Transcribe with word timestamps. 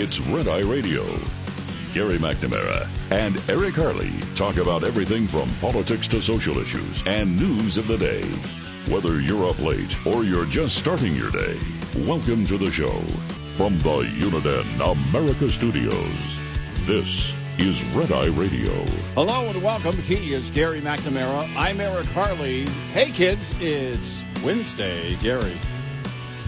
it's 0.00 0.20
Red 0.20 0.46
Eye 0.46 0.60
Radio. 0.60 1.04
Gary 1.92 2.18
McNamara 2.18 2.88
and 3.10 3.42
Eric 3.50 3.74
Harley 3.74 4.12
talk 4.36 4.56
about 4.56 4.84
everything 4.84 5.26
from 5.26 5.52
politics 5.56 6.06
to 6.08 6.22
social 6.22 6.58
issues 6.58 7.02
and 7.04 7.36
news 7.36 7.76
of 7.76 7.88
the 7.88 7.98
day. 7.98 8.22
Whether 8.86 9.20
you're 9.20 9.50
up 9.50 9.58
late 9.58 9.96
or 10.06 10.22
you're 10.22 10.44
just 10.44 10.76
starting 10.76 11.16
your 11.16 11.32
day, 11.32 11.58
welcome 12.06 12.46
to 12.46 12.56
the 12.56 12.70
show. 12.70 13.02
From 13.56 13.76
the 13.78 14.04
Uniden 14.20 14.92
America 14.92 15.50
Studios, 15.50 16.38
this 16.86 17.32
is 17.58 17.82
Red 17.86 18.12
Eye 18.12 18.26
Radio. 18.26 18.84
Hello 19.14 19.50
and 19.50 19.60
welcome. 19.64 19.96
He 19.96 20.32
is 20.32 20.52
Gary 20.52 20.80
McNamara. 20.80 21.52
I'm 21.56 21.80
Eric 21.80 22.06
Harley. 22.06 22.66
Hey 22.92 23.10
kids, 23.10 23.52
it's 23.58 24.24
Wednesday. 24.44 25.16
Gary, 25.16 25.58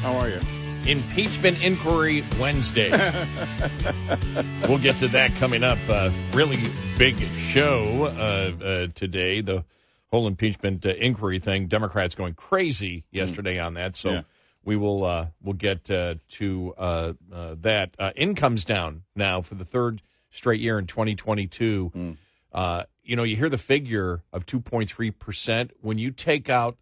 how 0.03 0.13
are 0.13 0.29
you? 0.29 0.41
Impeachment 0.87 1.63
Inquiry 1.63 2.25
Wednesday. 2.39 2.91
we'll 4.69 4.79
get 4.79 4.99
to 4.99 5.09
that 5.09 5.35
coming 5.37 5.63
up. 5.63 5.79
Uh, 5.89 6.11
really 6.33 6.59
big 6.99 7.19
show 7.37 8.05
uh, 8.05 8.65
uh, 8.65 8.87
today. 8.95 9.41
The 9.41 9.65
whole 10.11 10.27
impeachment 10.27 10.85
uh, 10.87 10.91
inquiry 10.91 11.39
thing. 11.39 11.67
Democrats 11.69 12.15
going 12.15 12.35
crazy 12.35 13.05
yesterday 13.11 13.59
on 13.59 13.75
that. 13.75 13.95
So 13.95 14.11
Yeah. 14.11 14.23
we 14.65 14.77
will 14.77 15.05
uh, 15.05 15.27
we'll 15.43 15.53
get 15.55 15.89
uh, 15.91 16.15
to 16.31 16.75
uh, 16.77 17.13
uh, 17.33 17.55
that. 17.61 17.95
Uh, 17.99 18.13
incomes 18.17 18.65
down 18.65 19.03
now 19.15 19.43
for 19.43 19.55
the 19.55 19.65
third 19.65 20.03
straight 20.31 20.61
year 20.61 20.79
in 20.79 20.87
2022. 20.87 22.17
Uh, 22.53 22.83
you 23.05 23.15
know, 23.17 23.23
you 23.23 23.37
hear 23.37 23.49
the 23.49 23.59
figure 23.59 24.23
of 24.33 24.47
2.3 24.47 25.17
percent 25.19 25.71
when 25.81 25.99
you 25.99 26.11
take 26.11 26.49
out 26.49 26.79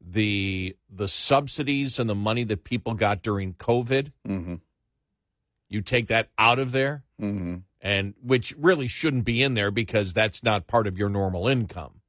the 0.00 0.76
the 0.90 1.08
subsidies 1.08 1.98
and 1.98 2.08
the 2.08 2.14
money 2.14 2.44
that 2.44 2.64
people 2.64 2.94
got 2.94 3.22
during 3.22 3.54
COVID. 3.54 4.12
Mm-hmm. 4.26 4.54
You 5.68 5.82
take 5.82 6.06
that 6.08 6.28
out 6.38 6.58
of 6.58 6.72
there, 6.72 7.04
Mm-hmm. 7.20 7.56
and 7.80 8.14
which 8.22 8.54
really 8.56 8.86
shouldn't 8.86 9.24
be 9.24 9.42
in 9.42 9.54
there 9.54 9.70
because 9.72 10.12
that's 10.14 10.42
not 10.44 10.66
part 10.68 10.86
of 10.86 10.96
your 10.96 11.08
normal 11.08 11.48
income. 11.48 12.00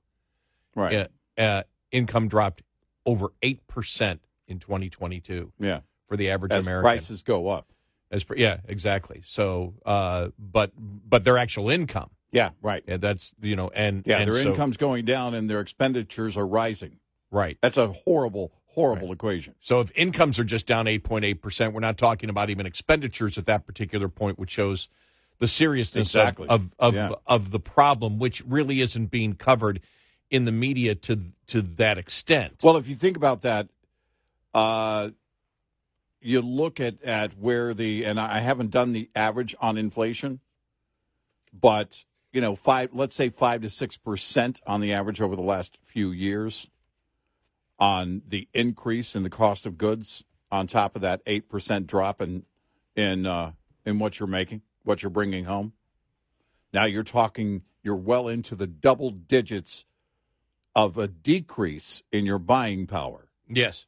Right. 0.75 1.09
Uh, 1.37 1.41
uh, 1.41 1.63
income 1.91 2.27
dropped 2.27 2.61
over 3.07 3.29
eight 3.41 3.65
percent 3.65 4.21
in 4.47 4.59
2022 4.59 5.51
Yeah. 5.59 5.79
for 6.07 6.15
the 6.15 6.29
average 6.29 6.51
As 6.53 6.65
American. 6.67 6.83
prices 6.83 7.23
go 7.23 7.47
up. 7.49 7.67
As 8.11 8.23
per, 8.23 8.35
yeah, 8.35 8.57
exactly. 8.67 9.21
So, 9.25 9.73
uh, 9.85 10.29
but 10.37 10.71
but 10.77 11.23
their 11.23 11.37
actual 11.39 11.69
income, 11.71 12.11
Yeah. 12.31 12.51
Right. 12.61 12.83
yeah, 12.87 12.97
that's 12.97 13.33
you 13.41 13.55
know, 13.55 13.69
and 13.73 14.03
Yeah. 14.05 14.19
and 14.19 14.27
their 14.31 14.41
so- 14.43 14.49
income's 14.51 14.77
going 14.77 15.05
down 15.05 15.33
and 15.33 15.49
their 15.49 15.59
expenditures 15.59 16.37
are 16.37 16.45
rising. 16.47 16.99
right. 17.31 17.57
That's 17.61 17.77
a 17.77 17.87
horrible, 17.89 18.51
horrible 18.79 19.11
equation. 19.11 19.55
So 19.59 19.79
if 19.81 19.91
incomes 19.95 20.39
are 20.39 20.43
just 20.43 20.65
down 20.65 20.85
8.8%, 20.85 21.73
we're 21.73 21.79
not 21.81 21.97
talking 21.97 22.29
about 22.29 22.49
even 22.49 22.65
expenditures 22.65 23.37
at 23.37 23.45
that 23.45 23.65
particular 23.65 24.07
point, 24.07 24.39
which 24.39 24.51
shows 24.51 24.87
the 25.39 25.47
seriousness 25.47 26.07
Exactly. 26.09 26.47
of 26.47 26.73
of, 26.79 26.93
of, 26.93 26.95
Yeah. 26.95 27.11
of 27.27 27.51
the 27.51 27.59
problem, 27.59 28.19
which 28.19 28.41
really 28.45 28.81
isn't 28.81 29.07
being 29.07 29.33
covered 29.33 29.81
in 30.29 30.45
the 30.45 30.51
media 30.51 30.95
to 30.95 31.19
to 31.47 31.61
that 31.61 31.97
extent. 31.97 32.57
Well, 32.63 32.77
if 32.77 32.87
you 32.87 32.95
think 32.95 33.17
about 33.17 33.41
that, 33.41 33.67
uh, 34.53 35.09
you 36.21 36.41
look 36.41 36.79
at, 36.79 37.01
at 37.03 37.37
where 37.37 37.73
the, 37.73 38.03
and 38.05 38.19
I 38.19 38.39
haven't 38.39 38.71
done 38.71 38.91
the 38.91 39.09
average 39.15 39.55
on 39.59 39.77
inflation, 39.77 40.41
but, 41.53 42.05
you 42.31 42.41
know, 42.41 42.55
five, 42.55 42.89
let's 42.93 43.15
say 43.15 43.29
five 43.29 43.61
to 43.61 43.67
6% 43.67 44.59
on 44.67 44.81
the 44.81 44.93
average 44.93 45.21
over 45.21 45.35
the 45.35 45.41
last 45.41 45.79
few 45.83 46.11
years 46.11 46.69
on 47.79 48.21
the 48.27 48.47
increase 48.53 49.15
in 49.15 49.23
the 49.23 49.29
cost 49.29 49.65
of 49.65 49.77
goods 49.77 50.23
on 50.51 50.67
top 50.67 50.95
of 50.95 51.01
that 51.01 51.23
8% 51.25 51.85
drop 51.87 52.21
in, 52.21 52.43
in, 52.95 53.25
uh, 53.25 53.51
in 53.85 53.99
what 53.99 54.19
you're 54.19 54.27
making, 54.27 54.61
what 54.83 55.01
you're 55.01 55.09
bringing 55.09 55.45
home. 55.45 55.73
Now 56.73 56.85
you're 56.85 57.03
talking, 57.03 57.63
you're 57.83 57.95
well 57.95 58.27
into 58.27 58.55
the 58.55 58.67
double 58.67 59.11
digits 59.11 59.85
of 60.75 60.97
a 60.97 61.07
decrease 61.07 62.03
in 62.11 62.25
your 62.25 62.39
buying 62.39 62.85
power. 62.87 63.29
Yes. 63.49 63.85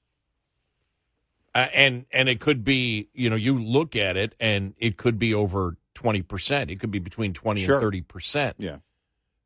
Uh, 1.53 1.67
and 1.73 2.05
and 2.11 2.29
it 2.29 2.39
could 2.39 2.63
be, 2.63 3.09
you 3.13 3.29
know, 3.29 3.35
you 3.35 3.57
look 3.57 3.95
at 3.95 4.15
it 4.15 4.33
and 4.39 4.73
it 4.79 4.95
could 4.97 5.19
be 5.19 5.33
over 5.33 5.75
20%. 5.95 6.71
It 6.71 6.79
could 6.79 6.91
be 6.91 6.99
between 6.99 7.33
20 7.33 7.65
Sure. 7.65 7.79
and 7.79 8.05
30%. 8.07 8.53
Yeah. 8.57 8.77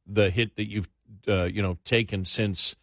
the 0.06 0.30
hit 0.30 0.56
that 0.56 0.70
you've 0.70 0.88
uh, 1.28 1.46
you 1.46 1.62
know 1.64 1.78
taken 1.84 2.24
since 2.24 2.76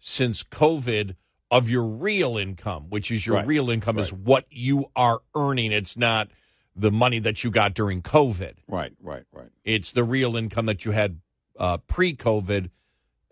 since 0.00 0.42
COVID 0.42 1.16
of 1.50 1.68
your 1.68 1.84
real 1.84 2.36
income, 2.36 2.86
which 2.90 3.10
is 3.10 3.26
your 3.26 3.36
Right. 3.36 3.46
real 3.46 3.70
income 3.70 3.98
is 3.98 4.12
what 4.12 4.44
you 4.50 4.90
are 4.94 5.22
earning. 5.34 5.72
It's 5.72 5.96
not 5.96 6.30
the 6.76 6.90
money 6.90 7.18
that 7.18 7.42
you 7.42 7.50
got 7.50 7.74
during 7.74 8.02
COVID. 8.02 8.54
Right, 8.68 8.92
right, 9.02 9.24
right. 9.32 9.48
It's 9.64 9.92
the 9.92 10.04
real 10.04 10.36
income 10.36 10.66
that 10.66 10.84
you 10.84 10.92
had 10.92 11.20
uh, 11.58 11.78
pre-COVID 11.78 12.70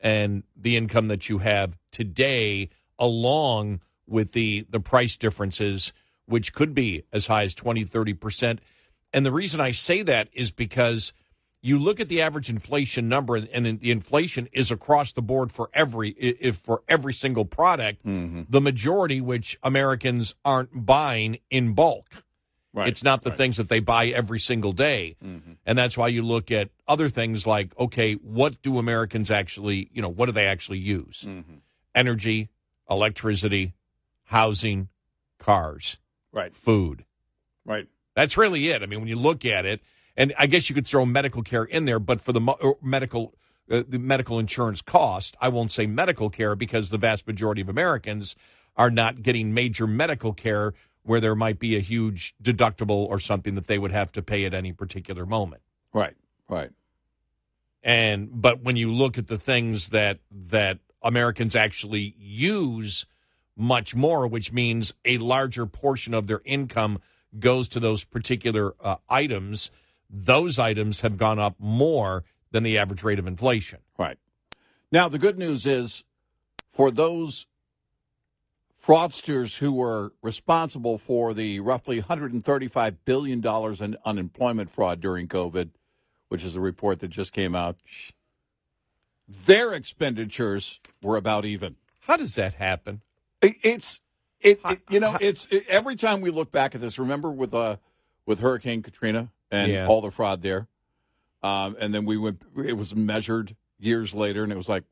and 0.00 0.42
the 0.56 0.76
income 0.76 1.08
that 1.08 1.28
you 1.28 1.38
have 1.38 1.76
today, 1.92 2.70
along 2.98 3.80
with 4.06 4.32
the 4.32 4.66
the 4.70 4.80
price 4.80 5.16
differences, 5.16 5.92
which 6.26 6.52
could 6.52 6.74
be 6.74 7.02
as 7.12 7.26
high 7.28 7.44
as 7.44 7.54
20, 7.54 7.84
30 7.84 8.14
percent. 8.14 8.60
And 9.12 9.24
the 9.24 9.32
reason 9.32 9.60
I 9.60 9.70
say 9.70 10.02
that 10.02 10.28
is 10.32 10.50
because 10.50 11.12
you 11.66 11.78
look 11.78 11.98
at 12.00 12.08
the 12.08 12.22
average 12.22 12.48
inflation 12.48 13.08
number, 13.08 13.34
and, 13.36 13.48
and 13.52 13.80
the 13.80 13.90
inflation 13.90 14.48
is 14.52 14.70
across 14.70 15.12
the 15.12 15.22
board 15.22 15.50
for 15.50 15.68
every 15.74 16.10
if 16.10 16.56
for 16.56 16.82
every 16.88 17.12
single 17.12 17.44
product. 17.44 18.04
Mm-hmm. 18.06 18.42
The 18.48 18.60
majority, 18.60 19.20
which 19.20 19.58
Americans 19.62 20.34
aren't 20.44 20.70
buying 20.86 21.38
in 21.50 21.74
bulk. 21.74 22.06
Right. 22.72 22.88
It's 22.88 23.02
not 23.02 23.22
the 23.22 23.30
right. 23.30 23.32
Mm-hmm. 23.32 23.38
things 23.38 23.56
that 23.56 23.68
they 23.70 23.80
buy 23.80 24.08
every 24.08 24.38
single 24.38 24.72
day. 24.72 25.16
And 25.64 25.78
that's 25.78 25.96
why 25.96 26.08
you 26.08 26.22
look 26.22 26.50
at 26.50 26.68
other 26.86 27.08
things 27.08 27.46
like, 27.46 27.72
okay, 27.78 28.12
what 28.14 28.60
do 28.60 28.78
Americans 28.78 29.30
actually, 29.30 29.88
you 29.94 30.02
know, 30.02 30.10
what 30.10 30.26
do 30.26 30.32
they 30.32 30.44
actually 30.46 30.78
use? 30.78 31.24
Mm-hmm. 31.26 31.54
Energy, 31.94 32.50
electricity, 32.90 33.72
housing, 34.24 34.88
cars, 35.38 35.96
Right, 36.32 36.54
food. 36.54 37.06
right. 37.64 37.88
That's 38.14 38.36
really 38.36 38.68
it. 38.68 38.82
I 38.82 38.86
mean, 38.86 39.00
when 39.00 39.08
you 39.08 39.16
look 39.16 39.44
at 39.46 39.64
it, 39.64 39.80
and 40.16 40.32
I 40.38 40.46
guess 40.46 40.68
you 40.68 40.74
could 40.74 40.86
throw 40.86 41.04
medical 41.04 41.42
care 41.42 41.64
in 41.64 41.84
there, 41.84 41.98
but 41.98 42.20
for 42.20 42.32
the 42.32 42.40
mo- 42.40 42.78
medical 42.82 43.34
uh, 43.70 43.82
the 43.88 43.98
medical 43.98 44.38
insurance 44.38 44.80
cost, 44.80 45.36
I 45.40 45.48
won't 45.48 45.72
say 45.72 45.86
medical 45.86 46.30
care 46.30 46.54
because 46.54 46.90
the 46.90 46.98
vast 46.98 47.26
majority 47.26 47.60
of 47.60 47.68
Americans 47.68 48.36
are 48.76 48.90
not 48.90 49.22
getting 49.22 49.52
major 49.52 49.86
medical 49.86 50.32
care 50.32 50.74
where 51.02 51.20
there 51.20 51.34
might 51.34 51.58
be 51.58 51.76
a 51.76 51.80
huge 51.80 52.34
deductible 52.42 53.06
or 53.08 53.18
something 53.18 53.54
that 53.54 53.66
they 53.66 53.78
would 53.78 53.92
have 53.92 54.12
to 54.12 54.22
pay 54.22 54.44
at 54.44 54.54
any 54.54 54.72
particular 54.72 55.24
moment. 55.24 55.62
Right, 55.92 56.14
right. 56.48 56.70
And 57.82 58.28
but 58.40 58.62
when 58.62 58.76
you 58.76 58.92
look 58.92 59.16
at 59.16 59.28
the 59.28 59.38
things 59.38 59.88
that 59.88 60.18
that 60.30 60.78
Americans 61.02 61.54
actually 61.54 62.14
use 62.18 63.06
much 63.56 63.94
more, 63.94 64.26
which 64.26 64.52
means 64.52 64.92
a 65.04 65.18
larger 65.18 65.66
portion 65.66 66.12
of 66.12 66.26
their 66.26 66.42
income 66.44 66.98
goes 67.38 67.68
to 67.68 67.80
those 67.80 68.04
particular 68.04 68.74
uh, 68.80 68.96
items, 69.08 69.70
those 70.08 70.58
items 70.58 71.00
have 71.00 71.16
gone 71.16 71.38
up 71.38 71.54
more 71.58 72.24
than 72.50 72.62
the 72.62 72.78
average 72.78 73.02
rate 73.02 73.18
of 73.18 73.26
inflation. 73.26 73.80
Right. 73.98 74.18
Now, 74.92 75.08
the 75.08 75.18
good 75.18 75.38
news 75.38 75.66
is 75.66 76.04
for 76.68 76.90
those 76.90 77.46
fraudsters 78.86 79.58
who 79.58 79.72
were 79.72 80.12
responsible 80.22 80.96
for 80.96 81.34
the 81.34 81.58
roughly 81.60 82.00
$135 82.00 82.96
billion 83.04 83.44
in 83.44 83.96
unemployment 84.04 84.70
fraud 84.70 85.00
during 85.00 85.26
COVID, 85.26 85.70
which 86.28 86.44
is 86.44 86.54
a 86.54 86.60
report 86.60 87.00
that 87.00 87.08
just 87.08 87.32
came 87.32 87.56
out, 87.56 87.76
their 89.28 89.72
expenditures 89.72 90.80
were 91.02 91.16
about 91.16 91.44
even. 91.44 91.76
How 92.00 92.16
does 92.16 92.36
that 92.36 92.54
happen? 92.54 93.00
It, 93.42 93.56
it's 93.62 94.00
it, 94.40 94.60
it 94.64 94.80
you 94.88 95.00
know 95.00 95.16
it's 95.20 95.46
it, 95.48 95.66
every 95.68 95.96
time 95.96 96.20
we 96.20 96.30
look 96.30 96.52
back 96.52 96.74
at 96.74 96.80
this. 96.80 96.98
Remember 96.98 97.30
with 97.30 97.52
uh 97.52 97.76
with 98.24 98.38
Hurricane 98.38 98.82
Katrina 98.82 99.32
and 99.50 99.72
Yeah. 99.72 99.86
all 99.86 100.00
the 100.00 100.10
fraud 100.10 100.42
there, 100.42 100.68
um, 101.42 101.76
and 101.78 101.94
then 101.94 102.04
we 102.04 102.16
went. 102.16 102.42
It 102.56 102.74
was 102.76 102.94
measured 102.94 103.56
years 103.78 104.14
later, 104.14 104.42
and 104.42 104.52
it 104.52 104.56
was 104.56 104.68
like 104.68 104.84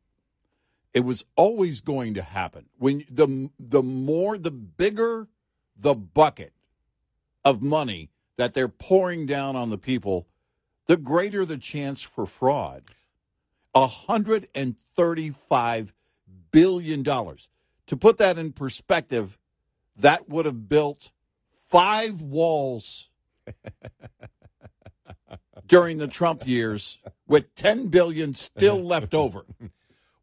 it 0.93 1.01
was 1.01 1.25
always 1.37 1.81
going 1.81 2.15
to 2.15 2.23
happen. 2.23 2.67
When 2.79 3.05
the 3.11 3.51
the 3.59 3.83
more 3.83 4.39
the 4.39 4.51
bigger 4.51 5.29
the 5.77 5.95
bucket 5.95 6.53
of 7.45 7.61
money 7.62 8.11
that 8.37 8.55
they're 8.55 8.69
pouring 8.69 9.27
down 9.27 9.56
on 9.56 9.71
the 9.71 9.79
people, 9.79 10.27
the 10.87 10.97
greater 10.97 11.45
the 11.45 11.59
chance 11.59 12.03
for 12.03 12.27
fraud. 12.27 12.85
A 13.77 13.89
hundred 13.89 14.47
and 14.55 14.77
thirty-five 14.95 15.93
billion 16.53 17.03
dollars. 17.03 17.49
To 17.89 17.97
put 17.97 18.19
that 18.19 18.39
in 18.39 18.53
perspective, 18.53 19.37
that 19.97 20.29
would 20.29 20.47
have 20.47 20.69
built 20.69 21.11
five 21.69 22.23
walls 22.23 23.11
during 25.66 25.99
the 25.99 26.08
Trump 26.08 26.46
years, 26.46 27.00
with 27.26 27.55
ten 27.55 27.88
billion 27.88 28.34
still 28.34 28.82
left 28.82 29.14
over. 29.14 29.44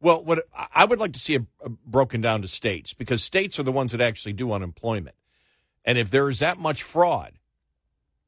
Well, 0.03 0.23
what 0.23 0.47
I- 0.73 0.85
would 0.85 0.97
like 0.97 1.13
to 1.13 1.19
see 1.19 1.35
it 1.35 1.43
broken 1.85 2.21
down 2.21 2.41
to 2.41 2.47
states 2.47 2.91
because 2.95 3.23
states 3.23 3.59
are 3.59 3.63
the 3.63 3.71
ones 3.71 3.91
that 3.91 4.01
actually 4.01 4.33
do 4.33 4.51
unemployment. 4.51 5.15
And 5.85 5.95
if 5.99 6.09
there 6.09 6.27
is 6.27 6.39
that 6.39 6.57
much 6.57 6.81
fraud, 6.81 7.33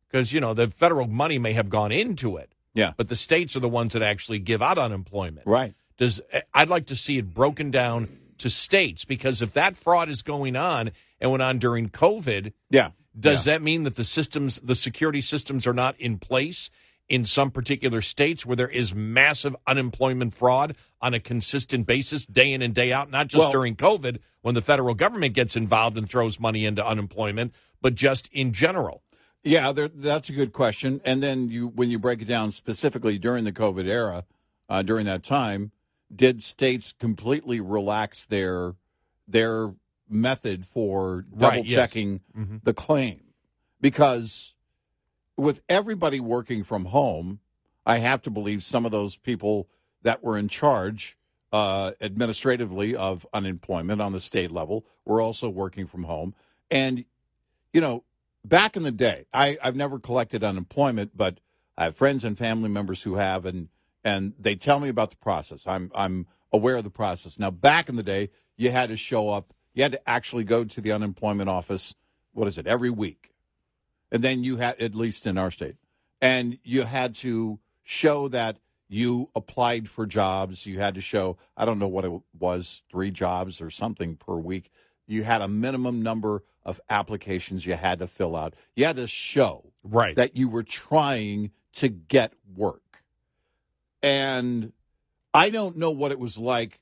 because, 0.07 0.31
you 0.31 0.39
know, 0.39 0.53
the 0.53 0.67
federal 0.67 1.07
money 1.07 1.39
may 1.39 1.53
have 1.53 1.71
gone 1.71 1.91
into 1.91 2.37
it, 2.37 2.53
Yeah, 2.75 2.93
but 2.95 3.09
the 3.09 3.15
states 3.15 3.55
are 3.55 3.59
the 3.59 3.67
ones 3.69 3.93
that 3.93 4.03
actually 4.03 4.37
give 4.37 4.61
out 4.61 4.77
unemployment. 4.77 5.47
right. 5.47 5.73
Does 5.97 6.21
eh, 6.31 6.41
I'd 6.53 6.69
like 6.69 6.85
to 6.87 6.95
see 6.95 7.17
it 7.17 7.33
broken 7.33 7.71
down 7.71 8.07
to 8.37 8.51
states 8.51 9.03
because 9.03 9.41
if 9.41 9.53
that 9.53 9.75
fraud 9.75 10.09
is 10.09 10.21
going 10.21 10.55
on 10.55 10.91
and 11.19 11.31
went 11.31 11.41
on 11.41 11.57
during 11.57 11.89
COVID, 11.89 12.53
Yeah, 12.69 12.91
does 13.19 13.45
that 13.45 13.63
mean 13.63 13.81
that 13.81 13.95
the 13.95 14.03
systems, 14.03 14.59
the 14.59 14.75
security 14.75 15.21
systems 15.21 15.65
are 15.65 15.73
not 15.73 15.99
in 15.99 16.19
place 16.19 16.69
in 17.09 17.25
some 17.25 17.51
particular 17.51 18.01
states 18.01 18.45
where 18.45 18.55
there 18.55 18.69
is 18.69 18.95
massive 18.95 19.55
unemployment 19.67 20.33
fraud 20.33 20.75
on 21.01 21.13
a 21.13 21.19
consistent 21.19 21.85
basis, 21.85 22.25
day 22.25 22.51
in 22.53 22.61
and 22.61 22.73
day 22.73 22.91
out, 22.93 23.11
not 23.11 23.27
just 23.27 23.39
Well- 23.39 23.51
during 23.51 23.75
COVID 23.75 24.19
when 24.41 24.55
the 24.55 24.61
federal 24.61 24.95
government 24.95 25.33
gets 25.35 25.55
involved 25.55 25.97
and 25.97 26.07
throws 26.09 26.39
money 26.39 26.65
into 26.65 26.85
unemployment, 26.85 27.53
but 27.81 27.95
just 27.95 28.27
in 28.31 28.53
general? 28.53 29.03
Yeah, 29.43 29.73
there, 29.73 29.89
that's 29.89 30.29
a 30.29 30.33
good 30.33 30.53
question. 30.53 31.01
And 31.03 31.21
then 31.21 31.49
you, 31.49 31.67
when 31.67 31.91
you 31.91 31.99
break 31.99 32.21
it 32.21 32.27
down 32.29 32.51
specifically 32.51 33.17
during 33.19 33.43
the 33.43 33.51
COVID 33.51 33.85
era, 33.85 34.23
uh, 34.69 34.81
during 34.81 35.05
that 35.05 35.23
time, 35.23 35.71
did 36.13 36.41
states 36.41 36.93
completely 36.93 37.59
relax 37.59 38.23
their 38.25 38.75
their 39.27 39.73
method 40.09 40.65
for 40.65 41.23
double 41.23 41.47
Right, 41.47 41.65
yes. 41.65 41.75
checking 41.75 42.21
the 42.63 42.73
claim? 42.73 43.19
Because 43.81 44.55
with 45.37 45.61
everybody 45.67 46.19
working 46.19 46.63
from 46.63 46.85
home, 46.85 47.39
I 47.85 47.97
have 47.97 48.21
to 48.23 48.29
believe 48.29 48.63
some 48.63 48.85
of 48.85 48.91
those 48.91 49.17
people 49.17 49.67
that 50.03 50.23
were 50.23 50.37
in 50.37 50.47
charge 50.47 51.17
uh, 51.51 51.91
administratively 52.01 52.95
of 52.95 53.27
unemployment 53.33 54.01
on 54.01 54.11
the 54.11 54.19
state 54.19 54.51
level 54.51 54.85
were 55.05 55.21
also 55.21 55.49
working 55.49 55.85
from 55.85 56.03
home. 56.03 56.33
And 56.71 57.05
you 57.73 57.81
know, 57.81 58.03
back 58.45 58.77
in 58.77 58.83
the 58.83 58.91
day, 58.91 59.25
I, 59.33 59.57
I've 59.63 59.75
never 59.75 59.99
collected 59.99 60.43
unemployment, 60.43 61.17
but 61.17 61.39
I 61.77 61.85
have 61.85 61.97
friends 61.97 62.23
and 62.23 62.37
family 62.37 62.69
members 62.69 63.03
who 63.03 63.15
have, 63.15 63.45
and 63.45 63.69
and 64.03 64.33
they 64.39 64.55
tell 64.55 64.79
me 64.79 64.89
about 64.89 65.09
the 65.09 65.17
process. 65.17 65.65
I'm 65.65 65.91
I'm 65.95 66.27
aware 66.51 66.75
of 66.75 66.83
the 66.83 66.91
process. 66.91 67.39
Now, 67.39 67.51
back 67.51 67.89
in 67.89 67.95
the 67.95 68.03
day, 68.03 68.29
you 68.55 68.71
had 68.71 68.89
to 68.89 68.97
show 68.97 69.29
up. 69.29 69.53
You 69.73 69.83
had 69.83 69.93
to 69.93 70.09
actually 70.09 70.43
go 70.43 70.63
to 70.63 70.81
the 70.81 70.91
unemployment 70.91 71.49
office. 71.49 71.95
What 72.33 72.47
is 72.47 72.57
it? 72.57 72.67
Every 72.67 72.91
week, 72.91 73.32
and 74.13 74.23
then 74.23 74.43
you 74.43 74.57
had 74.57 74.79
at 74.79 74.95
least 74.95 75.27
in 75.27 75.37
our 75.37 75.51
state, 75.51 75.75
and 76.21 76.59
you 76.63 76.83
had 76.83 77.13
to 77.15 77.59
show 77.83 78.29
that 78.29 78.59
you 78.87 79.29
applied 79.35 79.89
for 79.89 80.05
jobs. 80.05 80.65
You 80.65 80.79
had 80.79 80.95
to 80.95 81.01
show 81.01 81.35
I 81.57 81.65
don't 81.65 81.79
know 81.79 81.87
what 81.87 82.05
it 82.05 82.13
was, 82.39 82.83
three 82.89 83.11
jobs 83.11 83.59
or 83.59 83.69
something 83.69 84.15
per 84.15 84.35
week. 84.35 84.69
You 85.07 85.23
had 85.23 85.41
a 85.41 85.47
minimum 85.49 86.01
number 86.01 86.43
of 86.63 86.79
applications 86.89 87.65
you 87.65 87.73
had 87.73 87.99
to 87.99 88.07
fill 88.07 88.35
out. 88.37 88.53
You 88.75 88.85
had 88.85 88.95
to 88.95 89.07
show 89.07 89.73
Right. 89.83 90.15
that 90.15 90.37
you 90.37 90.47
were 90.47 90.63
trying 90.63 91.51
to 91.73 91.89
get 91.89 92.33
work. 92.55 93.03
And 94.01 94.71
I 95.33 95.49
don't 95.49 95.75
know 95.77 95.91
what 95.91 96.11
it 96.11 96.19
was 96.19 96.37
like, 96.37 96.79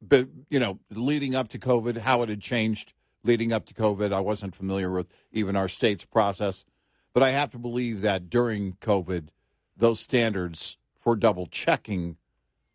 but 0.00 0.28
you 0.50 0.60
know, 0.60 0.78
leading 0.90 1.34
up 1.34 1.48
to 1.48 1.58
COVID, 1.58 1.96
how 1.98 2.22
it 2.22 2.28
had 2.28 2.40
changed 2.40 2.94
leading 3.24 3.52
up 3.52 3.66
to 3.66 3.74
COVID. 3.74 4.12
I 4.12 4.20
wasn't 4.20 4.54
familiar 4.54 4.90
with 4.90 5.06
even 5.32 5.56
our 5.56 5.68
state's 5.68 6.04
process, 6.04 6.64
but 7.12 7.22
I 7.22 7.30
have 7.30 7.50
to 7.50 7.58
believe 7.58 8.02
that 8.02 8.30
during 8.30 8.74
COVID, 8.74 9.28
those 9.76 10.00
standards 10.00 10.78
for 11.00 11.16
double 11.16 11.46
checking 11.46 12.16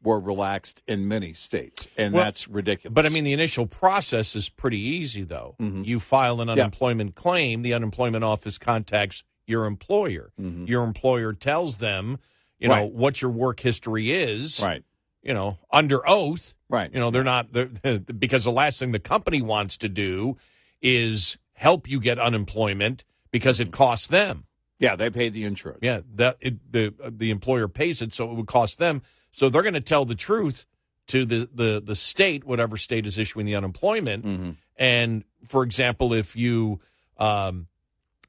were 0.02 0.20
relaxed 0.20 0.84
in 0.86 1.08
many 1.08 1.32
states, 1.32 1.88
and 1.98 2.14
Well, 2.14 2.26
that's 2.26 2.48
ridiculous. 2.48 2.94
But 2.94 3.06
I 3.06 3.10
mean, 3.10 3.24
the 3.24 3.34
initial 3.34 3.68
process 3.68 4.36
is 4.36 4.50
pretty 4.50 4.80
easy, 4.80 5.24
though. 5.24 5.56
Mm-hmm. 5.62 5.84
You 5.84 6.00
file 6.00 6.42
an 6.42 6.50
unemployment 6.50 7.16
claim, 7.16 7.62
the 7.62 7.74
unemployment 7.74 8.24
office 8.24 8.58
contacts 8.58 9.24
your 9.46 9.66
employer. 9.66 10.32
Mm-hmm. 10.40 10.66
Your 10.66 10.84
employer 10.84 11.34
tells 11.34 11.78
them, 11.78 12.20
you 12.60 12.68
know, 12.68 12.86
what 12.86 13.22
your 13.22 13.32
work 13.32 13.62
history 13.62 14.12
is. 14.12 14.62
right, 14.62 14.84
You 15.24 15.34
know, 15.34 15.58
under 15.72 16.08
oath. 16.08 16.54
right, 16.70 16.94
You 16.94 17.00
know, 17.00 17.10
they're 17.10 17.24
not 17.24 17.54
they're, 17.54 18.00
because 18.00 18.44
the 18.44 18.52
last 18.52 18.80
thing 18.80 18.92
the 18.92 19.00
company 19.00 19.42
wants 19.42 19.78
to 19.78 19.90
do 19.90 20.38
is 20.82 21.38
help 21.54 21.90
you 21.90 22.00
get 22.00 22.20
unemployment 22.20 23.06
because 23.32 23.60
it 23.60 23.72
costs 23.72 24.08
them. 24.08 24.46
yeah, 24.80 24.96
they 24.96 25.10
paid 25.10 25.34
the 25.34 25.46
insurance. 25.46 25.80
Yeah, 25.82 26.02
that 26.16 26.38
it, 26.42 26.72
the 26.72 26.94
the 27.10 27.32
employer 27.32 27.68
pays 27.68 28.02
it, 28.02 28.12
so 28.14 28.30
it 28.30 28.36
would 28.36 28.48
cost 28.48 28.80
them. 28.80 29.02
So 29.32 29.50
they're 29.50 29.62
going 29.64 29.74
to 29.74 29.82
tell 29.82 30.06
the 30.06 30.16
truth 30.16 30.66
to 31.08 31.26
the, 31.26 31.50
the 31.54 31.82
the 31.84 31.96
state, 31.96 32.44
whatever 32.44 32.78
state 32.78 33.06
is 33.06 33.18
issuing 33.18 33.46
the 33.46 33.56
unemployment. 33.56 34.26
Mm-hmm. 34.26 34.52
And 34.78 35.24
for 35.48 35.64
example, 35.64 36.14
if 36.14 36.36
you 36.36 36.82
um, 37.18 37.68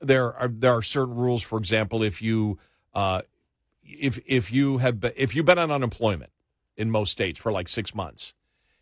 there 0.01 0.33
are 0.35 0.49
there 0.49 0.73
are 0.73 0.83
certain 0.83 1.15
rules. 1.15 1.43
For 1.43 1.59
example, 1.59 2.03
if 2.03 2.23
you 2.23 2.59
uh, 2.95 3.23
if 3.83 4.21
if 4.27 4.53
you 4.53 4.79
have 4.79 5.01
been, 5.01 5.13
if 5.17 5.35
you've 5.35 5.47
been 5.47 5.59
on 5.59 5.71
unemployment 5.71 6.31
in 6.77 6.91
most 6.91 7.13
states 7.13 7.39
for 7.39 7.53
like 7.53 7.69
six 7.69 7.95
months, 7.95 8.35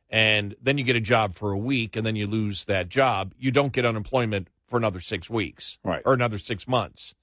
and 0.08 0.54
then 0.60 0.78
you 0.78 0.84
get 0.84 0.96
a 0.96 1.00
job 1.00 1.34
for 1.34 1.52
a 1.52 1.58
week, 1.58 1.96
and 1.96 2.04
then 2.06 2.16
you 2.16 2.26
lose 2.26 2.64
that 2.66 2.88
job, 2.88 3.34
you 3.38 3.50
don't 3.50 3.72
get 3.72 3.84
unemployment 3.86 4.48
for 4.66 4.76
another 4.76 5.00
six 5.00 5.28
weeks 5.30 5.78
Right. 5.84 6.02
or 6.04 6.12
another 6.14 6.38
six 6.38 6.66
months. 6.68 7.14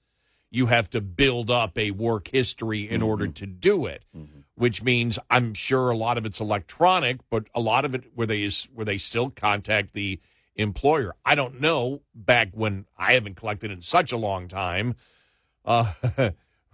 You 0.52 0.66
have 0.66 0.90
to 0.90 1.00
build 1.00 1.50
up 1.50 1.78
a 1.78 1.92
work 1.92 2.28
history 2.28 2.88
in 2.90 3.02
order 3.02 3.28
to 3.28 3.46
do 3.46 3.86
it, 3.86 4.04
which 4.56 4.82
means 4.82 5.16
I'm 5.30 5.54
sure 5.54 5.90
a 5.90 5.96
lot 5.96 6.18
of 6.18 6.26
it's 6.26 6.40
electronic, 6.40 7.20
but 7.30 7.46
a 7.54 7.60
lot 7.60 7.84
of 7.84 7.94
it 7.94 8.04
where 8.16 8.26
they 8.26 8.42
is 8.42 8.68
where 8.74 8.84
they 8.84 8.98
still 8.98 9.30
contact 9.30 9.92
the 9.92 10.18
employer. 10.56 11.14
I 11.24 11.36
don't 11.36 11.60
know. 11.60 12.02
Back 12.16 12.48
when 12.52 12.86
I 12.98 13.12
haven't 13.12 13.36
collected 13.36 13.70
in 13.70 13.80
such 13.80 14.10
a 14.10 14.16
long 14.16 14.48
time, 14.48 14.96
uh, 15.64 15.92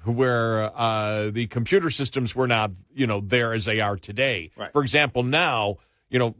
where 0.08 0.76
uh, 0.76 1.30
the 1.30 1.46
computer 1.46 1.90
systems 1.90 2.34
were 2.34 2.48
not 2.48 2.72
you 2.94 3.06
know 3.06 3.20
there 3.20 3.52
as 3.52 3.64
they 3.64 3.80
are 3.80 3.96
today. 3.96 4.50
Right. 4.56 4.72
For 4.72 4.82
example, 4.82 5.22
now 5.22 5.76
you 6.08 6.18
know 6.18 6.34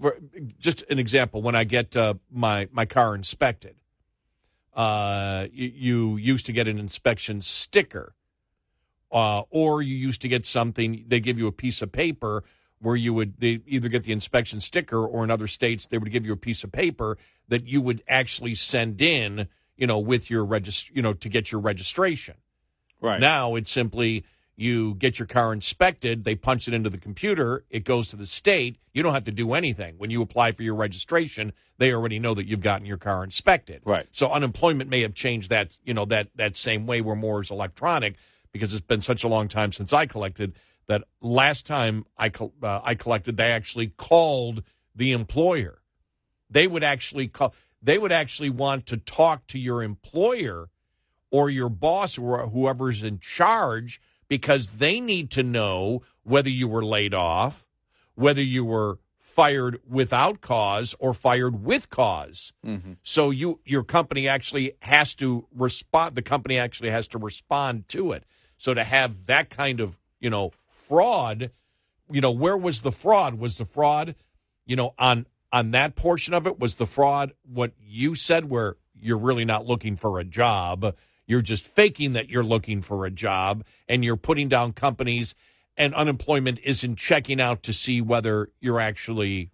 just 0.59 0.83
an 0.91 0.99
example 0.99 1.43
when 1.43 1.55
I 1.55 1.65
get 1.65 1.97
uh, 1.97 2.15
my 2.31 2.69
my 2.73 2.87
car 2.87 3.15
inspected 3.15 3.77
uh, 4.77 5.47
you, 5.53 5.73
you 5.75 6.17
used 6.19 6.47
to 6.47 6.53
get 6.53 6.69
an 6.69 6.79
inspection 6.79 7.41
sticker, 7.41 8.15
uh, 9.11 9.43
or 9.49 9.81
you 9.81 9.97
used 9.97 10.21
to 10.21 10.29
get 10.29 10.45
something. 10.45 11.05
They 11.09 11.19
give 11.19 11.39
you 11.39 11.47
a 11.47 11.53
piece 11.53 11.81
of 11.81 11.91
paper 11.91 12.45
where 12.79 12.95
you 12.95 13.15
would 13.15 13.41
they 13.41 13.61
either 13.67 13.89
get 13.89 14.05
the 14.05 14.13
inspection 14.13 14.61
sticker, 14.61 15.03
or 15.05 15.25
in 15.25 15.31
other 15.31 15.47
states 15.47 15.87
they 15.87 15.97
would 15.97 16.13
give 16.13 16.27
you 16.27 16.33
a 16.35 16.37
piece 16.37 16.63
of 16.63 16.71
paper 16.71 17.17
that 17.49 17.67
you 17.67 17.81
would 17.81 18.03
actually 18.07 18.55
send 18.55 19.01
in, 19.01 19.49
you 19.79 19.87
know, 19.87 19.99
with 19.99 20.31
your 20.31 20.45
regist, 20.45 20.91
you 20.93 21.01
know, 21.01 21.15
to 21.15 21.29
get 21.31 21.51
your 21.51 21.61
registration. 21.61 22.35
Right. 23.01 23.21
Now 23.21 23.55
it's 23.55 23.71
simply 23.71 24.25
you 24.57 24.95
get 24.95 25.19
your 25.19 25.27
car 25.27 25.53
inspected, 25.53 26.25
they 26.25 26.35
punch 26.35 26.67
it 26.67 26.73
into 26.73 26.89
the 26.89 26.99
computer, 26.99 27.65
it 27.69 27.85
goes 27.85 28.09
to 28.09 28.17
the 28.17 28.27
state. 28.27 28.79
You 28.95 29.03
don't 29.03 29.13
have 29.13 29.25
to 29.25 29.33
do 29.33 29.53
anything. 29.53 29.97
When 29.99 30.11
you 30.11 30.23
apply 30.23 30.53
for 30.53 30.63
your 30.63 30.75
registration, 30.75 31.53
they 31.77 31.93
already 31.93 32.19
know 32.19 32.33
that 32.33 32.47
you've 32.47 32.63
gotten 32.63 32.87
your 32.87 32.97
car 32.97 33.23
inspected. 33.23 33.83
Right. 33.85 34.07
So 34.13 34.31
unemployment 34.31 34.89
may 34.89 35.03
have 35.03 35.15
changed 35.15 35.51
that, 35.51 35.77
you 35.85 35.93
know, 35.93 36.07
that 36.07 36.29
that 36.37 36.57
same 36.57 36.87
way 36.87 37.03
where 37.03 37.17
more 37.17 37.43
is 37.43 37.51
electronic 37.51 38.17
because 38.51 38.73
it's 38.73 38.87
been 38.87 39.03
such 39.03 39.25
a 39.25 39.29
long 39.29 39.49
time 39.49 39.73
since 39.73 39.93
I 39.93 40.07
collected 40.07 40.55
that 40.87 41.03
last 41.21 41.67
time 41.67 42.07
I 42.17 42.31
uh, 42.63 42.81
I 42.83 42.95
collected, 42.95 43.37
they 43.37 43.51
actually 43.51 43.89
called 43.89 44.63
the 44.95 45.13
employer. 45.13 45.83
They 46.49 46.67
would 46.67 46.85
actually 46.85 47.29
call. 47.29 47.55
They 47.83 47.99
would 47.99 48.13
actually 48.13 48.51
want 48.51 48.87
to 48.87 48.97
talk 48.97 49.47
to 49.49 49.59
your 49.59 49.83
employer 49.83 50.71
or 51.37 51.51
your 51.51 51.69
boss 51.69 52.17
or 52.17 52.49
whoever's 52.49 53.03
in 53.03 53.19
charge 53.19 54.01
because 54.27 54.69
they 54.79 54.99
need 55.01 55.31
to 55.31 55.43
know 55.43 56.01
whether 56.23 56.49
you 56.49 56.67
were 56.67 56.83
laid 56.83 57.13
off, 57.13 57.67
whether 58.15 58.41
you 58.41 58.65
were 58.65 58.99
fired 59.19 59.79
without 59.87 60.41
cause 60.41 60.95
or 60.99 61.13
fired 61.13 61.63
with 61.63 61.91
because 61.91 62.55
mm-hmm. 62.65 62.93
So 63.03 63.29
you 63.29 63.61
your 63.67 63.85
company 63.85 64.27
actually 64.27 64.73
has 64.81 65.15
to 65.17 65.47
respond 65.55 66.15
the 66.15 66.23
company 66.23 66.59
actually 66.59 66.89
has 66.89 67.07
to 67.09 67.19
respond 67.19 67.87
to 67.89 68.13
it. 68.13 68.25
So 68.57 68.73
to 68.73 68.83
have 68.83 69.27
that 69.27 69.51
kind 69.51 69.79
of, 69.79 69.99
you 70.19 70.31
know, 70.31 70.53
fraud, 70.71 71.51
you 72.11 72.23
know, 72.23 72.31
where 72.31 72.57
was 72.57 72.81
the 72.81 72.93
fraud? 72.93 73.35
Was 73.35 73.59
the 73.59 73.67
fraud, 73.67 74.15
you 74.65 74.75
know, 74.75 74.95
on 74.99 75.27
on 75.53 75.73
that 75.73 75.97
portion 75.97 76.33
of 76.33 76.47
it 76.47 76.59
was 76.59 76.77
the 76.77 76.87
fraud 76.87 77.35
what 77.43 77.73
you 77.79 78.15
said 78.15 78.49
where 78.49 78.77
you're 78.99 79.19
really 79.19 79.45
not 79.45 79.67
looking 79.67 79.97
for 79.97 80.19
a 80.19 80.25
job. 80.25 80.95
You're 81.27 81.43
just 81.43 81.67
faking 81.67 82.13
that 82.13 82.29
you're 82.29 82.45
looking 82.45 82.83
for 82.83 83.05
a 83.07 83.11
job 83.11 83.65
and 83.89 84.05
you're 84.05 84.17
putting 84.17 84.49
down 84.49 84.73
companies 84.73 85.35
and 85.77 85.95
unemployment 85.95 86.61
isn't 86.65 86.97
checking 86.97 87.41
out 87.41 87.63
to 87.65 87.73
see 87.73 88.01
whether 88.01 88.51
you're 88.61 88.81
actually, 88.81 89.51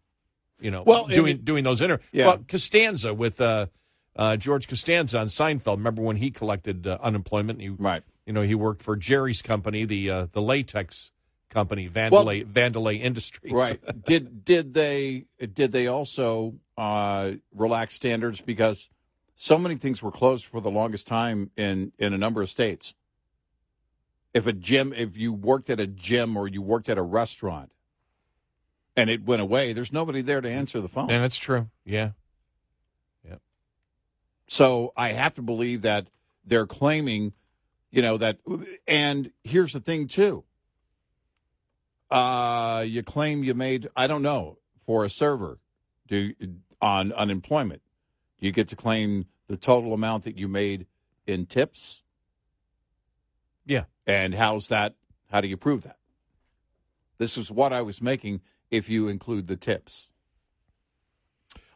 you 0.61 0.71
know, 0.71 0.83
Well, 0.87 1.07
doing 1.07 1.37
it- 1.37 1.45
doing 1.45 1.65
those 1.65 1.81
inter. 1.81 1.99
Yeah. 2.13 2.27
Well, 2.27 2.45
Costanza 2.47 3.15
with 3.15 3.41
uh, 3.41 3.67
uh, 4.15 4.37
George 4.37 4.69
Costanza 4.69 5.19
on 5.19 5.27
Seinfeld. 5.27 5.79
Remember 5.79 6.03
when 6.03 6.17
he 6.17 6.31
collected 6.31 6.87
uh, 6.87 6.99
unemployment? 7.03 7.61
He, 7.61 7.71
Right. 7.71 8.03
You 8.27 8.33
know, 8.33 8.43
he 8.43 8.55
worked 8.55 8.83
for 8.83 8.95
Jerry's 8.95 9.43
company, 9.43 9.85
the 9.85 10.09
uh, 10.11 10.27
the 10.33 10.41
latex 10.41 11.11
company, 11.51 11.89
Vandelay 11.89 12.45
Vandelay 12.47 13.01
Industries. 13.03 13.53
Right. 13.53 13.81
did 14.05 14.45
did 14.45 14.75
they 14.75 15.25
did 15.53 15.73
they 15.73 15.89
also 15.89 16.55
uh, 16.79 17.33
relax 17.53 17.95
standards 17.95 18.41
because 18.41 18.91
so 19.43 19.59
many 19.59 19.75
things 19.75 20.01
were 20.03 20.13
closed 20.13 20.47
for 20.47 20.61
the 20.61 20.71
longest 20.71 21.07
time 21.09 21.51
in 21.57 21.93
in 21.99 22.13
a 22.13 22.19
number 22.19 22.43
of 22.43 22.49
states. 22.49 22.95
If 24.33 24.47
a 24.47 24.53
gym, 24.53 24.93
if 24.93 25.17
you 25.17 25.33
worked 25.33 25.69
at 25.69 25.81
a 25.81 25.87
gym 25.87 26.37
or 26.37 26.47
you 26.47 26.63
worked 26.63 26.89
at 26.89 26.97
a 26.97 27.03
restaurant, 27.03 27.73
and 28.97 29.11
it 29.11 29.25
went 29.25 29.43
away, 29.43 29.73
there's 29.73 29.93
nobody 29.93 30.23
there 30.23 30.41
to 30.41 30.49
answer 30.49 30.81
the 30.81 30.89
phone. 30.89 31.11
and 31.11 31.23
that's 31.23 31.37
true. 31.37 31.69
Yeah. 31.85 32.11
So 34.53 34.93
I 34.99 35.13
have 35.13 35.33
to 35.35 35.43
believe 35.43 35.81
that 35.81 36.09
they're 36.45 36.67
claiming, 36.67 37.33
you 37.91 38.03
know, 38.03 38.19
that. 38.19 38.39
And 38.87 39.33
here's 39.45 39.73
the 39.73 39.81
thing, 39.81 40.09
too. 40.09 40.45
Uh, 42.11 42.85
you 42.87 43.03
claim 43.03 43.43
you 43.43 43.55
made, 43.55 43.89
I 43.97 44.07
don't 44.07 44.21
know, 44.21 44.59
for 44.85 45.07
a 45.07 45.09
server 45.09 45.59
do 46.07 46.35
on 46.83 47.15
unemployment. 47.15 47.81
You 48.41 48.53
get 48.53 48.69
to 48.69 48.77
claim 48.77 49.25
the 49.53 49.59
total 49.59 49.93
amount 49.93 50.25
that 50.25 50.39
you 50.39 50.49
made 50.49 50.87
in 51.27 51.45
tips. 51.45 52.03
Yeah. 53.67 53.85
And 54.07 54.35
how's 54.35 54.69
that? 54.69 54.95
How 55.31 55.43
do 55.43 55.47
you 55.47 55.59
prove 55.59 55.83
that? 55.83 55.99
This 57.19 57.37
is 57.37 57.53
what 57.53 57.71
I 57.71 57.83
was 57.83 58.01
making 58.01 58.41
if 58.71 58.89
you 58.89 59.09
include 59.09 59.49
the 59.49 59.57
tips. 59.59 60.11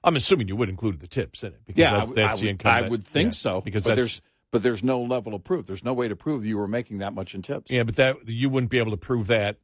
I'm 0.02 0.16
assuming 0.16 0.48
you 0.48 0.56
would 0.56 0.70
include 0.70 1.00
the 1.00 1.06
tips 1.06 1.44
in 1.44 1.52
it 1.52 1.60
because 1.66 1.78
Yeah, 1.80 1.94
I 1.94 1.98
that's, 1.98 2.08
would- 2.10 2.18
that's 2.18 2.40
I 2.40 2.42
the 2.44 2.48
income. 2.50 2.72
I 2.72 2.80
that- 2.82 2.90
would 2.90 3.02
think 3.04 3.26
yeah, 3.26 3.30
so 3.32 3.60
because 3.60 3.84
but 3.84 3.94
there's 3.96 4.22
but 4.52 4.62
there's 4.62 4.82
no 4.82 5.02
level 5.02 5.34
of 5.34 5.44
proof. 5.44 5.66
There's 5.66 5.84
no 5.84 5.92
way 5.92 6.08
to 6.08 6.16
prove 6.16 6.46
you 6.46 6.56
were 6.56 6.68
making 6.68 6.98
that 6.98 7.12
much 7.12 7.34
in 7.34 7.42
tips. 7.42 7.70
yeah, 7.70 7.82
but 7.82 7.96
that 7.96 8.26
you 8.28 8.48
wouldn't 8.48 8.70
be 8.70 8.78
able 8.78 8.92
to 8.92 8.96
prove 8.96 9.26
that 9.26 9.58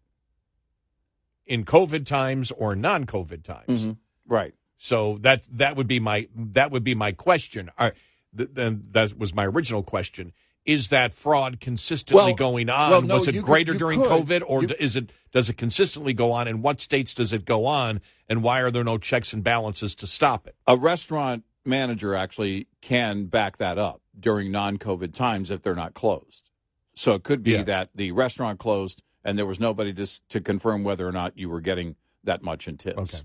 in 1.47 1.65
COVID 1.65 2.05
times 2.05 2.51
or 2.51 2.77
non-COVID 2.77 3.43
times. 3.43 3.85
Mhm. 3.87 3.97
Right. 4.27 4.55
So 4.85 5.19
that 5.21 5.45
that 5.53 5.77
would 5.77 5.87
be 5.87 6.01
my 6.01 6.27
that 6.35 6.73
would 6.73 6.83
be 6.83 6.97
my 6.97 7.13
question. 7.13 7.71
Are, 7.79 7.95
th- 8.37 8.51
then 8.53 8.89
that 8.91 9.17
was 9.17 9.33
my 9.33 9.47
original 9.47 9.85
question. 9.85 10.33
Is 10.67 10.89
that 10.89 11.15
fraud 11.15 11.61
consistently 11.61 12.25
Well- 12.31 12.35
going 12.35 12.69
on? 12.69 12.91
well, 12.91 13.03
no, 13.03 13.19
was 13.19 13.29
it 13.29 13.37
you 13.37 13.43
could- 13.43 13.47
greater 13.47 13.75
during 13.75 14.01
could. 14.01 14.11
COVID, 14.11 14.43
or 14.45 14.63
You- 14.65 14.75
is 14.81 14.97
it 14.97 15.11
does 15.31 15.49
it 15.49 15.57
consistently 15.57 16.13
go 16.15 16.33
on? 16.33 16.49
And 16.49 16.65
what 16.65 16.81
states 16.81 17.15
does 17.15 17.33
it 17.33 17.45
go 17.45 17.65
on? 17.67 18.01
And 18.29 18.43
why 18.43 18.59
are 18.59 18.73
there 18.73 18.83
no 18.83 18.99
checks 18.99 19.33
and 19.33 19.45
balances 19.45 19.95
to 19.95 20.07
stop 20.09 20.49
it? 20.49 20.57
A 20.67 20.77
restaurant 20.77 21.45
manager 21.65 22.17
actually 22.17 22.67
can 22.81 23.27
back 23.27 23.59
that 23.59 23.79
up 23.79 24.01
during 24.19 24.51
non-COVID 24.51 25.15
times 25.15 25.49
if 25.53 25.63
they're 25.63 25.77
not 25.77 25.95
closed. 25.95 26.51
So 26.97 27.15
it 27.15 27.23
could 27.23 27.45
be 27.45 27.53
Yeah. 27.53 27.63
that 27.63 27.91
the 27.95 28.11
restaurant 28.11 28.59
closed 28.59 29.05
and 29.25 29.39
there 29.39 29.47
was 29.47 29.61
nobody 29.61 29.95
to 29.95 30.07
to 30.29 30.41
confirm 30.41 30.83
whether 30.83 31.07
or 31.07 31.13
not 31.13 31.39
you 31.39 31.49
were 31.49 31.61
getting 31.61 31.95
that 32.25 32.43
much 32.43 32.67
in 32.67 32.77
tips. 32.79 32.99
Okay. 33.15 33.25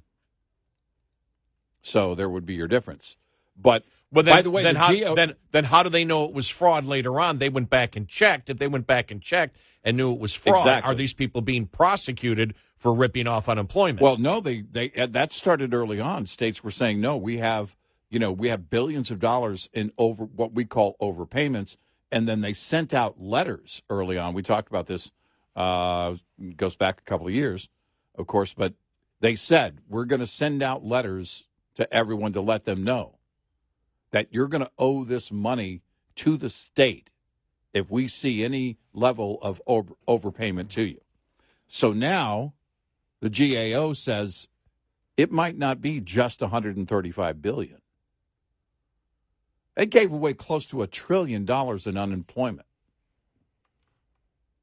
So 1.88 2.16
there 2.16 2.30
would 2.30 2.46
be 2.46 2.54
your 2.56 2.68
difference. 2.68 3.16
But 3.60 3.86
Well, 4.12 4.24
then, 4.24 4.36
by 4.36 4.42
the 4.42 4.52
way, 4.52 4.62
then, 4.64 4.76
the 4.76 4.80
how, 4.80 4.94
GO 4.94 5.16
then 5.16 5.36
then 5.52 5.64
how 5.66 5.84
do 5.84 5.90
they 5.90 6.06
know 6.06 6.26
it 6.26 6.34
was 6.34 6.50
fraud 6.50 6.86
later 6.86 7.20
on? 7.20 7.38
They 7.38 7.50
went 7.50 7.70
back 7.70 7.96
and 7.96 8.08
checked. 8.08 8.50
If 8.50 8.58
they 8.58 8.68
went 8.68 8.86
back 8.88 9.10
and 9.10 9.22
checked 9.22 9.58
and 9.84 9.98
knew 9.98 10.14
it 10.14 10.20
was 10.20 10.34
fraud, 10.34 10.60
Exactly. 10.60 10.92
are 10.92 10.96
these 10.96 11.14
people 11.14 11.42
being 11.42 11.66
prosecuted 11.66 12.54
for 12.76 12.94
ripping 12.94 13.26
off 13.26 13.50
unemployment? 13.50 14.02
Well, 14.02 14.18
no, 14.18 14.40
they 14.42 14.62
they 14.62 14.92
uh, 14.92 15.08
that 15.08 15.32
started 15.32 15.74
early 15.74 16.00
on. 16.00 16.26
States 16.26 16.64
were 16.64 16.72
saying, 16.72 17.00
no, 17.02 17.16
we 17.18 17.38
have 17.38 17.76
you 18.10 18.20
know 18.20 18.32
we 18.32 18.50
have 18.50 18.70
billions 18.70 19.10
of 19.10 19.20
dollars 19.20 19.70
in 19.74 19.92
over 19.98 20.26
what 20.26 20.54
we 20.54 20.66
call 20.66 20.96
overpayments, 21.02 21.78
and 22.12 22.28
then 22.28 22.42
they 22.42 22.54
sent 22.54 22.94
out 22.94 23.20
letters 23.20 23.82
early 23.90 24.18
on. 24.18 24.34
We 24.34 24.44
talked 24.44 24.70
about 24.70 24.88
this. 24.88 25.12
Uh, 25.56 26.16
goes 26.56 26.76
back 26.76 27.00
a 27.00 27.04
couple 27.04 27.26
of 27.26 27.34
years, 27.34 27.68
of 28.14 28.28
course, 28.28 28.54
but 28.54 28.74
they 29.22 29.34
said 29.34 29.80
we're 29.90 30.06
going 30.06 30.20
to 30.20 30.28
send 30.28 30.62
out 30.62 30.84
letters 30.86 31.47
to 31.78 31.94
everyone 31.94 32.34
to 32.34 32.42
let 32.42 32.66
them 32.66 32.84
know 32.84 33.20
that 34.12 34.28
you're 34.32 34.48
going 34.48 34.64
to 34.64 34.72
owe 34.80 35.04
this 35.04 35.32
money 35.32 35.82
to 36.16 36.36
the 36.36 36.50
state 36.50 37.12
if 37.72 37.92
we 37.92 38.08
see 38.08 38.44
any 38.44 38.78
level 38.94 39.38
of 39.44 39.62
over, 39.68 39.94
overpayment 40.08 40.70
to 40.70 40.84
you. 40.84 41.00
So 41.68 41.94
now 41.94 42.54
the 43.20 43.30
GAO 43.30 43.94
says 43.94 44.48
it 45.16 45.32
might 45.32 45.56
not 45.56 45.80
be 45.80 46.02
just 46.02 46.42
135 46.42 47.42
billion. 47.44 47.82
It 49.76 49.92
gave 49.92 50.12
away 50.12 50.34
close 50.34 50.66
to 50.68 50.82
a 50.82 50.88
trillion 50.88 51.46
dollars 51.46 51.86
in 51.86 51.96
unemployment. 51.96 52.66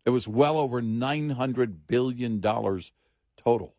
It 0.04 0.10
was 0.10 0.26
well 0.26 0.58
over 0.58 0.82
900 0.82 1.86
billion 1.86 2.40
dollars 2.40 2.92
total. 3.36 3.76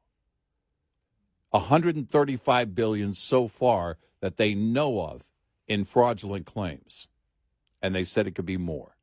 135 1.56 2.76
billion 2.76 3.14
so 3.14 3.48
far 3.48 3.98
that 4.20 4.38
they 4.38 4.54
know 4.54 5.02
of 5.02 5.24
in 5.68 5.84
fraudulent 5.84 6.46
claims. 6.46 7.08
And 7.82 7.94
they 7.94 8.04
said 8.04 8.28
it 8.28 8.36
could 8.36 8.46
be 8.46 8.58
more. 8.58 8.96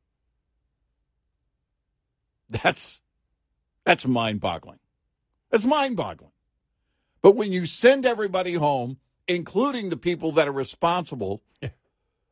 That's 2.48 3.00
that's 3.84 4.06
mind-boggling. 4.06 4.78
That's 5.50 5.64
mind-boggling. 5.64 6.30
But 7.20 7.36
when 7.36 7.52
you 7.52 7.66
send 7.66 8.04
everybody 8.04 8.54
home, 8.54 8.98
including 9.26 9.88
the 9.88 9.96
people 9.96 10.32
that 10.32 10.46
are 10.46 10.52
responsible 10.52 11.42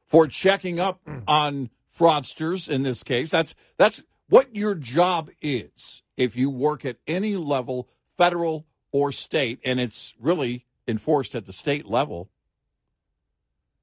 for 0.06 0.26
checking 0.26 0.78
up 0.78 1.00
mm. 1.04 1.22
on 1.26 1.70
fraudsters 1.98 2.68
in 2.68 2.82
this 2.82 3.02
case, 3.02 3.30
that's 3.30 3.54
that's 3.78 4.04
what 4.28 4.54
your 4.54 4.74
job 4.74 5.30
is 5.40 6.02
if 6.16 6.36
you 6.36 6.50
work 6.50 6.84
at 6.84 6.98
any 7.06 7.36
level, 7.36 7.88
federal 8.16 8.66
or 8.92 9.12
state, 9.12 9.60
and 9.64 9.80
it's 9.80 10.14
really 10.20 10.66
enforced 10.86 11.34
at 11.34 11.46
the 11.46 11.52
state 11.52 11.86
level. 11.86 12.28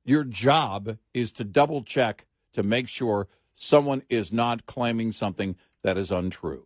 Your 0.03 0.23
job 0.23 0.97
is 1.13 1.31
to 1.33 1.43
double 1.43 1.83
check 1.83 2.25
to 2.53 2.63
make 2.63 2.87
sure 2.87 3.27
someone 3.53 4.03
is 4.09 4.31
not 4.31 4.65
claiming 4.65 5.11
something 5.11 5.55
that 5.83 5.97
is 5.97 6.11
untrue. 6.11 6.65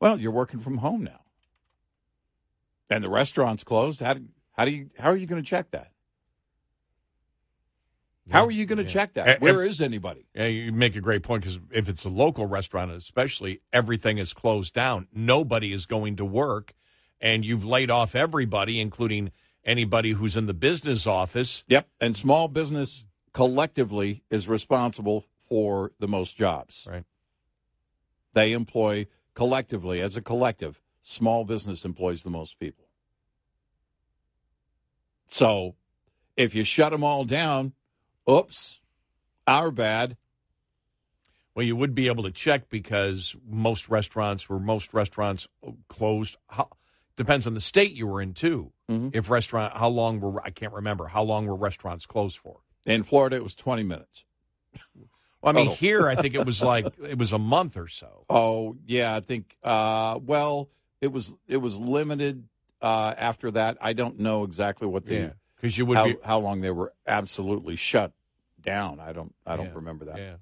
Well, 0.00 0.18
you're 0.18 0.30
working 0.30 0.60
from 0.60 0.78
home 0.78 1.04
now. 1.04 1.20
And 2.88 3.04
the 3.04 3.10
restaurant's 3.10 3.64
closed. 3.64 4.00
How 4.00 4.14
do, 4.14 4.24
how 4.52 4.64
do 4.64 4.72
you 4.72 4.90
how 4.98 5.10
are 5.10 5.16
you 5.16 5.26
going 5.26 5.42
to 5.42 5.48
check 5.48 5.70
that? 5.70 5.89
How 8.28 8.44
are 8.44 8.50
you 8.50 8.66
going 8.66 8.78
to 8.78 8.84
Yeah. 8.84 8.90
check 8.90 9.14
that? 9.14 9.40
Where 9.40 9.62
eh, 9.62 9.66
is 9.66 9.80
anybody? 9.80 10.26
Yeah, 10.34 10.46
you 10.46 10.72
make 10.72 10.94
a 10.94 11.00
great 11.00 11.22
point 11.22 11.42
because 11.42 11.58
if 11.72 11.88
it's 11.88 12.04
a 12.04 12.08
local 12.08 12.46
restaurant, 12.46 12.90
especially, 12.92 13.60
everything 13.72 14.18
is 14.18 14.32
closed 14.32 14.74
down. 14.74 15.08
Nobody 15.12 15.72
is 15.72 15.86
going 15.86 16.16
to 16.16 16.24
work, 16.24 16.74
and 17.20 17.44
you've 17.44 17.64
laid 17.64 17.90
off 17.90 18.14
everybody, 18.14 18.80
including 18.80 19.32
anybody 19.64 20.12
who's 20.12 20.36
in 20.36 20.46
the 20.46 20.54
business 20.54 21.06
office. 21.06 21.64
Yep. 21.68 21.88
And 22.00 22.16
small 22.16 22.48
business 22.48 23.06
collectively 23.32 24.22
is 24.30 24.48
responsible 24.48 25.24
for 25.36 25.92
the 25.98 26.08
most 26.08 26.36
jobs. 26.36 26.86
Right. 26.88 27.04
They 28.32 28.52
employ 28.52 29.06
collectively, 29.34 30.00
as 30.00 30.16
a 30.16 30.22
collective, 30.22 30.80
small 31.00 31.44
business 31.44 31.84
employs 31.84 32.22
the 32.22 32.30
most 32.30 32.58
people. 32.60 32.86
So 35.26 35.74
if 36.36 36.54
you 36.54 36.64
shut 36.64 36.92
them 36.92 37.04
all 37.04 37.24
down, 37.24 37.72
oops, 38.30 38.80
our 39.46 39.70
bad. 39.70 40.16
Well, 41.54 41.66
you 41.66 41.74
would 41.76 41.94
be 41.94 42.06
able 42.06 42.22
to 42.22 42.30
check 42.30 42.68
because 42.70 43.34
most 43.46 43.88
restaurants 43.88 44.48
were 44.48 44.60
most 44.60 44.94
restaurants 44.94 45.48
closed. 45.88 46.36
How, 46.48 46.68
depends 47.16 47.46
on 47.46 47.54
the 47.54 47.60
state 47.60 47.92
you 47.92 48.06
were 48.06 48.22
in 48.22 48.34
too. 48.34 48.72
If 49.12 49.30
restaurant, 49.30 49.76
how 49.76 49.88
long 49.88 50.18
were 50.20 50.42
I 50.42 50.50
can't 50.50 50.72
remember 50.72 51.06
how 51.06 51.22
long 51.22 51.46
were 51.46 51.54
restaurants 51.54 52.06
closed 52.06 52.38
for. 52.38 52.60
In 52.86 53.04
Florida, 53.04 53.36
it 53.36 53.42
was 53.44 53.54
20 53.54 53.84
minutes. 53.84 54.24
Well, 54.96 55.08
I 55.44 55.52
mean, 55.52 55.66
Total. 55.66 55.76
here 55.76 56.08
I 56.08 56.16
think 56.16 56.34
it 56.34 56.44
was 56.44 56.60
like 56.60 56.92
it 57.02 57.16
was 57.16 57.32
a 57.32 57.38
month 57.38 57.76
or 57.76 57.86
so. 57.86 58.24
Oh 58.28 58.76
yeah, 58.84 59.14
I 59.14 59.20
think. 59.20 59.56
Uh, 59.62 60.18
well, 60.22 60.70
it 61.00 61.12
was 61.12 61.36
it 61.46 61.58
was 61.58 61.78
limited 61.78 62.48
uh, 62.82 63.14
after 63.16 63.50
that. 63.52 63.78
I 63.80 63.92
don't 63.92 64.18
know 64.18 64.42
exactly 64.44 64.88
what 64.88 65.06
the 65.06 65.14
Yeah, 65.14 65.30
because 65.56 65.78
you 65.78 65.86
would 65.86 65.98
how, 65.98 66.04
be. 66.06 66.16
how 66.24 66.40
long 66.40 66.60
they 66.60 66.70
were 66.70 66.92
absolutely 67.06 67.76
shut 67.76 68.12
down. 68.62 69.00
I 69.00 69.12
don't 69.12 69.34
I 69.46 69.56
don't 69.56 69.66
Yeah, 69.66 69.72
remember 69.74 70.04
that. 70.06 70.18
Yeah. 70.18 70.34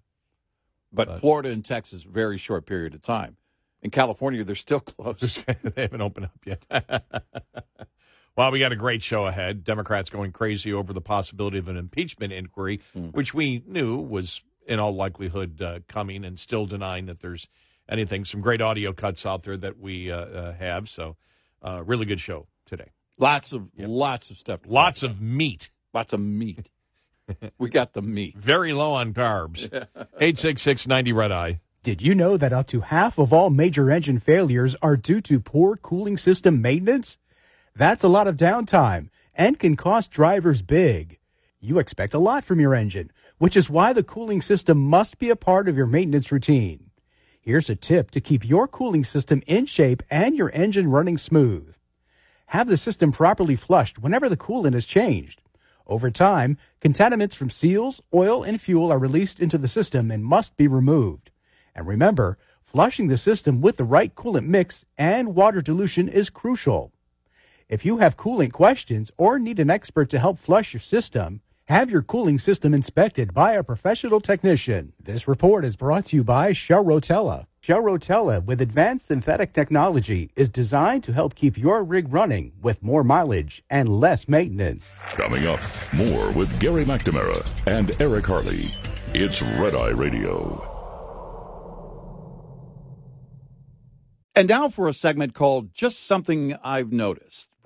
But, 0.92 1.08
But- 1.08 1.20
Florida 1.20 1.50
and 1.50 1.64
Texas, 1.64 2.02
very 2.02 2.38
short 2.38 2.64
period 2.66 2.94
of 2.94 3.02
time. 3.02 3.36
In 3.82 3.90
California, 3.90 4.42
they're 4.42 4.54
still 4.56 4.80
closed. 4.92 5.44
they 5.62 5.82
haven't 5.82 6.00
opened 6.00 6.26
up 6.26 6.32
yet. 6.44 6.64
well, 8.36 8.50
we 8.50 8.58
got 8.58 8.72
a 8.72 8.76
great 8.76 9.02
show 9.02 9.26
ahead. 9.26 9.64
Democrats 9.64 10.10
going 10.10 10.32
crazy 10.32 10.72
over 10.72 10.92
the 10.92 11.00
possibility 11.00 11.58
of 11.58 11.68
an 11.68 11.76
impeachment 11.76 12.32
inquiry, 12.32 12.80
which 12.94 13.34
we 13.34 13.62
knew 13.66 13.96
was 13.96 14.42
in 14.66 14.78
all 14.78 14.94
likelihood 14.94 15.60
uh, 15.62 15.80
coming, 15.88 16.24
and 16.24 16.38
still 16.38 16.66
denying 16.66 17.06
that 17.06 17.20
there's 17.20 17.48
anything. 17.88 18.24
Some 18.24 18.40
great 18.40 18.60
audio 18.60 18.92
cuts 18.92 19.24
out 19.24 19.42
there 19.44 19.56
that 19.56 19.78
we 19.78 20.10
uh, 20.10 20.16
uh, 20.18 20.52
have. 20.54 20.88
So, 20.88 21.16
uh, 21.62 21.82
really 21.84 22.04
good 22.06 22.20
show 22.20 22.46
today. 22.66 22.90
lots 23.18 23.52
of 23.52 23.68
lots 23.76 24.30
of 24.30 24.36
stuff. 24.36 24.60
Lots 24.66 25.02
of 25.02 25.20
meat. 25.20 25.70
lots 25.94 26.12
of 26.12 26.20
meat. 26.20 26.68
we 27.58 27.68
got 27.68 27.92
the 27.92 28.02
meat. 28.02 28.36
Very 28.36 28.72
low 28.72 28.94
on 28.94 29.14
carbs. 29.14 29.64
866 30.20 30.86
90 30.86 31.12
Red 31.12 31.32
Eye. 31.32 31.60
Did 31.82 32.02
you 32.02 32.14
know 32.14 32.36
that 32.36 32.52
up 32.52 32.66
to 32.68 32.80
half 32.80 33.18
of 33.18 33.32
all 33.32 33.50
major 33.50 33.90
engine 33.90 34.18
failures 34.18 34.76
are 34.82 34.96
due 34.96 35.20
to 35.22 35.40
poor 35.40 35.76
cooling 35.76 36.16
system 36.18 36.60
maintenance? 36.60 37.18
That's 37.74 38.02
a 38.02 38.08
lot 38.08 38.26
of 38.26 38.36
downtime 38.36 39.08
and 39.34 39.58
can 39.58 39.76
cost 39.76 40.10
drivers 40.10 40.62
big. 40.62 41.18
You 41.60 41.78
expect 41.78 42.14
a 42.14 42.18
lot 42.18 42.44
from 42.44 42.60
your 42.60 42.74
engine, 42.74 43.10
which 43.38 43.56
is 43.56 43.70
why 43.70 43.92
the 43.92 44.02
cooling 44.02 44.42
system 44.42 44.78
must 44.78 45.18
be 45.18 45.30
a 45.30 45.36
part 45.36 45.68
of 45.68 45.76
your 45.76 45.86
maintenance 45.86 46.30
routine. 46.32 46.90
Here's 47.40 47.70
a 47.70 47.76
tip 47.76 48.10
to 48.10 48.20
keep 48.20 48.46
your 48.46 48.68
cooling 48.68 49.04
system 49.04 49.42
in 49.46 49.66
shape 49.66 50.02
and 50.10 50.36
your 50.36 50.50
engine 50.50 50.90
running 50.90 51.16
smooth. 51.16 51.76
Have 52.48 52.68
the 52.68 52.76
system 52.76 53.12
properly 53.12 53.56
flushed 53.56 53.98
whenever 53.98 54.28
the 54.28 54.36
coolant 54.36 54.74
is 54.74 54.86
changed. 54.86 55.40
Over 55.88 56.10
time, 56.10 56.58
contaminants 56.82 57.34
from 57.34 57.48
seals, 57.48 58.02
oil, 58.12 58.42
and 58.42 58.60
fuel 58.60 58.92
are 58.92 58.98
released 58.98 59.40
into 59.40 59.56
the 59.56 59.68
system 59.68 60.10
and 60.10 60.22
must 60.22 60.56
be 60.56 60.68
removed. 60.68 61.30
And 61.74 61.86
remember, 61.86 62.36
flushing 62.62 63.08
the 63.08 63.16
system 63.16 63.62
with 63.62 63.78
the 63.78 63.84
right 63.84 64.14
coolant 64.14 64.46
mix 64.46 64.84
and 64.98 65.34
water 65.34 65.62
dilution 65.62 66.06
is 66.06 66.28
crucial. 66.28 66.92
If 67.68 67.86
you 67.86 67.98
have 67.98 68.18
cooling 68.18 68.50
questions 68.50 69.10
or 69.16 69.38
need 69.38 69.58
an 69.58 69.70
expert 69.70 70.10
to 70.10 70.18
help 70.18 70.38
flush 70.38 70.74
your 70.74 70.80
system, 70.80 71.40
have 71.68 71.90
your 71.90 72.00
cooling 72.02 72.38
system 72.38 72.72
inspected 72.72 73.34
by 73.34 73.52
a 73.52 73.62
professional 73.62 74.20
technician. 74.20 74.94
This 74.98 75.28
report 75.28 75.66
is 75.66 75.76
brought 75.76 76.06
to 76.06 76.16
you 76.16 76.24
by 76.24 76.54
Shell 76.54 76.84
Rotella. 76.84 77.44
Shell 77.60 77.82
Rotella, 77.82 78.42
with 78.42 78.62
advanced 78.62 79.08
synthetic 79.08 79.52
technology, 79.52 80.30
is 80.34 80.48
designed 80.48 81.04
to 81.04 81.12
help 81.12 81.34
keep 81.34 81.58
your 81.58 81.84
rig 81.84 82.10
running 82.10 82.52
with 82.62 82.82
more 82.82 83.04
mileage 83.04 83.62
and 83.68 83.88
less 83.90 84.28
maintenance. 84.28 84.92
Coming 85.14 85.46
up, 85.46 85.60
more 85.92 86.30
with 86.30 86.58
Gary 86.58 86.86
McNamara 86.86 87.46
and 87.66 87.94
Eric 88.00 88.26
Harley. 88.26 88.64
It's 89.12 89.42
Red 89.42 89.74
Eye 89.74 89.90
Radio. 89.90 90.64
And 94.34 94.48
now 94.48 94.68
for 94.68 94.88
a 94.88 94.92
segment 94.92 95.34
called 95.34 95.74
Just 95.74 96.06
Something 96.06 96.56
I've 96.62 96.92
Noticed, 96.92 97.50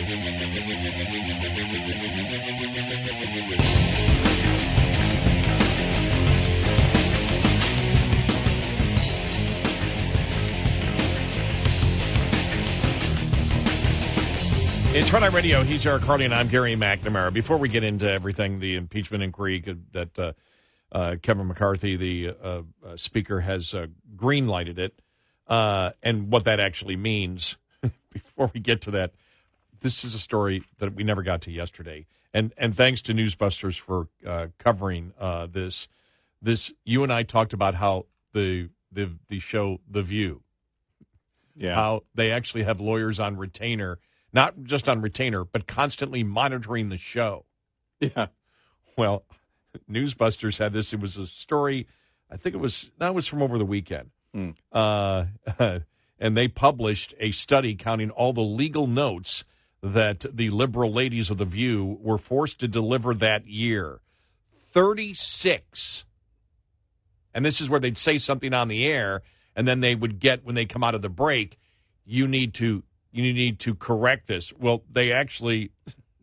It's 0.00 0.12
Eye 15.12 15.26
Radio. 15.26 15.64
He's 15.64 15.84
Eric 15.84 16.04
Harley, 16.04 16.26
and 16.26 16.34
I'm 16.34 16.46
Gary 16.46 16.76
McNamara. 16.76 17.32
Before 17.32 17.56
we 17.56 17.68
get 17.68 17.82
into 17.82 18.08
everything, 18.08 18.60
the 18.60 18.76
impeachment 18.76 19.24
inquiry 19.24 19.64
that 19.92 20.16
uh, 20.16 20.32
uh, 20.92 21.16
Kevin 21.20 21.48
McCarthy, 21.48 21.96
the 21.96 22.36
uh, 22.40 22.62
uh, 22.86 22.96
speaker, 22.96 23.40
has 23.40 23.74
uh, 23.74 23.88
green 24.14 24.46
lighted 24.46 24.78
it, 24.78 25.02
uh, 25.48 25.90
and 26.04 26.30
what 26.30 26.44
that 26.44 26.60
actually 26.60 26.94
means. 26.94 27.56
Before 28.12 28.48
we 28.54 28.60
get 28.60 28.80
to 28.82 28.92
that, 28.92 29.12
this 29.80 30.04
is 30.04 30.14
a 30.14 30.18
story 30.18 30.62
that 30.78 30.94
we 30.94 31.04
never 31.04 31.22
got 31.22 31.40
to 31.42 31.50
yesterday, 31.50 32.06
and 32.34 32.52
and 32.56 32.74
thanks 32.76 33.02
to 33.02 33.12
Newsbusters 33.14 33.78
for 33.78 34.08
uh, 34.26 34.48
covering 34.58 35.12
uh, 35.18 35.46
this. 35.46 35.88
This 36.40 36.72
you 36.84 37.02
and 37.02 37.12
I 37.12 37.22
talked 37.24 37.52
about 37.52 37.74
how 37.76 38.06
the 38.32 38.70
the 38.92 39.10
the 39.28 39.38
show 39.40 39.80
The 39.90 40.02
View 40.02 40.42
Yeah. 41.56 41.74
how 41.74 42.04
they 42.14 42.30
actually 42.30 42.62
have 42.64 42.80
lawyers 42.80 43.18
on 43.20 43.36
retainer, 43.36 43.98
not 44.32 44.62
just 44.62 44.88
on 44.88 45.00
retainer, 45.00 45.44
but 45.44 45.66
constantly 45.66 46.22
monitoring 46.22 46.88
the 46.88 46.96
show. 46.96 47.44
yeah. 48.00 48.26
Well, 48.96 49.24
Newsbusters 49.90 50.58
had 50.58 50.72
this. 50.72 50.92
It 50.92 51.00
was 51.00 51.16
a 51.16 51.26
story. 51.26 51.86
I 52.30 52.36
think 52.36 52.54
it 52.54 52.58
was 52.58 52.90
that 52.98 53.14
was 53.14 53.26
from 53.26 53.42
over 53.42 53.58
the 53.58 53.64
weekend, 53.66 54.10
uh, 54.72 55.24
and 56.20 56.36
they 56.36 56.46
published 56.48 57.14
a 57.18 57.30
study 57.32 57.74
counting 57.74 58.10
all 58.10 58.32
the 58.32 58.42
legal 58.42 58.86
notes 58.86 59.44
that 59.82 60.24
the 60.34 60.50
liberal 60.50 60.92
ladies 60.92 61.30
of 61.30 61.38
the 61.38 61.44
View 61.44 61.98
were 62.00 62.18
forced 62.18 62.58
to 62.60 62.68
deliver 62.68 63.14
that 63.14 63.46
year. 63.46 64.00
Thirty-six. 64.72 66.04
And 67.34 67.44
this 67.44 67.60
is 67.60 67.68
where 67.70 67.80
they'd 67.80 67.98
say 67.98 68.18
something 68.18 68.52
on 68.52 68.68
the 68.68 68.86
air, 68.86 69.22
and 69.54 69.68
then 69.68 69.80
they 69.80 69.94
would 69.94 70.18
get 70.18 70.44
when 70.44 70.54
they 70.54 70.64
come 70.64 70.82
out 70.82 70.94
of 70.94 71.02
the 71.02 71.08
break, 71.08 71.58
you 72.04 72.26
need 72.26 72.54
to 72.54 72.82
you 73.12 73.22
need 73.32 73.58
to 73.60 73.74
correct 73.74 74.26
this. 74.26 74.52
Well, 74.58 74.82
they 74.90 75.12
actually 75.12 75.70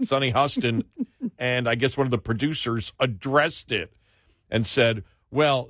Sunny 0.04 0.32
Hostin 0.34 0.84
and 1.38 1.70
I 1.70 1.76
guess 1.76 1.98
one 1.98 2.08
of 2.08 2.12
the 2.12 2.18
producers 2.18 2.92
addressed 3.00 3.72
it. 3.72 3.94
and 4.50 4.66
said, 4.66 5.04
"Well, 5.32 5.70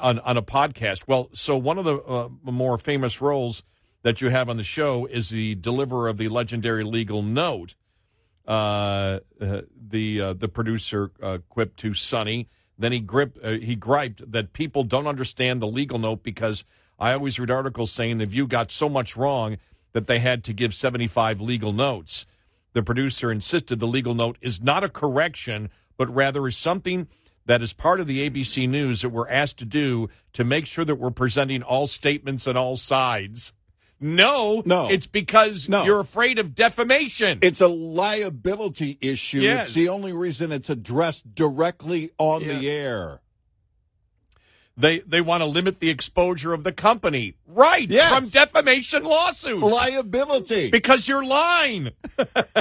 on 0.00 0.18
on 0.20 0.36
a 0.36 0.42
podcast, 0.42 1.06
well, 1.08 1.28
so 1.32 1.56
one 1.56 1.78
of 1.78 1.84
the 1.84 1.96
uh, 1.98 2.28
more 2.44 2.78
famous 2.78 3.20
roles 3.20 3.62
that 4.04 4.20
you 4.20 4.28
have 4.28 4.48
on 4.48 4.56
the 4.56 4.62
show 4.62 5.06
is 5.06 5.30
the 5.30 5.56
deliverer 5.56 6.08
of 6.08 6.16
the 6.16 6.28
legendary 6.28 6.84
legal 6.84 7.22
note." 7.22 7.74
Uh, 8.46 9.20
uh, 9.40 9.62
the 9.74 10.20
uh, 10.20 10.32
the 10.34 10.48
producer 10.48 11.10
uh, 11.22 11.38
quipped 11.48 11.78
to 11.78 11.94
Sunny. 11.94 12.48
Then 12.78 12.92
he 12.92 13.00
grip 13.00 13.38
uh, 13.42 13.52
he 13.52 13.74
griped 13.74 14.30
that 14.30 14.52
people 14.52 14.84
don't 14.84 15.06
understand 15.06 15.60
the 15.60 15.66
legal 15.66 15.98
note 15.98 16.22
because 16.22 16.64
I 16.98 17.12
always 17.14 17.40
read 17.40 17.50
articles 17.50 17.90
saying 17.90 18.18
the 18.18 18.26
View 18.26 18.46
got 18.46 18.70
so 18.70 18.88
much 18.88 19.16
wrong 19.16 19.56
that 19.92 20.06
they 20.06 20.18
had 20.18 20.44
to 20.44 20.52
give 20.52 20.74
seventy 20.74 21.06
five 21.06 21.40
legal 21.40 21.72
notes. 21.72 22.26
The 22.74 22.82
producer 22.82 23.32
insisted 23.32 23.80
the 23.80 23.86
legal 23.86 24.14
note 24.14 24.36
is 24.42 24.60
not 24.60 24.84
a 24.84 24.88
correction, 24.88 25.70
but 25.96 26.14
rather 26.14 26.46
is 26.46 26.56
something 26.56 27.08
that 27.46 27.62
is 27.62 27.72
part 27.72 28.00
of 28.00 28.06
the 28.06 28.28
ABC 28.28 28.68
News 28.68 29.02
that 29.02 29.10
we're 29.10 29.28
asked 29.28 29.58
to 29.58 29.64
do 29.64 30.08
to 30.32 30.44
make 30.44 30.66
sure 30.66 30.84
that 30.84 30.96
we're 30.96 31.10
presenting 31.10 31.62
all 31.62 31.86
statements 31.86 32.46
and 32.46 32.58
all 32.58 32.76
sides. 32.76 33.52
No, 34.00 34.62
No. 34.66 34.88
it's 34.90 35.06
because 35.06 35.68
No. 35.68 35.84
you're 35.84 36.00
afraid 36.00 36.38
of 36.38 36.54
defamation. 36.54 37.38
It's 37.42 37.60
a 37.60 37.68
liability 37.68 38.98
issue. 39.00 39.40
Yes. 39.40 39.68
It's 39.68 39.74
the 39.74 39.88
only 39.88 40.12
reason 40.12 40.52
it's 40.52 40.68
addressed 40.68 41.34
directly 41.34 42.10
on 42.18 42.46
the 42.46 42.68
air. 42.68 43.20
They 44.76 44.98
they 45.00 45.20
want 45.20 45.42
to 45.42 45.46
limit 45.46 45.78
the 45.78 45.88
exposure 45.88 46.52
of 46.52 46.64
the 46.64 46.72
company, 46.72 47.36
right? 47.46 47.88
Yes. 47.88 48.12
From 48.12 48.28
defamation 48.28 49.04
lawsuits, 49.04 49.62
Liability. 49.62 50.70
because 50.70 51.06
you're 51.06 51.24
lying. 51.24 51.90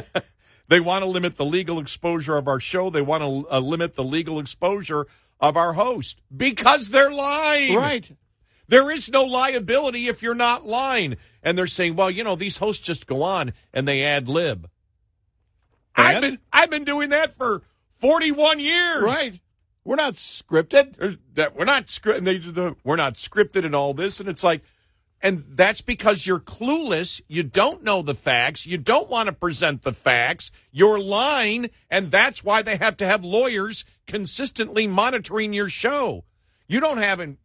they 0.69 0.79
want 0.79 1.01
to 1.03 1.07
limit 1.09 1.37
the 1.37 1.45
legal 1.45 1.79
exposure 1.79 2.37
of 2.37 2.47
our 2.47 2.59
show. 2.59 2.91
They 2.91 3.01
want 3.01 3.23
to 3.23 3.49
uh, 3.51 3.59
limit 3.59 3.95
the 3.95 4.03
legal 4.03 4.39
exposure 4.39 5.07
of 5.39 5.57
our 5.57 5.73
host 5.73 6.21
because 6.35 6.89
they're 6.89 7.11
lying. 7.11 7.75
right. 7.75 8.11
There 8.67 8.89
is 8.89 9.11
no 9.11 9.23
liability 9.23 10.07
if 10.07 10.23
you're 10.23 10.35
not 10.35 10.65
lying. 10.65 11.17
And 11.41 11.57
they're 11.57 11.67
saying, 11.67 11.95
well, 11.95 12.09
you 12.09 12.23
know, 12.23 12.35
these 12.35 12.57
hosts 12.57 12.85
just 12.85 13.07
go 13.07 13.23
on 13.23 13.53
and 13.73 13.87
they 13.87 14.03
ad 14.03 14.27
lib. 14.27 14.69
I've 15.95 16.21
been 16.21 16.39
I've 16.51 16.69
been 16.69 16.85
doing 16.85 17.09
that 17.09 17.33
for 17.33 17.61
41 17.95 18.59
years. 18.59 19.03
Right. 19.03 19.39
We're 19.85 19.95
not 19.95 20.13
scripted. 20.13 20.95
There's, 20.95 21.17
that 21.33 21.55
we're 21.55 21.65
not 21.65 21.87
scripted. 21.87 22.23
They 22.23 22.37
the 22.37 22.75
we're 22.83 22.95
not 22.95 23.15
scripted 23.15 23.65
and 23.65 23.75
all 23.75 23.93
this, 23.93 24.19
and 24.19 24.29
it's 24.29 24.43
like, 24.43 24.63
and 25.21 25.43
that's 25.49 25.81
because 25.81 26.25
you're 26.25 26.39
clueless. 26.39 27.21
You 27.27 27.43
don't 27.43 27.83
know 27.83 28.01
the 28.01 28.15
facts. 28.15 28.65
You 28.65 28.77
don't 28.77 29.09
want 29.09 29.27
to 29.27 29.33
present 29.33 29.81
the 29.81 29.91
facts. 29.91 30.51
You're 30.71 30.99
lying, 30.99 31.69
and 31.89 32.11
that's 32.11 32.43
why 32.43 32.61
they 32.61 32.77
have 32.77 32.95
to 32.97 33.05
have 33.05 33.25
lawyers 33.25 33.83
consistently 34.07 34.87
monitoring 34.87 35.53
your 35.53 35.69
show. 35.69 36.23
You 36.67 36.79
don't 36.79 36.97
have 36.97 37.19
an. 37.19 37.37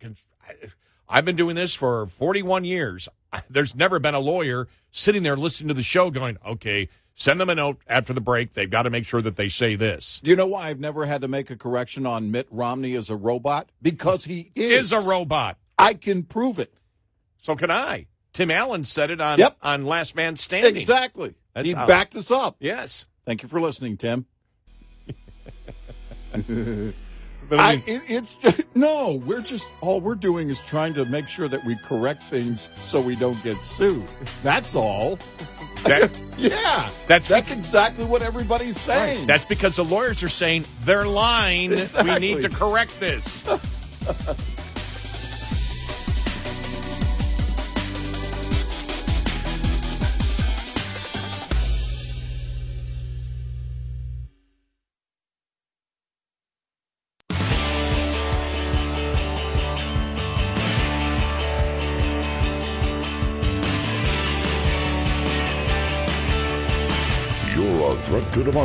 I've 1.08 1.24
been 1.24 1.36
doing 1.36 1.56
this 1.56 1.74
for 1.74 2.06
41 2.06 2.64
years. 2.64 3.08
There's 3.50 3.74
never 3.74 3.98
been 3.98 4.14
a 4.14 4.20
lawyer 4.20 4.68
sitting 4.92 5.22
there 5.22 5.36
listening 5.36 5.68
to 5.68 5.74
the 5.74 5.82
show 5.82 6.10
going, 6.10 6.36
okay, 6.46 6.88
send 7.14 7.40
them 7.40 7.48
a 7.50 7.54
note 7.54 7.78
after 7.86 8.12
the 8.12 8.20
break. 8.20 8.54
They've 8.54 8.70
got 8.70 8.82
to 8.82 8.90
make 8.90 9.04
sure 9.06 9.22
that 9.22 9.36
they 9.36 9.48
say 9.48 9.74
this. 9.74 10.20
Do 10.22 10.30
you 10.30 10.36
know 10.36 10.46
why 10.46 10.68
I've 10.68 10.80
never 10.80 11.06
had 11.06 11.20
to 11.22 11.28
make 11.28 11.50
a 11.50 11.56
correction 11.56 12.06
on 12.06 12.30
Mitt 12.30 12.46
Romney 12.50 12.94
as 12.94 13.10
a 13.10 13.16
robot? 13.16 13.70
Because 13.82 14.24
he 14.26 14.50
is, 14.54 14.92
Is 14.92 15.04
a 15.06 15.08
robot. 15.08 15.58
I 15.78 15.94
can 15.94 16.22
prove 16.24 16.58
it. 16.58 16.74
So 17.38 17.54
can 17.56 17.70
I. 17.70 18.06
Tim 18.32 18.50
Allen 18.50 18.84
said 18.84 19.10
it 19.10 19.20
on 19.20 19.38
Yep. 19.38 19.56
on 19.62 19.84
Last 19.84 20.14
Man 20.16 20.36
Standing. 20.36 20.76
Exactly. 20.76 21.34
That's 21.54 21.68
he 21.68 21.74
how- 21.74 21.86
backed 21.86 22.14
us 22.16 22.30
up. 22.30 22.56
Yes. 22.60 23.06
Thank 23.26 23.42
you 23.42 23.48
for 23.48 23.60
listening, 23.60 23.96
Tim. 23.96 24.26
But 27.48 27.60
I 27.60 27.70
I, 27.70 27.72
it, 27.86 28.02
it's 28.08 28.34
just, 28.34 28.62
no. 28.74 29.22
We're 29.24 29.40
just 29.42 29.68
all 29.80 30.00
we're 30.00 30.14
doing 30.14 30.48
is 30.50 30.60
trying 30.62 30.94
to 30.94 31.04
make 31.06 31.28
sure 31.28 31.48
that 31.48 31.64
we 31.64 31.76
correct 31.76 32.22
things 32.24 32.68
so 32.82 33.00
we 33.00 33.16
don't 33.16 33.42
get 33.42 33.62
sued. 33.62 34.04
That's 34.42 34.74
all. 34.74 35.18
that- 35.84 36.10
Yeah, 36.36 36.88
That's 37.08 37.26
that's 37.28 37.50
exactly 37.50 38.04
what 38.04 38.22
everybody's 38.22 38.78
saying. 38.78 39.26
that's 39.26 39.44
because 39.46 39.76
the 39.76 39.84
lawyers 39.84 40.22
are 40.22 40.28
saying 40.28 40.64
they're 40.84 41.06
lying. 41.06 41.70
We 42.04 42.18
need 42.18 42.42
to 42.42 42.48
correct 42.48 42.98
this. 43.00 43.42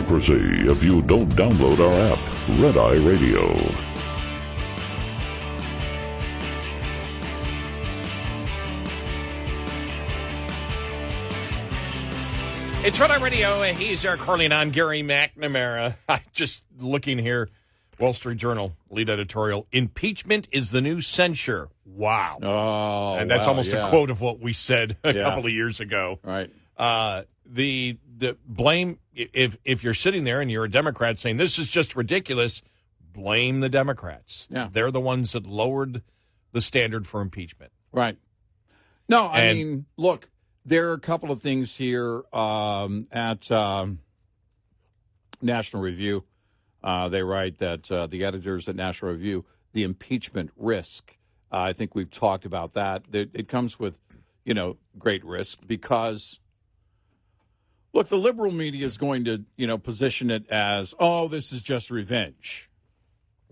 democracy 0.04 0.70
if 0.70 0.84
you 0.84 1.02
don't 1.04 1.30
download 1.36 1.80
our 1.80 2.12
app, 2.13 2.60
Red 2.60 2.78
Eye 2.78 2.96
Radio. 3.06 3.54
It's 12.86 13.00
Red 13.00 13.12
Eye 13.12 13.22
Radio. 13.22 13.63
He's 13.63 14.04
Eric 14.04 14.20
Harley 14.20 14.44
and 14.44 14.54
I'm 14.54 14.72
Gary 14.72 15.04
McNamara. 15.04 15.96
I 16.10 16.20
just 16.34 16.63
looking 16.80 17.18
here. 17.18 17.50
Wall 17.98 18.12
Street 18.12 18.38
Journal 18.38 18.74
lead 18.89 19.10
editorial: 19.10 19.68
Impeachment 19.72 20.50
is 20.52 20.72
the 20.72 20.82
new 20.82 21.00
censure. 21.00 21.70
Wow, 21.86 22.39
oh, 22.42 23.16
and 23.16 23.32
that's 23.32 23.44
wow, 23.46 23.52
almost 23.52 23.72
yeah. 23.72 23.88
a 23.88 23.89
quote 23.89 24.10
of 24.10 24.20
what 24.20 24.39
we 24.42 24.52
said 24.52 24.98
a 25.04 25.13
Yeah. 25.13 25.22
couple 25.22 25.46
of 25.46 25.52
years 25.54 25.80
ago. 25.80 26.20
Right. 26.24 26.50
uh, 26.76 27.24
the 27.46 27.98
the 28.15 28.38
blame 28.45 28.99
if 29.13 29.58
if 29.65 29.84
you're 29.84 29.93
sitting 29.93 30.23
there 30.23 30.41
and 30.41 30.49
you're 30.52 30.65
a 30.65 30.69
Democrat 30.71 31.19
saying 31.19 31.38
this 31.38 31.58
is 31.60 31.67
just 31.69 31.95
ridiculous, 31.95 32.62
blame 33.13 33.60
the 33.60 33.69
Democrats. 33.69 34.47
Yeah. 34.52 34.69
they're 34.71 34.91
the 34.91 34.99
ones 35.02 35.32
that 35.34 35.45
lowered 35.45 36.02
the 36.52 36.62
standard 36.62 37.08
for 37.08 37.21
impeachment. 37.21 37.71
Right. 37.91 38.17
No, 39.10 39.26
I 39.28 39.41
And- 39.41 39.58
mean, 39.58 39.86
look, 39.97 40.30
there 40.65 40.89
are 40.89 40.93
a 40.93 40.99
couple 40.99 41.32
of 41.32 41.41
things 41.41 41.76
here 41.78 42.23
um, 42.34 43.08
at 43.12 43.52
um, 43.52 43.99
National 45.41 45.82
Review. 45.82 46.23
Uh, 46.84 47.10
they 47.10 47.21
write 47.23 47.58
that 47.60 47.89
uh, 47.91 48.08
the 48.08 48.23
editors 48.23 48.67
at 48.67 48.76
National 48.76 49.12
Review, 49.12 49.45
the 49.73 49.84
impeachment 49.84 50.52
risk. 50.58 51.17
Uh, 51.52 51.58
I 51.62 51.73
think 51.73 51.95
we've 51.95 52.10
talked 52.12 52.45
about 52.45 52.73
that. 52.73 53.04
It, 53.12 53.30
it 53.34 53.47
comes 53.47 53.80
with, 53.80 53.99
you 54.45 54.54
know, 54.54 54.78
great 54.97 55.23
risk 55.23 55.60
because, 55.65 56.39
look, 57.93 58.10
the 58.10 58.17
liberal 58.17 58.51
media 58.51 58.86
is 58.86 58.97
going 58.97 59.23
to, 59.25 59.45
you 59.56 59.67
know, 59.67 59.77
position 59.77 60.29
it 60.29 60.49
as, 60.49 60.93
oh, 60.99 61.27
this 61.27 61.53
is 61.53 61.62
just 61.62 61.89
revenge, 61.89 62.69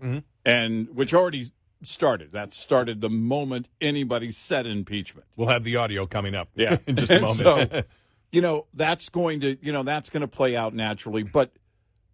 mm-hmm. 0.02 0.18
and 0.44 0.88
which 0.94 1.14
already 1.14 1.46
started. 1.82 2.32
That 2.32 2.52
started 2.52 3.00
the 3.00 3.10
moment 3.10 3.68
anybody 3.80 4.32
said 4.32 4.66
impeachment. 4.66 5.26
We'll 5.36 5.48
have 5.48 5.64
the 5.64 5.76
audio 5.76 6.06
coming 6.06 6.34
up. 6.34 6.50
Yeah, 6.54 6.78
in 6.86 6.96
just 6.96 7.10
a 7.10 7.20
moment. 7.20 7.72
so, 7.72 7.82
you 8.32 8.40
know, 8.40 8.66
that's 8.74 9.08
going 9.08 9.40
to, 9.40 9.56
you 9.64 9.72
know, 9.72 9.82
that's 9.82 10.10
going 10.10 10.22
to 10.22 10.28
play 10.28 10.56
out 10.56 10.74
naturally. 10.74 11.22
But 11.22 11.52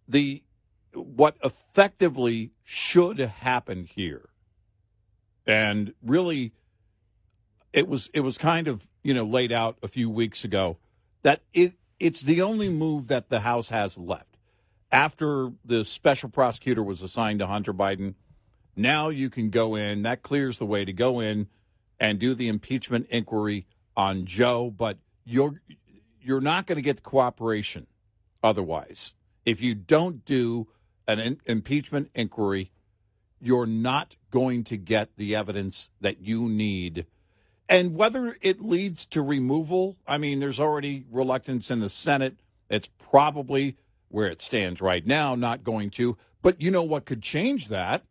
the 0.07 0.43
what 0.93 1.37
effectively 1.43 2.51
should 2.63 3.19
happen 3.19 3.85
here, 3.85 4.29
and 5.45 5.93
really, 6.03 6.53
it 7.73 7.87
was 7.87 8.09
it 8.13 8.21
was 8.21 8.37
kind 8.37 8.67
of 8.67 8.87
you 9.03 9.13
know 9.13 9.25
laid 9.25 9.51
out 9.51 9.77
a 9.81 9.87
few 9.87 10.09
weeks 10.09 10.43
ago 10.43 10.77
that 11.21 11.41
it 11.53 11.73
it's 11.99 12.21
the 12.21 12.41
only 12.41 12.69
move 12.69 13.07
that 13.07 13.29
the 13.29 13.41
House 13.41 13.69
has 13.69 13.97
left 13.97 14.37
after 14.91 15.51
the 15.63 15.83
special 15.83 16.29
prosecutor 16.29 16.83
was 16.83 17.01
assigned 17.01 17.39
to 17.39 17.47
Hunter 17.47 17.73
Biden. 17.73 18.15
Now 18.75 19.09
you 19.09 19.29
can 19.29 19.49
go 19.49 19.75
in. 19.75 20.03
That 20.03 20.23
clears 20.23 20.57
the 20.57 20.65
way 20.65 20.85
to 20.85 20.93
go 20.93 21.19
in 21.19 21.47
and 21.99 22.19
do 22.19 22.33
the 22.33 22.47
impeachment 22.47 23.07
inquiry 23.09 23.67
on 23.95 24.25
Joe, 24.25 24.71
but 24.71 24.97
you're 25.25 25.61
you're 26.21 26.41
not 26.41 26.65
going 26.65 26.77
to 26.77 26.81
get 26.81 26.97
the 26.97 27.01
cooperation 27.01 27.87
otherwise. 28.43 29.13
If 29.45 29.61
you 29.61 29.75
don't 29.75 30.23
do 30.25 30.67
an 31.07 31.19
in- 31.19 31.41
impeachment 31.45 32.09
inquiry, 32.13 32.71
you're 33.39 33.65
not 33.65 34.15
going 34.31 34.63
to 34.65 34.77
get 34.77 35.15
the 35.17 35.35
evidence 35.35 35.91
that 36.01 36.21
you 36.21 36.47
need. 36.47 37.05
And 37.69 37.95
whether 37.95 38.35
it 38.41 38.61
leads 38.61 39.05
to 39.07 39.21
removal, 39.21 39.95
I 40.05 40.17
mean, 40.17 40.39
there's 40.39 40.59
already 40.59 41.05
reluctance 41.09 41.71
in 41.71 41.79
the 41.79 41.89
Senate. 41.89 42.35
It's 42.69 42.89
probably 42.97 43.77
where 44.09 44.27
it 44.27 44.41
stands 44.41 44.81
right 44.81 45.05
now, 45.05 45.35
not 45.35 45.63
going 45.63 45.91
to. 45.91 46.17
But 46.41 46.59
you 46.59 46.71
know 46.71 46.83
what 46.83 47.05
could 47.05 47.21
change 47.21 47.67
that? 47.67 48.03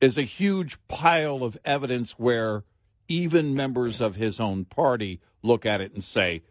is 0.00 0.16
a 0.16 0.22
huge 0.22 0.78
pile 0.88 1.44
of 1.44 1.58
evidence 1.64 2.12
where 2.12 2.64
even 3.08 3.54
members 3.54 4.00
of 4.00 4.16
his 4.16 4.40
own 4.40 4.64
party 4.64 5.20
look 5.42 5.66
at 5.66 5.80
it 5.80 5.92
and 5.92 6.02
say, 6.02 6.42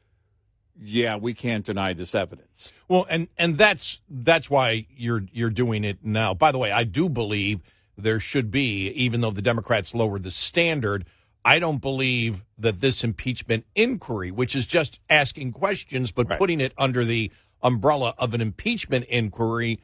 "Yeah, 0.79 1.15
we 1.15 1.33
can't 1.33 1.65
deny 1.65 1.93
this 1.93 2.13
evidence." 2.13 2.71
Well, 2.87 3.05
and 3.09 3.27
and 3.37 3.57
that's 3.57 3.99
that's 4.09 4.49
why 4.49 4.85
you're 4.95 5.25
you're 5.31 5.49
doing 5.49 5.83
it 5.83 5.99
now. 6.03 6.33
By 6.33 6.51
the 6.51 6.57
way, 6.57 6.71
I 6.71 6.83
do 6.83 7.09
believe 7.09 7.61
there 7.97 8.19
should 8.19 8.51
be, 8.51 8.87
even 8.89 9.21
though 9.21 9.31
the 9.31 9.41
Democrats 9.41 9.93
lowered 9.93 10.23
the 10.23 10.31
standard. 10.31 11.05
I 11.49 11.57
don't 11.57 11.81
believe 11.81 12.43
that 12.59 12.79
this 12.79 13.03
impeachment 13.03 13.65
inquiry, 13.73 14.29
which 14.29 14.55
is 14.55 14.67
just 14.67 14.99
asking 15.09 15.53
questions 15.53 16.11
but 16.11 16.29
putting 16.37 16.61
it 16.61 16.73
under 16.77 17.03
the 17.03 17.31
umbrella 17.63 18.13
of 18.19 18.35
an 18.35 18.41
impeachment 18.41 19.05
inquiry, 19.05 19.79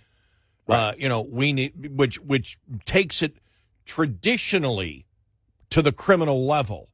uh, 0.69 0.93
you 0.95 1.09
know, 1.09 1.21
we 1.21 1.53
need 1.53 1.97
which 1.97 2.19
which 2.19 2.59
takes 2.85 3.23
it 3.23 3.37
traditionally 3.83 5.07
to 5.71 5.81
the 5.81 5.91
criminal 5.91 6.45
level 6.45 6.89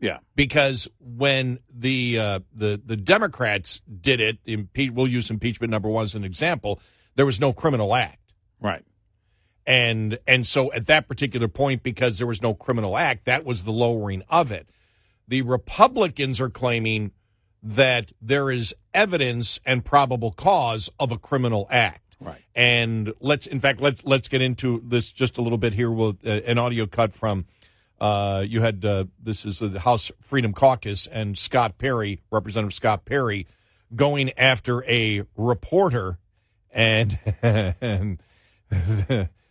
Yeah. 0.00 0.18
because 0.34 0.88
when 0.98 1.60
the 1.72 2.18
uh, 2.18 2.40
the 2.52 2.80
the 2.84 2.96
Democrats 2.96 3.80
did 4.08 4.20
it, 4.20 4.44
impe- 4.44 4.90
we'll 4.90 5.06
use 5.06 5.30
impeachment 5.30 5.70
number 5.70 5.88
one 5.88 6.02
as 6.02 6.16
an 6.16 6.24
example. 6.24 6.80
There 7.14 7.26
was 7.26 7.38
no 7.38 7.52
criminal 7.52 7.94
act, 7.94 8.32
Right. 8.60 8.84
And 9.70 10.18
and 10.26 10.44
so 10.48 10.72
at 10.72 10.86
that 10.88 11.06
particular 11.06 11.46
point, 11.46 11.84
because 11.84 12.18
there 12.18 12.26
was 12.26 12.42
no 12.42 12.54
criminal 12.54 12.96
act, 12.96 13.24
that 13.26 13.44
was 13.44 13.62
the 13.62 13.70
lowering 13.70 14.24
of 14.28 14.50
it. 14.50 14.68
The 15.28 15.42
Republicans 15.42 16.40
are 16.40 16.50
claiming 16.50 17.12
that 17.62 18.10
there 18.20 18.50
is 18.50 18.74
evidence 18.92 19.60
and 19.64 19.84
probable 19.84 20.32
cause 20.32 20.90
of 20.98 21.12
a 21.12 21.18
criminal 21.18 21.68
act. 21.70 22.16
Right. 22.18 22.42
And 22.52 23.12
let's, 23.20 23.46
in 23.46 23.60
fact, 23.60 23.80
let's 23.80 24.04
let's 24.04 24.26
get 24.26 24.42
into 24.42 24.82
this 24.84 25.12
just 25.12 25.38
a 25.38 25.42
little 25.42 25.56
bit 25.56 25.74
here. 25.74 25.88
We'll 25.88 26.16
uh, 26.26 26.30
an 26.30 26.58
audio 26.58 26.86
cut 26.86 27.12
from. 27.12 27.46
Uh, 28.00 28.42
you 28.44 28.62
had 28.62 28.84
uh, 28.84 29.04
this 29.22 29.44
is 29.44 29.60
the 29.60 29.78
House 29.78 30.10
Freedom 30.20 30.52
Caucus 30.52 31.06
and 31.06 31.38
Scott 31.38 31.78
Perry, 31.78 32.22
Representative 32.32 32.74
Scott 32.74 33.04
Perry, 33.04 33.46
going 33.94 34.32
after 34.36 34.82
a 34.90 35.22
reporter, 35.36 36.18
and 36.72 37.20
and 37.42 38.18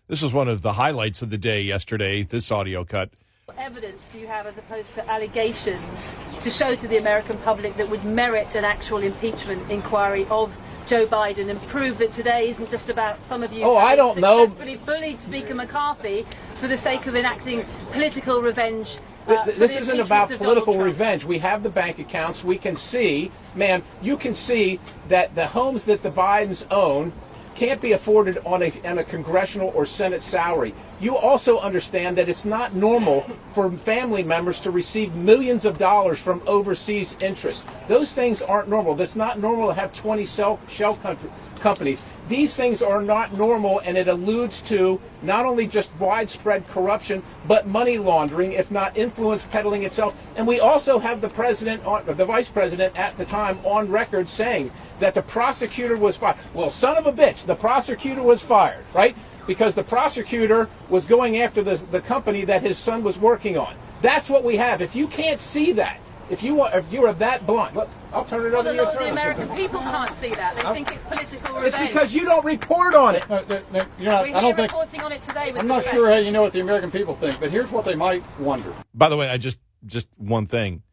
this 0.10 0.22
was 0.24 0.34
one 0.34 0.48
of 0.48 0.62
the 0.64 0.74
highlights 0.74 1.22
of 1.22 1.30
the 1.30 1.38
day 1.38 1.62
yesterday. 1.62 2.24
This 2.24 2.52
audio 2.52 2.84
cut. 2.84 3.10
evidence 3.58 4.08
do 4.10 4.20
you 4.20 4.28
have 4.28 4.46
as 4.46 4.58
opposed 4.58 4.94
to 4.96 5.10
allegations 5.10 6.16
to 6.42 6.50
show 6.50 6.76
to 6.76 6.88
the 6.88 6.98
American 6.98 7.38
public 7.38 7.78
that 7.78 7.90
would 7.90 8.04
merit 8.04 8.56
an 8.56 8.66
actual 8.66 8.98
impeachment 9.00 9.70
inquiry 9.72 10.26
of 10.30 10.56
Joe 10.88 11.06
Biden 11.06 11.50
and 11.50 11.62
prove 11.68 12.00
that 12.00 12.12
today 12.12 12.50
isn't 12.50 12.70
just 12.72 12.90
about 12.90 13.24
some 13.24 13.44
of 13.44 13.54
you 13.54 13.64
Oh, 13.64 13.78
I 13.78 13.96
don't 13.96 14.18
know. 14.20 14.46
successfully 14.46 14.78
bullied 14.78 15.20
Speaker 15.20 15.54
McCarthy 15.56 16.26
for 16.56 16.68
the 16.68 16.78
sake 16.78 17.06
of 17.06 17.16
enacting 17.16 17.64
political 17.92 18.42
revenge. 18.42 18.98
uh, 19.28 19.46
this 19.46 19.78
isn't 19.80 20.00
about 20.00 20.30
political 20.30 20.74
Trump. 20.74 20.86
revenge. 20.86 21.26
We 21.26 21.38
have 21.40 21.62
the 21.62 21.70
bank 21.70 22.00
accounts. 22.00 22.44
We 22.44 22.58
can 22.58 22.76
see, 22.76 23.32
ma'am, 23.56 23.84
you 24.02 24.18
can 24.18 24.34
see 24.34 24.80
that 25.10 25.36
the 25.36 25.48
homes 25.48 25.86
that 25.86 26.02
the 26.02 26.10
Bidens 26.12 26.66
own 26.72 27.14
can't 27.60 27.82
be 27.82 27.92
afforded 27.92 28.38
on 28.46 28.64
a, 28.64 28.72
on 28.88 29.00
a 29.00 29.04
congressional 29.04 29.70
or 29.76 29.86
Senate 29.86 30.24
salary. 30.24 30.74
You 31.02 31.18
also 31.18 31.60
understand 31.60 32.18
that 32.18 32.30
it's 32.30 32.46
not 32.46 32.74
normal 32.74 33.30
for 33.52 33.70
family 33.70 34.24
members 34.24 34.62
to 34.62 34.72
receive 34.72 35.14
millions 35.14 35.66
of 35.66 35.78
dollars 35.78 36.18
from 36.20 36.42
overseas 36.48 37.18
interests. 37.20 37.66
Those 37.90 38.14
things 38.14 38.42
aren't 38.42 38.70
normal. 38.70 38.96
That's 38.96 39.18
not 39.18 39.40
normal 39.40 39.68
to 39.68 39.74
have 39.74 39.94
20 39.94 40.26
shell, 40.26 40.58
shell 40.70 40.96
country, 40.96 41.30
companies. 41.60 42.02
These 42.30 42.56
things 42.56 42.84
are 42.84 43.02
not 43.02 43.34
normal, 43.34 43.80
and 43.80 43.98
it 43.98 44.08
alludes 44.08 44.62
to 44.64 45.02
not 45.24 45.48
only 45.48 45.66
just 45.66 45.90
widespread 46.00 46.68
corruption, 46.68 47.24
but 47.48 47.66
money 47.66 47.98
laundering, 47.98 48.52
if 48.52 48.70
not 48.70 48.96
influence 48.96 49.48
peddling 49.48 49.82
itself. 49.82 50.16
And 50.36 50.46
we 50.46 50.60
also 50.60 51.00
have 51.00 51.22
the 51.22 51.30
president, 51.30 51.84
on, 51.88 52.06
the 52.06 52.26
vice 52.26 52.48
president 52.48 52.96
at 52.96 53.18
the 53.18 53.26
time, 53.26 53.58
on 53.66 53.90
record 53.90 54.30
saying 54.30 54.72
that 55.00 55.16
the 55.16 55.24
prosecutor 55.24 55.98
was 55.98 56.18
fired. 56.18 56.38
Well, 56.54 56.70
son 56.70 56.98
of 56.98 57.08
a 57.08 57.12
bitch, 57.12 57.48
the 57.48 57.56
prosecutor 57.56 58.22
was 58.22 58.44
fired, 58.44 58.86
right? 58.94 59.16
Because 59.48 59.74
the 59.74 59.84
prosecutor 59.84 60.70
was 60.88 61.08
going 61.08 61.40
after 61.40 61.64
the, 61.64 61.78
the 61.90 62.00
company 62.00 62.46
that 62.46 62.62
his 62.62 62.78
son 62.78 63.02
was 63.02 63.18
working 63.18 63.58
on. 63.58 63.76
That's 64.04 64.30
what 64.30 64.44
we 64.44 64.58
have. 64.58 64.84
If 64.84 64.96
you 64.96 65.08
can't 65.08 65.40
see 65.40 65.72
that, 65.74 66.00
if 66.30 66.44
you 66.44 66.62
are, 66.62 66.78
if 66.78 66.92
you 66.92 67.06
are 67.06 67.14
that 67.14 67.46
blunt, 67.46 67.76
look, 67.76 67.90
I'll 68.14 68.26
turn 68.26 68.46
it 68.46 68.52
Well, 68.52 68.60
over 68.60 68.64
the, 68.64 68.70
to 68.72 68.76
your 68.76 68.86
the 68.86 68.92
attorney. 68.92 69.10
American 69.10 69.50
people 69.56 69.82
can't 69.82 70.14
see 70.14 70.30
that. 70.30 70.56
They 70.56 70.62
think 70.74 70.92
it's 70.92 71.04
political 71.04 71.58
It's 71.58 71.78
because 71.78 72.14
you 72.14 72.26
don't 72.26 72.46
report 72.46 72.96
on 72.96 73.16
it. 73.16 73.28
No, 73.30 73.44
no, 73.50 73.62
no, 73.72 73.82
you're 74.00 74.12
not, 74.12 74.28
We're 74.28 74.36
I 74.36 74.42
don't 74.42 74.56
think, 74.56 74.72
reporting 74.72 75.02
on 75.02 75.12
it 75.12 75.22
today. 75.22 75.52
With 75.52 75.62
I'm 75.62 75.68
not 75.68 75.86
sure 75.86 76.10
how 76.10 76.18
you 76.18 76.32
know 76.32 76.42
what 76.42 76.54
the 76.54 76.62
American 76.62 76.92
people 76.92 77.16
think, 77.16 77.40
but 77.40 77.52
here's 77.52 77.72
what 77.72 77.86
they 77.86 77.96
might 77.96 78.24
wonder. 78.40 78.74
By 78.94 79.10
the 79.10 79.18
way, 79.18 79.30
I 79.30 79.38
just 79.38 79.60
just 79.86 80.08
one 80.18 80.46
thing. 80.46 80.84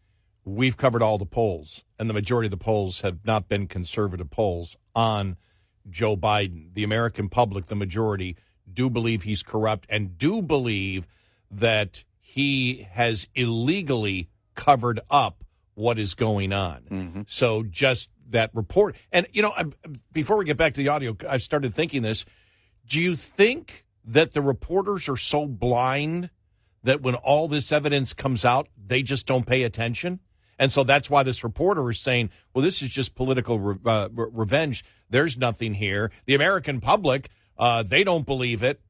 We've 0.44 0.77
covered 0.77 1.03
all 1.03 1.18
the 1.18 1.27
polls, 1.27 1.85
and 1.99 2.09
the 2.09 2.14
majority 2.14 2.46
of 2.46 2.53
the 2.53 2.57
polls 2.57 3.01
have 3.01 3.18
not 3.25 3.49
been 3.49 3.66
conservative 3.66 4.31
polls 4.31 4.77
on 4.94 5.37
Joe 5.90 6.16
Biden. 6.16 6.72
The 6.75 6.85
American 6.85 7.29
public, 7.29 7.66
the 7.66 7.75
majority, 7.75 8.37
do 8.72 8.88
believe 8.88 9.22
he's 9.22 9.42
corrupt 9.42 9.87
and 9.88 10.16
do 10.16 10.42
believe 10.42 11.09
that 11.51 12.05
he 12.20 12.87
has 12.92 13.29
illegally 13.35 14.29
covered 14.57 15.01
up 15.11 15.45
what 15.75 15.99
is 15.99 16.14
going 16.14 16.53
on. 16.53 17.25
So 17.29 17.62
just 17.62 18.11
that 18.31 18.51
report. 18.55 18.97
And, 19.12 19.27
you 19.33 19.42
know, 19.42 19.53
I, 19.57 19.66
before 20.12 20.37
we 20.37 20.45
get 20.45 20.57
back 20.57 20.75
to 20.75 20.83
the 20.83 20.88
audio, 20.88 21.16
I 21.29 21.37
started 21.38 21.75
thinking 21.75 22.03
this. 22.03 22.25
Do 22.88 23.01
you 23.01 23.14
think 23.14 23.85
that 24.05 24.33
the 24.33 24.42
reporters 24.42 25.09
are 25.09 25.16
so 25.16 25.47
blind 25.47 26.31
that 26.83 27.03
when 27.03 27.14
all 27.14 27.47
this 27.49 27.71
evidence 27.73 28.14
comes 28.14 28.45
out, 28.45 28.69
they 28.77 29.03
just 29.03 29.27
don't 29.27 29.47
pay 29.47 29.62
attention? 29.64 30.21
And 30.59 30.73
so 30.73 30.85
that's 30.85 31.11
why 31.11 31.23
this 31.23 31.45
reporter 31.45 31.90
is 31.90 32.01
saying, 32.01 32.31
well, 32.55 32.64
this 32.64 32.81
is 32.81 32.88
just 32.88 33.14
political 33.14 33.61
re- 33.61 33.79
uh, 33.85 34.09
re- 34.12 34.31
revenge. 34.33 34.85
There's 35.11 35.37
nothing 35.37 35.75
here. 35.75 36.11
The 36.25 36.35
American 36.35 36.81
public, 36.81 37.29
uh, 37.59 37.83
they 37.83 38.05
don't 38.05 38.25
believe 38.25 38.62
it. 38.62 38.81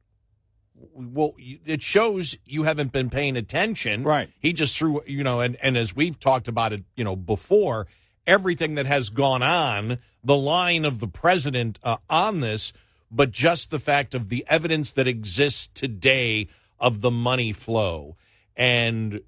Well, 0.95 1.35
it 1.39 1.83
shows 1.83 2.37
you 2.45 2.65
haven't 2.65 2.93
been 2.93 3.11
paying 3.11 3.37
attention. 3.37 4.03
Right. 4.03 4.31
He 4.39 4.53
just 4.53 4.77
threw, 4.77 5.03
you 5.07 5.25
know, 5.25 5.41
and, 5.41 5.57
and 5.63 5.77
as 5.77 5.97
we've 5.97 6.19
talked 6.19 6.49
about 6.49 6.73
it, 6.73 6.85
you 6.97 7.05
know, 7.05 7.17
before, 7.17 7.87
everything 8.27 8.75
that 8.75 8.87
has 8.87 9.11
gone 9.11 9.43
on, 9.43 9.99
the 10.23 10.37
line 10.37 10.85
of 10.85 10.99
the 10.99 11.09
president 11.09 11.79
uh, 11.83 11.97
on 12.11 12.41
this, 12.41 12.73
but 13.11 13.31
just 13.31 13.71
the 13.71 13.79
fact 13.79 14.15
of 14.15 14.29
the 14.29 14.45
evidence 14.49 14.93
that 14.93 15.07
exists 15.07 15.69
today 15.73 16.49
of 16.79 17.01
the 17.01 17.11
money 17.11 17.53
flow. 17.53 18.17
And 18.57 19.21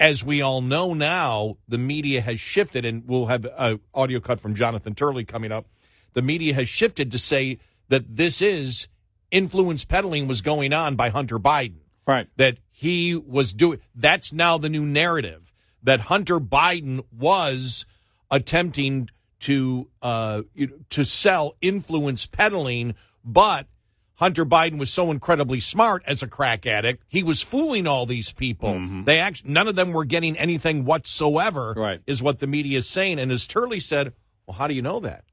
as 0.00 0.24
we 0.24 0.40
all 0.40 0.60
know 0.60 0.94
now, 0.94 1.58
the 1.68 1.78
media 1.78 2.20
has 2.20 2.40
shifted, 2.40 2.84
and 2.84 3.06
we'll 3.06 3.26
have 3.26 3.46
an 3.56 3.80
audio 3.94 4.20
cut 4.20 4.40
from 4.40 4.54
Jonathan 4.54 4.94
Turley 4.94 5.24
coming 5.24 5.52
up. 5.52 5.66
The 6.14 6.22
media 6.22 6.54
has 6.54 6.68
shifted 6.68 7.10
to 7.12 7.18
say 7.18 7.58
that 7.88 8.16
this 8.16 8.42
is 8.42 8.88
influence 9.32 9.84
peddling 9.84 10.28
was 10.28 10.40
going 10.42 10.72
on 10.72 10.94
by 10.94 11.08
Hunter 11.08 11.40
Biden. 11.40 11.78
Right. 12.06 12.28
That 12.36 12.58
he 12.70 13.16
was 13.16 13.52
doing. 13.52 13.80
That's 13.94 14.32
now 14.32 14.58
the 14.58 14.68
new 14.68 14.86
narrative 14.86 15.52
that 15.82 16.02
Hunter 16.02 16.38
Biden 16.38 17.04
was 17.10 17.86
attempting 18.30 19.08
to 19.40 19.88
uh, 20.00 20.42
to 20.90 21.04
sell 21.04 21.56
influence 21.60 22.26
peddling, 22.26 22.94
but 23.24 23.66
Hunter 24.14 24.46
Biden 24.46 24.78
was 24.78 24.90
so 24.90 25.10
incredibly 25.10 25.58
smart 25.58 26.04
as 26.06 26.22
a 26.22 26.28
crack 26.28 26.64
addict, 26.64 27.02
he 27.08 27.24
was 27.24 27.42
fooling 27.42 27.88
all 27.88 28.06
these 28.06 28.32
people. 28.32 29.02
They 29.04 29.18
actually 29.18 29.50
none 29.50 29.66
of 29.66 29.74
them 29.74 29.92
were 29.92 30.04
getting 30.04 30.36
anything 30.38 30.84
whatsoever. 30.84 31.74
Right. 31.76 32.00
is 32.06 32.22
what 32.22 32.38
the 32.38 32.46
media 32.46 32.78
is 32.78 32.88
saying. 32.88 33.18
And 33.18 33.32
as 33.32 33.46
Turley 33.48 33.80
said, 33.80 34.12
well, 34.46 34.56
how 34.56 34.68
do 34.68 34.74
you 34.74 34.82
know 34.82 35.00
that? 35.00 35.24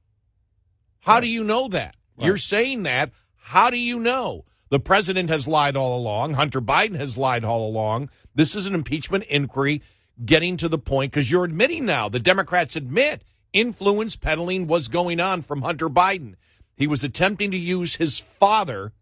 How 1.01 1.19
do 1.19 1.27
you 1.27 1.43
know 1.43 1.67
that? 1.67 1.95
You're 2.17 2.37
saying 2.37 2.83
that. 2.83 3.11
How 3.49 3.71
do 3.71 3.79
you 3.79 3.99
know? 3.99 4.45
The 4.69 4.79
president 4.79 5.31
has 5.31 5.47
lied 5.47 5.75
all 5.75 5.97
along. 5.97 6.35
Hunter 6.35 6.61
Biden 6.61 6.97
has 6.97 7.17
lied 7.17 7.43
all 7.43 7.67
along. 7.67 8.11
This 8.35 8.55
is 8.55 8.67
an 8.67 8.75
impeachment 8.75 9.23
inquiry 9.23 9.81
getting 10.23 10.55
to 10.57 10.69
the 10.69 10.77
point 10.77 11.11
because 11.11 11.31
you're 11.31 11.45
admitting 11.45 11.83
now, 11.83 12.09
the 12.09 12.19
Democrats 12.19 12.75
admit 12.75 13.23
influence 13.51 14.15
peddling 14.15 14.67
was 14.67 14.87
going 14.87 15.19
on 15.19 15.41
from 15.41 15.63
Hunter 15.63 15.89
Biden. 15.89 16.35
He 16.75 16.85
was 16.85 17.03
attempting 17.03 17.49
to 17.49 17.57
use 17.57 17.95
his 17.95 18.19
father 18.19 18.93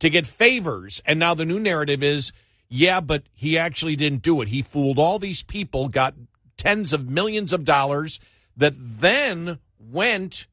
to 0.00 0.10
get 0.10 0.26
favors. 0.26 1.00
And 1.06 1.18
now 1.18 1.32
the 1.32 1.46
new 1.46 1.58
narrative 1.58 2.02
is 2.02 2.32
yeah, 2.68 3.00
but 3.00 3.22
he 3.32 3.56
actually 3.56 3.96
didn't 3.96 4.20
do 4.20 4.42
it. 4.42 4.48
He 4.48 4.60
fooled 4.60 4.98
all 4.98 5.18
these 5.18 5.42
people, 5.42 5.88
got 5.88 6.12
tens 6.58 6.92
of 6.92 7.08
millions 7.08 7.54
of 7.54 7.64
dollars 7.64 8.20
that 8.58 8.74
then 8.76 9.58
went 9.78 10.48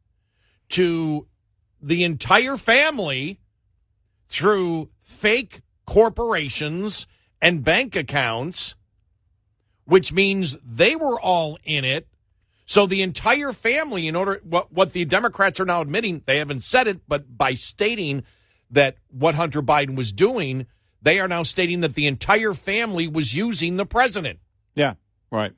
to 0.69 1.27
the 1.81 2.03
entire 2.03 2.57
family 2.57 3.39
through 4.27 4.89
fake 4.99 5.61
corporations 5.85 7.07
and 7.41 7.63
bank 7.63 7.95
accounts, 7.95 8.75
which 9.85 10.13
means 10.13 10.57
they 10.63 10.95
were 10.95 11.19
all 11.19 11.57
in 11.63 11.83
it. 11.83 12.07
So 12.65 12.85
the 12.85 13.01
entire 13.01 13.51
family, 13.51 14.07
in 14.07 14.15
order 14.15 14.41
what 14.43 14.71
what 14.71 14.93
the 14.93 15.05
Democrats 15.05 15.59
are 15.59 15.65
now 15.65 15.81
admitting, 15.81 16.21
they 16.25 16.37
haven't 16.37 16.61
said 16.61 16.87
it, 16.87 17.01
but 17.07 17.35
by 17.37 17.55
stating 17.55 18.23
that 18.69 18.97
what 19.09 19.33
Hunter 19.33 19.63
Biden 19.63 19.95
was 19.95 20.11
doing, 20.11 20.67
they 21.01 21.19
are 21.19 21.27
now 21.27 21.41
stating 21.41 21.79
that 21.79 21.95
the 21.95 22.05
entire 22.05 22.53
family 22.53 23.07
was 23.07 23.33
using 23.33 23.77
the 23.77 23.85
president. 23.85 24.39
Yeah. 24.75 24.93
Right. 25.31 25.53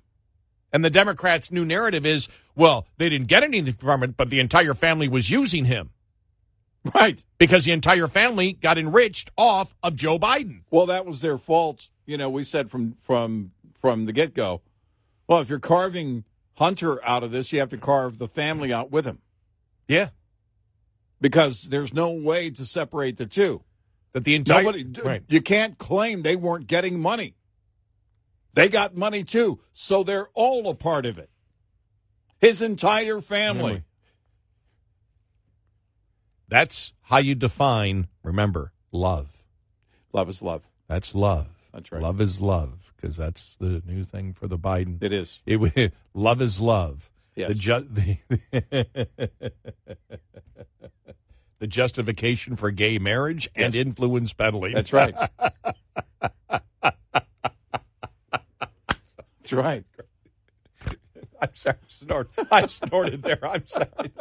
And 0.72 0.86
the 0.86 0.90
Democrats' 0.90 1.52
new 1.52 1.66
narrative 1.66 2.06
is, 2.06 2.30
well, 2.56 2.88
they 2.98 3.10
didn't 3.10 3.28
get 3.28 3.44
anything 3.44 3.74
from 3.74 4.04
it, 4.04 4.16
but 4.16 4.30
the 4.30 4.40
entire 4.40 4.74
family 4.74 5.10
was 5.10 5.30
using 5.30 5.66
him. 5.66 5.90
Right. 6.96 7.24
because 7.38 7.66
the 7.66 7.72
entire 7.74 8.08
family 8.08 8.54
got 8.54 8.78
enriched 8.78 9.30
off 9.38 9.76
of 9.84 9.96
Joe 9.96 10.18
Biden. 10.18 10.62
Well, 10.72 10.88
that 10.88 11.06
was 11.06 11.22
their 11.22 11.38
fault. 11.38 11.90
You 12.08 12.18
know, 12.18 12.30
we 12.30 12.44
said 12.44 12.72
from 12.72 12.94
from 13.02 13.52
from 13.80 14.06
the 14.06 14.14
get 14.14 14.34
go. 14.34 14.62
Well, 15.28 15.40
if 15.42 15.50
you're 15.50 15.60
carving 15.60 16.24
Hunter 16.58 17.04
out 17.06 17.24
of 17.24 17.32
this, 17.32 17.54
you 17.54 17.60
have 17.60 17.70
to 17.70 17.78
carve 17.78 18.18
the 18.18 18.28
family 18.28 18.74
out 18.74 18.92
with 18.92 19.06
him 19.06 19.20
Yeah. 19.88 20.10
because 21.20 21.64
there's 21.70 21.94
no 21.94 22.12
way 22.12 22.50
to 22.50 22.66
separate 22.66 23.18
the 23.18 23.26
two. 23.28 23.64
That 24.14 24.24
the 24.26 24.36
entire 24.36 24.64
Nobody, 24.64 24.86
right. 25.06 25.24
you 25.30 25.42
can't 25.42 25.78
claim 25.78 26.22
they 26.24 26.36
weren't 26.36 26.68
getting 26.68 27.00
money. 27.00 27.36
They 28.54 28.68
got 28.68 28.96
money 28.98 29.24
too, 29.24 29.62
so 29.72 30.04
they're 30.04 30.28
all 30.34 30.68
a 30.70 30.76
part 30.76 31.06
of 31.06 31.18
it. 31.18 31.30
His 32.40 32.62
entire 32.62 33.22
family. 33.22 33.84
That's 36.52 36.92
how 37.04 37.18
you 37.20 37.34
define, 37.34 38.10
remember, 38.24 38.74
love. 38.92 39.42
Love 40.12 40.28
is 40.28 40.42
love. 40.42 40.68
That's 40.90 41.16
love. 41.16 41.48
That's 41.74 41.90
right. 41.94 42.02
Love 42.02 42.20
is 42.20 42.42
love 42.42 42.92
because 42.94 43.16
that's 43.16 43.56
the 43.56 43.82
new 43.88 44.04
thing 44.04 44.34
for 44.34 44.48
the 44.50 44.58
Biden. 44.58 45.02
It 45.02 45.14
is. 45.14 45.42
It, 45.46 45.94
love 46.14 46.42
is 46.42 46.60
love. 46.60 47.10
Yes. 47.36 47.48
The, 47.48 47.56
ju- 47.56 47.88
the, 47.90 48.18
the 51.60 51.68
justification 51.68 52.58
for 52.58 52.70
gay 52.70 52.98
marriage 53.00 53.50
and 53.56 53.74
influence 53.74 54.34
peddling. 54.34 54.74
That's 54.74 54.92
right. 54.92 55.16
That's 58.92 59.54
right. 59.54 59.86
I'm 61.42 61.56
sorry. 61.56 62.26
I 62.52 62.66
snorted 62.66 63.24
there. 63.24 63.40
I'm 63.42 63.66
sorry. 63.66 64.12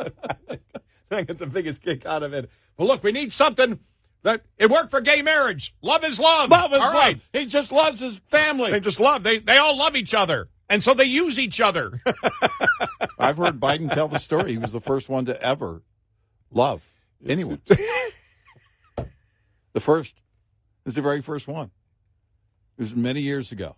I 1.10 1.22
get 1.22 1.38
the 1.38 1.46
biggest 1.46 1.82
kick 1.82 2.06
out 2.06 2.22
of 2.22 2.32
it. 2.32 2.50
But 2.76 2.84
look, 2.84 3.02
we 3.02 3.12
need 3.12 3.32
something 3.32 3.80
that 4.22 4.42
it 4.58 4.70
worked 4.70 4.90
for 4.90 5.00
gay 5.00 5.22
marriage. 5.22 5.74
Love 5.82 6.04
is 6.04 6.20
love. 6.20 6.50
Love 6.50 6.72
is 6.72 6.78
All 6.78 6.86
love. 6.86 6.94
right. 6.94 7.20
He 7.32 7.46
just 7.46 7.72
loves 7.72 8.00
his 8.00 8.20
family. 8.28 8.70
They 8.70 8.80
just 8.80 9.00
love. 9.00 9.22
They 9.22 9.38
they 9.38 9.56
all 9.56 9.76
love 9.76 9.96
each 9.96 10.14
other, 10.14 10.48
and 10.68 10.82
so 10.82 10.94
they 10.94 11.04
use 11.04 11.38
each 11.38 11.60
other. 11.60 12.00
I've 13.18 13.38
heard 13.38 13.60
Biden 13.60 13.92
tell 13.92 14.08
the 14.08 14.18
story. 14.18 14.52
He 14.52 14.58
was 14.58 14.72
the 14.72 14.80
first 14.80 15.08
one 15.08 15.24
to 15.26 15.40
ever 15.42 15.82
love 16.50 16.90
anyone. 17.26 17.60
the 17.66 17.80
first. 19.80 20.20
It's 20.86 20.96
the 20.96 21.02
very 21.02 21.20
first 21.20 21.46
one. 21.46 21.70
It 22.78 22.82
was 22.82 22.96
many 22.96 23.20
years 23.20 23.52
ago. 23.52 23.76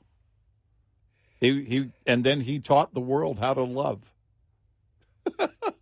He 1.40 1.64
he 1.64 1.90
and 2.06 2.24
then 2.24 2.42
he 2.42 2.60
taught 2.60 2.94
the 2.94 3.00
world 3.00 3.38
how 3.38 3.54
to 3.54 3.62
love. 3.62 4.12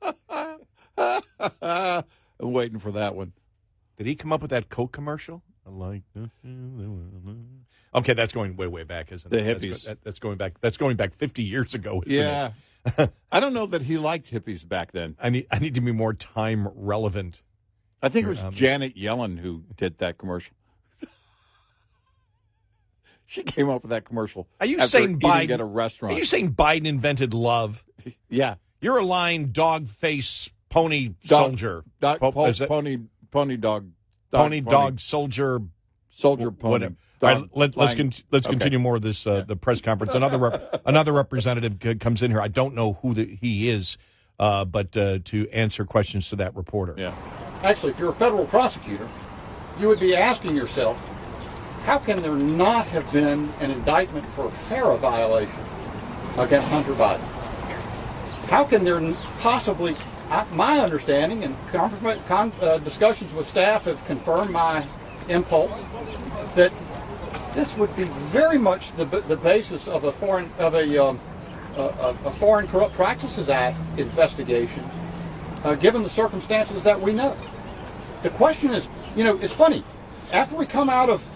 I'm 1.63 2.05
waiting 2.41 2.79
for 2.79 2.93
that 2.93 3.15
one. 3.15 3.33
Did 3.97 4.07
he 4.07 4.15
come 4.15 4.33
up 4.33 4.41
with 4.43 4.51
that 4.51 4.69
Coke 4.71 4.93
commercial? 4.93 5.43
I 5.67 5.71
like. 5.71 6.03
Okay, 7.95 8.15
that's 8.15 8.33
going 8.33 8.57
way 8.57 8.67
way 8.67 8.83
back, 8.85 9.13
isn't 9.13 9.31
The 9.31 9.39
it? 9.41 9.45
That's, 9.45 9.65
hippies. 9.65 9.85
go- 9.85 9.89
that- 9.91 10.05
that's 10.05 10.19
going 10.19 10.37
back. 10.39 10.61
That's 10.61 10.77
going 10.77 10.97
back 10.97 11.13
50 11.15 11.43
years 11.43 11.75
ago. 11.75 12.03
isn't 12.07 12.19
it? 12.19 12.25
Yeah. 12.97 13.07
I 13.33 13.41
don't 13.41 13.53
know 13.53 13.67
that 13.67 13.83
he 13.83 13.99
liked 13.99 14.31
hippies 14.33 14.67
back 14.67 14.93
then. 14.93 15.17
I 15.21 15.29
need 15.29 15.47
I 15.51 15.59
need 15.59 15.75
to 15.75 15.81
be 15.83 15.93
more 15.93 16.15
time 16.15 16.69
relevant. 16.75 17.43
I 18.03 18.09
think 18.09 18.25
it 18.27 18.31
was 18.31 18.43
um, 18.43 18.55
Janet 18.55 18.97
Yellen 18.97 19.39
who 19.41 19.65
did 19.77 19.99
that 19.99 20.17
commercial. 20.17 20.55
she 23.27 23.43
came 23.43 23.69
up 23.69 23.83
with 23.83 23.91
that 23.91 24.05
commercial. 24.07 24.49
Are 24.61 24.67
you 24.67 24.81
saying 24.81 25.21
Biden 25.21 25.51
at 25.51 25.61
a 25.61 25.65
restaurant? 25.65 26.15
Are 26.15 26.19
you 26.19 26.25
saying 26.25 26.55
Biden 26.55 26.87
invented 26.87 27.35
love? 27.35 27.85
yeah, 28.31 28.55
You're 28.81 28.97
a 28.99 29.05
lying 29.05 29.49
dog 29.49 29.87
face 29.87 30.51
pony 30.71 31.09
Dog- 31.27 31.41
soldier. 31.43 31.85
Dog, 32.01 32.21
Po- 32.21 32.33
po- 32.33 32.47
is 32.47 32.61
it 32.61 32.69
pony, 32.69 32.99
pony 33.31 33.57
dog, 33.59 33.91
pony 34.33 34.61
dog 34.61 34.99
soldier 35.01 35.61
soldier 36.11 36.51
pony. 36.51 36.71
whatever. 36.71 36.95
Dog, 37.21 37.31
All 37.35 37.41
right, 37.43 37.51
let, 37.55 37.77
let's 37.77 37.95
con- 37.95 38.13
let's 38.31 38.47
Okay. 38.47 38.55
continue 38.55 38.79
more 38.79 38.97
of 38.97 39.03
this 39.03 39.27
uh, 39.27 39.45
the 39.47 39.57
press 39.57 39.83
conference. 39.83 40.15
Another 40.15 40.39
rep- 40.39 40.83
another 40.87 41.13
representative 41.13 41.77
c- 41.83 41.97
comes 41.97 42.23
in 42.23 42.31
here. 42.31 42.41
I 42.41 42.49
don't 42.49 42.75
know 42.75 42.95
who 43.03 43.13
the, 43.13 43.37
he 43.41 43.69
is, 43.69 43.99
uh, 44.39 44.65
but 44.65 44.97
uh, 44.97 45.19
to 45.25 45.49
answer 45.51 45.85
questions 45.85 46.31
to 46.31 46.37
that 46.37 46.57
reporter. 46.57 46.95
Yeah, 46.97 47.15
Actually, 47.63 47.93
if 47.93 47.99
you're 47.99 48.11
a 48.11 48.15
federal 48.15 48.47
prosecutor, 48.47 49.07
you 49.79 49.89
would 49.89 50.01
be 50.01 50.17
asking 50.17 50.57
yourself, 50.57 50.99
how 51.85 51.99
can 51.99 52.23
there 52.23 52.35
not 52.37 52.87
have 52.87 53.11
been 53.13 53.51
an 53.61 53.71
indictment 53.71 54.25
for 54.27 54.47
a 54.47 54.51
FARA 54.51 54.97
violation 54.97 55.61
against 56.39 56.69
Hunter 56.69 56.93
Biden? 56.95 57.21
How 58.49 58.65
can 58.65 58.83
there 58.85 59.15
possibly, 59.41 59.95
I- 60.31 60.47
my 60.53 60.79
understanding 60.81 61.43
and 61.43 61.57
con, 61.73 62.53
uh, 62.63 62.79
discussions 62.79 63.35
with 63.35 63.49
staff 63.49 63.85
have 63.85 64.05
confirmed 64.07 64.51
my 64.51 64.85
impulse 65.29 65.73
that 66.55 66.73
this 67.55 67.77
would 67.77 67.95
be 67.97 68.05
very 68.05 68.59
much 68.59 68.93
the, 68.93 69.05
the 69.05 69.37
basis 69.37 69.89
of 69.89 70.05
a 70.05 70.13
foreign 70.13 70.51
of 70.59 70.75
a, 70.75 71.05
um, 71.05 71.19
a, 71.77 72.15
a, 72.25 72.31
Foreign 72.33 72.69
Corrupt 72.69 72.95
Practices 72.95 73.49
Act 73.49 73.77
investigation, 73.99 74.85
uh, 75.65 75.75
given 75.75 76.03
the 76.03 76.11
circumstances 76.11 76.83
that 76.85 77.01
we 77.01 77.13
know. 77.13 77.37
The 78.23 78.31
question 78.31 78.73
is, 78.73 78.87
you 79.17 79.25
know, 79.25 79.37
it's 79.39 79.53
funny. 79.53 79.83
After 80.33 80.55
we 80.55 80.67
come 80.67 80.89
out 80.89 81.09
of 81.09 81.27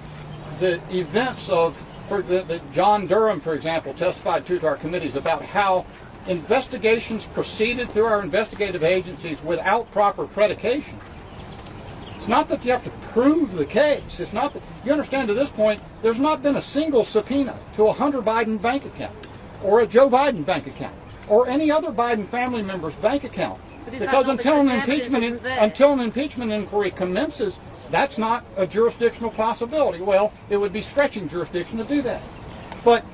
the 0.61 0.80
events 0.96 1.48
of, 1.48 1.76
for 2.09 2.22
the, 2.22 2.42
the 2.42 2.61
John 2.72 3.07
Durham, 3.09 3.40
for 3.40 3.54
example, 3.54 3.92
testified 3.94 4.46
to 4.46 4.59
to 4.61 4.66
our 4.66 4.76
committees 4.76 5.16
about 5.16 5.42
how 5.42 5.85
investigations 6.28 7.26
proceeded 7.26 7.90
through 7.90 8.06
our 8.06 8.22
investigative 8.22 8.82
agencies 8.82 9.42
without 9.42 9.90
proper 9.92 10.26
predication. 10.26 10.98
It's 12.16 12.28
not 12.28 12.48
that 12.48 12.64
you 12.64 12.72
have 12.72 12.84
to 12.84 12.90
prove 13.12 13.54
the 13.54 13.66
case. 13.66 14.18
It's 14.18 14.32
not 14.32 14.54
that 14.54 14.62
you 14.84 14.92
understand 14.92 15.28
to 15.28 15.34
this 15.34 15.50
point. 15.50 15.82
There's 16.02 16.18
not 16.18 16.42
been 16.42 16.56
a 16.56 16.62
single 16.62 17.04
subpoena 17.04 17.58
to 17.76 17.88
a 17.88 17.92
Hunter 17.92 18.22
Biden 18.22 18.60
bank 18.60 18.87
account, 18.87 19.14
or 19.62 19.80
a 19.80 19.87
Joe 19.87 20.08
Biden 20.08 20.44
bank 20.44 20.66
account, 20.66 20.96
or 21.28 21.48
any 21.48 21.70
other 21.70 21.92
Biden 21.92 22.26
family 22.26 22.62
member's 22.62 22.94
bank 22.94 23.24
account. 23.24 23.60
But 23.84 23.94
is 23.94 24.00
that 24.00 24.06
Because 24.06 24.28
until 24.28 24.60
an 24.60 24.66
because 24.66 24.87
the 24.87 24.92
evidence 24.94 25.14
impeachment 25.14 25.24
isn't 25.24 25.62
until 25.62 25.92
an 25.92 26.00
impeachment 26.00 26.52
inquiry 26.52 26.90
commences, 26.90 27.58
that's 27.90 28.16
not 28.16 28.44
a 28.56 28.66
jurisdictional 28.66 29.30
possibility. 29.30 30.00
Well, 30.00 30.32
it 30.48 30.56
would 30.56 30.72
be 30.72 30.80
stretching 30.80 31.28
jurisdiction 31.28 31.76
to 31.78 31.84
do 31.84 32.00
that. 32.02 32.22
But 32.82 33.04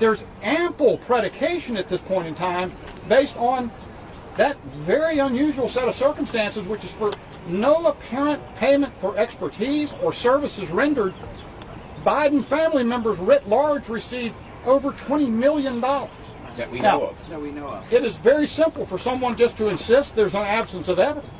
there's 0.00 0.24
ample 0.42 0.98
predication 0.98 1.76
at 1.76 1.88
this 1.88 2.00
point 2.00 2.26
in 2.26 2.34
time 2.34 2.72
based 3.08 3.36
on 3.36 3.70
that 4.36 4.56
very 4.64 5.18
unusual 5.18 5.68
set 5.68 5.86
of 5.86 5.94
circumstances, 5.94 6.66
which 6.66 6.82
is 6.82 6.92
for 6.92 7.12
no 7.46 7.86
apparent 7.86 8.42
payment 8.56 8.92
for 9.00 9.16
expertise 9.16 9.92
or 10.02 10.12
services 10.12 10.70
rendered. 10.70 11.14
Biden 12.04 12.42
family 12.42 12.82
members 12.82 13.18
writ 13.18 13.46
large 13.48 13.88
received 13.88 14.34
over 14.64 14.92
$20 14.92 15.28
million. 15.28 15.80
That 15.80 16.70
we 16.70 16.80
Now- 16.80 16.98
know 16.98 17.06
of. 17.08 17.28
That 17.28 17.40
we 17.40 17.50
know 17.50 17.68
of. 17.68 17.92
It 17.92 18.04
is 18.04 18.16
very 18.16 18.46
simple 18.46 18.86
for 18.86 18.98
someone 18.98 19.36
just 19.36 19.56
to 19.58 19.68
insist 19.68 20.16
there's 20.16 20.34
an 20.34 20.42
absence 20.42 20.88
of 20.88 20.98
evidence. 20.98 21.30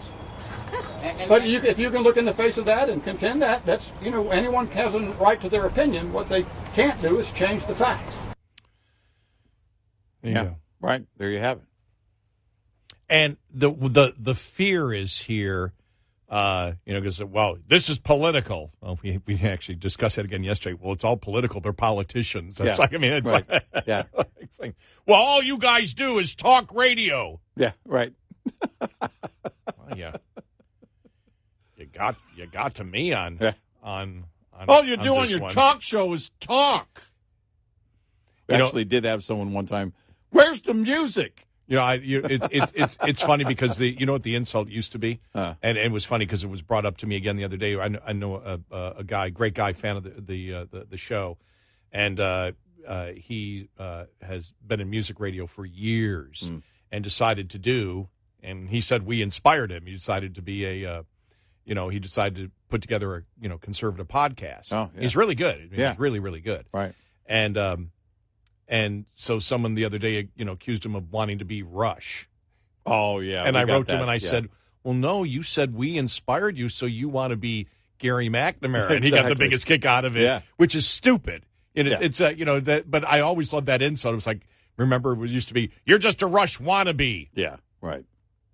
But 1.29 1.46
you, 1.46 1.61
if 1.62 1.79
you 1.79 1.90
can 1.90 2.03
look 2.03 2.18
in 2.18 2.27
the 2.27 2.35
face 2.35 2.59
of 2.59 2.66
that 2.66 2.90
and 2.90 3.03
contend 3.03 3.40
that, 3.40 3.64
that's, 3.64 3.92
you 4.03 4.11
know, 4.11 4.29
anyone 4.31 4.66
has 4.68 4.94
a 4.94 5.01
right 5.12 5.40
to 5.40 5.49
their 5.49 5.64
opinion. 5.64 6.12
What 6.12 6.29
they 6.29 6.44
can't 6.75 7.01
do 7.01 7.18
is 7.18 7.31
change 7.33 7.64
the 7.64 7.75
facts. 7.75 8.14
There 10.23 10.33
yeah, 10.33 10.51
right 10.81 11.05
there 11.17 11.31
you 11.31 11.39
have 11.39 11.59
it. 11.59 11.65
And 13.09 13.37
the 13.53 13.71
the 13.71 14.15
the 14.19 14.35
fear 14.35 14.93
is 14.93 15.19
here, 15.23 15.73
uh, 16.29 16.73
you 16.87 16.93
know, 16.95 17.01
because 17.01 17.23
well, 17.25 17.57
this 17.67 17.89
is 17.89 17.99
political. 17.99 18.71
Well, 18.81 18.99
we 19.03 19.21
we 19.27 19.41
actually 19.41 19.77
discussed 19.77 20.17
that 20.17 20.25
again 20.25 20.45
yesterday. 20.45 20.79
Well, 20.81 20.93
it's 20.93 21.03
all 21.05 21.17
political. 21.17 21.61
They're 21.61 21.73
politicians. 21.73 22.61
It's 22.61 22.67
Yeah, 22.67 22.75
like 22.83 22.95
I 22.95 22.99
mean, 22.99 23.13
it's 23.13 23.31
right. 23.31 23.49
like 23.51 23.65
Yeah. 23.87 24.05
it's 24.39 24.59
like, 24.61 24.75
well, 25.07 25.21
all 25.21 25.43
you 25.43 25.59
guys 25.59 25.93
do 25.95 26.19
is 26.19 26.35
talk 26.35 26.73
radio. 26.75 27.41
Yeah, 27.57 27.73
right. 27.85 28.13
Well, 28.81 29.11
yeah, 29.97 30.17
you 31.77 31.87
got 31.87 32.15
you 32.37 32.47
got 32.47 32.75
to 32.77 32.85
me 32.85 33.12
on 33.12 33.39
Yeah. 33.41 33.53
on. 33.83 34.25
on 34.53 34.68
All 34.68 34.85
you 34.85 34.97
on 34.97 35.03
do 35.05 35.16
on 35.16 35.29
your 35.29 35.41
one. 35.41 35.51
talk 35.51 35.83
show 35.83 36.12
is 36.12 36.31
talk. 36.41 37.03
We 38.49 38.55
You 38.55 38.59
know- 38.59 38.66
actually 38.66 38.85
did 38.85 39.05
have 39.05 39.25
someone 39.25 39.53
one 39.53 39.66
time. 39.66 39.95
Where's 40.41 40.61
the 40.62 40.74
music? 40.74 41.47
You 41.66 41.76
know, 41.76 41.82
I, 41.82 41.95
you, 41.95 42.20
it's 42.24 42.47
it's 42.51 42.72
it's 42.74 42.99
it's 43.03 43.22
funny 43.22 43.45
because 43.45 43.76
the 43.76 43.88
you 43.88 44.05
know 44.05 44.12
what 44.12 44.24
the 44.24 44.34
insult 44.34 44.68
used 44.68 44.91
to 44.93 44.99
be, 44.99 45.20
Huh. 45.32 45.55
and, 45.62 45.78
and 45.78 45.86
it 45.86 45.93
was 45.93 46.05
funny 46.05 46.24
because 46.26 46.43
it 46.43 46.49
was 46.51 46.62
brought 46.62 46.84
up 46.84 46.97
to 46.99 47.07
me 47.07 47.14
again 47.14 47.36
the 47.36 47.45
other 47.45 47.57
day. 47.57 47.78
I 47.78 47.86
know, 47.88 48.01
I 48.05 48.12
know 48.12 48.34
a, 48.36 48.61
a, 48.74 48.93
a 48.99 49.05
guy, 49.05 49.30
great 49.30 49.55
guy, 49.55 49.72
fan 49.72 49.97
of 49.97 50.03
the 50.03 50.20
the 50.20 50.55
uh, 50.55 50.64
the, 50.70 50.86
the 50.91 50.97
show, 50.97 51.38
and 51.93 52.18
uh, 52.18 52.53
uh, 52.88 53.11
he 53.14 53.68
uh, 53.78 54.07
has 54.20 54.53
been 54.66 54.80
in 54.80 54.91
music 54.91 55.20
radio 55.20 55.47
for 55.47 55.64
years, 55.64 56.49
Hmm. 56.49 56.59
and 56.91 57.05
decided 57.05 57.49
to 57.51 57.59
do. 57.59 58.09
And 58.43 58.70
he 58.70 58.80
said 58.80 59.05
we 59.07 59.22
inspired 59.22 59.70
him. 59.70 59.84
He 59.86 59.93
decided 59.93 60.34
to 60.36 60.43
be 60.43 60.64
a, 60.64 60.91
uh, 60.91 61.03
you 61.66 61.74
know, 61.74 61.88
he 61.91 61.99
decided 62.01 62.36
to 62.47 62.51
put 62.68 62.80
together 62.82 63.14
a 63.14 63.22
you 63.41 63.49
know 63.49 63.59
conservative 63.59 64.09
podcast. 64.09 64.72
Oh, 64.72 64.91
yeah. 64.95 65.03
He's 65.03 65.14
really 65.14 65.36
good. 65.36 65.55
I 65.57 65.59
mean, 65.68 65.78
Yeah. 65.78 65.91
he's 65.91 66.01
really 66.01 66.18
really 66.18 66.41
good. 66.41 66.66
Right. 66.72 66.95
And 67.26 67.57
um, 67.57 67.91
and 68.71 69.05
so 69.16 69.39
someone 69.41 69.75
the 69.75 69.85
other 69.85 69.99
day, 69.99 70.29
you 70.37 70.45
know, 70.47 70.53
accused 70.53 70.87
him 70.87 70.95
of 70.95 71.12
wanting 71.12 71.41
to 71.41 71.45
be 71.45 71.62
Rush. 71.62 72.27
Oh 72.87 73.18
yeah. 73.18 73.43
and 73.45 73.59
I 73.59 73.64
wrote 73.64 73.89
to 73.89 73.97
him 73.97 74.01
and 74.03 74.11
I 74.11 74.14
yeah. 74.14 74.29
said, 74.31 74.49
well, 74.83 74.95
no, 74.95 75.25
you 75.25 75.43
said 75.43 75.75
we 75.75 75.99
inspired 75.99 76.57
you, 76.57 76.71
so 76.71 76.87
you 76.87 77.09
want 77.11 77.33
to 77.33 77.37
be 77.37 77.66
Gary 77.99 78.31
McNamara, 78.31 78.93
and 78.97 79.05
he 79.05 79.11
got 79.11 79.29
the 79.29 79.35
biggest 79.35 79.66
kick 79.66 79.85
out 79.85 80.07
of 80.07 80.16
it, 80.16 80.23
Yeah. 80.23 80.41
which 80.57 80.75
is 80.75 80.87
stupid. 80.89 81.45
And 81.77 81.87
it, 81.87 81.91
Yeah. 81.91 81.99
it's 82.01 82.21
uh, 82.21 82.29
you 82.29 82.47
know 82.47 82.61
that, 82.61 82.91
but 82.91 83.05
I 83.05 83.21
always 83.21 83.53
loved 83.53 83.66
that 83.66 83.83
insult. 83.83 84.14
It 84.14 84.16
was 84.16 84.27
like, 84.27 84.41
remember, 84.79 85.23
it 85.25 85.31
used 85.31 85.49
to 85.49 85.55
be, 85.55 85.71
"You're 85.85 85.99
just 85.99 86.23
a 86.23 86.27
Rush 86.27 86.59
wannabe." 86.59 87.29
Yeah, 87.35 87.57
right. 87.83 88.05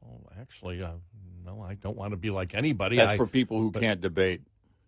Well, 0.03 0.21
actually, 0.41 0.83
uh, 0.83 0.93
no, 1.45 1.63
I 1.63 1.75
don't 1.75 1.97
want 1.97 2.11
to 2.11 2.17
be 2.17 2.31
like 2.31 2.55
anybody. 2.55 2.97
That's 2.97 3.13
I- 3.13 3.17
for 3.17 3.27
people 3.27 3.61
who 3.61 3.71
can't 3.71 4.01
debate. 4.01 4.41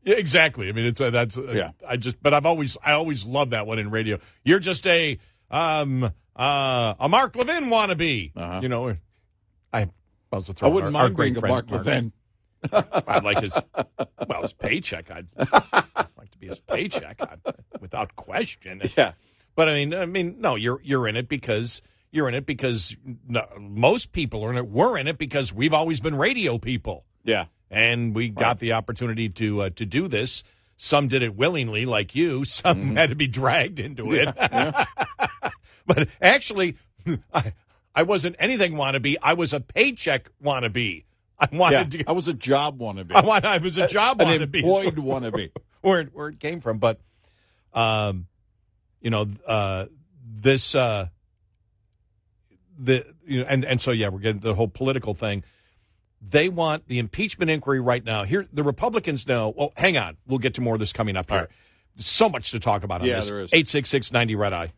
Yeah, 0.04 0.14
exactly. 0.16 0.68
I 0.68 0.72
mean, 0.72 0.86
it's 0.86 1.00
uh, 1.00 1.10
that's 1.10 1.36
uh, 1.36 1.52
Yeah. 1.52 1.70
I 1.86 1.96
just, 1.96 2.22
but 2.22 2.32
I've 2.34 2.46
always, 2.46 2.76
I 2.84 2.92
always 2.92 3.26
love 3.26 3.50
that 3.50 3.66
one 3.66 3.78
in 3.78 3.90
radio. 3.90 4.18
You're 4.44 4.58
just 4.60 4.86
a 4.86 5.18
um 5.50 6.04
uh 6.36 6.94
a 7.00 7.08
Mark 7.08 7.34
Levin 7.36 7.64
wannabe. 7.64 8.32
Uh-huh. 8.36 8.60
You 8.62 8.68
know, 8.68 8.88
I, 9.72 9.80
I 9.80 9.88
was 10.30 10.48
a 10.48 10.52
I 10.52 10.54
throw 10.54 10.70
wouldn't 10.70 10.94
our, 10.96 11.02
our 11.02 11.08
mind 11.08 11.16
great 11.16 11.26
being 11.34 11.36
a 11.36 11.40
friend 11.40 11.52
Mark 11.52 11.70
Levin. 11.70 12.12
I'd 12.72 13.22
like 13.24 13.40
his, 13.40 13.56
well, 14.26 14.42
his 14.42 14.52
paycheck. 14.52 15.10
I'd 15.12 15.26
like 16.18 16.30
to 16.32 16.38
be 16.38 16.48
his 16.48 16.58
paycheck, 16.60 17.20
I, 17.20 17.36
without 17.80 18.16
question. 18.16 18.82
Yeah. 18.96 19.12
But 19.54 19.68
I 19.68 19.74
mean, 19.74 19.94
I 19.94 20.06
mean, 20.06 20.36
no, 20.40 20.54
you're 20.56 20.80
you're 20.82 21.06
in 21.08 21.16
it 21.16 21.28
because 21.28 21.82
you're 22.10 22.28
in 22.28 22.34
it 22.34 22.46
because 22.46 22.96
no, 23.28 23.46
most 23.58 24.12
people 24.12 24.44
are 24.44 24.50
in 24.50 24.56
it. 24.56 24.68
We're 24.68 24.98
in 24.98 25.06
it 25.08 25.18
because 25.18 25.52
we've 25.52 25.74
always 25.74 26.00
been 26.00 26.14
radio 26.16 26.58
people 26.58 27.04
Yeah. 27.24 27.46
And 27.70 28.14
we 28.14 28.28
got 28.28 28.58
the 28.58 28.72
opportunity 28.72 29.28
to 29.30 29.62
uh, 29.62 29.70
to 29.76 29.84
do 29.86 30.08
this. 30.08 30.42
Some 30.76 31.08
did 31.08 31.22
it 31.22 31.34
willingly, 31.34 31.84
like 31.86 32.14
you. 32.14 32.44
Some 32.46 32.96
had 32.96 33.08
to 33.10 33.16
be 33.16 33.26
dragged 33.26 33.80
into 33.80 34.12
it. 34.14 34.28
but 35.86 36.08
actually, 36.22 36.76
I, 37.34 37.52
I 37.94 38.02
wasn't 38.04 38.36
anything 38.38 38.74
wannabe. 38.74 39.16
I 39.22 39.34
was 39.34 39.52
a 39.52 39.60
paycheck 39.60 40.30
wannabe. 40.42 41.04
I 41.40 41.48
Yeah. 41.52 41.58
wanted 41.58 41.90
to. 41.92 42.04
I 42.08 42.12
was 42.12 42.28
a 42.28 42.34
job 42.34 42.78
wannabe. 42.78 43.12
I, 43.12 43.20
want, 43.20 43.44
I 43.44 43.58
was 43.58 43.78
a 43.78 43.86
job 43.88 44.20
An 44.20 44.28
wannabe. 44.28 44.56
employed 44.56 44.96
wannabe. 44.96 45.50
where 45.82 46.00
it, 46.00 46.10
where 46.12 46.28
it 46.28 46.40
came 46.40 46.60
from, 46.60 46.78
but 46.78 47.00
um, 47.72 48.26
you 49.00 49.10
know, 49.10 49.26
uh, 49.46 49.86
this 50.24 50.74
uh, 50.74 51.08
the 52.78 53.04
you 53.26 53.40
know, 53.40 53.46
and 53.48 53.64
and 53.64 53.80
so 53.80 53.90
yeah, 53.90 54.08
we're 54.08 54.18
getting 54.20 54.40
the 54.40 54.54
whole 54.54 54.68
political 54.68 55.14
thing. 55.14 55.44
They 56.20 56.48
want 56.48 56.88
the 56.88 56.98
impeachment 56.98 57.50
inquiry 57.50 57.80
right 57.80 58.04
now. 58.04 58.24
Here, 58.24 58.46
the 58.52 58.62
Republicans 58.62 59.26
know. 59.26 59.54
Well, 59.56 59.72
hang 59.76 59.96
on, 59.96 60.16
we'll 60.26 60.38
get 60.40 60.54
to 60.54 60.60
more 60.60 60.74
of 60.74 60.80
this 60.80 60.92
coming 60.92 61.16
up 61.16 61.28
here. 61.30 61.36
All 61.38 61.42
right. 61.44 61.50
So 61.96 62.28
much 62.28 62.50
to 62.52 62.60
talk 62.60 62.84
about 62.84 63.00
on 63.00 63.06
Yeah, 63.08 63.16
this. 63.16 63.28
there 63.28 63.40
is. 63.40 63.52
Eight 63.52 63.68
six 63.68 63.88
six 63.88 64.12
ninety 64.12 64.34
red 64.36 64.52
eye. 64.52 64.72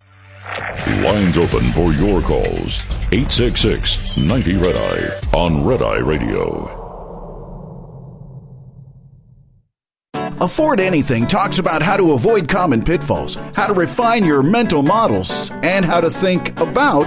Lines 1.02 1.36
open 1.36 1.60
for 1.72 1.92
your 1.92 2.22
calls. 2.22 2.80
866 3.12 4.16
90 4.16 4.56
Red 4.56 4.74
Eye 4.74 5.20
on 5.36 5.62
Red 5.66 5.82
Eye 5.82 5.98
Radio. 5.98 6.76
Afford 10.40 10.80
Anything 10.80 11.26
talks 11.26 11.58
about 11.58 11.82
how 11.82 11.98
to 11.98 12.12
avoid 12.12 12.48
common 12.48 12.82
pitfalls, 12.82 13.34
how 13.54 13.66
to 13.66 13.74
refine 13.74 14.24
your 14.24 14.42
mental 14.42 14.82
models, 14.82 15.50
and 15.62 15.84
how 15.84 16.00
to 16.00 16.08
think 16.08 16.58
about 16.58 17.06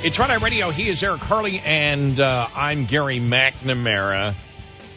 It's 0.00 0.16
Red 0.18 0.30
Eye 0.30 0.36
Radio. 0.36 0.70
He 0.70 0.88
is 0.88 1.02
Eric 1.02 1.20
Harley, 1.20 1.58
and 1.64 2.20
uh, 2.20 2.46
I'm 2.54 2.84
Gary 2.86 3.18
McNamara. 3.18 4.34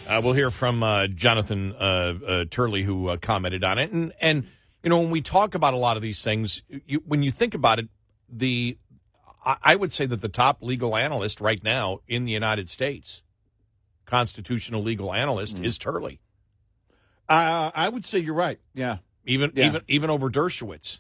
Uh, 0.08 0.22
we'll 0.24 0.34
hear 0.34 0.52
from 0.52 0.84
uh, 0.84 1.08
Jonathan 1.08 1.74
uh, 1.74 2.14
uh, 2.26 2.46
Turley, 2.52 2.84
who 2.84 3.08
uh, 3.10 3.18
commented 3.18 3.64
on 3.64 3.80
it. 3.80 3.92
And, 3.92 4.14
and, 4.22 4.48
you 4.84 4.92
know, 4.92 5.00
when 5.00 5.10
we 5.10 5.22
talk 5.22 5.56
about 5.56 5.74
a 5.74 5.78
lot 5.78 5.98
of 5.98 6.04
these 6.04 6.24
things, 6.24 6.62
you, 6.86 7.02
when 7.06 7.24
you 7.24 7.32
think 7.32 7.56
about 7.56 7.80
it, 7.80 7.90
the 8.30 8.78
I, 9.44 9.58
I 9.64 9.76
would 9.76 9.92
say 9.92 10.06
that 10.06 10.22
the 10.22 10.30
top 10.30 10.62
legal 10.62 10.96
analyst 10.96 11.42
right 11.42 11.62
now 11.64 12.00
in 12.08 12.26
the 12.26 12.32
United 12.32 12.70
States, 12.70 13.24
constitutional 14.06 14.84
legal 14.84 15.12
analyst, 15.14 15.58
is 15.60 15.80
Turley. 15.80 16.20
Uh, 17.28 17.72
I 17.74 17.90
would 17.90 18.06
say 18.06 18.20
you're 18.20 18.36
right. 18.36 18.60
Yeah. 18.76 18.98
Even 19.26 19.52
Yeah. 19.56 19.66
even 19.66 19.82
even 19.88 20.10
over 20.12 20.30
Dershowitz. 20.30 21.00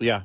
Yeah. 0.00 0.22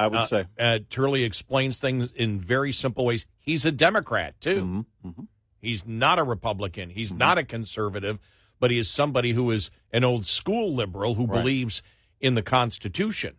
I 0.00 0.06
would 0.06 0.18
Uh, 0.18 0.26
say. 0.26 0.44
uh, 0.58 0.78
Turley 0.88 1.24
explains 1.24 1.78
things 1.80 2.10
in 2.14 2.40
very 2.40 2.72
simple 2.72 3.04
ways. 3.04 3.26
He's 3.38 3.64
a 3.64 3.72
Democrat 3.72 4.40
too. 4.40 4.84
Mm-hmm. 5.02 5.08
Mm-hmm. 5.08 5.22
He's 5.60 5.86
not 5.86 6.18
a 6.18 6.24
Republican. 6.24 6.90
He's 6.90 7.12
not 7.12 7.36
a 7.36 7.44
conservative, 7.44 8.18
but 8.58 8.70
he 8.70 8.78
is 8.78 8.88
somebody 8.88 9.32
who 9.32 9.50
is 9.50 9.70
an 9.92 10.04
old 10.04 10.24
school 10.26 10.74
liberal 10.74 11.14
who 11.16 11.26
Right. 11.26 11.40
believes 11.42 11.82
in 12.20 12.34
the 12.34 12.42
Constitution. 12.42 13.36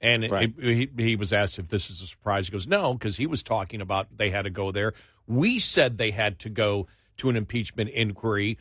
And 0.00 0.30
Right. 0.30 0.52
he, 0.60 0.90
he 0.98 1.16
was 1.16 1.32
asked 1.32 1.58
if 1.58 1.68
this 1.68 1.88
is 1.88 2.02
a 2.02 2.06
surprise. 2.06 2.46
He 2.48 2.52
goes, 2.52 2.66
no, 2.66 2.92
because 2.94 3.16
he 3.16 3.26
was 3.26 3.42
talking 3.42 3.80
about 3.80 4.08
they 4.16 4.30
had 4.30 4.42
to 4.42 4.50
go 4.50 4.70
there. 4.72 4.92
We 5.26 5.58
said 5.58 5.96
they 5.96 6.10
had 6.10 6.38
to 6.40 6.50
go 6.50 6.88
to 7.18 7.30
an 7.30 7.36
impeachment 7.36 7.88
inquiry. 7.90 8.58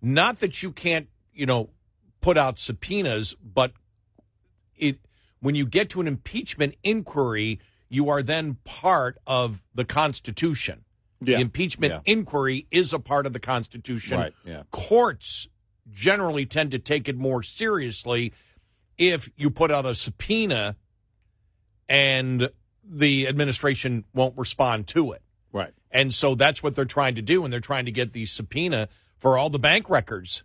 Not 0.00 0.38
that 0.40 0.62
you 0.62 0.70
can't, 0.72 1.08
you 1.34 1.44
know, 1.44 1.70
put 2.20 2.38
out 2.38 2.56
subpoenas, 2.56 3.34
but 3.42 3.72
it 4.76 4.98
when 5.40 5.54
you 5.54 5.66
get 5.66 5.88
to 5.90 6.00
an 6.00 6.06
impeachment 6.08 6.74
inquiry, 6.82 7.60
you 7.88 8.08
are 8.08 8.22
then 8.22 8.56
part 8.64 9.18
of 9.26 9.62
the 9.74 9.84
Constitution. 9.84 10.84
Yeah. 11.20 11.36
The 11.36 11.42
impeachment 11.42 11.92
Yeah. 11.92 12.00
inquiry 12.04 12.66
is 12.70 12.92
a 12.92 12.98
part 12.98 13.26
of 13.26 13.32
the 13.32 13.40
Constitution. 13.40 14.18
Right, 14.18 14.34
yeah. 14.44 14.64
Courts 14.70 15.48
generally 15.90 16.46
tend 16.46 16.72
to 16.72 16.78
take 16.78 17.08
it 17.08 17.16
more 17.16 17.42
seriously 17.42 18.32
if 18.98 19.30
you 19.36 19.50
put 19.50 19.70
out 19.70 19.86
a 19.86 19.94
subpoena 19.94 20.76
and 21.88 22.50
the 22.82 23.26
administration 23.26 24.04
won't 24.12 24.36
respond 24.36 24.86
to 24.88 25.12
it. 25.12 25.22
Right. 25.52 25.72
And 25.90 26.12
so 26.12 26.34
that's 26.34 26.62
what 26.62 26.74
they're 26.74 26.84
trying 26.84 27.14
to 27.14 27.22
do, 27.22 27.44
and 27.44 27.52
they're 27.52 27.60
trying 27.60 27.86
to 27.86 27.92
get 27.92 28.12
the 28.12 28.26
subpoena 28.26 28.88
for 29.18 29.38
all 29.38 29.48
the 29.48 29.58
bank 29.58 29.88
records. 29.88 30.44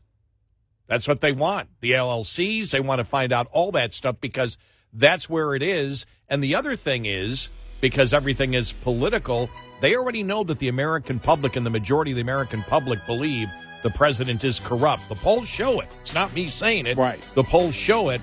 That's 0.88 1.08
what 1.08 1.22
they 1.22 1.32
want. 1.32 1.70
The 1.82 1.92
LLCs, 1.92 2.72
they 2.72 2.80
want 2.80 3.00
to 3.00 3.06
find 3.06 3.34
out 3.34 3.48
all 3.52 3.72
that 3.72 3.94
stuff 3.94 4.18
because 4.22 4.58
that's 4.94 5.30
where 5.30 5.56
it 5.56 5.64
is. 5.64 6.06
And 6.30 6.44
the 6.44 6.56
other 6.56 6.76
thing 6.76 7.06
is, 7.06 7.50
because 7.82 8.14
everything 8.14 8.54
is 8.54 8.74
political, 8.74 9.50
they 9.82 9.96
already 9.96 10.24
know 10.24 10.44
that 10.44 10.60
the 10.60 10.68
American 10.68 11.20
public 11.20 11.56
and 11.56 11.66
the 11.66 11.70
majority 11.70 12.12
of 12.12 12.16
the 12.16 12.22
American 12.22 12.64
public 12.64 13.06
believe 13.06 13.50
the 13.84 13.89
president 13.89 14.44
is 14.44 14.60
corrupt. 14.60 15.10
The 15.10 15.16
polls 15.16 15.48
show 15.48 15.80
it. 15.80 15.89
It's 16.02 16.14
not 16.14 16.34
me 16.34 16.48
saying 16.48 16.86
it. 16.86 16.98
Right. 16.98 17.20
The 17.34 17.44
polls 17.44 17.76
show 17.76 18.10
it. 18.10 18.22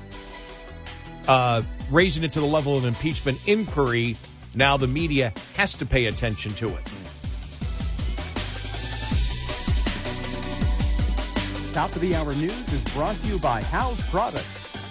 Uh, 1.26 1.62
raising 1.90 2.24
it 2.24 2.32
to 2.32 2.40
the 2.40 2.46
level 2.46 2.76
of 2.76 2.84
impeachment 2.84 3.38
inquiry, 3.46 4.16
now 4.54 4.76
the 4.76 4.86
media 4.86 5.32
has 5.56 5.74
to 5.74 5.84
pay 5.84 6.06
attention 6.06 6.54
to 6.54 6.68
it. 6.68 6.90
Top 11.74 11.94
of 11.94 12.00
the 12.00 12.14
hour 12.14 12.34
news 12.34 12.72
is 12.72 12.82
brought 12.94 13.20
to 13.20 13.26
you 13.26 13.38
by 13.38 13.62
House 13.62 14.08
Products. 14.10 14.57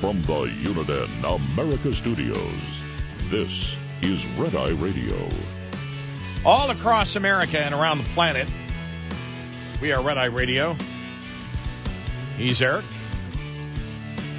From 0.00 0.20
the 0.22 0.44
Uniden 0.62 1.24
America 1.24 1.92
Studios, 1.94 2.82
this 3.30 3.76
is 4.02 4.26
Red 4.38 4.54
Eye 4.54 4.70
Radio. 4.70 5.28
all 6.44 6.70
across 6.70 7.16
America 7.16 7.58
and 7.58 7.74
around 7.74 7.98
the 7.98 8.04
planet. 8.10 8.48
We 9.80 9.92
are 9.92 10.02
Red 10.02 10.18
Eye 10.18 10.26
Radio. 10.26 10.76
He's 12.36 12.60
Eric. 12.60 12.84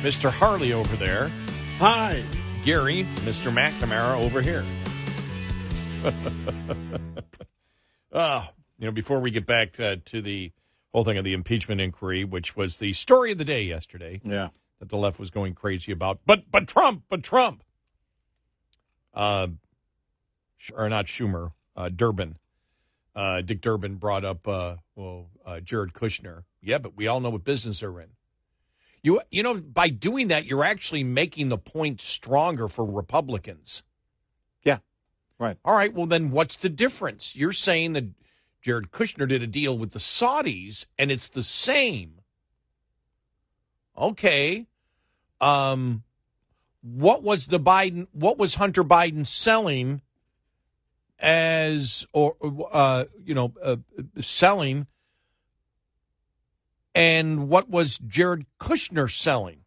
Mr. 0.01 0.29
Harley 0.29 0.73
over 0.73 0.95
there. 0.95 1.29
Hi. 1.79 2.23
Gary, 2.63 3.07
Mr. 3.17 3.51
McNamara 3.51 4.21
over 4.23 4.41
here. 4.41 4.63
uh, 8.11 8.45
you 8.77 8.85
know, 8.85 8.91
before 8.91 9.19
we 9.19 9.31
get 9.31 9.45
back 9.47 9.79
uh, 9.79 9.95
to 10.05 10.21
the 10.21 10.51
whole 10.93 11.03
thing 11.03 11.17
of 11.17 11.23
the 11.25 11.33
impeachment 11.33 11.81
inquiry, 11.81 12.23
which 12.23 12.55
was 12.55 12.77
the 12.77 12.93
story 12.93 13.31
of 13.31 13.37
the 13.39 13.45
day 13.45 13.63
yesterday, 13.63 14.21
Yeah. 14.23 14.49
That 14.79 14.89
the 14.89 14.97
left 14.97 15.19
was 15.19 15.31
going 15.31 15.53
crazy 15.53 15.91
about, 15.91 16.19
but 16.25 16.49
but 16.51 16.67
Trump, 16.67 17.03
but 17.09 17.23
Trump, 17.23 17.63
uh, 19.13 19.47
or 20.73 20.89
not 20.89 21.05
Schumer, 21.05 21.51
uh, 21.75 21.89
Durbin, 21.89 22.37
uh, 23.15 23.41
Dick 23.41 23.61
Durbin 23.61 23.95
brought 23.95 24.23
up, 24.23 24.47
uh, 24.47 24.75
well, 24.95 25.29
uh, 25.45 25.59
Jared 25.59 25.93
Kushner. 25.93 26.43
Yeah, 26.61 26.77
but 26.77 26.95
we 26.95 27.07
all 27.07 27.19
know 27.19 27.31
what 27.31 27.43
business 27.43 27.79
they're 27.79 27.99
in. 27.99 28.09
You 29.01 29.21
you 29.31 29.43
know, 29.43 29.55
by 29.55 29.89
doing 29.89 30.27
that, 30.27 30.45
you're 30.45 30.63
actually 30.63 31.03
making 31.03 31.49
the 31.49 31.57
point 31.57 32.01
stronger 32.01 32.67
for 32.67 32.85
Republicans. 32.85 33.83
Yeah. 34.63 34.79
Right. 35.39 35.57
All 35.63 35.75
right, 35.75 35.93
well, 35.93 36.07
then 36.07 36.31
what's 36.31 36.55
the 36.55 36.69
difference? 36.69 37.35
You're 37.35 37.53
saying 37.53 37.93
that 37.93 38.05
Jared 38.61 38.91
Kushner 38.91 39.27
did 39.27 39.43
a 39.43 39.47
deal 39.47 39.77
with 39.77 39.91
the 39.91 39.99
Saudis 39.99 40.85
and 40.97 41.11
it's 41.11 41.29
the 41.29 41.43
same. 41.43 42.16
Okay. 43.97 44.67
Um, 45.41 46.03
what 46.81 47.23
was 47.23 47.47
the 47.47 47.59
Biden, 47.59 48.07
what 48.11 48.37
was 48.37 48.55
Hunter 48.55 48.83
Biden 48.83 49.25
selling 49.25 50.01
as, 51.19 52.05
or, 52.13 52.35
uh, 52.71 53.05
you 53.23 53.33
know, 53.33 53.53
uh, 53.61 53.77
selling? 54.19 54.87
And 56.95 57.49
what 57.49 57.69
was 57.69 57.99
Jared 57.99 58.45
Kushner 58.59 59.09
selling? 59.11 59.59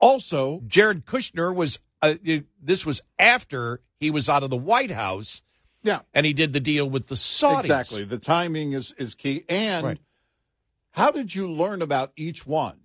Also, 0.00 0.60
Jared 0.66 1.06
Kushner 1.06 1.54
was 1.54 1.78
uh, 2.02 2.16
it- 2.22 2.44
this 2.60 2.84
was 2.84 3.00
after 3.18 3.80
he 3.98 4.10
was 4.10 4.28
out 4.28 4.42
of 4.42 4.50
the 4.50 4.56
White 4.58 4.90
House 4.90 5.40
Yeah. 5.82 6.00
and 6.12 6.26
he 6.26 6.34
did 6.34 6.52
the 6.52 6.60
deal 6.60 6.88
with 6.90 7.08
the 7.08 7.14
Saudis. 7.14 7.60
Exactly. 7.60 8.04
The 8.04 8.18
timing 8.18 8.72
is, 8.72 8.92
is 8.98 9.14
key. 9.14 9.44
And 9.48 9.86
Right. 9.86 9.98
How 10.94 11.10
did 11.10 11.34
you 11.34 11.50
learn 11.50 11.82
about 11.82 12.12
each 12.14 12.46
one? 12.46 12.78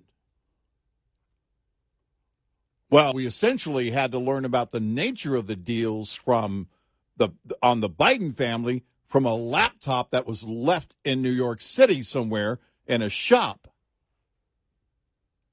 Well, 2.89 3.13
we 3.13 3.27
essentially 3.27 3.91
had 3.91 4.11
to 4.13 4.19
learn 4.19 4.45
about 4.45 4.71
the 4.71 4.79
nature 4.79 5.35
of 5.35 5.45
the 5.45 5.55
deals 5.55 6.15
from 6.15 6.67
the 7.17 7.29
on 7.61 7.81
the 7.81 7.89
Biden 7.89 8.33
family 8.33 8.83
from 9.05 9.25
a 9.25 9.35
laptop 9.35 10.09
that 10.09 10.25
was 10.25 10.43
left 10.43 10.95
in 11.05 11.21
New 11.21 11.29
York 11.29 11.61
City 11.61 12.01
somewhere 12.01 12.59
in 12.87 13.03
a 13.03 13.09
shop. 13.09 13.67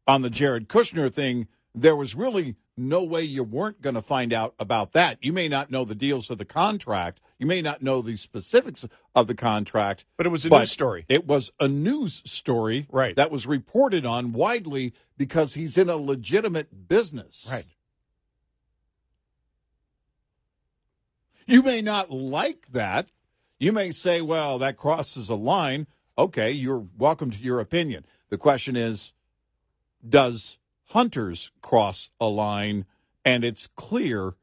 On 0.06 0.22
the 0.22 0.30
Jared 0.30 0.66
Kushner 0.66 1.12
thing, 1.12 1.48
there 1.74 1.96
was 1.96 2.14
really 2.14 2.56
no 2.74 3.04
way 3.04 3.20
you 3.20 3.44
weren't 3.44 3.82
going 3.82 3.96
to 3.96 4.02
find 4.02 4.32
out 4.32 4.54
about 4.58 4.92
that. 4.92 5.18
You 5.20 5.34
may 5.34 5.48
not 5.48 5.70
know 5.70 5.84
the 5.84 5.94
deals 5.94 6.30
of 6.30 6.38
the 6.38 6.46
contract. 6.46 7.20
You 7.38 7.46
may 7.46 7.60
not 7.60 7.82
know 7.82 8.00
the 8.00 8.16
specifics 8.16 8.86
of 9.14 9.26
the 9.26 9.34
contract. 9.34 10.06
But 10.16 10.26
it 10.26 10.30
was 10.30 10.46
a 10.46 10.48
news 10.48 10.70
story. 10.72 11.04
It 11.08 11.26
was 11.26 11.52
a 11.60 11.68
news 11.68 12.22
story 12.30 12.86
Right. 12.90 13.14
that 13.16 13.30
was 13.30 13.46
reported 13.46 14.06
on 14.06 14.32
widely 14.32 14.94
because 15.18 15.54
he's 15.54 15.76
in 15.76 15.90
a 15.90 15.96
legitimate 15.96 16.88
business. 16.88 17.48
Right. 17.52 17.66
You 21.46 21.62
may 21.62 21.80
not 21.82 22.10
like 22.10 22.68
that. 22.68 23.12
You 23.58 23.72
may 23.72 23.90
say, 23.90 24.20
well, 24.20 24.58
that 24.58 24.76
crosses 24.76 25.28
a 25.28 25.34
line. 25.36 25.86
Okay, 26.18 26.50
you're 26.50 26.86
welcome 26.96 27.30
to 27.30 27.38
your 27.38 27.60
opinion. 27.60 28.04
The 28.30 28.38
question 28.38 28.76
is, 28.76 29.14
does 30.06 30.58
Hunters 30.86 31.52
cross 31.62 32.10
a 32.18 32.26
line? 32.26 32.86
And 33.24 33.44
it's 33.44 33.66
clear 33.66 34.34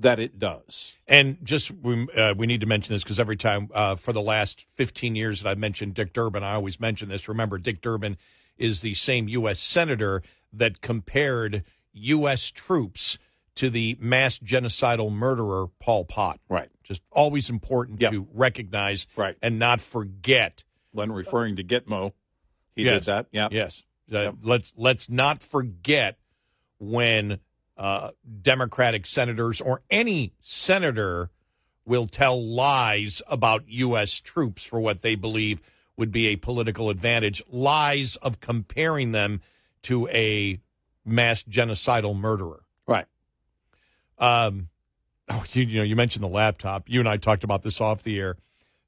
that 0.00 0.18
it 0.18 0.38
does. 0.38 0.94
And 1.06 1.38
just 1.44 1.70
we, 1.70 2.08
uh, 2.16 2.34
we 2.36 2.46
need 2.46 2.60
to 2.60 2.66
mention 2.66 2.94
this 2.94 3.02
because 3.02 3.20
every 3.20 3.36
time 3.36 3.68
uh, 3.74 3.96
for 3.96 4.12
the 4.12 4.20
last 4.22 4.66
15 4.74 5.14
years 5.14 5.42
that 5.42 5.48
I've 5.50 5.58
mentioned 5.58 5.94
Dick 5.94 6.12
Durbin, 6.12 6.42
I 6.42 6.54
always 6.54 6.80
mention 6.80 7.08
this. 7.08 7.28
Remember, 7.28 7.58
Dick 7.58 7.80
Durbin 7.80 8.16
is 8.58 8.80
the 8.80 8.94
same 8.94 9.28
U.S. 9.28 9.60
senator 9.60 10.22
that 10.52 10.80
compared 10.80 11.64
U.S. 11.92 12.50
troops 12.50 13.18
to 13.56 13.68
the 13.70 13.96
mass 14.00 14.38
genocidal 14.38 15.12
murderer 15.12 15.66
Pol 15.80 16.04
Pot. 16.04 16.40
Right. 16.48 16.70
Just 16.82 17.02
always 17.10 17.50
important 17.50 18.00
Yep. 18.00 18.12
to 18.12 18.28
recognize 18.32 19.06
Right. 19.16 19.36
and 19.42 19.58
not 19.58 19.80
forget. 19.80 20.64
When 20.92 21.12
referring 21.12 21.54
to 21.56 21.62
Gitmo, 21.64 22.12
he 22.74 22.82
Yes. 22.84 23.00
did 23.00 23.04
that. 23.06 23.26
Yeah. 23.30 23.48
Yes. 23.52 23.84
Uh, 24.12 24.32
Let's 24.42 24.72
let's 24.76 25.08
not 25.08 25.40
forget 25.40 26.18
when 26.80 27.38
uh, 27.80 28.10
Democratic 28.42 29.06
senators 29.06 29.58
or 29.58 29.80
any 29.90 30.34
senator 30.42 31.30
will 31.86 32.06
tell 32.06 32.40
lies 32.40 33.22
about 33.26 33.64
U.S. 33.68 34.20
troops 34.20 34.62
for 34.62 34.78
what 34.78 35.00
they 35.00 35.14
believe 35.14 35.62
would 35.96 36.12
be 36.12 36.28
a 36.28 36.36
political 36.36 36.90
advantage. 36.90 37.42
Lies 37.48 38.16
of 38.16 38.38
comparing 38.38 39.12
them 39.12 39.40
to 39.82 40.06
a 40.08 40.60
mass 41.06 41.42
genocidal 41.42 42.14
murderer. 42.14 42.64
Right. 42.86 43.06
Um, 44.18 44.68
oh, 45.30 45.42
you, 45.52 45.62
you 45.62 45.78
know, 45.78 45.84
you 45.84 45.96
mentioned 45.96 46.22
the 46.22 46.28
laptop. 46.28 46.84
You 46.86 47.00
and 47.00 47.08
I 47.08 47.16
talked 47.16 47.44
about 47.44 47.62
this 47.62 47.80
off 47.80 48.02
the 48.02 48.18
air. 48.18 48.36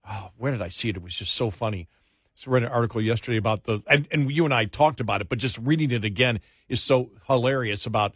Oh, 0.06 0.32
where 0.36 0.52
did 0.52 0.60
I 0.60 0.68
see 0.68 0.90
it? 0.90 0.96
It 0.96 1.02
was 1.02 1.14
just 1.14 1.32
so 1.32 1.48
funny. 1.48 1.88
So 2.34 2.50
I 2.50 2.54
read 2.54 2.64
an 2.64 2.68
article 2.68 3.00
yesterday 3.00 3.38
about 3.38 3.64
the, 3.64 3.80
and, 3.88 4.06
and 4.10 4.30
you 4.30 4.44
and 4.44 4.52
I 4.52 4.66
talked 4.66 5.00
about 5.00 5.22
it, 5.22 5.30
but 5.30 5.38
just 5.38 5.56
reading 5.56 5.90
it 5.92 6.04
again 6.04 6.40
is 6.68 6.82
so 6.82 7.10
hilarious 7.26 7.86
about 7.86 8.14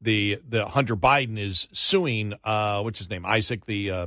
the 0.00 0.38
the 0.46 0.66
Hunter 0.66 0.96
Biden 0.96 1.38
is 1.38 1.68
suing, 1.72 2.34
uh, 2.44 2.80
what's 2.82 2.98
his 2.98 3.08
name, 3.10 3.24
Isaac, 3.26 3.64
the 3.66 3.90
uh, 3.90 4.06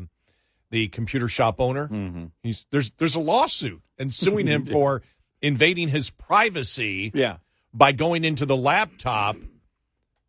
the 0.69 0.87
computer 0.89 1.27
shop 1.27 1.59
owner. 1.59 1.87
Mm-hmm. 1.87 2.25
He's 2.43 2.65
there's 2.71 2.91
there's 2.91 3.15
a 3.15 3.19
lawsuit 3.19 3.81
and 3.97 4.13
suing 4.13 4.47
him 4.47 4.65
for 4.67 5.01
invading 5.41 5.89
his 5.89 6.09
privacy 6.09 7.11
Yeah. 7.13 7.37
by 7.73 7.91
going 7.91 8.23
into 8.25 8.45
the 8.45 8.57
laptop. 8.57 9.37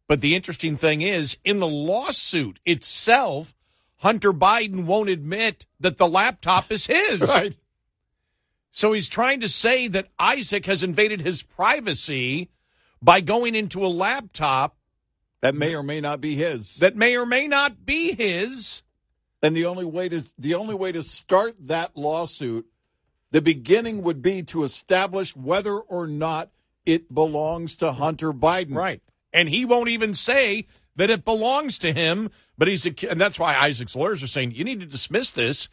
But 0.09 0.21
the 0.23 0.35
interesting 0.35 0.77
thing 0.77 1.03
is, 1.03 1.37
in 1.45 1.59
the 1.59 1.69
lawsuit 1.69 2.59
itself, 2.65 3.55
Hunter 3.99 4.33
Biden 4.33 4.85
won't 4.87 5.09
admit 5.09 5.67
that 5.79 5.99
the 5.99 6.09
laptop 6.09 6.73
is 6.73 6.87
his. 6.87 7.21
Right. 7.29 7.57
So 8.73 8.93
he's 8.93 9.09
trying 9.09 9.41
to 9.41 9.49
say 9.49 9.89
that 9.89 10.07
Isaac 10.19 10.67
has 10.67 10.83
invaded 10.85 11.21
his 11.23 11.43
privacy 11.43 12.51
by 13.03 13.21
going 13.21 13.55
into 13.57 13.85
a 13.85 13.89
laptop 13.89 14.77
That 15.43 15.55
may 15.55 15.75
or 15.75 15.83
may 15.83 16.01
not 16.01 16.21
be 16.21 16.35
his. 16.35 16.77
that 16.77 16.97
may 16.97 17.17
or 17.17 17.25
may 17.25 17.49
not 17.49 17.87
be 17.87 18.13
his. 18.13 18.83
And 19.43 19.57
the 19.57 19.65
only 19.65 19.87
way 19.87 20.09
to 20.11 20.23
the 20.39 20.55
only 20.55 20.75
way 20.75 20.93
to 20.93 21.03
start 21.03 21.55
that 21.61 21.97
lawsuit, 21.97 22.67
the 23.31 23.41
beginning 23.41 24.03
would 24.03 24.21
be 24.21 24.43
to 24.45 24.65
establish 24.65 25.35
whether 25.35 25.77
or 25.77 26.07
not 26.07 26.51
it 26.85 27.13
belongs 27.15 27.77
to 27.77 27.93
Hunter 27.93 28.33
Biden. 28.33 28.75
Right. 28.75 29.01
And 29.33 29.49
he 29.49 29.65
won't 29.65 29.89
even 29.89 30.13
say 30.13 30.67
that 30.97 31.09
it 31.09 31.25
belongs 31.25 31.79
to 31.79 31.93
him, 31.93 32.31
but 32.59 32.69
he's 32.69 32.85
a, 32.85 32.93
and 33.09 33.19
that's 33.21 33.39
why 33.39 33.57
Isaac's 33.57 33.97
lawyers 33.97 34.23
are 34.23 34.27
saying 34.27 34.53
you 34.53 34.65
need 34.65 34.81
to 34.81 34.87
dismiss 34.87 35.31
this 35.31 35.69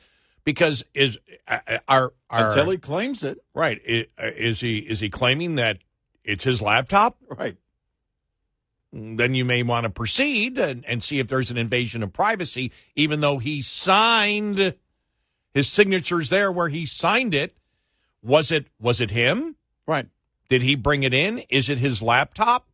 because 0.45 0.85
is 0.93 1.17
uh, 1.47 1.59
our, 1.89 2.13
our 2.29 2.51
Until 2.51 2.69
he 2.69 2.77
claims 2.77 3.23
it. 3.23 3.39
right 3.53 3.81
uh, 4.17 4.27
is 4.37 4.61
he 4.61 4.77
is 4.77 5.01
he 5.01 5.09
claiming 5.09 5.55
that 5.55 5.79
it's 6.23 6.45
his 6.45 6.61
laptop? 6.61 7.17
Right. 7.27 7.57
Then 8.93 9.35
you 9.35 9.43
may 9.43 9.63
want 9.63 9.83
to 9.83 9.89
proceed 9.89 10.57
and, 10.57 10.85
and 10.85 11.03
see 11.03 11.19
if 11.19 11.27
there's 11.27 11.51
an 11.51 11.57
invasion 11.57 12.03
of 12.03 12.13
privacy, 12.13 12.71
even 12.95 13.19
though 13.19 13.37
he 13.37 13.61
signed 13.61 14.75
his 15.53 15.69
signatures 15.69 16.29
there 16.29 16.51
where 16.51 16.69
he 16.69 16.85
signed 16.85 17.33
it. 17.33 17.55
Was 18.23 18.51
it 18.51 18.67
was 18.79 18.99
it 19.01 19.11
him? 19.11 19.55
Right. 19.85 20.07
Did 20.49 20.61
he 20.61 20.75
bring 20.75 21.03
it 21.03 21.13
in? 21.13 21.39
Is 21.49 21.69
it 21.69 21.77
his 21.77 22.01
laptop? 22.01 22.67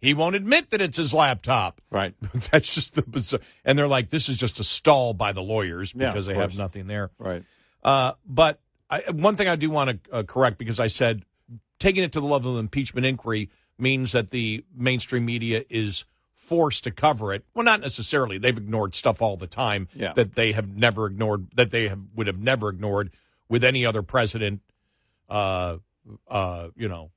He 0.00 0.14
won't 0.14 0.36
admit 0.36 0.70
that 0.70 0.80
it's 0.80 0.96
his 0.96 1.12
laptop. 1.12 1.80
Right. 1.90 2.14
That's 2.52 2.74
just 2.74 2.94
the 2.94 3.02
bizarre. 3.02 3.40
And 3.64 3.78
they're 3.78 3.88
like, 3.88 4.10
this 4.10 4.28
is 4.28 4.36
just 4.36 4.60
a 4.60 4.64
stall 4.64 5.12
by 5.12 5.32
the 5.32 5.42
lawyers 5.42 5.92
because 5.92 6.28
of 6.28 6.34
they 6.34 6.40
have 6.40 6.56
nothing 6.56 6.86
there. 6.86 7.10
Right. 7.18 7.44
Uh, 7.82 8.12
but 8.24 8.60
I, 8.88 9.02
one 9.10 9.36
thing 9.36 9.48
I 9.48 9.56
do 9.56 9.70
want 9.70 10.04
to 10.04 10.12
uh, 10.12 10.22
correct 10.22 10.58
because 10.58 10.78
I 10.78 10.86
said 10.86 11.24
taking 11.78 12.04
it 12.04 12.12
to 12.12 12.20
the 12.20 12.26
level 12.26 12.54
of 12.54 12.60
impeachment 12.60 13.06
inquiry 13.06 13.50
means 13.78 14.12
that 14.12 14.30
the 14.30 14.64
mainstream 14.74 15.24
media 15.24 15.64
is 15.68 16.04
forced 16.34 16.84
to 16.84 16.90
cover 16.90 17.32
it. 17.34 17.44
Well, 17.54 17.64
not 17.64 17.80
necessarily. 17.80 18.38
They've 18.38 18.56
ignored 18.56 18.94
stuff 18.94 19.20
all 19.20 19.36
the 19.36 19.46
time 19.46 19.88
Yeah. 19.94 20.12
that 20.14 20.34
they 20.34 20.52
have 20.52 20.68
never 20.74 21.06
ignored, 21.06 21.48
that 21.54 21.70
they 21.70 21.88
have, 21.88 22.00
would 22.14 22.26
have 22.26 22.38
never 22.38 22.70
ignored 22.70 23.10
with 23.48 23.62
any 23.62 23.84
other 23.84 24.02
president. 24.02 24.62
Uh, 25.28 25.78
uh, 26.26 26.68
you 26.74 26.88
know, 26.88 27.10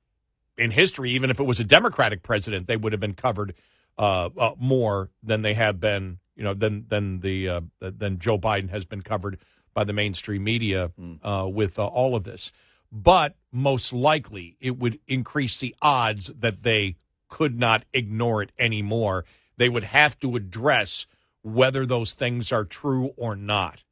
in 0.58 0.70
history, 0.70 1.10
even 1.12 1.30
if 1.30 1.40
it 1.40 1.44
was 1.44 1.60
a 1.60 1.64
Democratic 1.64 2.22
president, 2.22 2.66
they 2.66 2.76
would 2.76 2.92
have 2.92 3.00
been 3.00 3.14
covered 3.14 3.54
uh, 3.98 4.28
uh, 4.36 4.52
more 4.58 5.10
than 5.22 5.42
they 5.42 5.54
have 5.54 5.80
been. 5.80 6.18
You 6.36 6.44
know, 6.44 6.54
than 6.54 6.86
than 6.88 7.20
the 7.20 7.48
uh, 7.48 7.60
than 7.80 8.18
Joe 8.18 8.38
Biden 8.38 8.70
has 8.70 8.84
been 8.84 9.02
covered 9.02 9.38
by 9.74 9.84
the 9.84 9.92
mainstream 9.92 10.44
media 10.44 10.90
uh, 11.22 11.46
with 11.50 11.78
uh, 11.78 11.86
all 11.86 12.14
of 12.14 12.24
this. 12.24 12.52
But 12.92 13.36
most 13.50 13.92
likely, 13.92 14.56
it 14.60 14.78
would 14.78 15.00
increase 15.08 15.58
the 15.58 15.74
odds 15.80 16.26
that 16.38 16.62
they 16.62 16.96
could 17.28 17.58
not 17.58 17.84
ignore 17.94 18.42
it 18.42 18.52
anymore. 18.58 19.24
They 19.56 19.70
would 19.70 19.84
have 19.84 20.20
to 20.20 20.36
address 20.36 21.06
whether 21.42 21.86
those 21.86 22.12
things 22.12 22.52
are 22.52 22.64
true 22.64 23.14
or 23.16 23.34
not. 23.34 23.82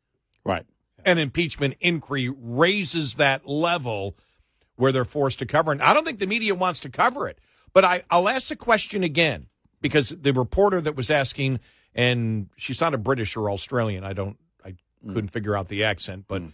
Right. 0.45 0.67
An 1.05 1.17
impeachment 1.17 1.77
inquiry 1.81 2.29
raises 2.29 3.15
that 3.15 3.47
level 3.47 4.17
where 4.77 4.93
they're 4.93 5.05
forced 5.07 5.39
to 5.39 5.47
cover 5.47 5.73
it. 5.73 5.81
I 5.81 5.95
don't 5.95 6.05
think 6.05 6.19
the 6.19 6.27
media 6.27 6.55
wants 6.55 6.81
to 6.81 6.91
cover 6.91 7.27
it, 7.27 7.39
but 7.73 7.85
I, 7.85 8.03
I'll 8.11 8.29
ask 8.29 8.49
the 8.49 8.57
question 8.57 9.03
again 9.03 9.47
because 9.81 10.11
the 10.11 10.33
reporter 10.33 10.81
that 10.81 10.97
was 10.97 11.11
asking, 11.11 11.61
and 11.95 12.51
she 12.57 12.75
sounded 12.75 13.03
British 13.03 13.37
or 13.37 13.51
Australian. 13.51 14.05
I 14.05 14.13
don't, 14.13 14.37
I 14.65 14.77
hmm. 15.03 15.15
couldn't 15.15 15.29
figure 15.29 15.57
out 15.57 15.69
the 15.69 15.85
accent, 15.85 16.27
but 16.29 16.43
hmm. 16.43 16.49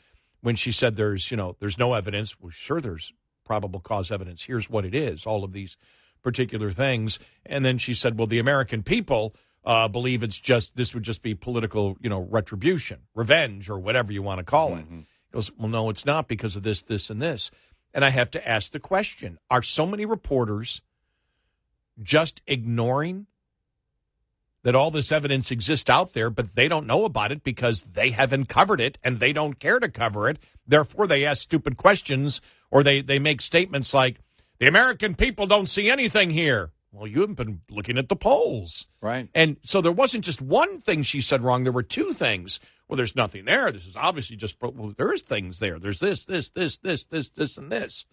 When 0.47 0.55
she 0.55 0.71
said 0.71 0.95
there's, 0.95 1.33
you 1.33 1.37
know, 1.37 1.57
there's 1.59 1.77
no 1.77 1.95
evidence, 1.95 2.39
well, 2.39 2.53
sure, 2.53 2.81
there's 2.81 3.13
probable 3.45 3.81
cause 3.81 4.13
evidence. 4.13 4.45
Here's 4.45 4.71
what 4.71 4.85
it 4.85 4.95
is. 4.95 5.27
All 5.27 5.43
of 5.43 5.51
these 5.51 5.77
particular 6.23 6.71
things. 6.71 7.19
And 7.45 7.65
then 7.65 7.79
she 7.79 7.95
said, 7.95 8.17
well, 8.17 8.29
the 8.29 8.39
American 8.39 8.85
people 8.85 9.35
uh, 9.65 9.89
believe 9.89 10.23
it's 10.23 10.39
just, 10.39 10.77
this 10.77 10.95
would 10.95 11.03
just 11.03 11.21
be 11.21 11.35
political, 11.35 11.97
you 12.01 12.09
know, 12.09 12.21
retribution, 12.31 13.01
revenge, 13.13 13.69
or 13.69 13.77
whatever 13.77 14.13
you 14.13 14.23
want 14.23 14.39
to 14.39 14.45
call 14.45 14.77
it. 14.77 14.85
He 15.01 15.33
goes, 15.33 15.51
well, 15.59 15.67
no, 15.67 15.91
it's 15.91 16.07
not 16.07 16.29
because 16.29 16.55
of 16.55 16.63
this, 16.63 16.81
this, 16.81 17.11
and 17.11 17.21
this. 17.21 17.51
And 17.93 18.05
I 18.05 18.11
have 18.11 18.31
to 18.31 18.49
ask 18.49 18.71
the 18.71 18.79
question 18.79 19.41
Are 19.51 19.63
so 19.63 19.85
many 19.85 20.05
reporters 20.05 20.81
just 22.01 22.41
ignoring 22.47 23.27
that 24.67 24.75
all 24.75 24.91
this 24.91 25.13
evidence 25.13 25.53
exists 25.53 25.89
out 25.89 26.13
there, 26.13 26.29
but 26.29 26.57
they 26.57 26.67
don't 26.67 26.89
know 26.89 27.05
about 27.05 27.31
it 27.31 27.45
because 27.45 27.83
they 27.83 28.11
haven't 28.11 28.49
covered 28.49 28.81
it 28.81 28.99
and 29.05 29.21
they 29.21 29.33
don't 29.33 29.61
care 29.61 29.79
to 29.79 29.89
cover 29.89 30.29
it? 30.29 30.41
Therefore, 30.67 31.07
they 31.07 31.25
ask 31.25 31.41
stupid 31.41 31.77
questions 31.77 32.41
or 32.69 32.83
they, 32.83 33.01
they 33.01 33.21
make 33.21 33.41
statements 33.41 33.95
like, 33.95 34.17
the 34.59 34.67
American 34.67 35.15
people 35.15 35.47
don't 35.47 35.69
see 35.69 35.89
anything 35.89 36.31
here. 36.31 36.73
Well, 36.91 37.07
you 37.07 37.21
haven't 37.21 37.37
been 37.37 37.61
looking 37.71 37.97
at 37.97 38.09
the 38.09 38.17
polls. 38.17 38.89
Right. 39.01 39.29
And 39.37 39.59
so 39.63 39.81
there 39.81 39.93
wasn't 39.93 40.25
just 40.25 40.43
one 40.43 40.81
thing 40.81 41.05
she 41.05 41.21
said 41.21 41.45
wrong. 41.45 41.63
There 41.63 41.73
were 41.73 41.85
two 41.85 42.13
things. 42.13 42.59
Well, 42.89 42.97
there's 42.97 43.15
nothing 43.15 43.45
there. 43.45 43.71
This 43.71 43.87
is 43.87 43.95
obviously 43.95 44.35
just, 44.35 44.57
well, 44.61 44.95
there's 44.97 45.23
things 45.23 45.61
there. 45.61 45.79
There's 45.79 46.01
this, 46.01 46.25
this, 46.25 46.49
this, 46.49 46.79
this, 46.79 47.05
this, 47.05 47.29
this, 47.29 47.57
and 47.57 47.71
this. 47.71 48.05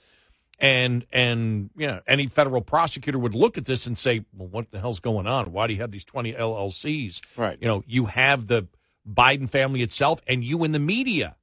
And, 0.63 1.05
and, 1.11 1.71
you 1.75 1.87
know, 1.87 1.99
any 2.07 2.27
federal 2.27 2.61
prosecutor 2.61 3.19
would 3.19 3.35
look 3.35 3.57
at 3.57 3.65
this 3.65 3.85
and 3.85 3.97
say, 3.97 4.23
well, 4.33 4.47
what 4.47 4.71
the 4.71 4.79
hell's 4.79 5.01
going 5.01 5.27
on? 5.27 5.51
Why 5.51 5.67
do 5.67 5.73
you 5.73 5.81
have 5.81 5.91
these 5.91 6.05
20 6.05 6.31
LLCs? 6.31 7.19
Right. 7.35 7.57
You 7.59 7.67
know, 7.67 7.83
you 7.85 8.05
have 8.05 8.47
the 8.47 8.69
Biden 9.05 9.49
family 9.49 9.81
itself 9.81 10.21
and 10.25 10.41
you 10.41 10.63
in 10.63 10.71
the 10.71 10.79
media 10.79 11.35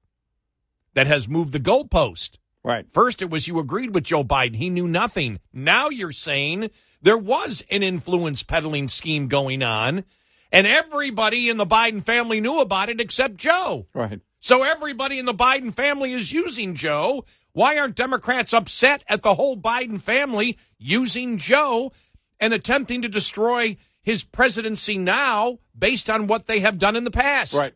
that 0.95 1.07
has 1.07 1.29
moved 1.29 1.53
the 1.53 1.61
goalpost. 1.61 2.39
Right. 2.65 2.91
First, 2.91 3.21
it 3.21 3.29
was 3.29 3.47
you 3.47 3.59
agreed 3.59 3.95
with 3.95 4.05
Joe 4.05 4.25
Biden. 4.25 4.57
He 4.57 4.71
knew 4.71 4.89
nothing. 4.89 5.41
Now 5.53 5.91
you're 5.91 6.13
saying 6.13 6.71
there 7.03 7.19
was 7.19 7.63
an 7.71 7.83
influence 7.83 8.43
peddling 8.43 8.89
scheme 8.89 9.29
going 9.29 9.63
on, 9.63 10.05
and 10.51 10.67
everybody 10.67 11.51
in 11.51 11.59
the 11.59 11.67
Biden 11.67 12.03
family 12.03 12.41
knew 12.41 12.59
about 12.59 12.89
it 12.89 13.03
except 13.03 13.37
Joe. 13.37 13.87
Right. 13.93 14.21
So 14.41 14.63
everybody 14.63 15.19
in 15.19 15.27
the 15.27 15.35
Biden 15.35 15.73
family 15.73 16.13
is 16.13 16.33
using 16.33 16.75
Joe. 16.75 17.27
Why 17.53 17.79
aren't 17.79 17.97
Democrats 17.97 18.55
upset 18.55 19.03
at 19.09 19.23
the 19.23 19.35
whole 19.35 19.57
Biden 19.57 20.01
family 20.01 20.59
using 20.79 21.37
Joe 21.37 21.93
and 22.39 22.55
attempting 22.55 23.03
to 23.03 23.09
destroy 23.09 23.77
his 24.03 24.25
presidency 24.25 24.99
now 24.99 25.59
based 25.77 26.09
on 26.09 26.27
what 26.27 26.47
they 26.47 26.61
have 26.61 26.79
done 26.79 26.97
in 26.97 27.05
the 27.05 27.11
past? 27.11 27.55
Right. 27.55 27.75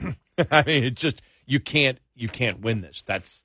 I 0.50 0.62
mean, 0.64 0.84
it's 0.84 1.00
just 1.00 1.22
you 1.46 1.60
can't 1.60 1.98
you 2.14 2.28
can't 2.28 2.60
win 2.60 2.80
this. 2.80 3.02
That's 3.02 3.44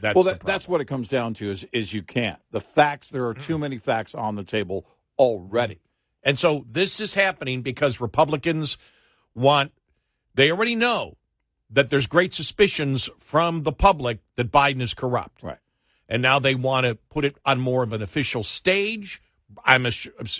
that's 0.00 0.14
well, 0.14 0.24
that, 0.24 0.40
that's 0.40 0.68
what 0.68 0.80
it 0.80 0.86
comes 0.86 1.08
down 1.08 1.34
to 1.34 1.50
is 1.50 1.66
is 1.72 1.92
you 1.92 2.02
can't. 2.02 2.38
The 2.50 2.60
facts 2.60 3.10
there 3.10 3.26
are 3.26 3.34
too 3.34 3.56
mm. 3.56 3.60
many 3.60 3.78
facts 3.78 4.14
on 4.14 4.36
the 4.36 4.44
table 4.44 4.86
already. 5.18 5.76
Mm. 5.76 5.80
And 6.22 6.38
so 6.38 6.64
this 6.68 7.00
is 7.00 7.14
happening 7.14 7.62
because 7.62 8.00
Republicans 8.00 8.76
want, 9.34 9.72
they 10.34 10.50
already 10.50 10.76
know 10.76 11.16
that 11.70 11.90
there's 11.90 12.06
great 12.06 12.34
suspicions 12.34 13.08
from 13.18 13.62
the 13.62 13.72
public 13.72 14.18
that 14.36 14.50
Biden 14.50 14.80
is 14.80 14.94
corrupt. 14.94 15.42
Right. 15.42 15.58
And 16.08 16.20
now 16.22 16.38
they 16.38 16.54
want 16.54 16.86
to 16.86 16.96
put 16.96 17.24
it 17.24 17.36
on 17.44 17.60
more 17.60 17.82
of 17.82 17.92
an 17.92 18.02
official 18.02 18.42
stage. 18.42 19.22
I'm 19.64 19.86
a, 19.86 19.92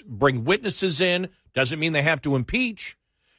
bring 0.05 0.45
witnesses 0.45 1.01
in. 1.01 1.29
Doesn't 1.55 1.79
mean 1.79 1.93
they 1.93 2.03
have 2.03 2.23
to 2.23 2.35
impeach. 2.35 2.97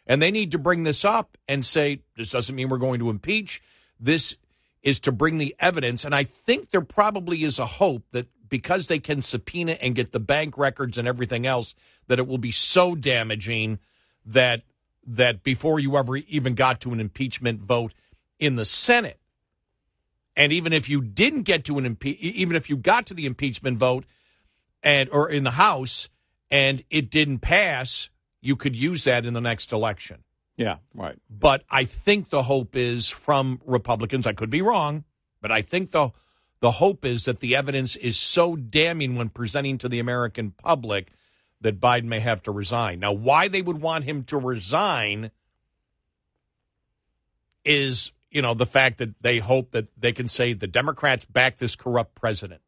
And 0.08 0.22
they 0.22 0.32
need 0.32 0.52
to 0.52 0.58
bring 0.58 0.84
this 0.84 1.06
up 1.06 1.38
and 1.48 1.66
say, 1.66 2.02
this 2.18 2.32
doesn't 2.32 2.56
mean 2.56 2.70
we're 2.70 2.78
going 2.78 3.00
to 3.00 3.10
impeach. 3.10 3.62
This 4.00 4.38
is 4.82 5.00
to 5.02 5.12
bring 5.12 5.38
the 5.38 5.56
evidence. 5.60 6.06
And 6.06 6.16
I 6.16 6.24
think 6.24 6.72
there 6.72 6.82
probably 6.82 7.44
is 7.44 7.60
a 7.60 7.66
hope 7.66 8.04
that 8.12 8.28
because 8.50 8.88
they 8.88 9.00
can 9.00 9.22
subpoena 9.22 9.74
and 9.74 9.96
get 9.96 10.12
the 10.12 10.20
bank 10.20 10.58
records 10.58 10.98
and 10.98 11.08
everything 11.08 11.46
else, 11.46 11.76
that 12.08 12.20
it 12.20 12.28
will 12.28 12.38
be 12.38 12.52
so 12.52 12.96
damaging 12.96 13.80
that 14.26 14.62
that 15.06 15.44
before 15.44 15.80
you 15.80 15.98
ever 15.98 16.18
even 16.18 16.56
got 16.56 16.80
to 16.82 16.94
an 16.94 17.00
impeachment 17.00 17.62
vote 17.62 17.94
in 18.40 18.56
the 18.56 18.66
Senate, 18.66 19.20
and 20.36 20.52
even 20.52 20.74
if 20.74 20.90
you 20.90 21.02
didn't 21.02 21.44
get 21.44 21.66
to 21.66 21.78
an 21.78 21.96
impe- 21.96 22.18
even 22.20 22.56
if 22.56 22.70
you 22.70 22.78
got 22.78 23.06
to 23.08 23.14
the 23.14 23.26
impeachment 23.26 23.78
vote 23.78 24.06
and 24.82 25.10
or 25.10 25.30
in 25.30 25.44
the 25.44 25.52
House 25.52 26.10
and 26.50 26.84
it 26.90 27.10
didn't 27.10 27.40
pass, 27.40 28.10
you 28.42 28.56
could 28.56 28.76
use 28.76 29.04
that 29.04 29.26
in 29.26 29.34
the 29.34 29.42
next 29.42 29.72
election. 29.72 30.24
Yeah, 30.58 30.78
right. 30.94 31.18
But 31.30 31.64
I 31.70 31.86
think 31.86 32.30
the 32.30 32.44
hope 32.44 32.76
is 32.76 33.10
from 33.10 33.62
Republicans. 33.66 34.28
I 34.28 34.34
could 34.34 34.50
be 34.50 34.62
wrong, 34.62 35.06
but 35.42 35.52
I 35.52 35.62
think 35.62 35.92
the 35.92 36.12
the 36.60 36.72
hope 36.72 37.04
is 37.04 37.26
that 37.26 37.40
the 37.40 37.56
evidence 37.56 37.96
is 37.96 38.18
so 38.18 38.56
damning 38.56 39.16
when 39.16 39.30
presenting 39.30 39.80
to 39.80 39.90
the 39.90 40.00
American 40.00 40.52
public 40.52 41.12
that 41.62 41.80
Biden 41.80 42.06
may 42.06 42.20
have 42.20 42.42
to 42.44 42.52
resign. 42.52 43.00
Now, 43.00 43.14
why 43.14 43.48
they 43.48 43.62
would 43.62 43.82
want 43.82 44.04
him 44.04 44.24
to 44.26 44.38
resign 44.38 45.32
is, 47.64 48.12
you 48.30 48.42
know, 48.42 48.54
the 48.54 48.66
fact 48.66 48.98
that 48.98 49.22
they 49.22 49.40
hope 49.40 49.72
that 49.72 49.88
they 50.00 50.12
can 50.12 50.28
say 50.28 50.54
the 50.54 50.68
Democrats 50.68 51.26
back 51.26 51.58
this 51.58 51.76
corrupt 51.76 52.16
president. 52.16 52.62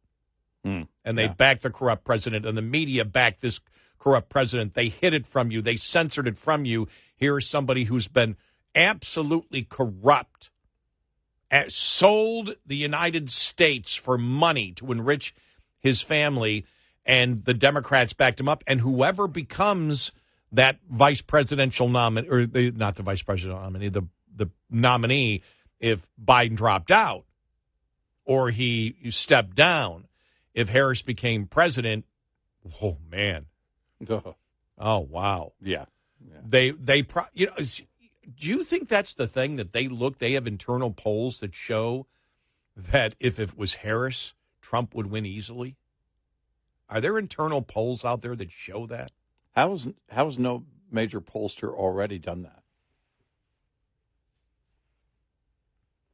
Mm, 0.64 0.88
and 1.04 1.18
they 1.18 1.24
yeah. 1.24 1.34
back 1.34 1.60
the 1.60 1.70
corrupt 1.70 2.04
president, 2.04 2.46
and 2.46 2.56
the 2.56 2.62
media 2.62 3.04
backed 3.04 3.40
this 3.40 3.60
corrupt 3.98 4.28
president. 4.30 4.74
They 4.74 4.88
hid 4.88 5.12
it 5.12 5.26
from 5.26 5.50
you. 5.50 5.60
They 5.60 5.76
censored 5.76 6.26
it 6.26 6.38
from 6.38 6.64
you. 6.64 6.88
Here's 7.16 7.48
somebody 7.48 7.84
who's 7.84 8.08
been 8.08 8.36
absolutely 8.74 9.64
corrupt, 9.64 10.50
sold 11.68 12.56
the 12.64 12.76
United 12.76 13.30
States 13.30 13.94
for 13.94 14.16
money 14.16 14.72
to 14.72 14.90
enrich 14.90 15.34
his 15.78 16.00
family, 16.00 16.64
and 17.06 17.40
the 17.42 17.54
Democrats 17.54 18.12
backed 18.12 18.40
him 18.40 18.48
up. 18.48 18.64
And 18.66 18.80
whoever 18.80 19.26
becomes 19.28 20.12
that 20.52 20.78
vice 20.88 21.20
presidential 21.20 21.88
nominee, 21.88 22.28
or 22.28 22.46
the, 22.46 22.70
not 22.70 22.96
the 22.96 23.02
vice 23.02 23.22
presidential 23.22 23.60
nominee, 23.62 23.88
the 23.88 24.02
the 24.36 24.50
nominee, 24.70 25.42
if 25.80 26.08
Biden 26.22 26.56
dropped 26.56 26.90
out 26.90 27.24
or 28.24 28.50
he 28.50 28.96
stepped 29.10 29.54
down, 29.54 30.06
if 30.54 30.68
Harris 30.70 31.02
became 31.02 31.46
president, 31.46 32.04
oh 32.82 32.96
man, 33.10 33.46
oh, 34.08 34.34
oh 34.78 34.98
wow, 35.00 35.52
Yeah. 35.60 35.84
they 36.44 36.70
they 36.70 37.02
pro- 37.02 37.26
you 37.32 37.46
know 37.46 37.56
do 38.36 38.48
you 38.48 38.64
think 38.64 38.88
that's 38.88 39.12
the 39.12 39.26
thing 39.28 39.56
that 39.56 39.72
they 39.72 39.86
look 39.86 40.18
they 40.18 40.32
have 40.32 40.46
internal 40.46 40.90
polls 40.90 41.40
that 41.40 41.54
show 41.54 42.06
that 42.74 43.14
if 43.20 43.38
it 43.38 43.56
was 43.56 43.74
Harris 43.74 44.32
Trump 44.62 44.94
would 44.94 45.06
win 45.10 45.26
easily 45.26 45.76
are 46.94 47.00
there 47.00 47.18
internal 47.18 47.60
polls 47.60 48.04
out 48.04 48.22
there 48.22 48.36
that 48.36 48.50
show 48.50 48.86
that 48.86 49.10
How's 49.52 49.88
how's 50.10 50.38
no 50.38 50.64
major 50.90 51.20
pollster 51.20 51.68
already 51.72 52.18
done 52.18 52.42
that? 52.42 52.62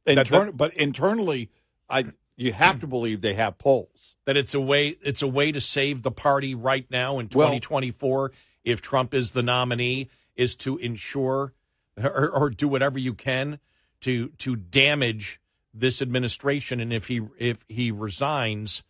Intern- 0.05 0.47
that- 0.47 0.57
but 0.57 0.73
internally, 0.75 1.49
I 1.89 2.05
you 2.35 2.53
have 2.53 2.79
to 2.79 2.87
believe 2.87 3.21
they 3.21 3.35
have 3.35 3.57
polls. 3.59 4.15
that 4.25 4.35
it's 4.35 4.53
a 4.53 4.59
way 4.59 4.97
it's 5.03 5.21
a 5.21 5.27
way 5.27 5.51
to 5.51 5.61
save 5.61 6.01
the 6.01 6.11
party 6.11 6.55
right 6.55 6.89
now 6.89 7.19
in 7.19 7.29
Well- 7.33 7.47
2024 7.49 8.31
if 8.63 8.81
Trump 8.81 9.13
is 9.13 9.31
the 9.31 9.43
nominee 9.43 10.09
is 10.35 10.55
to 10.57 10.77
ensure 10.77 11.53
or, 11.97 12.29
or 12.29 12.49
do 12.49 12.67
whatever 12.67 12.97
you 12.97 13.13
can 13.13 13.59
to 14.01 14.29
to 14.39 14.55
damage 14.55 15.39
this 15.73 16.01
administration 16.01 16.79
and 16.79 16.91
if 16.91 17.07
he 17.07 17.21
if 17.37 17.65
he 17.69 17.91
resigns 17.91 18.83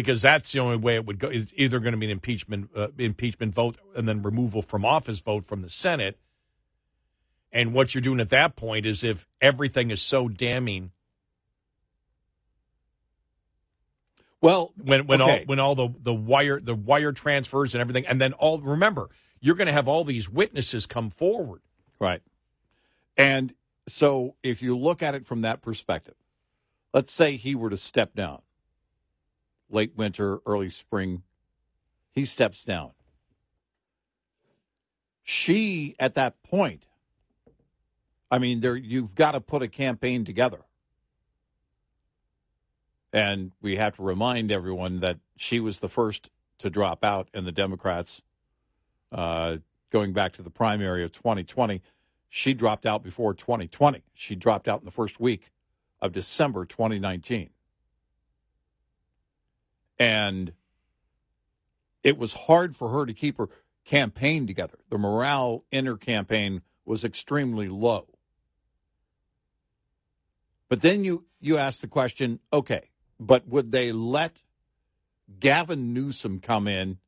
because 0.00 0.22
that's 0.22 0.52
the 0.52 0.58
only 0.58 0.76
way 0.76 0.96
it 0.96 1.06
would 1.06 1.18
go 1.18 1.28
it's 1.28 1.52
either 1.56 1.78
going 1.80 1.92
to 1.92 1.98
be 1.98 2.06
an 2.06 2.12
impeachment 2.12 2.70
uh, 2.74 2.88
impeachment 2.98 3.54
vote 3.54 3.76
and 3.94 4.08
then 4.08 4.22
removal 4.22 4.62
from 4.62 4.84
office 4.84 5.20
vote 5.20 5.44
from 5.44 5.62
the 5.62 5.68
Senate 5.68 6.18
and 7.52 7.72
what 7.72 7.94
you're 7.94 8.02
doing 8.02 8.20
at 8.20 8.30
that 8.30 8.56
point 8.56 8.86
is 8.86 9.02
if 9.02 9.26
everything 9.40 9.90
is 9.90 10.00
so 10.00 10.28
damning 10.28 10.92
Well, 14.40 14.72
when 14.82 15.06
when 15.06 15.20
okay. 15.20 15.40
all 15.40 15.44
when 15.46 15.60
all 15.60 15.74
the 15.74 15.88
the 16.00 16.14
wire 16.14 16.60
the 16.60 16.74
wire 16.74 17.12
transfers 17.12 17.74
and 17.74 17.80
everything, 17.80 18.06
and 18.06 18.20
then 18.20 18.32
all 18.32 18.58
remember 18.60 19.10
you're 19.40 19.54
going 19.54 19.66
to 19.66 19.72
have 19.72 19.88
all 19.88 20.04
these 20.04 20.30
witnesses 20.30 20.86
come 20.86 21.10
forward. 21.10 21.62
Right. 21.98 22.22
And 23.16 23.54
so 23.86 24.36
if 24.42 24.62
you 24.62 24.76
look 24.76 25.02
at 25.02 25.14
it 25.14 25.26
from 25.26 25.42
that 25.42 25.62
perspective, 25.62 26.14
let's 26.94 27.12
say 27.12 27.36
he 27.36 27.54
were 27.54 27.70
to 27.70 27.76
step 27.76 28.14
down 28.14 28.42
late 29.70 29.96
winter, 29.96 30.40
early 30.46 30.70
spring 30.70 31.22
he 32.12 32.24
steps 32.24 32.64
down. 32.64 32.92
She, 35.22 35.94
at 35.98 36.14
that 36.14 36.42
point, 36.42 36.84
I 38.30 38.38
mean, 38.38 38.60
there 38.60 38.76
you've 38.76 39.14
got 39.14 39.32
to 39.32 39.40
put 39.40 39.62
a 39.62 39.68
campaign 39.68 40.24
together. 40.24 40.62
And 43.12 43.52
we 43.60 43.76
have 43.76 43.96
to 43.96 44.02
remind 44.02 44.52
everyone 44.52 45.00
that 45.00 45.18
she 45.36 45.60
was 45.60 45.80
the 45.80 45.88
first 45.88 46.30
to 46.58 46.70
drop 46.70 47.04
out 47.04 47.28
in 47.34 47.44
the 47.44 47.52
Democrats 47.52 48.22
uh, 49.10 49.58
going 49.90 50.12
back 50.12 50.32
to 50.34 50.42
the 50.42 50.50
primary 50.50 51.02
of 51.02 51.12
2020. 51.12 51.82
She 52.28 52.54
dropped 52.54 52.86
out 52.86 53.02
before 53.02 53.34
2020. 53.34 54.02
She 54.14 54.36
dropped 54.36 54.68
out 54.68 54.80
in 54.80 54.84
the 54.84 54.92
first 54.92 55.18
week 55.18 55.50
of 56.00 56.12
December 56.12 56.64
2019. 56.64 57.50
And 60.00 60.54
it 62.02 62.16
was 62.16 62.32
hard 62.32 62.74
for 62.74 62.88
her 62.88 63.04
to 63.04 63.12
keep 63.12 63.36
her 63.36 63.48
campaign 63.84 64.46
together. 64.46 64.78
The 64.88 64.96
morale 64.98 65.64
in 65.70 65.84
her 65.84 65.98
campaign 65.98 66.62
was 66.86 67.04
extremely 67.04 67.68
low. 67.68 68.08
But 70.70 70.80
then 70.80 71.04
you, 71.04 71.26
you 71.38 71.58
ask 71.58 71.80
the 71.80 71.88
question 71.88 72.40
okay, 72.52 72.88
but 73.18 73.46
would 73.46 73.72
they 73.72 73.92
let 73.92 74.42
Gavin 75.38 75.92
Newsom 75.92 76.40
come 76.40 76.66
in 76.66 76.98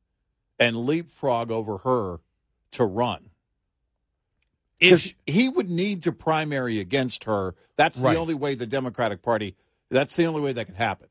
and 0.59 0.77
leapfrog 0.77 1.51
over 1.51 1.79
her 1.79 2.19
to 2.73 2.85
run? 2.85 3.31
Because 4.79 5.15
he 5.27 5.49
would 5.49 5.71
need 5.71 6.03
to 6.03 6.13
primary 6.13 6.81
against 6.81 7.25
her. 7.25 7.55
That's 7.77 8.01
Right. 8.01 8.15
the 8.15 8.19
only 8.19 8.35
way 8.35 8.57
the 8.57 8.67
Democratic 8.67 9.23
Party, 9.23 9.57
that's 9.89 10.17
the 10.17 10.27
only 10.27 10.41
way 10.41 10.53
that 10.53 10.67
could 10.67 10.75
happen. 10.75 11.09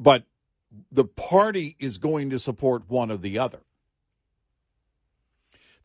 But 0.00 0.24
the 0.90 1.04
party 1.04 1.76
is 1.78 1.98
going 1.98 2.30
to 2.30 2.38
support 2.38 2.88
one 2.88 3.10
or 3.10 3.18
the 3.18 3.38
other. 3.38 3.60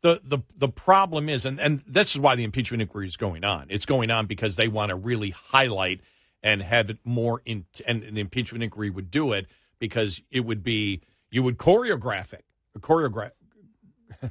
the 0.02 0.22
the 0.24 0.40
the 0.56 0.70
problem 0.70 1.28
is, 1.30 1.46
and 1.46 1.60
and 1.60 1.80
this 1.88 2.14
is 2.16 2.20
why 2.20 2.36
the 2.36 2.44
impeachment 2.44 2.82
inquiry 2.82 3.08
is 3.08 3.18
going 3.18 3.44
on. 3.44 3.68
It's 3.70 3.86
going 3.86 4.12
on 4.12 4.26
because 4.28 4.56
they 4.56 4.68
want 4.68 4.90
to 4.90 4.96
really 4.96 5.32
highlight 5.32 6.02
and 6.44 6.62
have 6.62 6.90
it 6.90 7.00
more 7.04 7.42
in, 7.46 7.66
and 7.88 8.04
the 8.04 8.22
impeachment 8.22 8.64
inquiry 8.64 8.90
would 8.90 9.10
do 9.12 9.34
it 9.34 9.48
because 9.80 10.22
it 10.32 10.42
would 10.42 10.64
be 10.64 11.02
you 11.32 11.42
would 11.44 11.58
choreograph 11.58 12.34
it, 12.34 12.46
choreograph, 12.80 13.32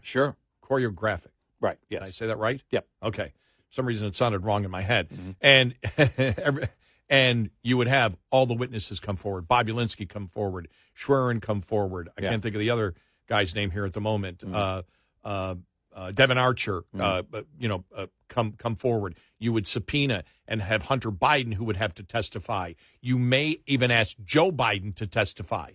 sure, 0.02 0.36
choreograph 0.62 1.24
it. 1.26 1.32
Right. 1.60 1.78
Did 1.90 1.96
Yes. 2.00 2.08
I 2.08 2.10
say 2.12 2.26
that 2.28 2.38
right? 2.38 2.62
Yep. 2.70 2.86
Okay. 3.02 3.32
For 3.68 3.74
some 3.74 3.86
reason 3.86 4.06
it 4.06 4.14
sounded 4.14 4.44
wrong 4.44 4.64
in 4.64 4.70
my 4.70 4.82
head, 4.82 5.08
mm-hmm. 5.08 5.30
and 5.40 5.74
every- 6.38 6.68
and 7.08 7.50
you 7.62 7.76
would 7.76 7.88
have 7.88 8.16
all 8.30 8.46
the 8.46 8.54
witnesses 8.54 9.00
come 9.00 9.16
forward. 9.16 9.46
Bobulinski 9.48 10.08
come 10.08 10.28
forward. 10.28 10.68
Schwerin 10.94 11.40
come 11.40 11.60
forward. 11.60 12.08
I 12.18 12.22
Yeah. 12.22 12.30
can't 12.30 12.42
think 12.42 12.54
of 12.54 12.60
the 12.60 12.70
other 12.70 12.94
guy's 13.28 13.54
name 13.54 13.70
here 13.70 13.84
at 13.84 13.92
the 13.92 14.00
moment. 14.00 14.42
Uh, 14.44 14.82
uh, 15.24 15.54
uh, 15.92 16.10
Devon 16.10 16.38
Archer, 16.38 16.84
uh, 16.98 17.22
but, 17.22 17.46
you 17.58 17.68
know, 17.68 17.84
uh, 17.94 18.06
come 18.28 18.52
come 18.52 18.74
forward. 18.74 19.14
You 19.38 19.52
would 19.52 19.66
subpoena 19.66 20.24
and 20.48 20.60
have 20.60 20.84
Hunter 20.84 21.12
Biden, 21.12 21.54
who 21.54 21.64
would 21.64 21.76
have 21.76 21.94
to 21.94 22.02
testify. 22.02 22.72
You 23.00 23.16
may 23.18 23.60
even 23.66 23.90
ask 23.92 24.16
Joe 24.24 24.50
Biden 24.50 24.94
to 24.96 25.06
testify. 25.06 25.72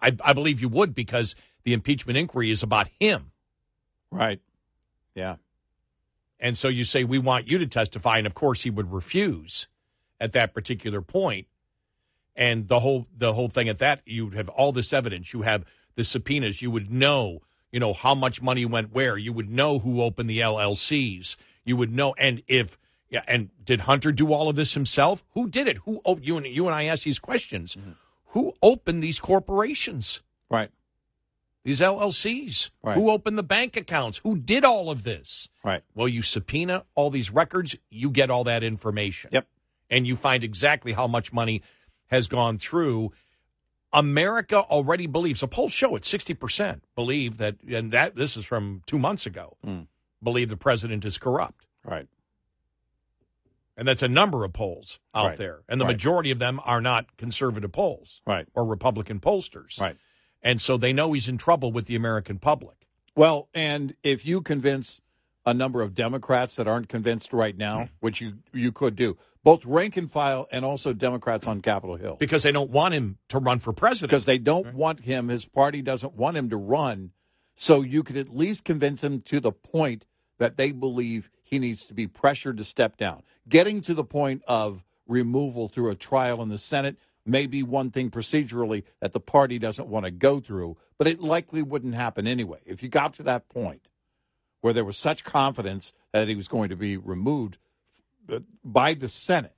I, 0.00 0.14
I 0.22 0.32
believe 0.34 0.60
you 0.60 0.68
would 0.68 0.94
because 0.94 1.34
the 1.64 1.72
impeachment 1.72 2.18
inquiry 2.18 2.50
is 2.50 2.62
about 2.62 2.88
him. 3.00 3.30
Right. 4.10 4.40
Yeah. 5.14 5.36
And 6.38 6.58
so 6.58 6.68
you 6.68 6.84
say, 6.84 7.04
we 7.04 7.18
want 7.18 7.48
you 7.48 7.56
to 7.58 7.66
testify. 7.66 8.18
And 8.18 8.26
of 8.26 8.34
course, 8.34 8.62
he 8.62 8.70
would 8.70 8.92
refuse 8.92 9.68
at 10.22 10.32
that 10.32 10.54
particular 10.54 11.02
point. 11.02 11.48
And 12.34 12.68
the 12.68 12.80
whole 12.80 13.06
the 13.14 13.34
whole 13.34 13.48
thing 13.48 13.68
at 13.68 13.78
that, 13.78 14.00
you 14.06 14.26
would 14.26 14.34
have 14.34 14.48
all 14.48 14.72
this 14.72 14.92
evidence. 14.94 15.34
You 15.34 15.42
have 15.42 15.66
the 15.96 16.04
subpoenas. 16.04 16.62
You 16.62 16.70
would 16.70 16.90
know, 16.90 17.42
you 17.70 17.80
know, 17.80 17.92
how 17.92 18.14
much 18.14 18.40
money 18.40 18.64
went 18.64 18.94
where. 18.94 19.18
You 19.18 19.34
would 19.34 19.50
know 19.50 19.80
who 19.80 20.00
opened 20.00 20.30
the 20.30 20.38
LLCs. 20.38 21.36
You 21.64 21.76
would 21.76 21.92
know, 21.92 22.14
and 22.16 22.42
if 22.48 22.78
yeah, 23.10 23.22
and 23.28 23.50
did 23.62 23.80
Hunter 23.80 24.12
do 24.12 24.32
all 24.32 24.48
of 24.48 24.56
this 24.56 24.72
himself? 24.72 25.22
Who 25.34 25.50
did 25.50 25.68
it? 25.68 25.78
Who? 25.78 26.00
Oh, 26.06 26.18
you 26.22 26.38
and 26.38 26.46
you 26.46 26.66
and 26.66 26.74
I 26.74 26.84
ask 26.84 27.02
these 27.02 27.18
questions. 27.18 27.76
Mm-hmm. 27.76 27.90
Who 28.28 28.54
opened 28.62 29.02
these 29.02 29.20
corporations? 29.20 30.22
Right. 30.48 30.70
These 31.64 31.80
LLCs. 31.80 32.70
Right. 32.82 32.96
Who 32.96 33.10
opened 33.10 33.36
the 33.36 33.42
bank 33.42 33.76
accounts? 33.76 34.18
Who 34.18 34.36
did 34.36 34.64
all 34.64 34.90
of 34.90 35.04
this? 35.04 35.50
Right. 35.62 35.82
Well, 35.94 36.08
you 36.08 36.22
subpoena 36.22 36.84
all 36.94 37.10
these 37.10 37.30
records, 37.30 37.76
you 37.90 38.10
get 38.10 38.30
all 38.30 38.44
that 38.44 38.64
information. 38.64 39.30
Yep. 39.32 39.46
And 39.92 40.06
you 40.06 40.16
find 40.16 40.42
exactly 40.42 40.92
how 40.94 41.06
much 41.06 41.32
money 41.32 41.62
has 42.08 42.26
gone 42.26 42.58
through. 42.58 43.12
America 43.92 44.56
already 44.58 45.06
believes, 45.06 45.42
a 45.42 45.46
poll 45.46 45.68
show 45.68 45.94
it 45.96 46.02
60% 46.02 46.80
believe 46.96 47.36
that, 47.36 47.62
and 47.62 47.92
that 47.92 48.16
this 48.16 48.36
is 48.36 48.46
from 48.46 48.82
two 48.86 48.98
months 48.98 49.26
ago, 49.26 49.58
hmm. 49.62 49.80
believe 50.22 50.48
the 50.48 50.56
president 50.56 51.04
is 51.04 51.18
corrupt. 51.18 51.66
Right. 51.84 52.08
And 53.76 53.86
that's 53.86 54.02
a 54.02 54.08
number 54.08 54.44
of 54.44 54.52
polls 54.52 54.98
out 55.14 55.26
Right. 55.28 55.38
there. 55.38 55.60
And 55.68 55.80
the 55.80 55.84
Right. 55.84 55.92
majority 55.92 56.30
of 56.30 56.38
them 56.38 56.60
are 56.64 56.80
not 56.80 57.16
conservative 57.16 57.72
polls 57.72 58.22
Right. 58.26 58.46
or 58.54 58.64
Republican 58.64 59.20
pollsters. 59.20 59.78
Right. 59.80 59.96
And 60.42 60.60
so 60.60 60.76
they 60.76 60.92
know 60.92 61.12
he's 61.12 61.28
in 61.28 61.38
trouble 61.38 61.70
with 61.70 61.86
the 61.86 61.94
American 61.96 62.38
public. 62.38 62.86
Well, 63.14 63.48
and 63.54 63.94
if 64.02 64.24
you 64.24 64.40
convince 64.40 65.00
a 65.44 65.54
number 65.54 65.82
of 65.82 65.94
Democrats 65.94 66.56
that 66.56 66.68
aren't 66.68 66.88
convinced 66.88 67.32
right 67.32 67.56
now, 67.56 67.80
mm-hmm. 67.80 67.94
which 68.00 68.20
you 68.20 68.34
you 68.52 68.72
could 68.72 68.96
do, 68.96 69.16
both 69.44 69.64
rank 69.64 69.96
and 69.96 70.10
file 70.10 70.46
and 70.52 70.64
also 70.64 70.92
Democrats 70.92 71.46
on 71.46 71.60
Capitol 71.60 71.96
Hill, 71.96 72.16
Because 72.18 72.42
they 72.42 72.52
don't 72.52 72.70
want 72.70 72.94
him 72.94 73.18
to 73.28 73.38
run 73.38 73.58
for 73.58 73.72
president. 73.72 74.10
because 74.10 74.24
they 74.24 74.38
don't 74.38 74.74
want 74.74 75.00
him, 75.00 75.28
his 75.28 75.46
party 75.46 75.82
doesn't 75.82 76.14
want 76.14 76.36
him 76.36 76.48
to 76.50 76.56
run, 76.56 77.10
so 77.54 77.82
you 77.82 78.02
could 78.02 78.16
at 78.16 78.28
least 78.28 78.64
convince 78.64 79.02
him 79.02 79.20
to 79.22 79.40
the 79.40 79.52
point 79.52 80.04
that 80.38 80.56
they 80.56 80.72
believe 80.72 81.30
he 81.42 81.58
needs 81.58 81.84
to 81.84 81.94
be 81.94 82.06
pressured 82.06 82.56
to 82.56 82.64
step 82.64 82.96
down. 82.96 83.22
Getting 83.48 83.80
to 83.82 83.94
the 83.94 84.04
point 84.04 84.42
of 84.46 84.84
removal 85.06 85.68
through 85.68 85.90
a 85.90 85.94
trial 85.94 86.40
in 86.42 86.48
the 86.48 86.58
Senate 86.58 86.96
may 87.26 87.46
be 87.46 87.62
one 87.62 87.90
thing 87.90 88.10
procedurally 88.10 88.84
that 89.00 89.12
the 89.12 89.20
party 89.20 89.58
doesn't 89.58 89.88
want 89.88 90.04
to 90.04 90.10
go 90.10 90.40
through, 90.40 90.76
but 90.98 91.06
it 91.06 91.20
likely 91.20 91.62
wouldn't 91.62 91.94
happen 91.94 92.26
anyway. 92.26 92.58
If 92.64 92.82
you 92.82 92.88
got 92.88 93.12
to 93.14 93.22
that 93.24 93.48
point 93.48 93.88
where 94.62 94.72
there 94.72 94.84
was 94.84 94.96
such 94.96 95.24
confidence 95.24 95.92
that 96.12 96.28
he 96.28 96.34
was 96.34 96.48
going 96.48 96.70
to 96.70 96.76
be 96.76 96.96
removed 96.96 97.58
uh, 98.30 98.38
by 98.64 98.94
the 98.94 99.08
Senate, 99.08 99.56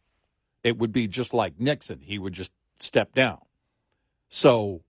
it 0.65 0.79
would 0.79 0.93
be 0.93 1.07
just 1.07 1.33
like 1.33 1.61
Nixon. 1.61 2.01
He 2.01 2.19
would 2.19 2.33
just 2.33 2.51
step 2.77 3.15
down. 3.15 3.39
So 4.29 4.83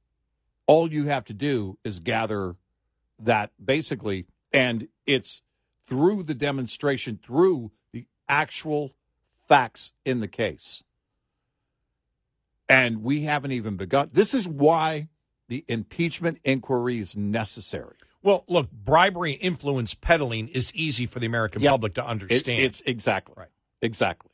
all 0.66 0.92
you 0.92 1.06
have 1.06 1.26
to 1.26 1.34
do 1.34 1.78
is 1.84 2.00
gather 2.00 2.56
that 3.20 3.52
basically, 3.64 4.26
and 4.52 4.88
it's 5.06 5.44
through 5.84 6.24
the 6.24 6.34
demonstration, 6.34 7.20
through 7.22 7.72
the 7.92 8.08
actual 8.28 8.96
facts 9.48 9.92
in 10.06 10.22
the 10.22 10.28
case. 10.28 10.82
And 12.68 13.04
we 13.04 13.22
haven't 13.22 13.52
even 13.52 13.78
begun. 13.78 14.10
This 14.12 14.34
is 14.34 14.48
why 14.48 15.10
the 15.50 15.64
impeachment 15.68 16.40
inquiry 16.44 17.00
is 17.00 17.16
necessary. 17.16 17.96
Well, 18.26 18.44
look, 18.48 18.72
bribery, 18.72 19.34
influence, 19.34 19.94
peddling 19.94 20.48
is 20.48 20.74
easy 20.74 21.06
for 21.06 21.20
the 21.20 21.28
American 21.28 21.62
Yep. 21.62 21.72
public 21.72 21.94
to 21.94 22.02
It- 22.02 22.08
understand. 22.08 22.60
it's 22.60 22.82
exactly 22.82 23.36
Right. 23.38 23.50
Exactly. 23.84 24.32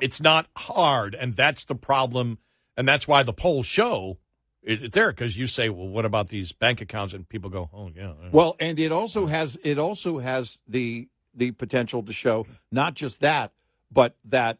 it's 0.00 0.20
not 0.20 0.46
hard, 0.56 1.14
and 1.16 1.34
that's 1.34 1.64
the 1.64 1.74
problem, 1.74 2.38
and 2.76 2.86
that's 2.86 3.06
why 3.08 3.22
the 3.24 3.32
polls 3.32 3.66
show 3.66 4.18
it, 4.62 4.82
it's 4.84 4.94
there. 4.94 5.10
Because 5.10 5.36
you 5.36 5.46
say, 5.48 5.68
well, 5.68 5.88
what 5.88 6.04
about 6.04 6.28
these 6.28 6.52
bank 6.52 6.80
accounts? 6.80 7.12
And 7.12 7.28
people 7.28 7.50
go, 7.50 7.68
oh 7.72 7.90
yeah. 7.94 8.12
yeah. 8.22 8.28
Well, 8.32 8.56
and 8.60 8.78
it 8.78 8.90
also 8.92 9.26
has 9.26 9.56
it 9.64 9.78
also 9.78 10.18
has 10.20 10.60
the 10.68 11.08
the 11.34 11.50
potential 11.50 12.02
to 12.04 12.12
show 12.12 12.46
not 12.70 12.94
just 12.94 13.20
that, 13.20 13.52
but 13.90 14.16
that 14.24 14.58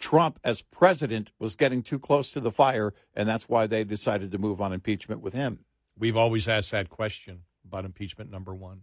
Trump 0.00 0.38
as 0.44 0.62
president 0.62 1.30
was 1.38 1.54
getting 1.56 1.82
too 1.82 1.98
close 2.00 2.32
to 2.32 2.40
the 2.40 2.50
fire, 2.52 2.92
and 3.14 3.28
that's 3.28 3.48
why 3.48 3.66
they 3.68 3.84
decided 3.84 4.30
to 4.32 4.38
move 4.38 4.60
on 4.60 4.72
impeachment 4.72 5.20
with 5.20 5.32
him. 5.34 5.64
We've 6.00 6.16
always 6.16 6.48
asked 6.48 6.70
that 6.70 6.88
question 6.88 7.42
about 7.64 7.84
impeachment 7.84 8.30
number 8.30 8.54
one. 8.54 8.82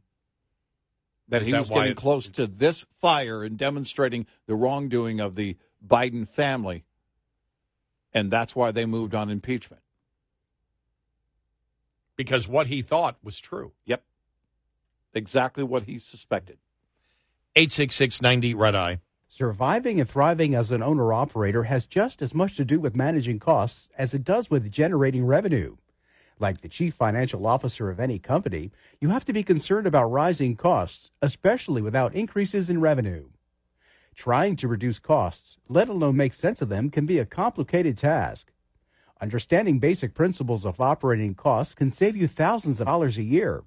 That 1.28 1.42
Is 1.42 1.48
he 1.48 1.52
that 1.52 1.60
was 1.60 1.70
getting 1.72 1.92
it- 1.92 1.98
close 1.98 2.30
to 2.30 2.46
this 2.48 2.86
fire 3.00 3.44
and 3.44 3.58
demonstrating 3.58 4.28
the 4.46 4.56
wrongdoing 4.56 5.20
of 5.20 5.36
the 5.36 5.58
Biden 5.86 6.28
family, 6.28 6.86
and 8.14 8.32
that's 8.32 8.56
why 8.56 8.72
they 8.72 8.86
moved 8.86 9.14
on 9.16 9.30
impeachment. 9.30 9.82
Because 12.16 12.48
what 12.48 12.68
he 12.68 12.82
thought 12.82 13.18
was 13.24 13.40
true. 13.40 13.74
Yep, 13.86 14.04
exactly 15.14 15.64
what 15.64 15.84
he 15.84 15.98
suspected. 15.98 16.60
86690 17.56 18.54
Red 18.54 18.76
Eye. 18.76 19.00
Surviving 19.28 20.00
and 20.00 20.10
thriving 20.10 20.56
as 20.56 20.72
an 20.72 20.82
owner 20.82 21.12
operator 21.12 21.64
has 21.64 21.86
just 21.88 22.22
as 22.22 22.34
much 22.34 22.56
to 22.56 22.64
do 22.64 22.80
with 22.80 22.96
managing 22.96 23.40
costs 23.40 23.90
as 23.98 24.14
it 24.14 24.24
does 24.24 24.50
with 24.50 24.72
generating 24.72 25.26
revenue. 25.26 25.78
Like 26.40 26.62
the 26.62 26.70
chief 26.70 26.94
financial 26.94 27.48
officer 27.48 27.90
of 27.90 28.00
any 28.00 28.20
company, 28.20 28.72
you 29.02 29.10
have 29.10 29.26
to 29.26 29.34
be 29.34 29.42
concerned 29.42 29.88
about 29.88 30.12
rising 30.12 30.56
costs, 30.56 31.10
especially 31.22 31.82
without 31.82 32.14
increases 32.14 32.70
in 32.70 32.80
revenue. 32.80 33.30
Trying 34.16 34.56
to 34.58 34.68
reduce 34.68 35.00
costs, 35.00 35.58
let 35.68 35.90
alone 35.90 36.16
make 36.16 36.34
sense 36.34 36.62
of 36.62 36.70
them, 36.70 36.90
can 36.90 37.06
be 37.06 37.18
a 37.18 37.26
complicated 37.26 37.98
task. 37.98 38.52
Understanding 39.20 39.80
basic 39.80 40.14
principles 40.14 40.64
of 40.64 40.80
operating 40.80 41.34
costs 41.34 41.74
can 41.74 41.90
save 41.90 42.16
you 42.16 42.28
thousands 42.28 42.80
of 42.80 42.86
dollars 42.86 43.18
a 43.18 43.24
year. 43.24 43.64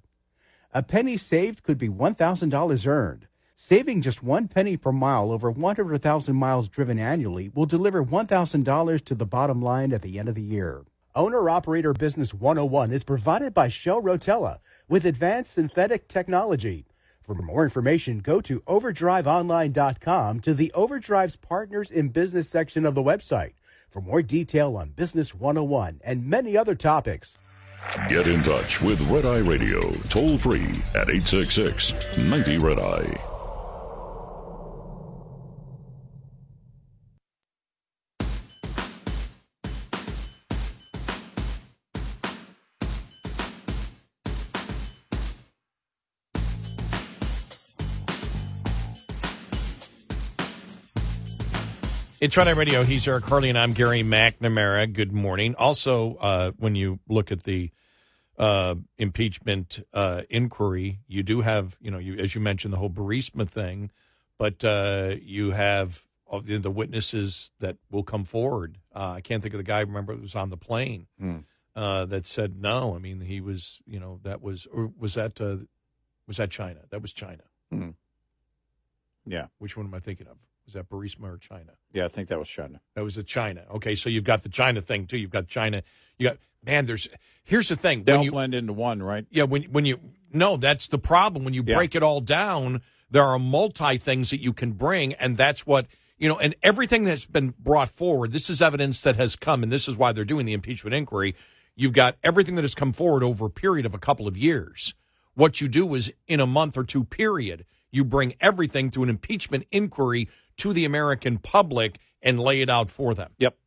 A 0.73 0.81
penny 0.81 1.17
saved 1.17 1.63
could 1.63 1.77
be 1.77 1.89
$1,000 1.89 2.87
earned. 2.87 3.27
Saving 3.57 4.01
just 4.01 4.23
one 4.23 4.47
penny 4.47 4.77
per 4.77 4.93
mile 4.93 5.31
over 5.31 5.51
100,000 5.51 6.35
miles 6.35 6.69
driven 6.69 6.97
annually 6.97 7.49
will 7.53 7.65
deliver 7.65 8.03
$1,000 8.03 9.05
to 9.05 9.15
the 9.15 9.25
bottom 9.25 9.61
line 9.61 9.91
at 9.91 10.01
the 10.01 10.17
end 10.17 10.29
of 10.29 10.35
the 10.35 10.41
year. 10.41 10.85
Owner 11.15 11.49
Operator 11.49 11.93
Business 11.93 12.33
101 12.33 12.91
is 12.91 13.03
provided 13.03 13.53
by 13.53 13.67
Shell 13.67 14.01
Rotella 14.01 14.59
with 14.87 15.05
advanced 15.05 15.53
synthetic 15.53 16.07
technology. 16.07 16.85
For 17.21 17.35
more 17.35 17.63
information, 17.63 18.19
go 18.19 18.39
to 18.41 18.61
overdriveonline.com 18.61 20.39
to 20.39 20.53
the 20.53 20.71
Overdrive's 20.73 21.35
Partners 21.35 21.91
in 21.91 22.09
Business 22.09 22.49
section 22.49 22.85
of 22.85 22.95
the 22.95 23.03
website 23.03 23.53
for 23.89 24.01
more 24.01 24.21
detail 24.21 24.77
on 24.77 24.91
Business 24.91 25.35
101 25.35 25.99
and 26.03 26.25
many 26.25 26.55
other 26.55 26.75
topics. 26.75 27.37
Get 28.07 28.27
in 28.27 28.41
touch 28.41 28.81
with 28.81 29.01
Red 29.09 29.25
Eye 29.25 29.39
Radio 29.39 29.91
toll 30.07 30.37
free 30.37 30.81
at 30.95 31.09
866 31.09 31.93
90 32.17 32.57
Red 32.57 32.79
Eye. 32.79 33.30
It's 52.21 52.37
Eye 52.37 52.51
Radio. 52.51 52.83
He's 52.83 53.07
Eric 53.07 53.25
Harley, 53.25 53.49
and 53.49 53.57
I'm 53.57 53.73
Gary 53.73 54.03
McNamara. 54.03 54.93
Good 54.93 55.11
morning. 55.11 55.55
Also, 55.55 56.17
uh, 56.17 56.51
when 56.55 56.75
you 56.75 56.99
look 57.09 57.31
at 57.31 57.45
the 57.45 57.71
uh, 58.37 58.75
impeachment 58.99 59.79
uh, 59.91 60.21
inquiry, 60.29 60.99
you 61.07 61.23
do 61.23 61.41
have, 61.41 61.77
you 61.81 61.89
know, 61.89 61.97
you 61.97 62.19
as 62.19 62.35
you 62.35 62.41
mentioned, 62.41 62.73
the 62.73 62.77
whole 62.77 62.91
Burisma 62.91 63.49
thing, 63.49 63.89
but 64.37 64.63
uh, 64.63 65.15
you 65.19 65.49
have 65.51 66.03
the, 66.43 66.57
the 66.59 66.69
witnesses 66.69 67.49
that 67.59 67.77
will 67.89 68.03
come 68.03 68.23
forward. 68.23 68.77
Uh, 68.95 69.13
I 69.13 69.21
can't 69.21 69.41
think 69.41 69.55
of 69.55 69.57
the 69.57 69.63
guy. 69.63 69.79
Remember, 69.79 70.13
it 70.13 70.21
was 70.21 70.35
on 70.35 70.51
the 70.51 70.57
plane 70.57 71.07
Mm. 71.19 71.45
uh, 71.75 72.05
that 72.05 72.27
said 72.27 72.61
no. 72.61 72.93
I 72.95 72.99
mean, 72.99 73.21
he 73.21 73.41
was, 73.41 73.79
you 73.87 73.99
know, 73.99 74.19
that 74.21 74.43
was 74.43 74.67
or 74.71 74.91
was 74.95 75.15
that 75.15 75.41
uh, 75.41 75.57
was 76.27 76.37
that 76.37 76.51
China? 76.51 76.81
That 76.91 77.01
was 77.01 77.13
China. 77.13 77.45
Mm. 77.73 77.95
Yeah. 79.25 79.47
Which 79.57 79.75
one 79.75 79.87
am 79.87 79.93
I 79.95 79.99
thinking 79.99 80.27
of? 80.27 80.37
Was 80.73 80.75
that 80.75 80.89
Burisma 80.89 81.33
or 81.33 81.37
China? 81.37 81.73
Yeah, 81.91 82.05
I 82.05 82.07
think 82.07 82.29
that 82.29 82.39
was 82.39 82.47
China. 82.47 82.79
That 82.95 83.03
was 83.03 83.17
a 83.17 83.23
China. 83.23 83.65
Okay, 83.75 83.93
so 83.93 84.09
you've 84.09 84.23
got 84.23 84.43
the 84.43 84.49
China 84.49 84.81
thing 84.81 85.05
too. 85.05 85.17
You've 85.17 85.29
got 85.29 85.47
China. 85.49 85.83
You 86.17 86.29
got 86.29 86.37
man. 86.65 86.85
There's 86.85 87.09
here's 87.43 87.67
the 87.67 87.75
thing. 87.75 88.05
They 88.05 88.13
all 88.13 88.23
you, 88.23 88.31
blend 88.31 88.53
into 88.53 88.71
one, 88.71 89.03
right? 89.03 89.25
yeah, 89.31 89.43
when 89.43 89.63
when 89.63 89.83
you 89.85 89.99
no, 90.31 90.55
that's 90.55 90.87
the 90.87 90.97
problem. 90.97 91.43
When 91.43 91.53
you 91.53 91.63
Yeah. 91.65 91.75
break 91.75 91.93
it 91.93 92.03
all 92.03 92.21
down, 92.21 92.81
there 93.09 93.23
are 93.25 93.37
multi 93.37 93.97
things 93.97 94.29
that 94.29 94.39
you 94.39 94.53
can 94.53 94.71
bring, 94.71 95.13
and 95.15 95.35
that's 95.35 95.67
what 95.67 95.87
you 96.17 96.29
know. 96.29 96.39
And 96.39 96.55
everything 96.63 97.03
that's 97.03 97.25
been 97.25 97.53
brought 97.59 97.89
forward, 97.89 98.31
this 98.31 98.49
is 98.49 98.61
evidence 98.61 99.01
that 99.01 99.17
has 99.17 99.35
come, 99.35 99.61
and 99.61 99.71
this 99.73 99.89
is 99.89 99.97
why 99.97 100.13
they're 100.13 100.23
doing 100.23 100.45
the 100.45 100.53
impeachment 100.53 100.93
inquiry. 100.93 101.35
You've 101.75 101.93
got 101.93 102.15
everything 102.23 102.55
that 102.55 102.61
has 102.63 102.75
come 102.75 102.93
forward 102.93 103.23
over 103.23 103.47
a 103.47 103.49
period 103.49 103.85
of 103.85 103.93
a 103.93 103.99
couple 103.99 104.25
of 104.25 104.37
years. 104.37 104.93
What 105.33 105.59
you 105.59 105.67
do 105.67 105.93
is 105.95 106.13
in 106.27 106.39
a 106.39 106.47
month 106.47 106.77
or 106.77 106.83
two 106.85 107.03
period, 107.03 107.65
you 107.91 108.05
bring 108.05 108.35
everything 108.39 108.89
to 108.91 109.03
an 109.03 109.09
impeachment 109.09 109.65
inquiry 109.71 110.29
to 110.57 110.73
the 110.73 110.85
American 110.85 111.37
public 111.37 111.99
and 112.21 112.39
lay 112.39 112.61
it 112.61 112.69
out 112.69 112.89
for 112.89 113.13
them. 113.13 113.31
Yep. 113.39 113.57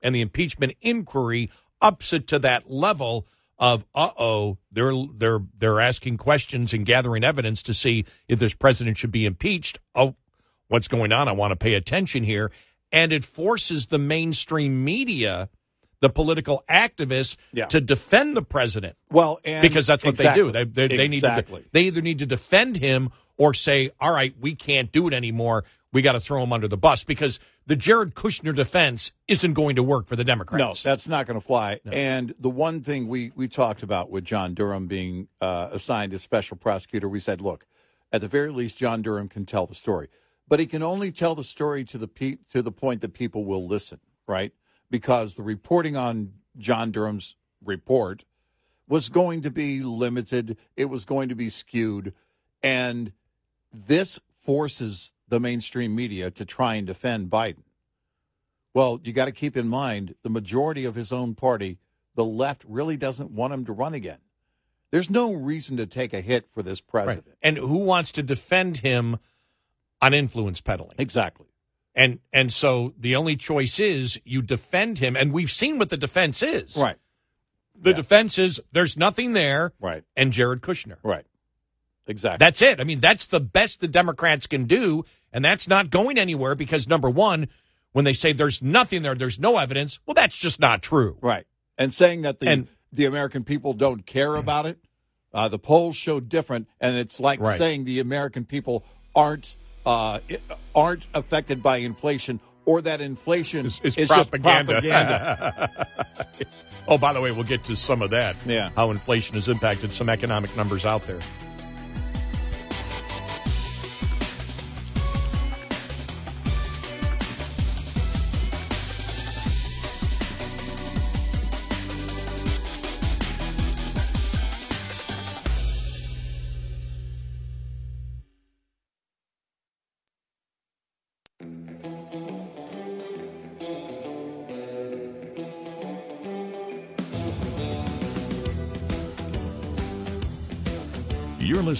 And 0.00 0.14
the 0.14 0.20
impeachment 0.20 0.74
inquiry 0.80 1.48
ups 1.80 2.12
it 2.12 2.26
to 2.28 2.38
that 2.40 2.70
level 2.70 3.26
of 3.58 3.84
uh 3.94 4.10
oh, 4.18 4.58
they're 4.72 4.92
they're 5.14 5.40
they're 5.56 5.80
asking 5.80 6.16
questions 6.16 6.72
and 6.74 6.84
gathering 6.84 7.22
evidence 7.22 7.62
to 7.62 7.74
see 7.74 8.04
if 8.26 8.38
this 8.38 8.54
president 8.54 8.96
should 8.96 9.12
be 9.12 9.24
impeached. 9.26 9.78
Oh, 9.94 10.16
what's 10.68 10.88
going 10.88 11.12
on? 11.12 11.28
I 11.28 11.32
want 11.32 11.52
to 11.52 11.56
pay 11.56 11.74
attention 11.74 12.24
here. 12.24 12.50
And 12.90 13.12
it 13.12 13.24
forces 13.24 13.86
the 13.86 13.98
mainstream 13.98 14.84
media, 14.84 15.48
the 16.00 16.10
political 16.10 16.64
activists, 16.68 17.36
Yeah. 17.52 17.66
to 17.66 17.80
defend 17.80 18.36
the 18.36 18.42
president. 18.42 18.96
Well, 19.10 19.38
and 19.44 19.62
because 19.62 19.86
that's 19.86 20.04
what 20.04 20.14
exactly. 20.14 20.50
they 20.50 20.64
do. 20.64 20.64
They 20.72 20.88
they, 20.88 20.96
they 20.96 21.08
need 21.08 21.20
to 21.20 21.44
they 21.70 21.82
either 21.82 22.02
need 22.02 22.18
to 22.18 22.26
defend 22.26 22.78
him 22.78 23.10
or 23.36 23.54
say, 23.54 23.90
"All 24.00 24.12
right, 24.12 24.34
we 24.40 24.54
can't 24.54 24.92
do 24.92 25.08
it 25.08 25.14
anymore. 25.14 25.64
We 25.92 26.02
got 26.02 26.12
to 26.12 26.20
throw 26.20 26.42
him 26.42 26.52
under 26.52 26.68
the 26.68 26.76
bus." 26.76 27.04
Because 27.04 27.38
the 27.66 27.76
Jared 27.76 28.14
Kushner 28.14 28.54
defense 28.54 29.12
isn't 29.28 29.52
going 29.52 29.76
to 29.76 29.82
work 29.82 30.06
for 30.06 30.16
the 30.16 30.24
Democrats. 30.24 30.84
No, 30.84 30.90
that's 30.90 31.08
not 31.08 31.26
going 31.26 31.38
to 31.38 31.44
fly. 31.44 31.80
And 31.84 32.34
the 32.38 32.50
one 32.50 32.80
thing 32.82 33.06
we, 33.06 33.32
we 33.36 33.48
talked 33.48 33.82
about 33.82 34.10
with 34.10 34.24
John 34.24 34.54
Durham 34.54 34.86
being 34.88 35.28
uh, 35.40 35.68
assigned 35.70 36.12
as 36.12 36.22
special 36.22 36.56
prosecutor, 36.56 37.08
we 37.08 37.20
said, 37.20 37.40
look, 37.40 37.66
at 38.12 38.20
the 38.20 38.28
very 38.28 38.50
least, 38.50 38.78
John 38.78 39.00
Durham 39.02 39.28
can 39.28 39.46
tell 39.46 39.66
the 39.66 39.74
story, 39.74 40.08
but 40.48 40.60
he 40.60 40.66
can 40.66 40.82
only 40.82 41.12
tell 41.12 41.34
the 41.34 41.44
story 41.44 41.84
to 41.84 41.98
the 41.98 42.08
pe- 42.08 42.38
to 42.50 42.62
the 42.62 42.72
point 42.72 43.00
that 43.00 43.14
people 43.14 43.44
will 43.44 43.66
listen, 43.66 44.00
right? 44.26 44.52
Because 44.90 45.34
the 45.34 45.42
reporting 45.42 45.96
on 45.96 46.34
John 46.58 46.90
Durham's 46.90 47.36
report 47.64 48.24
was 48.88 49.08
going 49.08 49.40
to 49.42 49.50
be 49.50 49.80
limited. 49.80 50.58
It 50.76 50.86
was 50.86 51.04
going 51.04 51.30
to 51.30 51.34
be 51.34 51.48
skewed, 51.48 52.12
and 52.62 53.12
this 53.72 54.20
forces 54.40 55.14
the 55.28 55.40
mainstream 55.40 55.94
media 55.94 56.30
to 56.30 56.44
try 56.44 56.74
and 56.74 56.86
defend 56.86 57.30
Biden. 57.30 57.62
Well, 58.74 59.00
you 59.04 59.12
got 59.12 59.26
to 59.26 59.32
keep 59.32 59.56
in 59.56 59.68
mind 59.68 60.14
the 60.22 60.30
majority 60.30 60.84
of 60.84 60.94
his 60.94 61.12
own 61.12 61.34
party, 61.34 61.78
the 62.14 62.24
left, 62.24 62.64
really 62.66 62.96
doesn't 62.96 63.30
want 63.30 63.52
him 63.52 63.64
to 63.66 63.72
run 63.72 63.94
again. 63.94 64.18
There's 64.90 65.10
no 65.10 65.32
reason 65.32 65.76
to 65.78 65.86
take 65.86 66.12
a 66.12 66.20
hit 66.20 66.46
for 66.48 66.62
this 66.62 66.80
Right. 66.92 67.04
president. 67.04 67.36
And 67.42 67.56
who 67.56 67.78
wants 67.78 68.12
to 68.12 68.22
defend 68.22 68.78
him 68.78 69.18
on 70.00 70.12
influence 70.12 70.60
peddling? 70.60 70.96
Exactly. 70.98 71.46
And 71.94 72.20
and 72.32 72.50
so 72.52 72.94
the 72.98 73.14
only 73.16 73.36
choice 73.36 73.78
is 73.78 74.18
you 74.24 74.40
defend 74.42 74.98
him, 74.98 75.14
and 75.16 75.32
we've 75.32 75.50
seen 75.50 75.78
what 75.78 75.90
the 75.90 75.96
defense 75.98 76.42
is. 76.42 76.76
Right. 76.76 76.96
The 77.74 77.92
defense 77.92 78.38
is 78.38 78.62
there's 78.72 78.96
nothing 78.96 79.32
there, 79.34 79.72
Right. 79.80 80.04
and 80.16 80.32
Jared 80.32 80.60
Kushner. 80.62 80.96
Right. 81.02 81.26
Exactly. 82.12 82.38
That's 82.44 82.60
it. 82.62 82.78
I 82.80 82.84
mean, 82.84 83.00
that's 83.00 83.26
the 83.26 83.40
best 83.40 83.80
the 83.80 83.88
Democrats 83.88 84.46
can 84.46 84.66
do, 84.66 85.04
and 85.32 85.42
that's 85.44 85.66
not 85.66 85.88
going 85.90 86.18
anywhere 86.18 86.54
because 86.54 86.86
number 86.86 87.08
one, 87.10 87.48
when 87.92 88.04
they 88.04 88.12
say 88.12 88.32
there's 88.32 88.62
nothing 88.62 89.02
there, 89.02 89.14
there's 89.14 89.38
no 89.40 89.56
evidence. 89.56 89.98
Well, 90.06 90.14
that's 90.14 90.36
just 90.36 90.60
not 90.60 90.82
true. 90.82 91.16
right. 91.20 91.46
And 91.78 91.92
saying 91.92 92.22
that 92.22 92.38
the 92.38 92.48
And- 92.50 92.68
the 92.92 93.06
American 93.06 93.42
people 93.44 93.72
don't 93.72 94.04
care 94.04 94.36
about 94.36 94.66
it, 94.66 94.78
uh, 95.32 95.48
the 95.48 95.58
polls 95.58 95.96
show 95.96 96.20
different, 96.20 96.68
and 96.78 96.94
it's 96.96 97.18
like 97.18 97.40
Right. 97.40 97.56
saying 97.56 97.84
the 97.84 97.98
American 98.00 98.44
people 98.44 98.84
aren't 99.14 99.56
uh, 99.86 100.20
aren't 100.74 101.06
affected 101.14 101.60
by 101.62 101.78
inflation, 101.78 102.38
or 102.66 102.80
that 102.82 103.00
inflation 103.00 103.66
it's 103.66 103.80
is 103.82 103.96
just 103.96 104.30
propaganda. 104.30 104.74
propaganda. 104.80 105.86
oh, 106.88 106.98
by 106.98 107.12
the 107.12 107.20
way, 107.20 107.32
we'll 107.32 107.42
get 107.42 107.64
to 107.64 107.74
some 107.74 108.00
of 108.02 108.10
that. 108.10 108.36
Yeah. 108.46 108.70
How 108.76 108.90
inflation 108.92 109.34
has 109.34 109.48
impacted 109.48 109.92
some 109.92 110.08
economic 110.08 110.54
numbers 110.56 110.84
out 110.86 111.04
there. 111.08 111.18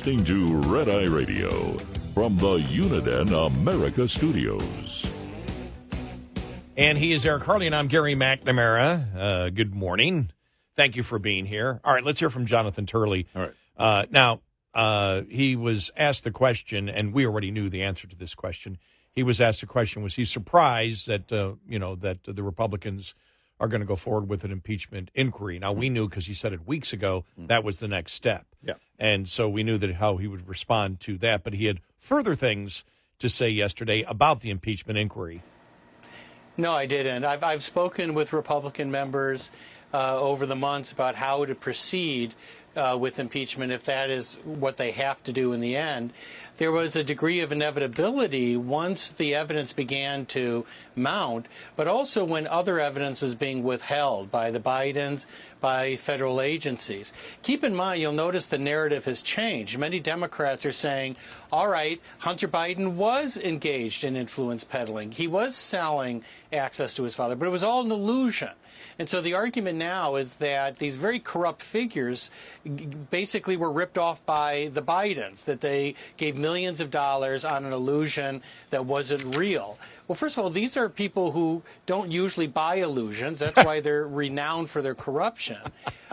Listening 0.04 0.24
to 0.24 0.56
Red 0.68 0.88
Eye 0.88 1.04
Radio 1.04 1.74
from 2.12 2.36
the 2.36 2.58
Uniden 2.58 3.46
America 3.46 4.08
Studios. 4.08 5.06
And 6.76 6.98
he 6.98 7.12
is 7.12 7.24
Eric 7.24 7.44
Harley, 7.44 7.66
and 7.66 7.74
I'm 7.74 7.86
Gary 7.86 8.16
McNamara. 8.16 9.16
Uh, 9.16 9.50
good 9.50 9.72
morning. 9.72 10.32
Thank 10.74 10.96
you 10.96 11.04
for 11.04 11.20
being 11.20 11.46
here. 11.46 11.80
All 11.84 11.94
right, 11.94 12.02
let's 12.02 12.18
hear 12.18 12.30
from 12.30 12.46
Jonathan 12.46 12.84
Turley. 12.84 13.28
All 13.36 13.42
right. 13.42 13.52
Uh, 13.76 14.06
now, 14.10 14.40
uh, 14.74 15.22
he 15.30 15.54
was 15.54 15.92
asked 15.96 16.24
the 16.24 16.32
question, 16.32 16.88
and 16.88 17.12
we 17.12 17.24
already 17.24 17.52
knew 17.52 17.68
the 17.68 17.84
answer 17.84 18.08
to 18.08 18.16
this 18.16 18.34
question. 18.34 18.78
He 19.12 19.22
was 19.22 19.40
asked 19.40 19.60
the 19.60 19.68
question: 19.68 20.02
Was 20.02 20.16
he 20.16 20.24
surprised 20.24 21.06
that 21.06 21.32
uh, 21.32 21.52
you 21.68 21.78
know 21.78 21.94
that 21.94 22.24
the 22.24 22.42
Republicans 22.42 23.14
are 23.60 23.68
going 23.68 23.80
to 23.80 23.86
go 23.86 23.96
forward 23.96 24.28
with 24.28 24.44
an 24.44 24.50
impeachment 24.50 25.10
inquiry? 25.14 25.58
Now 25.58 25.72
we 25.72 25.88
knew 25.88 26.08
because 26.08 26.26
he 26.26 26.34
said 26.34 26.52
it 26.52 26.66
weeks 26.66 26.92
ago 26.92 27.24
that 27.36 27.62
was 27.64 27.80
the 27.80 27.88
next 27.88 28.12
step. 28.14 28.46
Yeah. 28.64 28.74
and 28.98 29.28
so 29.28 29.48
we 29.48 29.64
knew 29.64 29.76
that 29.78 29.94
how 29.94 30.18
he 30.18 30.28
would 30.28 30.48
respond 30.48 31.00
to 31.00 31.18
that. 31.18 31.42
But 31.42 31.54
he 31.54 31.64
had 31.64 31.80
further 31.96 32.36
things 32.36 32.84
to 33.18 33.28
say 33.28 33.48
yesterday 33.50 34.02
about 34.02 34.40
the 34.40 34.50
impeachment 34.50 34.98
inquiry. 34.98 35.42
No, 36.56 36.72
I 36.72 36.86
didn't. 36.86 37.24
I've, 37.24 37.42
I've 37.42 37.62
spoken 37.62 38.14
with 38.14 38.32
Republican 38.32 38.90
members 38.90 39.50
uh, 39.94 40.18
over 40.20 40.46
the 40.46 40.56
months 40.56 40.92
about 40.92 41.14
how 41.14 41.44
to 41.44 41.54
proceed 41.54 42.34
uh, 42.76 42.96
with 42.98 43.18
impeachment 43.18 43.72
if 43.72 43.84
that 43.84 44.10
is 44.10 44.38
what 44.44 44.76
they 44.76 44.90
have 44.92 45.22
to 45.24 45.32
do 45.32 45.52
in 45.52 45.60
the 45.60 45.76
end. 45.76 46.12
There 46.58 46.70
was 46.70 46.94
a 46.94 47.02
degree 47.02 47.40
of 47.40 47.50
inevitability 47.50 48.56
once 48.56 49.10
the 49.10 49.34
evidence 49.34 49.72
began 49.72 50.26
to 50.26 50.66
mount, 50.94 51.46
but 51.76 51.88
also 51.88 52.24
when 52.24 52.46
other 52.46 52.78
evidence 52.78 53.22
was 53.22 53.34
being 53.34 53.62
withheld 53.62 54.30
by 54.30 54.50
the 54.50 54.60
Bidens, 54.60 55.24
by 55.60 55.96
federal 55.96 56.40
agencies. 56.40 57.12
Keep 57.42 57.64
in 57.64 57.74
mind, 57.74 58.02
you'll 58.02 58.12
notice 58.12 58.46
the 58.46 58.58
narrative 58.58 59.06
has 59.06 59.22
changed. 59.22 59.78
Many 59.78 59.98
Democrats 59.98 60.66
are 60.66 60.72
saying, 60.72 61.16
all 61.50 61.68
right, 61.68 62.00
Hunter 62.18 62.48
Biden 62.48 62.94
was 62.94 63.36
engaged 63.38 64.04
in 64.04 64.14
influence 64.14 64.62
peddling. 64.62 65.12
He 65.12 65.26
was 65.26 65.56
selling 65.56 66.22
access 66.52 66.94
to 66.94 67.04
his 67.04 67.14
father, 67.14 67.34
but 67.34 67.46
it 67.46 67.52
was 67.52 67.62
all 67.62 67.80
an 67.80 67.90
illusion. 67.90 68.50
And 69.02 69.10
so 69.10 69.20
the 69.20 69.34
argument 69.34 69.78
now 69.78 70.14
is 70.14 70.34
that 70.34 70.76
these 70.76 70.96
very 70.96 71.18
corrupt 71.18 71.60
figures 71.60 72.30
basically 73.10 73.56
were 73.56 73.72
ripped 73.72 73.98
off 73.98 74.24
by 74.24 74.70
the 74.74 74.80
Bidens, 74.80 75.42
that 75.46 75.60
they 75.60 75.96
gave 76.16 76.38
millions 76.38 76.78
of 76.78 76.92
dollars 76.92 77.44
on 77.44 77.64
an 77.64 77.72
illusion 77.72 78.44
that 78.70 78.86
wasn't 78.86 79.34
real. 79.34 79.76
Well, 80.06 80.14
first 80.14 80.36
of 80.38 80.44
all, 80.44 80.50
these 80.50 80.76
are 80.76 80.88
people 80.88 81.32
who 81.32 81.64
don't 81.84 82.12
usually 82.12 82.46
buy 82.46 82.76
illusions. 82.76 83.40
That's 83.40 83.56
why 83.64 83.80
they're 83.84 84.06
renowned 84.06 84.70
for 84.70 84.82
their 84.82 84.94
corruption. 84.94 85.58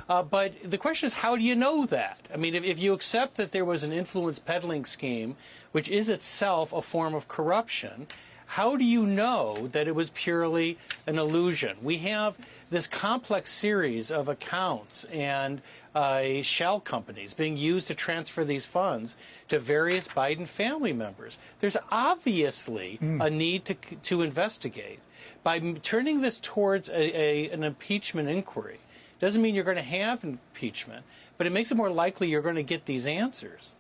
Uh, 0.09 0.23
but 0.23 0.53
the 0.63 0.79
question 0.79 1.05
is, 1.05 1.13
how 1.13 1.35
do 1.35 1.43
you 1.43 1.53
know 1.53 1.85
that? 1.85 2.17
I 2.33 2.37
mean, 2.37 2.55
if, 2.55 2.63
if 2.63 2.79
you 2.79 2.93
accept 2.93 3.37
that 3.37 3.51
there 3.51 3.65
was 3.65 3.83
an 3.83 3.93
influence 3.93 4.39
peddling 4.39 4.87
scheme, 4.87 5.35
which 5.73 5.89
is 5.89 6.09
itself 6.09 6.73
a 6.73 6.81
form 6.81 7.13
of 7.13 7.27
corruption, 7.27 8.07
how 8.49 8.75
do 8.75 8.83
you 8.83 9.05
know 9.05 9.67
that 9.73 9.87
it 9.87 9.93
was 9.93 10.09
purely 10.09 10.79
an 11.05 11.19
illusion? 11.19 11.77
We 11.83 11.99
have 11.99 12.35
this 12.69 12.87
complex 12.87 13.51
series 13.51 14.11
of 14.11 14.27
accounts 14.27 15.03
and 15.05 15.61
uh, 15.95 16.41
shell 16.41 16.79
companies 16.79 17.33
being 17.33 17.57
used 17.57 17.87
to 17.87 17.95
transfer 17.95 18.45
these 18.45 18.65
funds 18.65 19.15
to 19.47 19.59
various 19.59 20.07
Biden 20.07 20.47
family 20.47 20.93
members. 20.93 21.37
There's 21.59 21.77
obviously 21.91 22.99
mm. 23.01 23.25
a 23.25 23.29
need 23.29 23.65
to, 23.65 23.73
to 23.73 24.21
investigate. 24.21 24.99
By 25.43 25.59
turning 25.81 26.21
this 26.21 26.39
towards 26.41 26.89
a, 26.89 26.93
a, 26.93 27.49
an 27.49 27.63
impeachment 27.63 28.29
inquiry, 28.29 28.79
doesn't 29.19 29.41
mean 29.41 29.55
you're 29.55 29.63
going 29.63 29.77
to 29.77 29.83
have 29.83 30.23
impeachment, 30.23 31.03
but 31.37 31.47
it 31.47 31.51
makes 31.51 31.71
it 31.71 31.75
more 31.75 31.89
likely 31.89 32.29
you're 32.29 32.41
going 32.41 32.55
to 32.55 32.63
get 32.63 32.85
these 32.85 33.07
answers. 33.07 33.73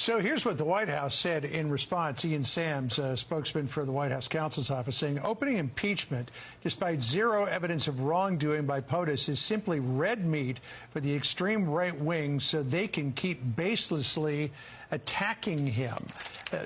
So 0.00 0.18
here's 0.18 0.46
what 0.46 0.56
the 0.56 0.64
White 0.64 0.88
House 0.88 1.14
said 1.14 1.44
in 1.44 1.68
response. 1.70 2.24
Ian 2.24 2.42
Sams, 2.42 2.98
a 2.98 3.18
spokesman 3.18 3.68
for 3.68 3.84
the 3.84 3.92
White 3.92 4.12
House 4.12 4.28
counsel's 4.28 4.70
office, 4.70 4.96
saying 4.96 5.20
opening 5.22 5.58
impeachment, 5.58 6.30
despite 6.64 7.02
zero 7.02 7.44
evidence 7.44 7.86
of 7.86 8.00
wrongdoing 8.00 8.64
by 8.64 8.80
POTUS, 8.80 9.28
is 9.28 9.40
simply 9.40 9.78
red 9.78 10.24
meat 10.24 10.60
for 10.90 11.00
the 11.00 11.14
extreme 11.14 11.68
right 11.68 11.94
wing 12.00 12.40
so 12.40 12.62
they 12.62 12.88
can 12.88 13.12
keep 13.12 13.44
baselessly 13.44 14.48
attacking 14.90 15.66
him. 15.66 16.06
Uh, 16.50 16.60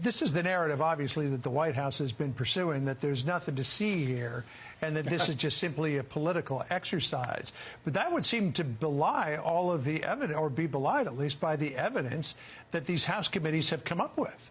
this 0.00 0.22
is 0.22 0.30
the 0.30 0.44
narrative, 0.44 0.80
obviously, 0.80 1.26
that 1.26 1.42
the 1.42 1.50
White 1.50 1.74
House 1.74 1.98
has 1.98 2.12
been 2.12 2.32
pursuing, 2.32 2.84
that 2.84 3.00
there's 3.00 3.24
nothing 3.24 3.56
to 3.56 3.64
see 3.64 4.04
here 4.04 4.44
and 4.82 4.96
that 4.96 5.06
this 5.06 5.28
is 5.28 5.34
just 5.34 5.58
simply 5.58 5.96
a 5.96 6.04
political 6.04 6.64
exercise. 6.70 7.52
But 7.84 7.94
that 7.94 8.12
would 8.12 8.24
seem 8.24 8.52
to 8.54 8.64
belie 8.64 9.36
all 9.36 9.72
of 9.72 9.84
the 9.84 10.04
evidence, 10.04 10.38
or 10.38 10.50
be 10.50 10.66
belied 10.66 11.06
at 11.06 11.16
least 11.16 11.40
by 11.40 11.56
the 11.56 11.76
evidence 11.76 12.34
that 12.72 12.86
these 12.86 13.04
House 13.04 13.28
committees 13.28 13.70
have 13.70 13.84
come 13.84 14.00
up 14.00 14.18
with. 14.18 14.50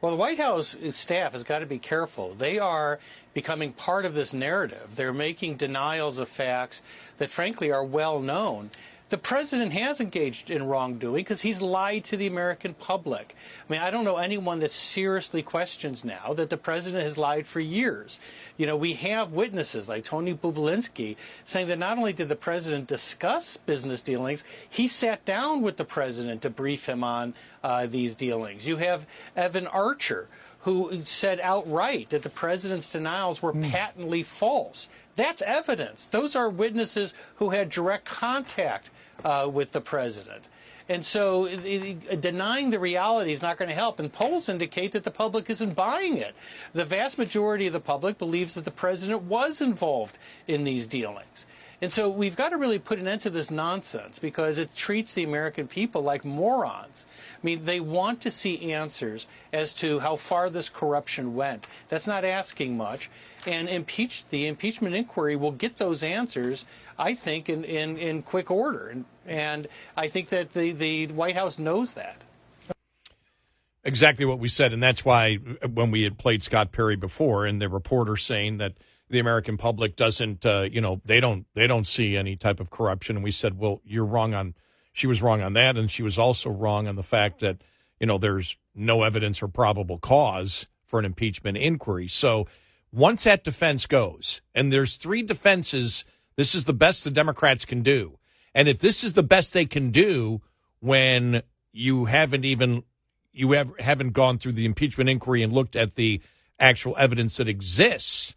Well, 0.00 0.12
the 0.12 0.16
White 0.16 0.38
House 0.38 0.76
staff 0.92 1.32
has 1.32 1.44
got 1.44 1.58
to 1.58 1.66
be 1.66 1.78
careful. 1.78 2.34
They 2.34 2.58
are 2.58 3.00
becoming 3.34 3.72
part 3.72 4.06
of 4.06 4.14
this 4.14 4.32
narrative. 4.32 4.96
They're 4.96 5.12
making 5.12 5.56
denials 5.56 6.18
of 6.18 6.28
facts 6.28 6.80
that, 7.18 7.30
frankly, 7.30 7.70
are 7.70 7.84
well 7.84 8.20
known. 8.20 8.70
The 9.10 9.18
president 9.18 9.72
has 9.72 10.00
engaged 10.00 10.52
in 10.52 10.68
wrongdoing 10.68 11.16
because 11.16 11.40
he's 11.40 11.60
lied 11.60 12.04
to 12.04 12.16
the 12.16 12.28
American 12.28 12.74
public. 12.74 13.34
I 13.68 13.72
mean, 13.72 13.80
I 13.80 13.90
don't 13.90 14.04
know 14.04 14.18
anyone 14.18 14.60
that 14.60 14.70
seriously 14.70 15.42
questions 15.42 16.04
now 16.04 16.32
that 16.34 16.48
the 16.48 16.56
president 16.56 17.02
has 17.02 17.18
lied 17.18 17.44
for 17.44 17.58
years. 17.58 18.20
You 18.56 18.66
know, 18.66 18.76
we 18.76 18.92
have 18.94 19.32
witnesses 19.32 19.88
like 19.88 20.04
Tony 20.04 20.32
Bobulinski 20.32 21.16
saying 21.44 21.66
that 21.68 21.80
not 21.80 21.98
only 21.98 22.12
did 22.12 22.28
the 22.28 22.36
president 22.36 22.86
discuss 22.86 23.56
business 23.56 24.00
dealings, 24.00 24.44
he 24.68 24.86
sat 24.86 25.24
down 25.24 25.60
with 25.60 25.76
the 25.76 25.84
president 25.84 26.42
to 26.42 26.50
brief 26.50 26.88
him 26.88 27.02
on 27.02 27.34
uh, 27.64 27.86
these 27.86 28.14
dealings. 28.14 28.68
You 28.68 28.76
have 28.76 29.06
Devon 29.34 29.66
Archer 29.66 30.28
who 30.60 31.02
said 31.02 31.40
outright 31.40 32.10
that 32.10 32.22
the 32.22 32.30
president's 32.30 32.90
denials 32.90 33.42
were 33.42 33.52
mm. 33.52 33.70
patently 33.70 34.22
false. 34.22 34.88
That's 35.16 35.42
evidence. 35.42 36.06
Those 36.06 36.36
are 36.36 36.48
witnesses 36.48 37.14
who 37.36 37.50
had 37.50 37.70
direct 37.70 38.04
contact 38.04 38.90
uh, 39.24 39.48
with 39.48 39.72
the 39.72 39.80
president. 39.80 40.44
And 40.90 41.04
so 41.04 41.46
denying 42.16 42.70
the 42.70 42.80
reality 42.80 43.30
is 43.30 43.42
not 43.42 43.58
going 43.58 43.68
to 43.68 43.74
help. 43.76 44.00
And 44.00 44.12
polls 44.12 44.48
indicate 44.48 44.90
that 44.92 45.04
the 45.04 45.10
public 45.12 45.48
isn't 45.48 45.74
buying 45.74 46.16
it. 46.16 46.34
The 46.72 46.84
vast 46.84 47.16
majority 47.16 47.68
of 47.68 47.72
the 47.72 47.78
public 47.78 48.18
believes 48.18 48.54
that 48.54 48.64
the 48.64 48.72
president 48.72 49.22
was 49.22 49.60
involved 49.60 50.18
in 50.48 50.64
these 50.64 50.88
dealings. 50.88 51.46
And 51.82 51.92
so 51.92 52.10
we've 52.10 52.36
got 52.36 52.50
to 52.50 52.58
really 52.58 52.78
put 52.78 52.98
an 52.98 53.08
end 53.08 53.22
to 53.22 53.30
this 53.30 53.50
nonsense 53.50 54.18
because 54.18 54.58
it 54.58 54.74
treats 54.74 55.14
the 55.14 55.22
American 55.22 55.66
people 55.66 56.02
like 56.02 56.24
morons. 56.24 57.06
I 57.40 57.46
mean, 57.46 57.64
they 57.64 57.80
want 57.80 58.20
to 58.22 58.30
see 58.30 58.72
answers 58.72 59.26
as 59.52 59.72
to 59.74 60.00
how 60.00 60.16
far 60.16 60.50
this 60.50 60.68
corruption 60.68 61.34
went. 61.34 61.66
That's 61.88 62.06
not 62.06 62.24
asking 62.24 62.76
much. 62.76 63.08
And 63.46 63.68
impeach 63.68 64.24
the 64.28 64.46
impeachment 64.46 64.94
inquiry 64.94 65.34
will 65.34 65.52
get 65.52 65.78
those 65.78 66.02
answers, 66.02 66.66
I 66.98 67.14
think, 67.14 67.48
in, 67.48 67.64
in, 67.64 67.96
in 67.96 68.22
quick 68.22 68.50
order. 68.50 68.88
And, 68.88 69.04
and 69.26 69.68
I 69.96 70.08
think 70.08 70.28
that 70.28 70.52
the, 70.52 70.72
the 70.72 71.06
White 71.08 71.36
House 71.36 71.58
knows 71.58 71.94
that. 71.94 72.16
Exactly 73.82 74.26
what 74.26 74.38
we 74.38 74.48
said. 74.48 74.74
And 74.74 74.82
that's 74.82 75.06
why 75.06 75.36
when 75.36 75.90
we 75.90 76.02
had 76.02 76.18
played 76.18 76.42
Scott 76.42 76.70
Perry 76.70 76.96
before 76.96 77.46
and 77.46 77.62
the 77.62 77.68
reporter 77.68 78.14
saying 78.16 78.58
that 78.58 78.74
the 79.08 79.18
American 79.18 79.56
public 79.56 79.96
doesn't, 79.96 80.44
uh, 80.44 80.68
you 80.70 80.80
know, 80.80 81.00
they 81.04 81.18
don't 81.18 81.46
they 81.54 81.66
don't 81.66 81.86
see 81.86 82.16
any 82.16 82.36
type 82.36 82.60
of 82.60 82.70
corruption. 82.70 83.16
And 83.16 83.24
we 83.24 83.30
said, 83.30 83.58
well, 83.58 83.80
you're 83.84 84.04
wrong 84.04 84.34
on. 84.34 84.54
She 84.92 85.06
was 85.06 85.22
wrong 85.22 85.40
on 85.40 85.54
that, 85.54 85.76
and 85.76 85.90
she 85.90 86.02
was 86.02 86.18
also 86.18 86.50
wrong 86.50 86.88
on 86.88 86.96
the 86.96 87.02
fact 87.02 87.40
that 87.40 87.62
you 87.98 88.06
know 88.06 88.18
there's 88.18 88.56
no 88.74 89.02
evidence 89.02 89.42
or 89.42 89.48
probable 89.48 89.98
cause 89.98 90.66
for 90.84 90.98
an 90.98 91.04
impeachment 91.04 91.56
inquiry. 91.56 92.08
So 92.08 92.46
once 92.92 93.24
that 93.24 93.44
defense 93.44 93.86
goes, 93.86 94.40
and 94.54 94.72
there's 94.72 94.96
three 94.96 95.22
defenses, 95.22 96.04
this 96.36 96.54
is 96.54 96.64
the 96.64 96.72
best 96.72 97.04
the 97.04 97.10
Democrats 97.10 97.64
can 97.64 97.82
do. 97.82 98.18
And 98.54 98.68
if 98.68 98.78
this 98.78 99.04
is 99.04 99.12
the 99.12 99.22
best 99.22 99.52
they 99.52 99.66
can 99.66 99.90
do 99.90 100.40
when 100.80 101.42
you 101.72 102.06
haven't 102.06 102.44
even 102.44 102.82
you 103.32 103.52
have, 103.52 103.72
haven't 103.78 104.12
gone 104.12 104.38
through 104.38 104.52
the 104.52 104.64
impeachment 104.64 105.08
inquiry 105.08 105.42
and 105.42 105.52
looked 105.52 105.76
at 105.76 105.94
the 105.94 106.20
actual 106.58 106.96
evidence 106.98 107.36
that 107.36 107.48
exists, 107.48 108.34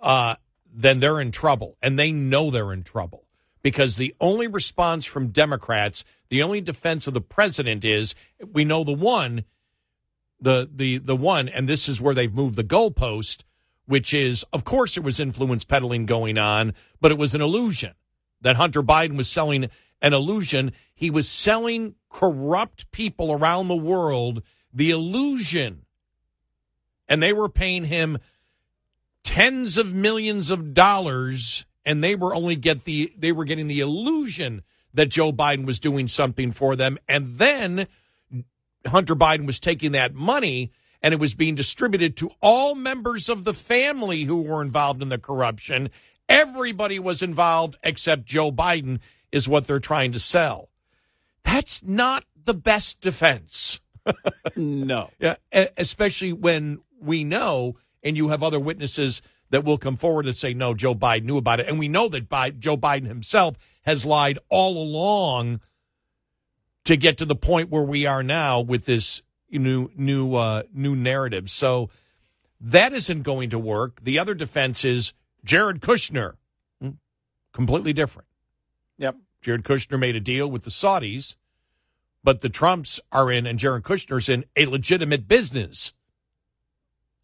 uh, 0.00 0.36
then 0.72 1.00
they're 1.00 1.20
in 1.20 1.32
trouble. 1.32 1.76
And 1.82 1.98
they 1.98 2.12
know 2.12 2.50
they're 2.50 2.72
in 2.72 2.84
trouble 2.84 3.26
because 3.62 3.96
the 3.96 4.14
only 4.20 4.46
response 4.46 5.04
from 5.04 5.28
Democrats, 5.28 6.04
the 6.28 6.42
only 6.42 6.60
defense 6.60 7.06
of 7.06 7.14
the 7.14 7.20
president 7.20 7.84
is 7.84 8.14
we 8.52 8.64
know 8.64 8.84
the 8.84 8.92
one, 8.92 9.44
the 10.40 10.68
the 10.72 10.98
the 10.98 11.16
one, 11.16 11.48
and 11.48 11.68
this 11.68 11.88
is 11.88 12.00
where 12.00 12.14
they've 12.14 12.32
moved 12.32 12.56
the 12.56 12.64
goalpost, 12.64 13.42
which 13.86 14.12
is 14.12 14.44
of 14.52 14.64
course 14.64 14.94
there 14.94 15.02
was 15.02 15.20
influence 15.20 15.64
peddling 15.64 16.06
going 16.06 16.38
on, 16.38 16.74
but 17.00 17.10
it 17.10 17.18
was 17.18 17.34
an 17.34 17.42
illusion 17.42 17.92
that 18.40 18.56
Hunter 18.56 18.82
Biden 18.82 19.16
was 19.16 19.30
selling 19.30 19.70
an 20.02 20.12
illusion. 20.12 20.72
He 20.94 21.10
was 21.10 21.28
selling 21.28 21.94
corrupt 22.10 22.90
people 22.92 23.32
around 23.32 23.68
the 23.68 23.76
world 23.76 24.42
the 24.72 24.90
illusion, 24.90 25.86
and 27.08 27.22
they 27.22 27.32
were 27.32 27.48
paying 27.48 27.84
him 27.84 28.18
tens 29.22 29.76
of 29.76 29.92
millions 29.92 30.50
of 30.50 30.72
dollars 30.72 31.66
and 31.84 32.02
they 32.02 32.14
were 32.14 32.34
only 32.34 32.54
get 32.54 32.84
the 32.84 33.12
they 33.18 33.32
were 33.32 33.44
getting 33.44 33.66
the 33.66 33.80
illusion 33.80 34.62
that 34.94 35.06
Joe 35.06 35.32
Biden 35.32 35.66
was 35.66 35.80
doing 35.80 36.06
something 36.06 36.52
for 36.52 36.76
them 36.76 36.96
and 37.08 37.30
then 37.30 37.88
Hunter 38.86 39.14
Biden 39.16 39.46
was 39.46 39.60
taking 39.60 39.92
that 39.92 40.14
money 40.14 40.72
and 41.02 41.12
it 41.12 41.20
was 41.20 41.34
being 41.34 41.54
distributed 41.54 42.16
to 42.16 42.30
all 42.40 42.74
members 42.74 43.28
of 43.28 43.44
the 43.44 43.54
family 43.54 44.22
who 44.22 44.42
were 44.42 44.62
involved 44.62 45.02
in 45.02 45.08
the 45.08 45.18
corruption. 45.18 45.90
Everybody 46.28 46.98
was 46.98 47.22
involved 47.22 47.76
except 47.82 48.24
Joe 48.24 48.50
Biden 48.50 49.00
is 49.30 49.48
what 49.48 49.66
they're 49.66 49.78
trying 49.80 50.12
to 50.12 50.18
sell. 50.18 50.70
That's 51.44 51.82
not 51.82 52.24
the 52.44 52.54
best 52.54 53.00
defense. 53.00 53.80
No. 54.54 55.10
Yeah 55.18 55.34
especially 55.52 56.32
when 56.32 56.78
we 57.00 57.24
know 57.24 57.76
and 58.02 58.16
you 58.16 58.28
have 58.28 58.42
other 58.42 58.60
witnesses 58.60 59.20
that 59.50 59.64
will 59.64 59.78
come 59.78 59.96
forward 59.96 60.26
and 60.26 60.34
say, 60.36 60.54
no, 60.54 60.74
Joe 60.74 60.94
Biden 60.94 61.24
knew 61.24 61.36
about 61.36 61.60
it. 61.60 61.68
And 61.68 61.78
we 61.78 61.88
know 61.88 62.08
that 62.08 62.58
Joe 62.58 62.76
Biden 62.76 63.06
himself 63.06 63.56
has 63.82 64.04
lied 64.04 64.38
all 64.48 64.76
along 64.76 65.60
to 66.86 66.96
get 66.96 67.18
to 67.18 67.24
the 67.24 67.36
point 67.36 67.70
where 67.70 67.82
we 67.82 68.06
are 68.06 68.22
now 68.22 68.60
with 68.60 68.86
this 68.86 69.22
new 69.50 69.90
new 69.94 70.34
uh, 70.34 70.62
new 70.72 70.96
narrative. 70.96 71.50
So 71.50 71.90
That 72.60 72.92
isn't 72.94 73.22
going 73.22 73.50
to 73.50 73.58
work. 73.58 74.00
The 74.02 74.18
other 74.18 74.34
defense 74.34 74.84
is 74.84 75.12
Jared 75.44 75.80
Kushner. 75.80 76.34
Hmm. 76.80 76.90
Completely 77.52 77.92
different. 77.92 78.28
Yep. 78.98 79.16
Jared 79.42 79.62
Kushner 79.62 79.98
made 80.00 80.16
a 80.16 80.20
deal 80.20 80.50
with 80.50 80.64
the 80.64 80.70
Saudis, 80.70 81.36
but 82.24 82.40
the 82.40 82.48
Trumps 82.48 82.98
are 83.12 83.30
in, 83.30 83.46
and 83.46 83.58
Jared 83.58 83.82
Kushner's 83.84 84.28
in 84.28 84.44
a 84.56 84.64
legitimate 84.66 85.28
business. 85.28 85.92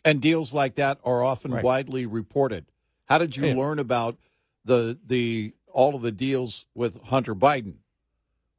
And 0.04 0.20
deals 0.20 0.52
like 0.52 0.74
that 0.76 0.98
are 1.04 1.22
often 1.22 1.52
Right. 1.52 1.64
widely 1.64 2.06
reported. 2.06 2.66
How 3.06 3.18
did 3.18 3.36
you 3.36 3.46
Yeah. 3.46 3.54
learn 3.56 3.78
about 3.78 4.18
the 4.64 4.98
the 5.04 5.54
all 5.72 5.94
of 5.96 6.02
the 6.02 6.12
deals 6.12 6.66
with 6.74 7.00
Hunter 7.04 7.34
Biden? 7.34 7.76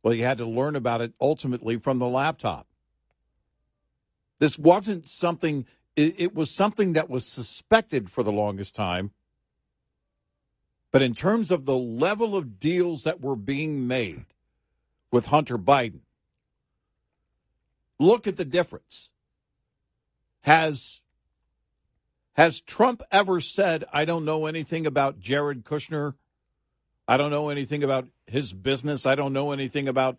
Well, 0.03 0.13
you 0.13 0.25
had 0.25 0.37
to 0.39 0.45
learn 0.45 0.75
about 0.75 1.01
it 1.01 1.13
ultimately 1.19 1.77
from 1.77 1.97
the 1.97 2.07
laptop. 2.07 2.67
This 4.39 4.59
wasn't 4.59 5.07
something 5.07 5.65
it, 5.95 6.33
was 6.33 6.49
something 6.49 6.93
that 6.93 7.09
was 7.09 7.25
suspected 7.25 8.09
for 8.09 8.23
the 8.23 8.31
longest 8.31 8.75
time. 8.75 9.11
But 10.91 11.01
in 11.01 11.13
terms 11.13 11.51
of 11.51 11.65
the 11.65 11.77
level 11.77 12.35
of 12.35 12.59
deals 12.59 13.03
that 13.03 13.21
were 13.21 13.35
being 13.35 13.87
made 13.87 14.25
with 15.11 15.27
Hunter 15.27 15.57
Biden, 15.57 16.01
look 17.99 18.27
at 18.27 18.37
the 18.37 18.45
difference. 18.45 19.11
Has 20.41 21.01
has 22.33 22.59
Trump 22.59 23.03
ever 23.11 23.39
said, 23.39 23.83
I 23.93 24.05
don't 24.05 24.25
know 24.25 24.47
anything 24.47 24.87
about 24.87 25.19
Jared 25.19 25.63
Kushner? 25.63 26.15
I 27.07 27.17
don't 27.17 27.31
know 27.31 27.49
anything 27.49 27.83
about 27.83 28.07
his 28.27 28.53
business. 28.53 29.05
I 29.05 29.15
don't 29.15 29.33
know 29.33 29.51
anything 29.51 29.87
about 29.87 30.17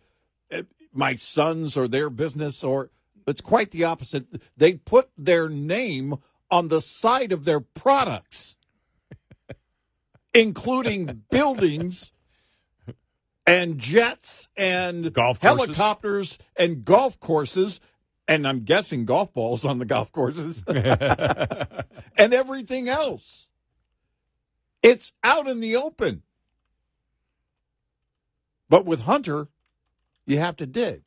eh, 0.50 0.62
my 0.92 1.14
sons 1.14 1.76
or 1.76 1.88
their 1.88 2.10
business 2.10 2.62
or 2.62 2.90
it's 3.26 3.40
quite 3.40 3.70
the 3.70 3.84
opposite. 3.84 4.26
They 4.56 4.74
put 4.74 5.08
their 5.16 5.48
name 5.48 6.16
on 6.50 6.68
the 6.68 6.80
side 6.80 7.32
of 7.32 7.44
their 7.44 7.60
products, 7.60 8.56
including 10.32 11.22
buildings 11.30 12.12
and 13.46 13.78
jets 13.78 14.48
and 14.56 15.12
Golf 15.12 15.40
courses. 15.40 15.66
helicopters 15.66 16.38
and 16.56 16.84
golf 16.84 17.18
courses. 17.20 17.80
And 18.26 18.48
I'm 18.48 18.60
guessing 18.60 19.04
golf 19.04 19.34
balls 19.34 19.64
on 19.66 19.78
the 19.78 19.84
golf 19.84 20.10
courses 20.10 20.62
and 20.66 22.32
everything 22.34 22.88
else. 22.88 23.50
It's 24.82 25.12
out 25.22 25.46
in 25.46 25.60
the 25.60 25.76
open. 25.76 26.22
But 28.74 28.86
with 28.86 29.02
Hunter, 29.02 29.46
you 30.26 30.40
have 30.40 30.56
to 30.56 30.66
dig. 30.66 31.02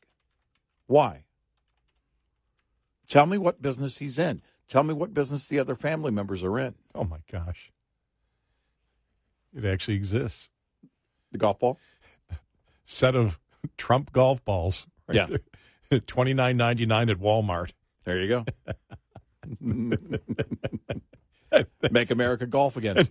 Why? 0.86 1.24
Tell 3.10 3.26
me 3.26 3.36
what 3.36 3.60
business 3.60 3.98
he's 3.98 4.18
in. 4.18 4.40
Tell 4.68 4.82
me 4.82 4.94
what 4.94 5.12
business 5.12 5.46
the 5.46 5.58
other 5.58 5.74
family 5.74 6.10
members 6.10 6.42
are 6.42 6.58
in. 6.58 6.76
Oh 6.94 7.04
my 7.04 7.18
gosh. 7.30 7.70
It 9.54 9.66
actually 9.66 9.96
exists. 9.96 10.48
The 11.30 11.36
golf 11.36 11.58
ball? 11.58 11.78
Set 12.86 13.14
of 13.14 13.38
Trump 13.76 14.14
golf 14.14 14.42
balls. 14.46 14.86
Yeah. 15.12 15.26
Twenty 16.06 16.32
nine 16.32 16.56
ninety 16.56 16.86
nine 16.86 17.10
at 17.10 17.18
Walmart. 17.18 17.72
There 18.04 18.18
you 18.18 18.28
go. 18.28 18.46
Make 21.90 22.10
America 22.10 22.46
golf 22.46 22.76
again. 22.76 22.98
And, 22.98 23.08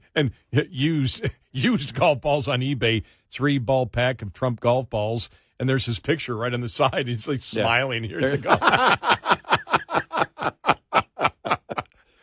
and 0.51 0.67
used 0.71 1.29
used 1.51 1.95
golf 1.95 2.21
balls 2.21 2.47
on 2.47 2.59
eBay, 2.61 3.03
three 3.31 3.57
ball 3.57 3.87
pack 3.87 4.21
of 4.21 4.33
Trump 4.33 4.59
golf 4.59 4.89
balls, 4.89 5.29
and 5.59 5.67
there's 5.67 5.85
his 5.85 5.99
picture 5.99 6.35
right 6.35 6.53
on 6.53 6.61
the 6.61 6.69
side. 6.69 7.07
He's 7.07 7.27
like 7.27 7.37
Yeah. 7.53 7.63
smiling 7.63 8.03
here. 8.03 8.37
There- 8.37 8.37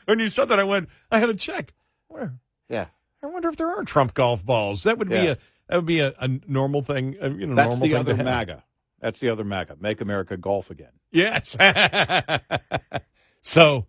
when 0.07 0.19
you 0.19 0.29
said 0.29 0.49
that, 0.51 0.61
I 0.61 0.65
went, 0.65 0.89
I 1.11 1.19
had 1.19 1.27
to 1.27 1.35
check. 1.35 1.73
Where? 2.09 2.35
Yeah. 2.69 2.87
I 3.23 3.27
wonder 3.27 3.49
if 3.49 3.57
there 3.57 3.71
are 3.71 3.83
Trump 3.85 4.13
golf 4.15 4.45
balls. 4.45 4.83
That 4.83 4.99
would 4.99 5.09
be 5.09 5.29
a 5.29 5.39
that 5.69 5.77
would 5.77 5.87
be 5.87 6.01
a, 6.01 6.13
a 6.21 6.29
normal 6.47 6.83
thing. 6.83 7.17
uh, 7.23 7.31
You 7.31 7.47
know, 7.47 7.55
That's 7.55 7.79
normal 7.81 7.89
the 7.99 8.05
thing 8.05 8.15
other. 8.21 8.25
MAGA. 8.25 8.65
That's 9.01 9.19
the 9.19 9.31
other 9.31 9.45
MAGA. 9.45 9.77
Make 9.81 10.01
America 10.03 10.37
golf 10.37 10.71
again. 10.71 10.93
Yes. 11.11 11.57
so, 13.43 13.87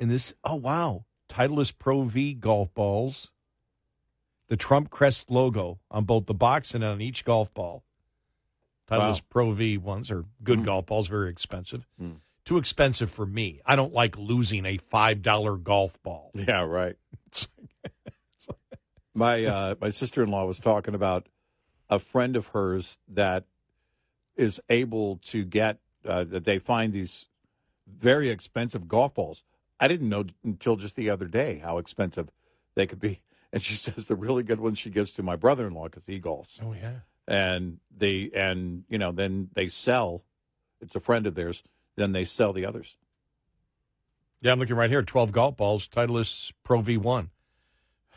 in 0.00 0.08
this, 0.08 0.34
oh 0.44 0.56
wow, 0.56 1.04
Titleist 1.28 1.78
Pro 1.78 2.02
V 2.02 2.34
golf 2.34 2.72
balls, 2.74 3.30
the 4.48 4.56
Trump 4.56 4.90
crest 4.90 5.30
logo 5.30 5.78
on 5.90 6.04
both 6.04 6.26
the 6.26 6.34
box 6.34 6.74
and 6.74 6.84
on 6.84 7.00
each 7.00 7.24
golf 7.24 7.52
ball. 7.52 7.82
Titleist 8.90 8.98
Wow. 9.22 9.26
Pro 9.30 9.50
V 9.52 9.78
ones 9.78 10.10
are 10.10 10.24
good 10.42 10.60
Mm. 10.60 10.64
golf 10.64 10.86
balls, 10.86 11.08
very 11.08 11.28
expensive. 11.30 11.86
Mm. 12.00 12.20
Too 12.44 12.58
expensive 12.58 13.10
for 13.10 13.26
me. 13.26 13.60
I 13.66 13.74
don't 13.74 13.92
like 13.92 14.16
losing 14.16 14.64
a 14.64 14.76
five 14.76 15.22
dollar 15.22 15.56
golf 15.56 16.00
ball. 16.02 16.30
Yeah, 16.34 16.62
right. 16.62 16.96
my 19.14 19.44
uh, 19.44 19.74
my 19.80 19.88
sister 19.90 20.22
in 20.22 20.30
law 20.30 20.44
was 20.46 20.60
talking 20.60 20.94
about 20.94 21.28
a 21.88 21.98
friend 21.98 22.36
of 22.36 22.48
hers 22.48 22.98
that 23.08 23.44
is 24.36 24.60
able 24.68 25.16
to 25.24 25.44
get 25.44 25.78
uh, 26.04 26.24
that 26.24 26.44
they 26.44 26.58
find 26.58 26.92
these 26.92 27.26
very 27.86 28.28
expensive 28.28 28.86
golf 28.88 29.14
balls. 29.14 29.44
I 29.78 29.88
didn't 29.88 30.08
know 30.08 30.24
until 30.44 30.76
just 30.76 30.96
the 30.96 31.10
other 31.10 31.26
day 31.26 31.60
how 31.62 31.78
expensive 31.78 32.30
they 32.74 32.86
could 32.86 33.00
be. 33.00 33.20
And 33.52 33.62
she 33.62 33.74
says 33.74 34.06
the 34.06 34.16
really 34.16 34.42
good 34.42 34.60
ones 34.60 34.76
she 34.76 34.90
gives 34.90 35.12
to 35.12 35.22
my 35.22 35.36
brother 35.36 35.68
in 35.68 35.72
law 35.72 35.84
because 35.84 36.04
he 36.04 36.20
golfs. 36.20 36.60
Oh 36.62 36.74
yeah. 36.74 36.96
And 37.26 37.78
they 37.96 38.28
and 38.34 38.82
you 38.88 38.98
know 38.98 39.12
then 39.12 39.48
they 39.54 39.68
sell. 39.68 40.24
It's 40.80 40.96
a 40.96 41.00
friend 41.00 41.26
of 41.26 41.36
theirs. 41.36 41.62
Then 41.94 42.12
they 42.12 42.24
sell 42.24 42.52
the 42.52 42.66
others. 42.66 42.98
Yeah, 44.42 44.52
I'm 44.52 44.58
looking 44.58 44.76
right 44.76 44.90
here. 44.90 45.02
Twelve 45.02 45.32
golf 45.32 45.56
balls, 45.56 45.88
Titleist 45.88 46.52
Pro 46.64 46.82
V 46.82 46.98
one. 46.98 47.30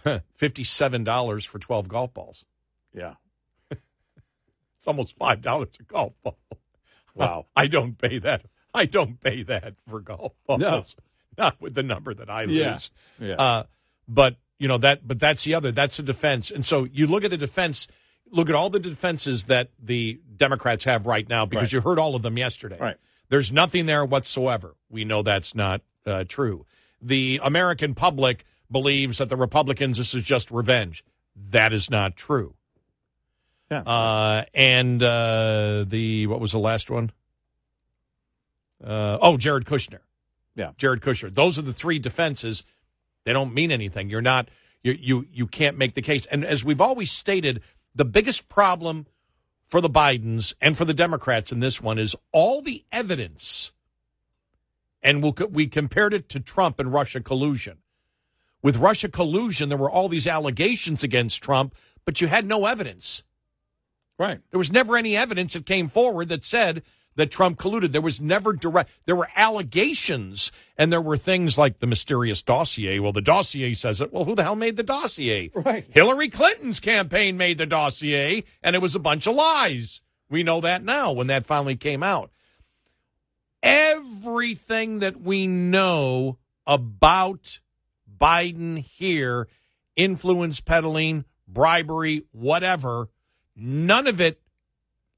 Fifty-seven 0.36 1.03
dollars 1.03 1.45
for 1.45 1.60
twelve 1.60 1.88
golf 1.88 2.14
balls. 2.14 2.43
Yeah. 2.93 3.14
It's 4.78 4.88
almost 4.88 5.16
five 5.16 5.41
dollars 5.41 5.70
a 5.80 5.84
golf 5.84 6.14
ball. 6.24 6.39
Wow. 7.14 7.45
I 7.55 7.68
don't 7.68 7.97
pay 7.97 8.18
that. 8.20 8.45
I 8.74 8.86
don't 8.86 9.22
pay 9.22 9.43
that 9.43 9.76
for 9.88 9.99
golf 9.99 10.34
balls. 10.47 10.60
No. 10.60 10.84
Not 11.40 11.60
with 11.62 11.74
the 11.74 11.84
number 11.84 12.14
that 12.14 12.30
I 12.30 12.44
Yeah. 12.44 12.74
lose. 12.74 12.92
Yeah. 13.20 13.36
Uh, 13.36 13.64
but 14.08 14.36
you 14.60 14.68
know 14.68 14.78
that. 14.78 15.08
But 15.08 15.20
that's 15.20 15.44
the 15.46 15.56
other. 15.56 15.72
That's 15.72 15.98
a 16.00 16.04
defense. 16.04 16.52
And 16.52 16.66
so 16.66 16.84
you 16.84 17.08
look 17.08 17.24
at 17.24 17.32
the 17.32 17.38
defense. 17.38 17.88
Look 18.32 18.48
at 18.48 18.54
all 18.54 18.70
the 18.70 18.80
defenses 18.80 19.46
that 19.46 19.72
the 19.82 20.20
Democrats 20.38 20.84
have 20.84 21.08
right 21.08 21.28
now 21.28 21.48
because 21.48 21.74
Right. 21.74 21.74
you 21.74 21.82
heard 21.82 21.98
all 21.98 22.14
of 22.14 22.22
them 22.22 22.38
yesterday. 22.38 22.78
Right. 22.80 22.98
There's 23.30 23.52
nothing 23.52 23.88
there 23.88 24.06
whatsoever. 24.06 24.76
We 24.88 25.04
know 25.04 25.24
that's 25.24 25.56
not 25.56 25.82
uh, 26.06 26.26
true. 26.28 26.66
The 27.01 27.39
American 27.43 27.96
public 27.96 28.43
believes 28.70 29.18
that 29.18 29.30
the 29.30 29.36
Republicans, 29.36 29.97
this 29.97 30.13
is 30.13 30.22
just 30.22 30.51
revenge. 30.51 31.04
That 31.36 31.74
is 31.74 31.89
not 31.89 32.16
true. 32.16 32.54
Yeah. 33.72 33.82
Uh, 33.82 34.46
and 34.54 35.01
uh, 35.01 35.86
the, 35.88 36.28
what 36.28 36.39
was 36.39 36.51
the 36.51 36.59
last 36.59 36.92
one? 36.92 37.12
Uh, 38.84 39.18
oh, 39.22 39.38
Jared 39.38 39.66
Kushner. 39.66 40.00
Yeah. 40.60 40.72
Jared 40.76 41.00
Kushner. 41.00 41.34
Those 41.34 41.58
are 41.58 41.62
the 41.62 41.72
three 41.72 42.00
defenses. 42.00 42.66
They 43.24 43.32
don't 43.32 43.54
mean 43.54 43.72
anything. 43.72 44.10
You're 44.10 44.22
not, 44.22 44.50
you, 44.84 44.92
you, 44.92 45.26
you 45.32 45.48
can't 45.48 45.78
make 45.78 45.94
the 45.94 46.02
case. 46.02 46.26
And 46.26 46.44
as 46.44 46.66
we've 46.66 46.82
always 46.82 47.14
stated, 47.14 47.62
the 47.96 48.04
biggest 48.04 48.50
problem 48.50 49.08
for 49.70 49.80
the 49.80 49.90
Bidens 49.90 50.54
and 50.60 50.76
for 50.76 50.84
the 50.84 50.94
Democrats 50.94 51.54
in 51.54 51.62
this 51.62 51.80
one 51.82 51.98
is 51.98 52.14
all 52.34 52.62
the 52.62 52.84
evidence. 52.92 53.72
And 55.02 55.24
we'll, 55.24 55.34
we 55.50 55.68
compared 55.68 56.14
it 56.14 56.28
to 56.28 56.42
Trump 56.42 56.78
and 56.78 56.92
Russia 56.92 57.22
collusion. 57.22 57.78
With 58.62 58.76
Russia 58.76 59.08
collusion, 59.08 59.70
there 59.70 59.78
were 59.78 59.90
all 59.90 60.10
these 60.10 60.28
allegations 60.28 61.04
against 61.04 61.42
Trump, 61.42 61.74
but 62.04 62.20
you 62.20 62.28
had 62.28 62.46
no 62.46 62.66
evidence. 62.66 63.24
Right. 64.18 64.42
There 64.52 64.58
was 64.58 64.74
never 64.74 64.98
any 64.98 65.16
evidence 65.16 65.54
that 65.54 65.66
came 65.66 65.88
forward 65.88 66.28
that 66.28 66.44
said 66.44 66.84
that 67.20 67.29
Trump 67.29 67.59
colluded. 67.59 67.91
There 67.91 68.01
was 68.01 68.20
never 68.20 68.54
direct. 68.54 68.89
There 69.05 69.16
were 69.16 69.29
allegations, 69.36 70.51
and 70.78 70.91
there 70.91 71.01
were 71.01 71.17
things 71.17 71.58
like 71.58 71.79
the 71.79 71.87
mysterious 71.87 72.41
dossier. 72.41 72.97
Well, 73.00 73.12
the 73.12 73.21
dossier 73.21 73.74
says 73.74 74.01
it. 74.01 74.12
Well, 74.12 74.25
who 74.25 74.36
the 74.36 74.43
hell 74.43 74.55
made 74.55 74.78
the 74.78 74.83
dossier? 74.83 75.51
Right. 75.54 75.86
Hillary 75.89 76.29
Clinton's 76.29 76.79
campaign 76.79 77.37
made 77.37 77.58
the 77.58 77.66
dossier, 77.66 78.46
and 78.63 78.75
it 78.75 78.82
was 78.82 78.96
a 78.96 79.00
bunch 79.00 79.28
of 79.28 79.36
lies. 79.36 80.01
We 80.29 80.43
know 80.43 80.62
that 80.62 80.83
now 80.83 81.12
when 81.12 81.28
that 81.28 81.46
finally 81.46 81.75
came 81.75 82.04
out. 82.04 82.32
Everything 83.62 85.00
that 85.00 85.20
we 85.20 85.46
know 85.46 86.37
about 86.66 87.59
Biden 88.20 88.78
here, 88.78 89.50
influence 89.97 90.62
peddling, 90.62 91.25
bribery, 91.47 92.24
whatever, 92.32 93.09
none 93.55 94.08
of 94.08 94.21
it 94.21 94.41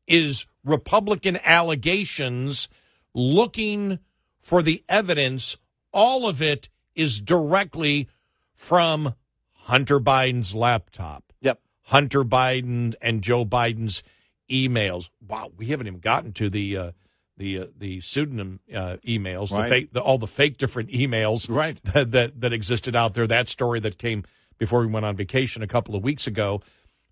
is 0.07 0.47
Republican 0.63 1.39
allegations 1.43 2.69
looking 3.13 3.99
for 4.39 4.61
the 4.61 4.83
evidence. 4.87 5.57
All 5.91 6.27
of 6.27 6.41
it 6.41 6.69
is 6.95 7.19
directly 7.21 8.07
from 8.53 9.15
Hunter 9.53 9.99
Biden's 9.99 10.55
laptop. 10.55 11.33
Yep. 11.41 11.59
Hunter 11.83 12.23
Biden 12.23 12.95
and 13.01 13.21
Joe 13.21 13.45
Biden's 13.45 14.03
emails. 14.49 15.09
Wow, 15.27 15.51
we 15.57 15.67
haven't 15.67 15.87
even 15.87 15.99
gotten 15.99 16.33
to 16.33 16.49
the 16.49 16.77
uh, 16.77 16.91
the 17.37 17.59
uh, 17.59 17.65
the 17.77 18.01
pseudonym 18.01 18.59
uh, 18.73 18.97
emails, 19.05 19.49
the 19.49 19.67
fake, 19.67 19.93
the, 19.93 20.01
all 20.01 20.17
the 20.17 20.27
fake 20.27 20.57
different 20.57 20.89
emails 20.89 21.49
Right. 21.49 21.81
that, 21.93 22.11
that 22.11 22.41
that 22.41 22.53
existed 22.53 22.95
out 22.95 23.13
there. 23.13 23.27
That 23.27 23.49
story 23.49 23.79
that 23.79 23.97
came 23.97 24.23
before 24.57 24.81
we 24.81 24.87
went 24.87 25.05
on 25.05 25.15
vacation 25.15 25.63
a 25.63 25.67
couple 25.67 25.95
of 25.95 26.03
weeks 26.03 26.27
ago, 26.27 26.61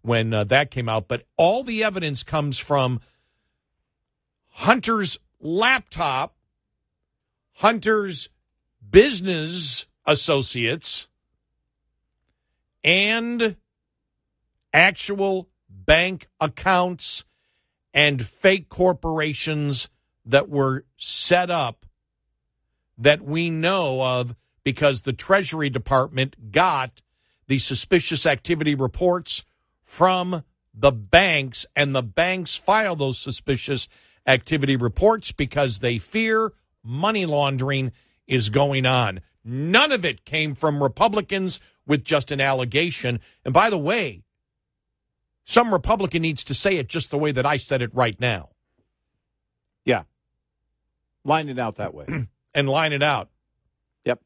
when 0.02 0.34
uh, 0.34 0.44
that 0.46 0.70
came 0.70 0.88
out. 0.88 1.08
But 1.08 1.24
all 1.36 1.64
the 1.64 1.84
evidence 1.84 2.24
comes 2.24 2.60
from 2.60 3.00
Hunter's 4.50 5.18
laptop, 5.40 6.36
Hunter's 7.54 8.30
business 8.90 9.86
associates, 10.06 11.08
and 12.84 13.56
actual 14.74 15.50
bank 15.70 16.28
accounts 16.40 17.26
and 17.94 18.26
fake 18.26 18.70
corporations 18.70 19.90
that 20.26 20.50
were 20.50 20.86
set 20.98 21.50
up 21.50 21.86
that 22.98 23.22
we 23.22 23.50
know 23.50 24.02
of 24.02 24.36
because 24.64 25.02
the 25.02 25.14
Treasury 25.14 25.70
Department 25.70 26.52
got 26.52 27.02
the 27.48 27.58
suspicious 27.58 28.26
activity 28.26 28.76
reports 28.76 29.44
from 29.82 30.44
the 30.74 30.92
banks, 30.92 31.66
and 31.76 31.96
the 31.96 32.04
banks 32.04 32.56
file 32.56 32.96
those 32.96 33.18
suspicious 33.18 33.88
activity 34.30 34.76
reports 34.76 35.32
because 35.32 35.80
they 35.80 35.98
fear 35.98 36.54
money 36.84 37.26
laundering 37.26 37.92
is 38.28 38.50
going 38.50 38.86
on. 38.86 39.22
None 39.44 39.92
of 39.92 40.06
it 40.06 40.24
came 40.24 40.54
from 40.54 40.84
Republicans 40.84 41.60
with 41.88 42.04
just 42.04 42.32
an 42.32 42.40
allegation. 42.40 43.20
And 43.44 43.54
by 43.54 43.70
the 43.70 43.78
way, 43.78 44.22
some 45.44 45.74
Republican 45.74 46.22
needs 46.22 46.44
to 46.44 46.54
say 46.54 46.78
it 46.78 46.88
just 46.88 47.10
the 47.10 47.18
way 47.18 47.32
that 47.32 47.46
I 47.46 47.58
said 47.58 47.82
it 47.82 47.94
right 47.94 48.20
now. 48.20 48.50
Yeah. 49.84 50.04
Line 51.24 51.50
it 51.50 51.58
out 51.58 51.78
that 51.78 51.96
way. 51.96 52.28
and 52.54 52.70
line 52.70 52.94
it 52.94 53.02
out. 53.02 53.30
Yep. 54.06 54.22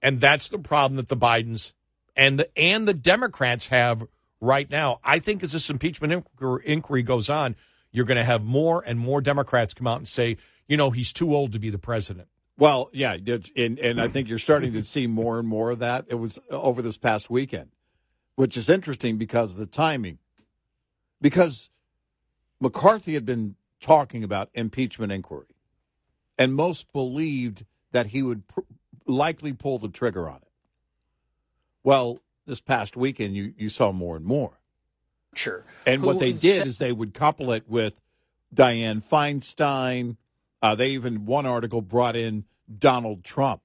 And 0.00 0.18
that's 0.20 0.48
the 0.48 0.58
problem 0.58 0.96
that 0.96 1.08
the 1.08 1.16
Bidens 1.16 1.74
and 2.16 2.38
the 2.38 2.58
and 2.58 2.88
the 2.88 2.94
Democrats 2.94 3.66
have 3.66 4.06
right 4.40 4.70
now. 4.70 5.00
I 5.04 5.18
think 5.18 5.42
as 5.42 5.52
this 5.52 5.68
impeachment 5.68 6.26
inquiry 6.64 7.02
goes 7.02 7.28
on, 7.28 7.56
you're 7.92 8.04
going 8.04 8.16
to 8.16 8.24
have 8.24 8.44
more 8.44 8.82
and 8.86 8.98
more 8.98 9.20
Democrats 9.20 9.74
come 9.74 9.86
out 9.86 9.98
and 9.98 10.08
say, 10.08 10.36
you 10.68 10.76
know, 10.76 10.90
he's 10.90 11.12
too 11.12 11.34
old 11.34 11.52
to 11.52 11.58
be 11.58 11.70
the 11.70 11.78
president. 11.78 12.28
Well, 12.56 12.90
yeah, 12.92 13.16
and 13.56 13.78
and 13.78 14.00
I 14.00 14.08
think 14.08 14.28
you're 14.28 14.38
starting 14.38 14.74
to 14.74 14.84
see 14.84 15.06
more 15.06 15.38
and 15.38 15.48
more 15.48 15.70
of 15.70 15.78
that. 15.78 16.04
It 16.08 16.16
was 16.16 16.38
uh, 16.52 16.60
over 16.60 16.82
this 16.82 16.98
past 16.98 17.30
weekend, 17.30 17.70
which 18.34 18.54
is 18.54 18.68
interesting 18.68 19.16
because 19.16 19.52
of 19.52 19.58
the 19.58 19.66
timing. 19.66 20.18
Because 21.22 21.70
McCarthy 22.60 23.14
had 23.14 23.24
been 23.24 23.56
talking 23.80 24.22
about 24.22 24.50
impeachment 24.52 25.10
inquiry, 25.10 25.56
and 26.36 26.54
most 26.54 26.92
believed 26.92 27.64
that 27.92 28.08
he 28.08 28.22
would 28.22 28.46
pr- 28.46 28.60
likely 29.06 29.54
pull 29.54 29.78
the 29.78 29.88
trigger 29.88 30.28
on 30.28 30.36
it. 30.36 30.52
Well, 31.82 32.20
this 32.46 32.60
past 32.60 32.94
weekend, 32.94 33.34
you 33.34 33.54
you 33.56 33.70
saw 33.70 33.90
more 33.90 34.16
and 34.16 34.26
more. 34.26 34.59
Sure. 35.34 35.64
And 35.86 36.02
what 36.02 36.18
they 36.18 36.32
did 36.32 36.58
said- 36.58 36.66
is 36.66 36.78
they 36.78 36.92
would 36.92 37.14
couple 37.14 37.52
it 37.52 37.68
with 37.68 38.00
Dianne 38.54 39.02
Feinstein. 39.02 40.16
Uh, 40.62 40.74
they 40.74 40.90
even 40.90 41.24
one 41.24 41.46
article 41.46 41.80
brought 41.82 42.16
in 42.16 42.44
Donald 42.78 43.24
Trump. 43.24 43.62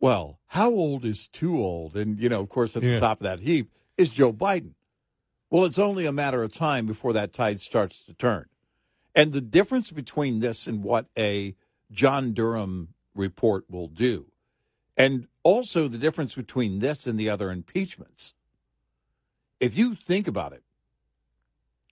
Well, 0.00 0.40
how 0.48 0.70
old 0.70 1.04
is 1.04 1.28
too 1.28 1.58
old? 1.58 1.96
And 1.96 2.18
you 2.18 2.28
know, 2.28 2.40
of 2.40 2.48
course, 2.48 2.76
at 2.76 2.82
Yeah. 2.82 2.94
the 2.94 3.00
top 3.00 3.20
of 3.20 3.24
that 3.24 3.40
heap 3.40 3.70
is 3.96 4.10
Joe 4.10 4.32
Biden. 4.32 4.74
Well, 5.50 5.64
it's 5.64 5.78
only 5.78 6.06
a 6.06 6.12
matter 6.12 6.42
of 6.42 6.52
time 6.52 6.86
before 6.86 7.12
that 7.12 7.32
tide 7.32 7.60
starts 7.60 8.02
to 8.04 8.14
turn. 8.14 8.46
And 9.14 9.32
the 9.32 9.40
difference 9.40 9.90
between 9.90 10.38
this 10.40 10.66
and 10.66 10.82
what 10.82 11.06
a 11.18 11.54
John 11.90 12.32
Durham 12.32 12.94
report 13.14 13.68
will 13.68 13.88
do, 13.88 14.30
and 14.96 15.26
also 15.42 15.88
the 15.88 15.98
difference 15.98 16.36
between 16.36 16.78
this 16.78 17.06
and 17.06 17.18
the 17.18 17.28
other 17.28 17.50
impeachments, 17.50 18.34
if 19.58 19.76
you 19.76 19.96
think 19.96 20.28
about 20.28 20.52
it, 20.52 20.62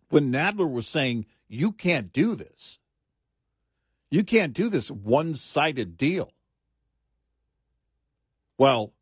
when 0.08 0.32
Nadler 0.32 0.70
was 0.70 0.86
saying, 0.86 1.26
you 1.48 1.72
can't 1.72 2.12
do 2.12 2.34
this, 2.34 2.78
you 4.10 4.24
can't 4.24 4.52
do 4.52 4.68
this 4.68 4.90
one 4.90 5.34
sided 5.34 5.96
deal. 5.96 6.32
Well, 8.56 8.92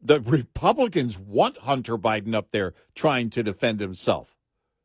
the 0.00 0.20
Republicans 0.20 1.18
want 1.18 1.58
Hunter 1.58 1.98
Biden 1.98 2.34
up 2.34 2.50
there 2.50 2.74
trying 2.94 3.30
to 3.30 3.42
defend 3.42 3.80
himself. 3.80 4.36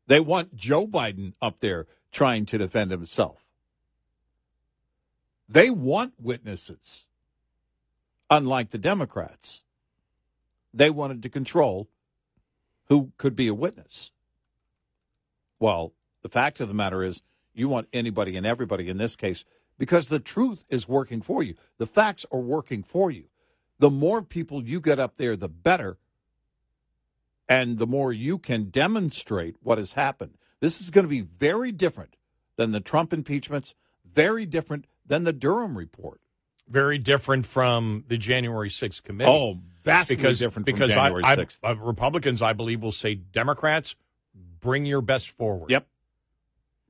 They 0.07 0.19
want 0.19 0.56
Joe 0.56 0.88
Biden 0.88 1.34
up 1.41 1.60
there 1.60 1.88
trying 2.11 2.45
to 2.48 2.57
defend 2.57 2.91
himself. 2.91 3.45
They 5.48 5.69
want 5.69 6.14
witnesses, 6.19 7.06
unlike 8.30 8.72
the 8.72 8.77
Democrats. 8.77 9.64
They 10.73 10.90
wanted 10.90 11.22
to 11.23 11.30
control 11.30 11.90
who 12.88 13.11
could 13.18 13.35
be 13.35 13.48
a 13.48 13.53
witness. 13.53 14.11
Well, 15.64 15.94
the 16.23 16.27
fact 16.27 16.60
of 16.60 16.68
the 16.68 16.73
matter 16.73 17.02
is, 17.03 17.22
you 17.53 17.69
want 17.69 17.88
anybody 17.94 18.35
and 18.35 18.45
everybody 18.45 18.90
in 18.90 18.98
this 18.98 19.15
case 19.15 19.45
because 19.77 20.10
the 20.10 20.19
truth 20.19 20.65
is 20.68 20.90
working 20.90 21.22
for 21.22 21.41
you. 21.41 21.56
The 21.77 21.88
facts 21.88 22.26
are 22.34 22.41
working 22.41 22.84
for 22.84 23.10
you. 23.10 23.30
The 23.80 23.90
more 23.90 24.22
people 24.22 24.61
you 24.61 24.81
get 24.81 24.99
up 24.99 25.15
there, 25.15 25.38
the 25.38 25.48
better. 25.48 25.99
And 27.48 27.77
the 27.77 27.88
more 27.88 28.11
you 28.11 28.40
can 28.40 28.72
demonstrate 28.72 29.56
what 29.64 29.77
has 29.77 29.94
happened. 29.94 30.38
This 30.60 30.81
is 30.81 30.90
going 30.90 31.06
to 31.06 31.10
be 31.10 31.22
very 31.22 31.72
different 31.72 32.18
than 32.57 32.72
the 32.72 32.81
Trump 32.81 33.14
impeachments, 33.14 33.73
very 34.03 34.45
different 34.45 34.85
than 35.06 35.23
the 35.23 35.31
Durham 35.31 35.77
report. 35.77 36.19
Very 36.68 36.98
different 36.98 37.45
from 37.45 38.03
the 38.10 38.18
January 38.18 38.69
6th 38.69 39.02
committee. 39.02 39.31
Oh, 39.31 39.61
vastly 39.81 40.18
because, 40.18 40.40
different 40.40 40.68
from 40.68 40.76
because 40.76 40.94
January 40.94 41.23
I, 41.23 41.38
6th. 41.38 41.60
I, 41.64 41.69
uh, 41.72 41.76
Republicans, 41.76 42.41
I 42.41 42.52
believe, 42.52 42.84
will 42.84 42.91
say 42.91 43.15
Democrats, 43.15 43.95
bring 44.64 44.85
your 44.88 45.02
best 45.02 45.30
forward. 45.30 45.69
Yep. 45.69 45.85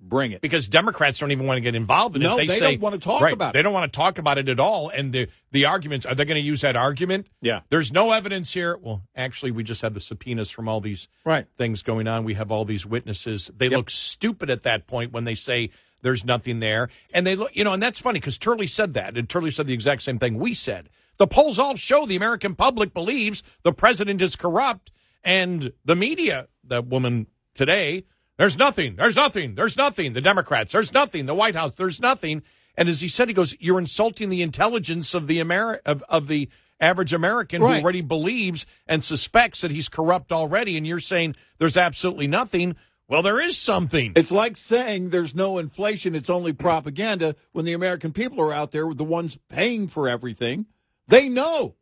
Bring 0.05 0.33
it. 0.33 0.41
Because 0.41 0.67
Democrats 0.67 1.19
don't 1.19 1.31
even 1.31 1.47
want 1.47 1.57
to 1.57 1.61
get 1.61 1.75
involved. 1.75 2.15
And 2.15 2.23
No, 2.23 2.31
if 2.33 2.37
they, 2.37 2.47
they 2.47 2.59
say, 2.59 2.71
don't 2.73 2.81
want 2.81 2.95
to 2.95 2.99
talk 3.01 3.21
right, 3.21 3.33
about 3.33 3.51
it. 3.51 3.53
They 3.53 3.61
don't 3.61 3.71
want 3.71 3.91
to 3.91 3.95
talk 3.95 4.17
about 4.17 4.37
it 4.37 4.49
at 4.49 4.59
all. 4.59 4.89
And 4.89 5.13
the, 5.13 5.29
the 5.51 5.65
arguments, 5.65 6.05
are 6.05 6.13
they 6.13 6.25
going 6.25 6.39
to 6.41 6.45
use 6.45 6.59
that 6.59 6.75
argument? 6.75 7.27
Yeah. 7.41 7.61
There's 7.69 7.91
no 7.93 8.11
evidence 8.11 8.53
here. 8.53 8.77
Well, 8.81 9.03
actually, 9.15 9.51
we 9.51 9.63
just 9.63 9.81
had 9.81 9.93
the 9.93 10.01
subpoenas 10.01 10.49
from 10.51 10.67
all 10.67 10.81
these 10.81 11.07
Right. 11.23 11.47
things 11.57 11.83
going 11.83 12.09
on. 12.09 12.25
We 12.25 12.33
have 12.33 12.51
all 12.51 12.65
these 12.65 12.85
witnesses. 12.85 13.49
They 13.55 13.69
look 13.69 13.89
stupid 13.89 14.49
at 14.49 14.63
that 14.63 14.87
point 14.87 15.13
when 15.13 15.23
they 15.23 15.35
say 15.35 15.69
there's 16.01 16.25
nothing 16.25 16.59
there. 16.59 16.89
And 17.13 17.25
they 17.25 17.37
look, 17.37 17.55
you 17.55 17.63
know, 17.63 17.71
and 17.71 17.81
that's 17.81 17.99
funny 17.99 18.19
because 18.19 18.37
Turley 18.37 18.67
said 18.67 18.95
that. 18.95 19.17
And 19.17 19.29
Turley 19.29 19.51
said 19.51 19.67
the 19.67 19.73
exact 19.73 20.01
same 20.01 20.19
thing 20.19 20.37
we 20.37 20.53
said. 20.53 20.89
The 21.17 21.27
polls 21.27 21.57
all 21.57 21.75
show 21.77 22.05
the 22.05 22.17
American 22.17 22.55
public 22.55 22.93
believes 22.93 23.41
the 23.61 23.71
president 23.71 24.21
is 24.21 24.35
corrupt. 24.35 24.91
And 25.23 25.71
the 25.85 25.95
media, 25.95 26.49
that 26.65 26.87
woman 26.87 27.27
today, 27.53 28.05
there's 28.38 28.57
nothing, 28.57 28.95
there's 28.95 29.15
nothing, 29.15 29.55
there's 29.55 29.77
nothing. 29.77 30.13
The 30.13 30.21
Democrats, 30.21 30.73
there's 30.73 30.93
nothing. 30.93 31.25
The 31.25 31.35
White 31.35 31.55
House, 31.55 31.75
there's 31.75 31.99
nothing. 31.99 32.41
And 32.75 32.89
as 32.89 33.01
he 33.01 33.07
said, 33.07 33.27
he 33.27 33.34
goes, 33.34 33.55
"You're 33.59 33.80
insulting 33.80 34.30
the 34.30 34.41
intelligence 34.41 35.13
of 35.13 35.27
the 35.27 35.39
Ameri- 35.39 35.80
of, 35.85 36.03
of 36.09 36.27
the 36.27 36.49
average 36.80 37.13
American 37.13 37.61
Right. 37.61 37.75
who 37.75 37.84
already 37.84 38.01
believes 38.01 38.65
and 38.88 39.03
suspects 39.03 39.61
that 39.61 39.69
he's 39.71 39.89
corrupt 39.89 40.31
already." 40.31 40.75
And 40.77 40.88
you're 40.88 40.99
saying 40.99 41.35
there's 41.59 41.77
absolutely 41.77 42.27
nothing. 42.27 42.75
Well, 43.07 43.21
there 43.21 43.39
is 43.39 43.57
something. 43.57 44.13
It's 44.15 44.31
like 44.31 44.57
saying 44.57 45.09
there's 45.09 45.35
no 45.35 45.59
inflation, 45.59 46.15
it's 46.15 46.30
only 46.31 46.53
propaganda 46.53 47.35
when 47.51 47.65
the 47.65 47.73
American 47.73 48.11
people 48.11 48.41
are 48.41 48.53
out 48.53 48.71
there, 48.71 48.91
the 48.93 49.03
ones 49.03 49.38
paying 49.49 49.88
for 49.88 50.09
everything. 50.09 50.65
They 51.07 51.30
know. 51.30 51.75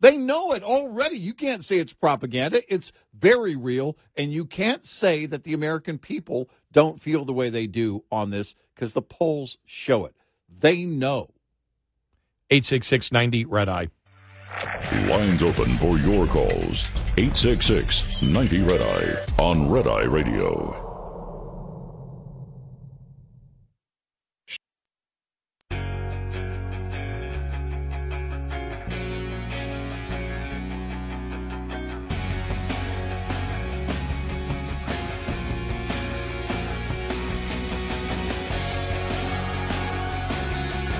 They 0.00 0.16
know 0.16 0.52
it 0.52 0.62
already. 0.62 1.16
You 1.16 1.32
can't 1.32 1.64
say 1.64 1.78
it's 1.78 1.92
propaganda. 1.92 2.62
It's 2.72 2.92
very 3.14 3.56
real. 3.56 3.96
And 4.16 4.32
you 4.32 4.44
can't 4.44 4.84
say 4.84 5.26
that 5.26 5.44
the 5.44 5.54
American 5.54 5.98
people 5.98 6.50
don't 6.70 7.00
feel 7.00 7.24
the 7.24 7.32
way 7.32 7.48
they 7.48 7.66
do 7.66 8.04
on 8.10 8.30
this 8.30 8.54
because 8.74 8.92
the 8.92 9.02
polls 9.02 9.58
show 9.64 10.04
it. 10.04 10.14
They 10.48 10.84
know. 10.84 11.30
866 12.50 13.10
90 13.10 13.44
Red 13.46 13.68
Eye. 13.68 13.88
Lines 14.92 15.42
open 15.42 15.66
for 15.78 15.98
your 15.98 16.26
calls. 16.26 16.86
866 17.16 18.22
90 18.22 18.62
Red 18.62 18.82
Eye 18.82 19.42
on 19.42 19.68
Red 19.68 19.88
Eye 19.88 20.04
Radio. 20.04 20.85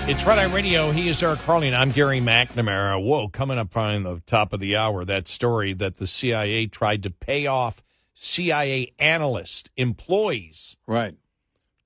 It's 0.08 0.24
Red 0.24 0.38
Eye 0.38 0.44
Radio. 0.44 0.92
He 0.92 1.08
is 1.08 1.20
Eric 1.20 1.40
Harley, 1.40 1.66
and 1.66 1.74
I'm 1.74 1.90
Gary 1.90 2.20
McNamara. 2.20 3.02
Whoa, 3.02 3.26
coming 3.28 3.58
up 3.58 3.76
on 3.76 4.04
the 4.04 4.22
top 4.24 4.52
of 4.52 4.60
the 4.60 4.76
hour, 4.76 5.04
that 5.04 5.26
story 5.26 5.72
that 5.74 5.96
the 5.96 6.06
CIA 6.06 6.66
tried 6.68 7.02
to 7.02 7.10
pay 7.10 7.46
off 7.48 7.82
CIA 8.14 8.92
analysts, 9.00 9.68
employees, 9.76 10.76
Right. 10.86 11.14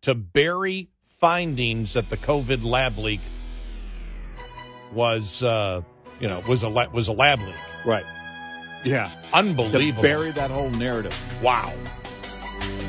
to 0.03 0.15
bury 0.15 0.91
findings 1.03 1.95
that 1.95 2.11
the 2.11 2.19
COVID 2.19 2.63
lab 2.63 2.99
leak 2.99 3.21
was, 4.93 5.43
uh, 5.43 5.81
you 6.21 6.29
know, 6.29 6.41
was 6.47 6.63
a 6.63 6.69
la- 6.69 6.89
was 6.93 7.09
a 7.09 7.13
lab 7.13 7.41
leak. 7.41 7.55
Right. 7.87 8.05
Yeah. 8.85 9.11
Unbelievable. 9.33 10.03
To 10.03 10.09
bury 10.09 10.31
that 10.33 10.51
whole 10.51 10.71
narrative. 10.71 11.17
Wow. 11.43 11.73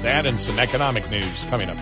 That 0.01 0.25
and 0.25 0.39
some 0.41 0.59
economic 0.59 1.09
news 1.09 1.45
coming 1.45 1.69
up. 1.69 1.77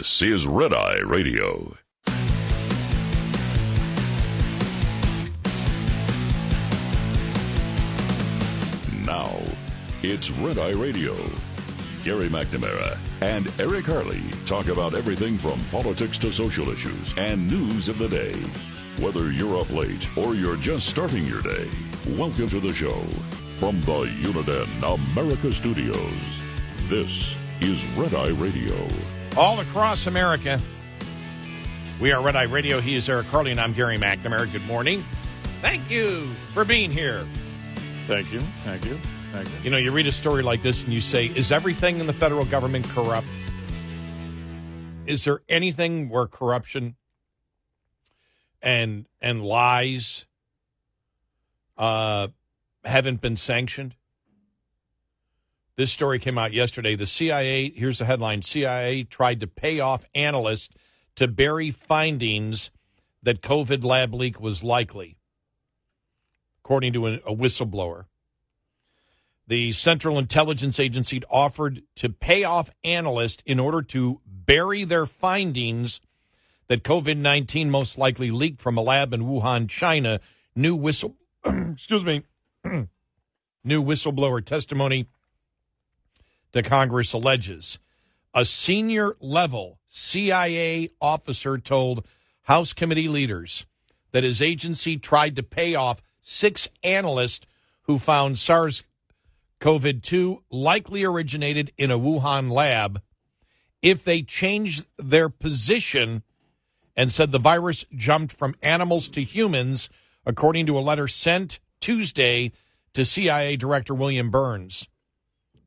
This 0.00 0.22
is 0.22 0.46
Red 0.46 0.72
Eye 0.72 1.00
Radio. 1.00 1.76
Now, 9.04 9.42
it's 10.02 10.30
Red 10.30 10.58
Eye 10.58 10.70
Radio. 10.70 11.14
Gary 12.02 12.30
McNamara 12.30 12.98
and 13.20 13.52
Eric 13.60 13.84
Harley 13.84 14.22
talk 14.46 14.68
about 14.68 14.94
everything 14.94 15.36
from 15.36 15.62
politics 15.70 16.16
to 16.20 16.32
social 16.32 16.70
issues 16.70 17.12
and 17.18 17.46
news 17.50 17.90
of 17.90 17.98
the 17.98 18.08
day. 18.08 18.32
Whether 18.98 19.30
you're 19.30 19.60
up 19.60 19.68
late 19.68 20.08
or 20.16 20.34
you're 20.34 20.56
just 20.56 20.88
starting 20.88 21.26
your 21.26 21.42
day, 21.42 21.68
welcome 22.16 22.48
to 22.48 22.60
the 22.60 22.72
show. 22.72 23.04
From 23.58 23.78
the 23.82 24.06
Uniden 24.22 24.94
America 24.94 25.52
Studios, 25.52 26.40
this 26.88 27.36
is 27.60 27.84
Red 27.88 28.14
Eye 28.14 28.28
Radio. 28.28 28.88
All 29.36 29.60
across 29.60 30.06
America. 30.06 30.60
We 32.00 32.10
are 32.12 32.20
Red 32.20 32.34
Eye 32.34 32.42
Radio. 32.42 32.80
He 32.80 32.96
is 32.96 33.08
Eric 33.08 33.26
Harley, 33.26 33.52
and 33.52 33.60
I'm 33.60 33.72
Gary 33.72 33.96
McNamara. 33.96 34.50
Good 34.50 34.64
morning. 34.64 35.04
Thank 35.62 35.88
you 35.90 36.30
for 36.52 36.64
being 36.64 36.90
here. 36.90 37.24
Thank 38.06 38.32
you. 38.32 38.42
Thank 38.64 38.84
you. 38.84 38.98
Thank 39.32 39.48
you. 39.48 39.54
You 39.62 39.70
know, 39.70 39.76
you 39.76 39.92
read 39.92 40.08
a 40.08 40.12
story 40.12 40.42
like 40.42 40.62
this 40.62 40.82
and 40.82 40.92
you 40.92 41.00
say, 41.00 41.26
is 41.26 41.52
everything 41.52 42.00
in 42.00 42.06
the 42.06 42.12
federal 42.12 42.44
government 42.44 42.88
corrupt? 42.88 43.28
Is 45.06 45.24
there 45.24 45.42
anything 45.48 46.08
where 46.08 46.26
corruption 46.26 46.96
and 48.60 49.06
and 49.20 49.44
lies 49.44 50.26
uh, 51.78 52.28
haven't 52.84 53.20
been 53.20 53.36
sanctioned? 53.36 53.94
This 55.80 55.92
story 55.92 56.18
came 56.18 56.36
out 56.36 56.52
yesterday. 56.52 56.94
The 56.94 57.06
CIA, 57.06 57.72
here's 57.74 58.00
the 58.00 58.04
headline 58.04 58.42
CIA 58.42 59.02
tried 59.02 59.40
to 59.40 59.46
pay 59.46 59.80
off 59.80 60.04
analysts 60.14 60.74
to 61.16 61.26
bury 61.26 61.70
findings 61.70 62.70
that 63.22 63.40
COVID 63.40 63.82
lab 63.82 64.12
leak 64.12 64.38
was 64.38 64.62
likely, 64.62 65.16
according 66.62 66.92
to 66.92 67.06
a, 67.06 67.34
whistleblower. 67.34 68.04
The 69.46 69.72
Central 69.72 70.18
Intelligence 70.18 70.78
Agency 70.78 71.22
offered 71.30 71.82
to 71.96 72.10
pay 72.10 72.44
off 72.44 72.70
analysts 72.84 73.42
in 73.46 73.58
order 73.58 73.80
to 73.80 74.20
bury 74.26 74.84
their 74.84 75.06
findings 75.06 76.02
that 76.68 76.82
COVID 76.82 77.16
19 77.16 77.70
most 77.70 77.96
likely 77.96 78.30
leaked 78.30 78.60
from 78.60 78.76
a 78.76 78.82
lab 78.82 79.14
in 79.14 79.22
Wuhan, 79.22 79.66
China. 79.66 80.20
New 80.54 80.76
whistle, 80.76 81.16
excuse 81.46 82.04
me, 82.04 82.24
new 83.64 83.82
whistleblower 83.82 84.44
testimony 84.44 85.08
to 86.52 86.62
Congress 86.62 87.12
alleges. 87.12 87.78
A 88.34 88.44
senior 88.44 89.16
level 89.20 89.78
CIA 89.86 90.90
officer 91.00 91.58
told 91.58 92.06
House 92.42 92.72
committee 92.72 93.08
leaders 93.08 93.66
that 94.12 94.24
his 94.24 94.42
agency 94.42 94.96
tried 94.96 95.36
to 95.36 95.42
pay 95.42 95.74
off 95.74 96.02
six 96.20 96.68
analysts 96.82 97.46
who 97.82 97.98
found 97.98 98.38
SARS 98.38 98.84
CoV 99.60 100.00
2 100.00 100.42
likely 100.50 101.04
originated 101.04 101.72
in 101.76 101.90
a 101.90 101.98
Wuhan 101.98 102.50
lab 102.50 103.02
if 103.82 104.04
they 104.04 104.22
changed 104.22 104.86
their 104.98 105.28
position 105.28 106.22
and 106.96 107.12
said 107.12 107.32
the 107.32 107.38
virus 107.38 107.84
jumped 107.94 108.32
from 108.32 108.54
animals 108.62 109.08
to 109.08 109.22
humans, 109.22 109.88
according 110.26 110.66
to 110.66 110.78
a 110.78 110.80
letter 110.80 111.08
sent 111.08 111.60
Tuesday 111.80 112.52
to 112.92 113.04
CIA 113.04 113.56
Director 113.56 113.94
William 113.94 114.30
Burns. 114.30 114.88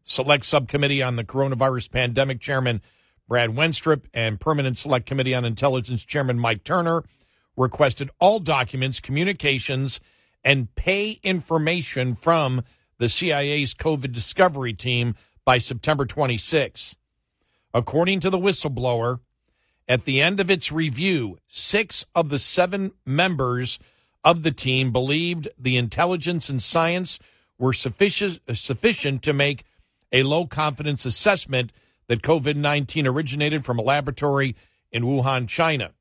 Select 0.04 0.46
Subcommittee 0.46 1.02
on 1.02 1.16
the 1.16 1.24
Coronavirus 1.24 1.92
Pandemic 1.92 2.40
Chairman 2.40 2.82
Brad 3.28 3.52
Wenstrup 3.52 4.04
and 4.14 4.40
Permanent 4.40 4.78
Select 4.78 5.06
Committee 5.06 5.34
on 5.34 5.46
Intelligence 5.46 6.04
Chairman 6.04 6.38
Mike 6.38 6.64
Turner 6.64 7.04
requested 7.56 8.10
all 8.20 8.40
documents, 8.40 9.00
communications, 9.00 10.00
and 10.44 10.74
pay 10.76 11.20
information 11.24 12.16
from 12.16 12.64
the 12.98 13.10
CIA's 13.10 13.74
COVID 13.74 14.12
discovery 14.12 14.74
team 14.74 15.16
by 15.46 15.58
September 15.58 16.06
26. 16.06 16.98
According 17.74 18.20
to 18.22 18.30
the 18.30 18.40
whistleblower, 18.40 19.20
at 19.88 20.06
the 20.06 20.22
end 20.22 20.40
of 20.40 20.52
its 20.52 20.72
review, 20.72 21.38
six 21.48 22.06
of 22.16 22.30
the 22.30 22.40
seven 22.40 22.92
members 23.06 23.80
of 24.24 24.44
the 24.44 24.52
team 24.52 24.92
believed 24.92 25.48
the 25.58 25.78
intelligence 25.78 26.50
and 26.50 26.62
science 26.62 27.20
were 27.58 27.74
sufficient, 27.74 28.40
sufficient 28.54 29.22
to 29.24 29.34
make 29.34 29.64
a 30.14 30.23
low 30.23 30.45
confidence 30.45 31.06
assessment 31.06 31.73
that 32.07 32.22
COVID 32.22 32.56
19 32.56 33.07
originated 33.07 33.65
from 33.65 33.80
a 33.80 33.81
laboratory 33.81 34.56
in 34.91 35.03
Wuhan, 35.03 35.49
China. 35.49 35.91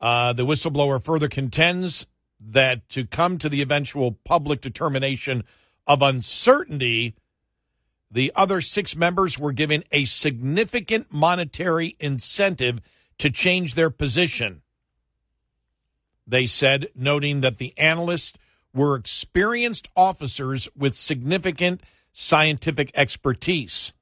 Uh, 0.00 0.32
the 0.32 0.46
whistleblower 0.46 1.02
further 1.02 1.28
contends 1.28 2.06
that 2.38 2.88
to 2.90 3.04
come 3.04 3.38
to 3.38 3.48
the 3.48 3.62
eventual 3.62 4.12
public 4.24 4.60
determination 4.60 5.42
of 5.86 6.02
uncertainty, 6.02 7.14
the 8.10 8.30
other 8.36 8.60
six 8.60 8.94
members 8.94 9.38
were 9.38 9.52
given 9.52 9.82
a 9.90 10.04
significant 10.04 11.06
monetary 11.10 11.96
incentive 11.98 12.80
to 13.18 13.30
change 13.30 13.74
their 13.74 13.90
position. 13.90 14.62
They 16.26 16.46
said, 16.46 16.88
noting 16.94 17.40
that 17.40 17.58
the 17.58 17.72
analysts 17.78 18.34
were 18.76 18.94
experienced 18.94 19.88
officers 19.96 20.68
with 20.76 20.94
significant 20.94 21.80
scientific 22.12 22.90
expertise. 22.94 23.92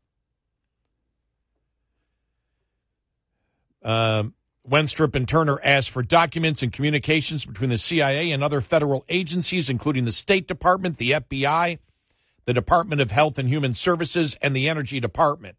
Um, 3.83 4.35
Wenstrup 4.69 5.15
and 5.15 5.29
Turner 5.29 5.61
asked 5.63 5.91
for 5.91 6.03
documents 6.03 6.63
and 6.63 6.73
communications 6.73 7.45
between 7.45 7.71
the 7.71 7.79
CIA 7.79 8.31
and 8.31 8.43
other 8.43 8.61
federal 8.61 9.05
agencies, 9.09 9.69
including 9.69 10.07
the 10.07 10.13
State 10.13 10.49
Department, 10.49 10.97
the 10.97 11.13
FBI, 11.13 11.79
the 12.47 12.55
Department 12.55 13.01
of 13.01 13.11
Health 13.11 13.39
and 13.39 13.49
Human 13.49 13.75
Services, 13.75 14.37
and 14.41 14.57
the 14.57 14.69
Energy 14.69 15.01
Department. 15.01 15.57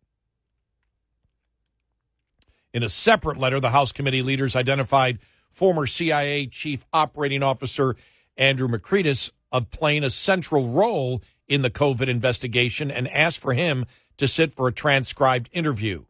In 2.73 2.83
a 2.83 2.89
separate 2.89 3.37
letter, 3.37 3.59
the 3.59 3.69
House 3.69 3.91
committee 3.91 4.23
leaders 4.23 4.55
identified 4.55 5.19
former 5.49 5.87
CIA 5.87 6.47
Chief 6.47 6.83
Operating 6.91 7.43
Officer 7.43 7.95
Andrew 8.37 8.67
Makridis 8.67 9.31
of 9.51 9.71
playing 9.71 10.03
a 10.03 10.09
central 10.09 10.67
role 10.69 11.21
in 11.47 11.61
the 11.61 11.69
COVID 11.69 12.07
investigation 12.07 12.91
and 12.91 13.07
asked 13.09 13.39
for 13.39 13.53
him 13.53 13.85
to 14.17 14.27
sit 14.27 14.53
for 14.53 14.67
a 14.67 14.73
transcribed 14.73 15.49
interview. 15.51 16.05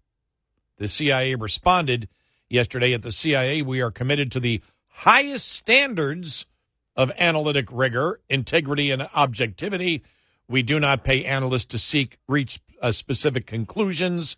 The 0.78 0.88
CIA 0.88 1.36
responded 1.36 2.08
yesterday 2.50 2.94
at 2.94 3.04
the 3.04 3.12
CIA, 3.12 3.62
we 3.62 3.82
are 3.82 3.92
committed 3.92 4.32
to 4.32 4.40
the 4.40 4.62
highest 4.90 5.52
standards 5.52 6.46
of 6.96 7.12
analytic 7.18 7.68
rigor, 7.72 8.22
integrity, 8.30 8.92
and 8.92 9.10
objectivity. 9.14 10.04
We 10.48 10.62
do 10.62 10.80
not 10.80 11.04
pay 11.04 11.26
analysts 11.26 11.66
to 11.66 11.78
seek 11.78 12.18
reach 12.28 12.60
uh, 12.82 12.92
specific 12.92 13.46
conclusions. 13.46 14.38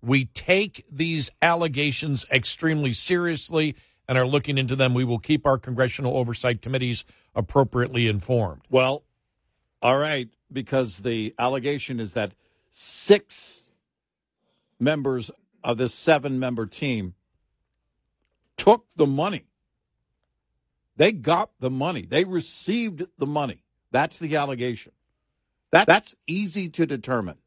We 0.00 0.26
take 0.26 0.84
these 0.90 1.30
allegations 1.42 2.24
extremely 2.30 2.92
seriously 2.92 3.76
and 4.08 4.16
are 4.16 4.26
looking 4.26 4.58
into 4.58 4.74
them. 4.74 4.94
We 4.94 5.04
will 5.04 5.18
keep 5.18 5.46
our 5.46 5.58
congressional 5.58 6.16
oversight 6.16 6.62
committees 6.62 7.04
appropriately 7.34 8.08
informed. 8.08 8.62
Well, 8.70 9.04
all 9.82 9.98
right, 9.98 10.28
because 10.50 10.98
the 10.98 11.34
allegation 11.38 12.00
is 12.00 12.14
that 12.14 12.32
six 12.70 13.64
members 14.80 15.30
of 15.62 15.76
this 15.76 15.94
seven 15.94 16.38
member 16.38 16.66
team 16.66 17.14
took 18.56 18.86
the 18.96 19.06
money. 19.06 19.44
They 20.96 21.12
got 21.12 21.50
the 21.60 21.70
money. 21.70 22.02
They 22.02 22.24
received 22.24 23.06
the 23.18 23.26
money. 23.26 23.62
That's 23.92 24.18
the 24.18 24.34
allegation. 24.36 24.92
That, 25.70 25.86
that's 25.86 26.16
easy 26.26 26.68
to 26.70 26.86
determine. 26.86 27.38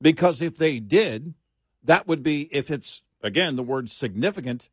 Because 0.00 0.42
if 0.42 0.56
they 0.56 0.78
did, 0.78 1.34
that 1.84 2.06
would 2.06 2.22
be, 2.22 2.42
if 2.54 2.70
it's, 2.70 3.02
again, 3.22 3.56
the 3.56 3.62
word 3.62 3.90
significant, 3.90 4.68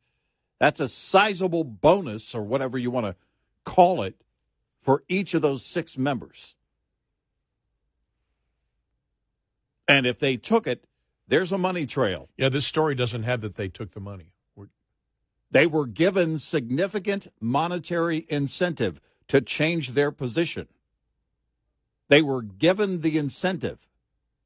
that's 0.60 0.80
a 0.80 0.88
sizable 0.88 1.64
bonus 1.64 2.36
or 2.36 2.44
whatever 2.44 2.78
you 2.78 2.92
want 2.92 3.06
to 3.06 3.16
call 3.64 4.02
it 4.04 4.16
for 4.80 5.04
each 5.08 5.34
of 5.34 5.42
those 5.42 5.66
six 5.66 5.98
members. 5.98 6.56
And 9.88 10.06
if 10.06 10.20
they 10.20 10.38
took 10.38 10.68
it, 10.68 10.86
there's 11.28 11.52
a 11.52 11.58
money 11.58 11.86
trail. 11.86 12.30
Yeah, 12.38 12.50
this 12.50 12.66
story 12.66 12.96
doesn't 12.96 13.24
have 13.24 13.42
that 13.42 13.56
they 13.56 13.70
took 13.70 13.92
the 13.92 14.00
money. 14.00 14.32
They 15.52 15.66
were 15.66 15.88
given 15.88 16.38
significant 16.38 17.28
monetary 17.40 18.26
incentive 18.30 19.02
to 19.30 19.42
change 19.42 19.92
their 19.92 20.12
position. 20.12 20.68
They 22.08 22.22
were 22.22 22.44
given 22.44 23.02
the 23.02 23.18
incentive. 23.18 23.88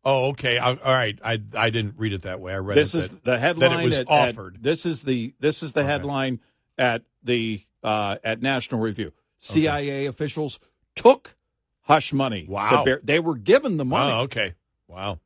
Oh, 0.05 0.25
okay. 0.31 0.57
I, 0.57 0.69
all 0.71 0.75
right. 0.93 1.17
I 1.23 1.39
I 1.55 1.69
didn't 1.69 1.95
read 1.97 2.13
it 2.13 2.23
that 2.23 2.39
way. 2.41 2.53
I 2.53 2.57
read 2.57 2.77
This 2.77 2.93
is 2.93 3.07
that, 3.09 3.23
the 3.23 3.39
headline. 3.39 3.69
that 3.71 3.79
it 3.79 3.83
was 3.85 3.99
at- 3.99 4.11
at- 4.11 4.29
offered. 4.29 4.57
this 4.61 4.85
is 4.85 5.03
the 5.03 5.33
this 5.39 5.63
is 5.63 5.71
the 5.73 5.83
headline 5.85 6.39
at 6.77 7.03
the 7.23 7.61
uh, 7.83 8.17
at 8.23 8.41
National 8.41 8.81
Review. 8.81 9.13
CIA 9.37 10.05
officials 10.05 10.59
took 10.95 11.35
hush 11.83 12.11
money. 12.13 12.45
Wow. 12.49 12.83
bear- 12.83 13.01
they 13.03 13.19
were 13.19 13.35
given 13.37 13.77
the 13.77 13.85
money. 13.85 14.11
Oh, 14.11 14.19
okay. 14.21 14.55
Wow. 14.87 15.19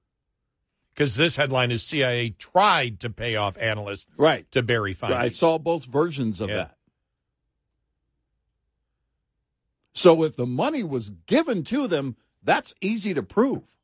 Because 0.93 1.15
this 1.15 1.35
headline 1.35 1.71
is 1.71 1.83
CIA 1.83 2.31
tried 2.31 2.99
to 3.01 3.09
pay 3.11 3.35
off 3.35 3.57
analysts 3.59 4.07
right 4.17 4.49
to 4.51 4.61
bury 4.63 4.93
findings. 4.93 5.21
I 5.23 5.27
saw 5.29 5.57
both 5.59 5.85
versions 5.85 6.41
of 6.41 6.49
Yeah. 6.49 6.55
that. 6.55 6.77
So 9.93 10.23
if 10.23 10.35
the 10.35 10.45
money 10.45 10.83
was 10.83 11.09
given 11.09 11.63
to 11.65 11.87
them, 11.87 12.15
that's 12.43 12.73
easy 12.81 13.13
to 13.13 13.23
prove. 13.23 13.75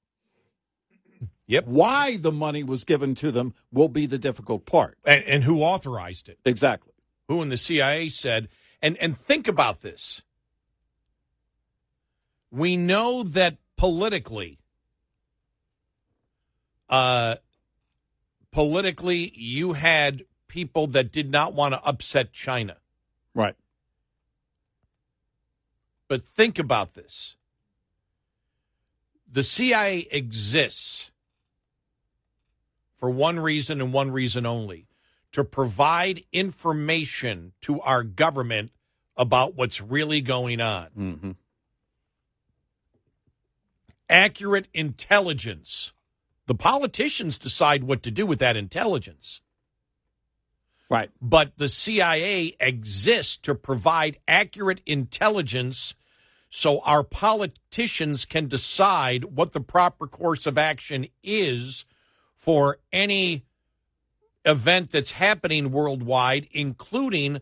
Yep. 1.53 1.67
Why 1.67 2.17
the 2.17 2.31
money 2.31 2.63
was 2.63 2.83
given 2.83 3.13
to 3.13 3.31
them 3.31 3.53
will 3.71 3.87
be 3.87 4.07
the 4.07 4.17
difficult 4.17 4.65
part. 4.65 4.97
and, 5.05 5.23
and 5.25 5.43
who 5.43 5.61
authorized 5.61 6.27
it? 6.27 6.39
Exactly. 6.45 6.93
Who 7.27 7.43
in 7.43 7.49
the 7.49 7.57
CIA 7.57 8.09
said, 8.09 8.49
and 8.81 8.97
and 8.97 9.15
think 9.15 9.47
about 9.47 9.81
this. 9.81 10.23
We 12.49 12.75
know 12.75 13.21
that 13.21 13.57
politically, 13.77 14.61
uh, 16.89 17.35
politically, 18.49 19.31
you 19.35 19.73
had 19.73 20.25
people 20.47 20.87
that 20.87 21.11
did 21.11 21.29
not 21.29 21.53
want 21.53 21.75
to 21.75 21.83
upset 21.83 22.33
China. 22.33 22.77
Right. 23.35 23.55
But 26.07 26.25
think 26.25 26.57
about 26.57 26.95
this. 26.95 27.35
The 29.31 29.43
CIA 29.43 30.07
exists 30.09 31.11
for 33.03 33.09
one 33.09 33.37
reason 33.37 33.81
and 33.81 33.91
one 33.91 34.11
reason 34.11 34.45
only 34.45 34.87
to 35.33 35.43
provide 35.43 36.23
information 36.31 37.51
to 37.59 37.81
our 37.81 38.01
government 38.01 38.71
about 39.17 39.55
what's 39.55 39.81
really 39.81 40.21
going 40.21 40.61
on. 40.61 40.87
Mm-hmm. 40.97 41.31
Accurate 44.09 44.69
intelligence. 44.73 45.91
The 46.47 46.55
politicians 46.55 47.37
decide 47.37 47.83
what 47.83 48.03
to 48.03 48.09
do 48.09 48.25
with 48.25 48.39
that 48.39 48.55
intelligence. 48.55 49.41
Right. 50.89 51.09
But 51.21 51.57
the 51.57 51.67
CIA 51.67 52.55
exists 52.57 53.35
to 53.39 53.53
provide 53.53 54.17
accurate 54.29 54.79
intelligence 54.85 55.93
so 56.49 56.79
our 56.85 57.03
politicians 57.03 58.23
can 58.23 58.47
decide 58.47 59.25
what 59.25 59.51
the 59.51 59.59
proper 59.59 60.07
course 60.07 60.47
of 60.47 60.57
action 60.57 61.07
is 61.21 61.83
for 62.43 62.77
any 62.91 63.45
event 64.43 64.91
that's 64.91 65.11
happening 65.11 65.71
worldwide, 65.71 66.45
including 66.51 67.39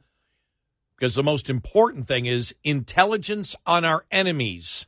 because 0.96 1.16
the 1.16 1.24
most 1.24 1.50
important 1.50 2.06
thing 2.06 2.28
is 2.28 2.54
intelligence 2.64 3.56
on 3.66 3.84
our 3.84 4.06
enemies. 4.12 4.86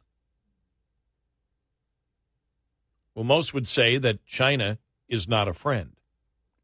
Well, 3.16 3.24
most 3.24 3.56
would 3.56 3.68
say 3.68 3.98
that 3.98 4.24
China 4.28 4.78
is 5.10 5.28
not 5.28 5.48
a 5.48 5.54
friend. 5.54 5.94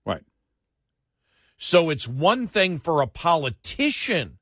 Right. 0.06 0.22
So 1.58 1.90
it's 1.90 2.08
one 2.08 2.46
thing 2.46 2.78
for 2.78 3.02
a 3.02 3.08
politician 3.08 4.38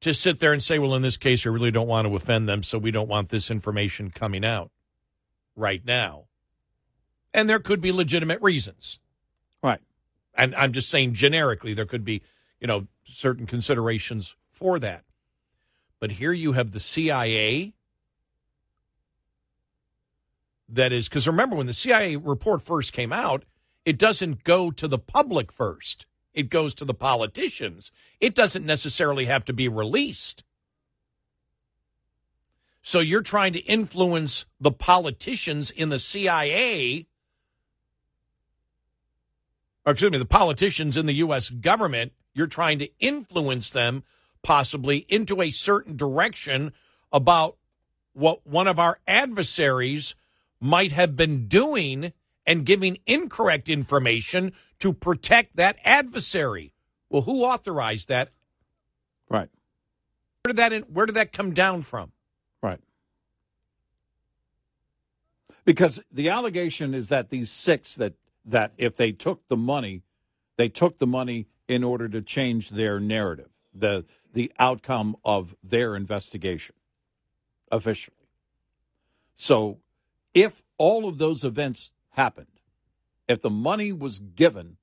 to 0.00 0.12
sit 0.12 0.40
there 0.40 0.52
and 0.52 0.62
say, 0.62 0.78
well, 0.78 0.94
in 0.94 1.00
this 1.00 1.16
case, 1.16 1.46
we 1.46 1.52
really 1.52 1.70
don't 1.70 1.88
want 1.88 2.06
to 2.06 2.14
offend 2.14 2.50
them, 2.50 2.62
so 2.62 2.76
we 2.76 2.90
don't 2.90 3.08
want 3.08 3.30
this 3.30 3.50
information 3.50 4.10
coming 4.10 4.44
out 4.44 4.70
right 5.56 5.82
now. 5.82 6.26
And 7.34 7.50
there 7.50 7.58
could 7.58 7.80
be 7.80 7.92
legitimate 7.92 8.40
reasons. 8.40 9.00
Right. 9.62 9.80
And 10.34 10.54
I'm 10.54 10.72
just 10.72 10.88
saying 10.88 11.14
generically, 11.14 11.74
there 11.74 11.84
could 11.84 12.04
be, 12.04 12.22
you 12.60 12.66
know, 12.66 12.86
certain 13.02 13.44
considerations 13.44 14.36
for 14.50 14.78
that. 14.78 15.04
But 15.98 16.12
here 16.12 16.32
you 16.32 16.52
have 16.52 16.70
the 16.70 16.80
CIA 16.80 17.74
that 20.68 20.92
is, 20.92 21.08
because 21.08 21.26
remember, 21.26 21.56
when 21.56 21.66
the 21.66 21.72
CIA 21.72 22.16
report 22.16 22.62
first 22.62 22.92
came 22.92 23.12
out, 23.12 23.44
it 23.84 23.98
doesn't 23.98 24.44
go 24.44 24.70
to 24.70 24.88
the 24.88 24.98
public 24.98 25.52
first, 25.52 26.06
it 26.32 26.50
goes 26.50 26.74
to 26.76 26.84
the 26.84 26.94
politicians. 26.94 27.92
It 28.20 28.34
doesn't 28.34 28.66
necessarily 28.66 29.26
have 29.26 29.44
to 29.44 29.52
be 29.52 29.68
released. 29.68 30.42
So 32.82 33.00
you're 33.00 33.22
trying 33.22 33.52
to 33.52 33.60
influence 33.60 34.46
the 34.60 34.72
politicians 34.72 35.70
in 35.70 35.90
the 35.90 35.98
CIA, 35.98 37.06
or 39.84 39.92
excuse 39.92 40.10
me, 40.10 40.18
the 40.18 40.24
politicians 40.24 40.96
in 40.96 41.06
the 41.06 41.14
U.S. 41.14 41.50
government. 41.50 42.12
You're 42.32 42.46
trying 42.46 42.78
to 42.80 42.88
influence 42.98 43.70
them 43.70 44.02
possibly 44.42 45.06
into 45.08 45.40
a 45.40 45.50
certain 45.50 45.96
direction 45.96 46.72
about 47.12 47.56
what 48.12 48.46
one 48.46 48.66
of 48.66 48.78
our 48.78 48.98
adversaries 49.06 50.14
might 50.60 50.92
have 50.92 51.16
been 51.16 51.46
doing 51.46 52.12
and 52.46 52.66
giving 52.66 52.98
incorrect 53.06 53.68
information 53.68 54.52
to 54.78 54.92
protect 54.92 55.56
that 55.56 55.76
adversary. 55.84 56.72
Well, 57.08 57.22
who 57.22 57.44
authorized 57.44 58.08
that? 58.08 58.30
Right. 59.28 59.48
Where 60.42 60.52
did 60.52 60.56
that 60.56 60.90
where 60.90 61.06
did 61.06 61.14
that 61.14 61.32
come 61.32 61.54
down 61.54 61.82
from? 61.82 62.12
Right. 62.62 62.80
Because 65.64 66.02
the 66.12 66.28
allegation 66.28 66.92
is 66.92 67.08
that 67.08 67.30
these 67.30 67.50
six 67.50 67.94
that 67.94 68.14
that 68.44 68.72
if 68.76 68.96
they 68.96 69.12
took 69.12 69.46
the 69.48 69.56
money, 69.56 70.02
they 70.56 70.68
took 70.68 70.98
the 70.98 71.06
money 71.06 71.46
in 71.66 71.82
order 71.82 72.08
to 72.08 72.20
change 72.20 72.70
their 72.70 73.00
narrative, 73.00 73.50
the 73.74 74.04
the 74.32 74.52
outcome 74.58 75.16
of 75.24 75.54
their 75.62 75.94
investigation 75.94 76.74
officially. 77.70 78.16
So 79.34 79.78
if 80.34 80.62
all 80.76 81.08
of 81.08 81.18
those 81.18 81.44
events 81.44 81.92
happened, 82.10 82.48
if 83.28 83.40
the 83.40 83.50
money 83.50 83.92
was 83.92 84.18
given 84.18 84.76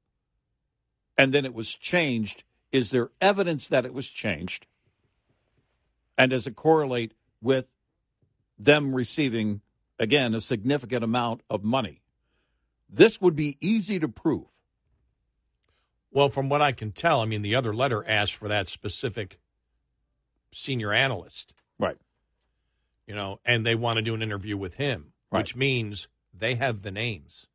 and 1.18 1.34
then 1.34 1.46
it 1.46 1.54
was 1.54 1.76
changed, 1.76 2.44
is 2.72 2.92
there 2.92 3.12
evidence 3.20 3.68
that 3.68 3.86
it 3.86 3.94
was 3.94 4.08
changed? 4.08 4.68
And 6.18 6.32
does 6.32 6.48
it 6.48 6.56
correlate 6.56 7.14
with 7.42 7.68
them 8.58 8.96
receiving, 8.96 9.62
again, 10.00 10.34
a 10.34 10.42
significant 10.42 11.04
amount 11.04 11.42
of 11.50 11.64
money? 11.64 12.02
This 12.92 13.22
would 13.22 13.36
be 13.36 13.58
easy 13.62 14.00
to 14.00 14.10
prove. 14.10 14.48
Well, 16.12 16.28
from 16.28 16.50
what 16.50 16.62
I 16.62 16.74
can 16.74 16.92
tell, 16.92 17.22
I 17.22 17.26
mean, 17.26 17.42
the 17.42 17.56
other 17.56 17.74
letter 17.74 18.06
asked 18.08 18.36
for 18.36 18.50
that 18.50 18.68
specific 18.68 19.40
senior 20.54 20.92
analyst. 20.92 21.54
Right. 21.80 21.98
You 23.08 23.16
know, 23.16 23.40
and 23.46 23.66
they 23.66 23.76
want 23.76 23.98
to 23.98 24.02
do 24.02 24.14
an 24.14 24.22
interview 24.22 24.58
with 24.58 24.76
him, 24.76 25.14
Right. 25.32 25.40
which 25.40 25.56
means 25.56 26.10
they 26.34 26.56
have 26.56 26.82
the 26.82 26.92
names. 26.92 27.48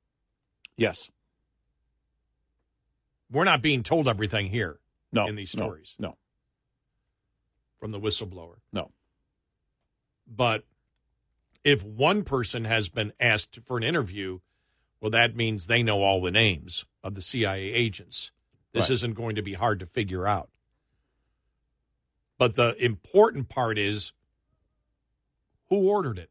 Yes. 0.77 1.11
We're 3.31 3.45
not 3.45 3.61
being 3.61 3.83
told 3.83 4.09
everything 4.09 4.47
here 4.47 4.81
No. 5.13 5.27
in 5.27 5.35
these 5.35 5.55
no, 5.55 5.65
stories 5.65 5.95
No. 5.99 6.17
from 7.79 7.91
the 7.91 8.01
whistleblower. 8.01 8.61
No. 8.73 8.93
But 10.27 10.65
if 11.63 11.85
one 11.85 12.25
person 12.25 12.65
has 12.65 12.89
been 12.89 13.13
asked 13.21 13.59
for 13.65 13.77
an 13.77 13.83
interview, 13.83 14.41
well, 15.01 15.11
that 15.11 15.37
means 15.37 15.67
they 15.67 15.83
know 15.83 16.03
all 16.03 16.21
the 16.23 16.31
names 16.31 16.85
of 17.03 17.15
the 17.15 17.23
CIA 17.23 17.73
agents. 17.73 18.33
This 18.73 18.85
Right. 18.85 18.91
isn't 18.93 19.15
going 19.15 19.37
to 19.37 19.43
be 19.43 19.55
hard 19.55 19.81
to 19.81 19.87
figure 19.87 20.27
out. 20.27 20.51
But 22.39 22.55
the 22.55 22.75
important 22.83 23.49
part 23.49 23.79
is 23.79 24.13
who 25.69 25.77
ordered 25.89 26.19
it. 26.19 26.31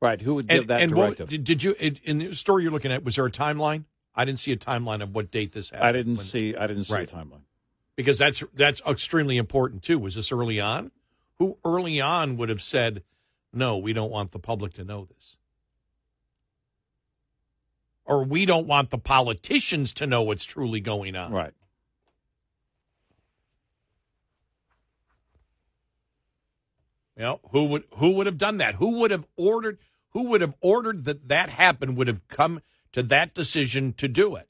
Right. 0.00 0.20
Who 0.22 0.34
would 0.36 0.48
give 0.48 0.68
that 0.68 0.82
and 0.82 0.94
what- 0.94 1.06
directive? 1.18 1.28
did, 1.28 1.44
did 1.44 1.62
you 1.62 1.74
in 1.78 2.18
the 2.18 2.34
story 2.34 2.62
you're 2.62 2.72
looking 2.72 2.92
at? 2.92 3.04
Was 3.04 3.16
there 3.16 3.26
a 3.26 3.30
timeline? 3.30 3.84
I 4.14 4.24
didn't 4.24 4.38
see 4.38 4.52
a 4.52 4.56
timeline 4.56 5.02
of 5.02 5.14
what 5.14 5.30
date 5.30 5.52
this 5.52 5.70
happened. 5.70 5.86
I 5.88 5.92
didn't 5.92 6.16
when- 6.16 6.24
see. 6.24 6.56
I 6.56 6.66
didn't 6.66 6.84
see 6.84 6.94
Right. 6.94 7.10
a 7.10 7.14
timeline. 7.14 7.42
because 7.96 8.18
that's 8.18 8.42
that's 8.54 8.80
extremely 8.86 9.36
important 9.36 9.82
too. 9.82 9.98
Was 9.98 10.14
this 10.14 10.32
early 10.32 10.58
on? 10.58 10.90
Who 11.38 11.58
early 11.66 12.00
on 12.00 12.38
would 12.38 12.48
have 12.48 12.62
said, 12.62 13.04
"No, 13.52 13.76
we 13.76 13.92
don't 13.92 14.10
want 14.10 14.30
the 14.32 14.38
public 14.38 14.72
to 14.74 14.84
know 14.84 15.04
this," 15.04 15.36
or 18.10 18.24
"We 18.24 18.44
don't 18.44 18.66
want 18.66 18.90
the 18.90 18.98
politicians 18.98 19.92
to 19.94 20.06
know 20.06 20.20
what's 20.22 20.44
truly 20.44 20.80
going 20.80 21.14
on." 21.14 21.32
Right. 21.32 21.54
You 27.16 27.22
know, 27.22 27.40
who 27.52 27.66
would 27.66 27.84
who 27.92 28.14
would 28.16 28.26
have 28.26 28.38
done 28.38 28.56
that? 28.58 28.74
Who 28.76 28.98
would 28.98 29.12
have 29.12 29.26
ordered 29.36 29.78
who 30.10 30.24
would 30.24 30.40
have 30.40 30.54
ordered 30.60 31.04
that 31.04 31.28
that 31.28 31.50
happen 31.50 31.94
would 31.94 32.08
have 32.08 32.26
come 32.26 32.62
to 32.92 33.02
that 33.04 33.32
decision 33.32 33.92
to 33.92 34.08
do 34.08 34.34
it? 34.34 34.48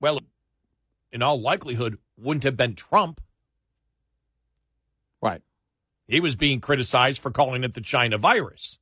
Well, 0.00 0.20
in 1.12 1.20
all 1.20 1.38
likelihood, 1.38 1.98
wouldn't 2.16 2.44
have 2.44 2.56
been 2.56 2.74
Trump. 2.74 3.20
Right. 5.20 5.42
He 6.06 6.20
was 6.20 6.36
being 6.36 6.60
criticized 6.60 7.20
for 7.20 7.30
calling 7.30 7.64
it 7.64 7.74
the 7.74 7.82
China 7.82 8.16
virus, 8.16 8.78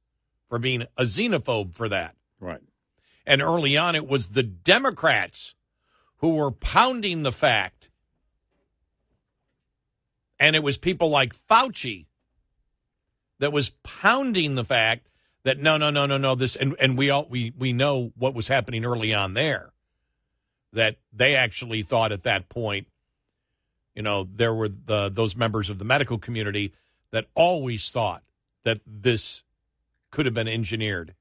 for 0.48 0.60
being 0.60 0.82
a 0.96 1.02
xenophobe 1.02 1.74
for 1.74 1.88
that. 1.88 2.14
Right. 2.38 2.62
And 3.28 3.42
early 3.42 3.76
on, 3.76 3.94
it 3.94 4.08
was 4.08 4.28
the 4.28 4.42
Democrats 4.42 5.54
who 6.16 6.30
were 6.30 6.50
pounding 6.50 7.24
the 7.24 7.30
fact. 7.30 7.90
And 10.40 10.56
it 10.56 10.62
was 10.62 10.78
people 10.78 11.10
like 11.10 11.34
Fauci 11.34 12.06
that 13.38 13.52
was 13.52 13.68
pounding 13.82 14.54
the 14.54 14.64
fact 14.64 15.08
that 15.42 15.58
no, 15.58 15.76
no, 15.76 15.90
no, 15.90 16.06
no, 16.06 16.16
no, 16.16 16.34
this, 16.34 16.56
and, 16.56 16.74
and 16.80 16.96
we 16.96 17.10
all, 17.10 17.26
we, 17.28 17.52
we 17.56 17.74
know 17.74 18.12
what 18.16 18.32
was 18.32 18.48
happening 18.48 18.86
early 18.86 19.12
on 19.12 19.34
there. 19.34 19.72
That 20.72 20.96
they 21.12 21.36
actually 21.36 21.82
thought 21.82 22.12
at 22.12 22.22
that 22.22 22.48
point, 22.48 22.86
you 23.94 24.02
know, 24.02 24.26
there 24.32 24.54
were 24.54 24.70
the, 24.70 25.10
those 25.10 25.36
members 25.36 25.68
of 25.68 25.78
the 25.78 25.84
medical 25.84 26.16
community 26.16 26.72
that 27.10 27.26
always 27.34 27.90
thought 27.90 28.22
that 28.64 28.80
this 28.86 29.42
could 30.10 30.24
have 30.24 30.34
been 30.34 30.48
engineered 30.48 31.14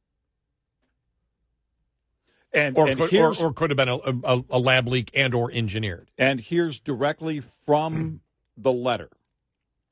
And, 2.58 2.78
or 2.78 2.88
and 2.88 2.98
could, 2.98 3.14
or, 3.14 3.36
or 3.40 3.54
could 3.54 3.70
have 3.70 3.78
been 3.78 3.90
a, 3.90 3.98
a, 3.98 4.44
a 4.50 4.60
lab 4.60 4.88
leak 4.88 5.12
and 5.14 5.34
or 5.36 5.52
engineered. 5.52 6.10
and 6.18 6.40
here's 6.40 6.80
directly 6.80 7.42
from 7.66 8.22
the 8.58 8.74
letter 8.74 9.10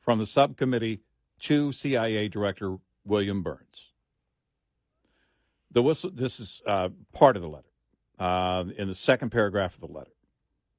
from 0.05 0.19
the 0.19 0.25
subcommittee 0.25 1.01
to 1.39 1.71
CIA 1.71 2.27
Director 2.27 2.77
William 3.03 3.41
Burns. 3.41 3.91
The 5.71 5.81
whistle. 5.81 6.11
This 6.13 6.39
is 6.39 6.61
uh, 6.65 6.89
part 7.11 7.35
of 7.35 7.41
the 7.41 7.49
letter. 7.49 7.65
Uh, 8.17 8.63
in 8.77 8.87
the 8.87 8.93
second 8.93 9.31
paragraph 9.31 9.73
of 9.73 9.81
the 9.81 9.93
letter, 9.93 10.13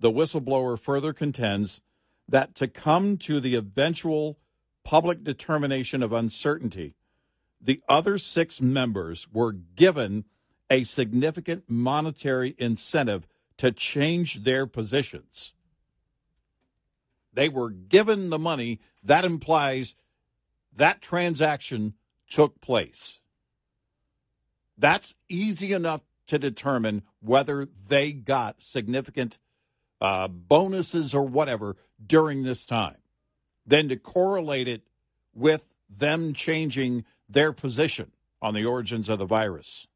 the 0.00 0.10
whistleblower 0.10 0.78
further 0.78 1.12
contends 1.12 1.82
that 2.26 2.54
to 2.54 2.66
come 2.66 3.18
to 3.18 3.40
the 3.40 3.54
eventual 3.54 4.38
public 4.84 5.22
determination 5.22 6.02
of 6.02 6.12
uncertainty, 6.12 6.94
the 7.60 7.82
other 7.88 8.16
six 8.16 8.62
members 8.62 9.28
were 9.30 9.52
given 9.52 10.24
a 10.70 10.84
significant 10.84 11.64
monetary 11.68 12.54
incentive 12.58 13.26
to 13.58 13.72
change 13.72 14.44
their 14.44 14.66
positions. 14.66 15.54
They 17.32 17.48
were 17.48 17.70
given 17.70 18.30
the 18.30 18.38
money. 18.38 18.80
That 19.02 19.24
implies 19.24 19.96
that 20.74 21.00
transaction 21.00 21.94
took 22.28 22.60
place. 22.60 23.20
That's 24.78 25.16
easy 25.28 25.72
enough 25.72 26.02
to 26.26 26.38
determine 26.38 27.02
whether 27.20 27.68
they 27.88 28.12
got 28.12 28.60
significant 28.60 29.38
uh, 30.00 30.28
bonuses 30.28 31.14
or 31.14 31.24
whatever 31.24 31.76
during 32.04 32.42
this 32.42 32.66
time. 32.66 32.96
Then 33.66 33.88
to 33.88 33.96
correlate 33.96 34.68
it 34.68 34.82
with 35.34 35.70
them 35.88 36.32
changing 36.34 37.04
their 37.28 37.52
position 37.52 38.12
on 38.42 38.54
the 38.54 38.64
origins 38.64 39.08
of 39.08 39.18
the 39.18 39.26
virus 39.26 39.88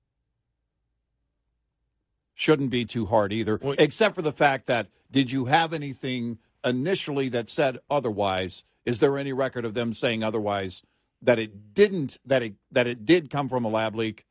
shouldn't 2.40 2.70
be 2.70 2.86
too 2.86 3.04
hard 3.04 3.34
either, 3.34 3.60
except 3.78 4.14
for 4.14 4.22
the 4.22 4.32
fact 4.32 4.64
that 4.64 4.86
did 5.10 5.30
you 5.30 5.44
have 5.44 5.74
anything 5.74 6.38
initially 6.64 7.28
that 7.28 7.50
said 7.50 7.76
otherwise? 7.90 8.64
Is 8.86 8.98
there 8.98 9.18
any 9.18 9.30
record 9.30 9.66
of 9.66 9.74
them 9.74 9.92
saying 9.92 10.24
otherwise 10.24 10.82
that 11.20 11.38
it 11.38 11.74
didn't 11.74 12.16
that 12.24 12.42
it 12.42 12.54
that 12.72 12.86
it 12.86 13.04
did 13.04 13.28
come 13.28 13.46
from 13.50 13.66
a 13.66 13.68
lab 13.68 13.94
leak? 13.94 14.24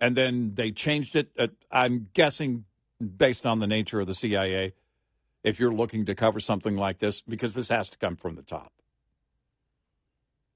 And 0.00 0.16
then 0.16 0.54
they 0.54 0.70
changed 0.70 1.16
it. 1.16 1.32
Uh, 1.36 1.48
I'm 1.72 2.08
guessing 2.14 2.66
based 3.00 3.44
on 3.44 3.58
the 3.58 3.66
nature 3.66 3.98
of 3.98 4.06
the 4.06 4.14
CIA, 4.14 4.74
if 5.42 5.58
you're 5.58 5.74
looking 5.74 6.06
to 6.06 6.14
cover 6.14 6.38
something 6.38 6.76
like 6.76 7.00
this, 7.00 7.20
because 7.20 7.54
this 7.54 7.68
has 7.68 7.90
to 7.90 7.98
come 7.98 8.14
from 8.14 8.36
the 8.36 8.42
top. 8.42 8.72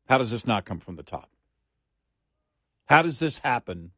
How 0.08 0.18
does 0.18 0.30
this 0.30 0.46
not 0.46 0.64
come 0.64 0.78
from 0.78 0.94
the 0.94 1.02
top? 1.02 1.28
How 2.86 3.02
does 3.02 3.18
this 3.18 3.40
happen? 3.40 3.90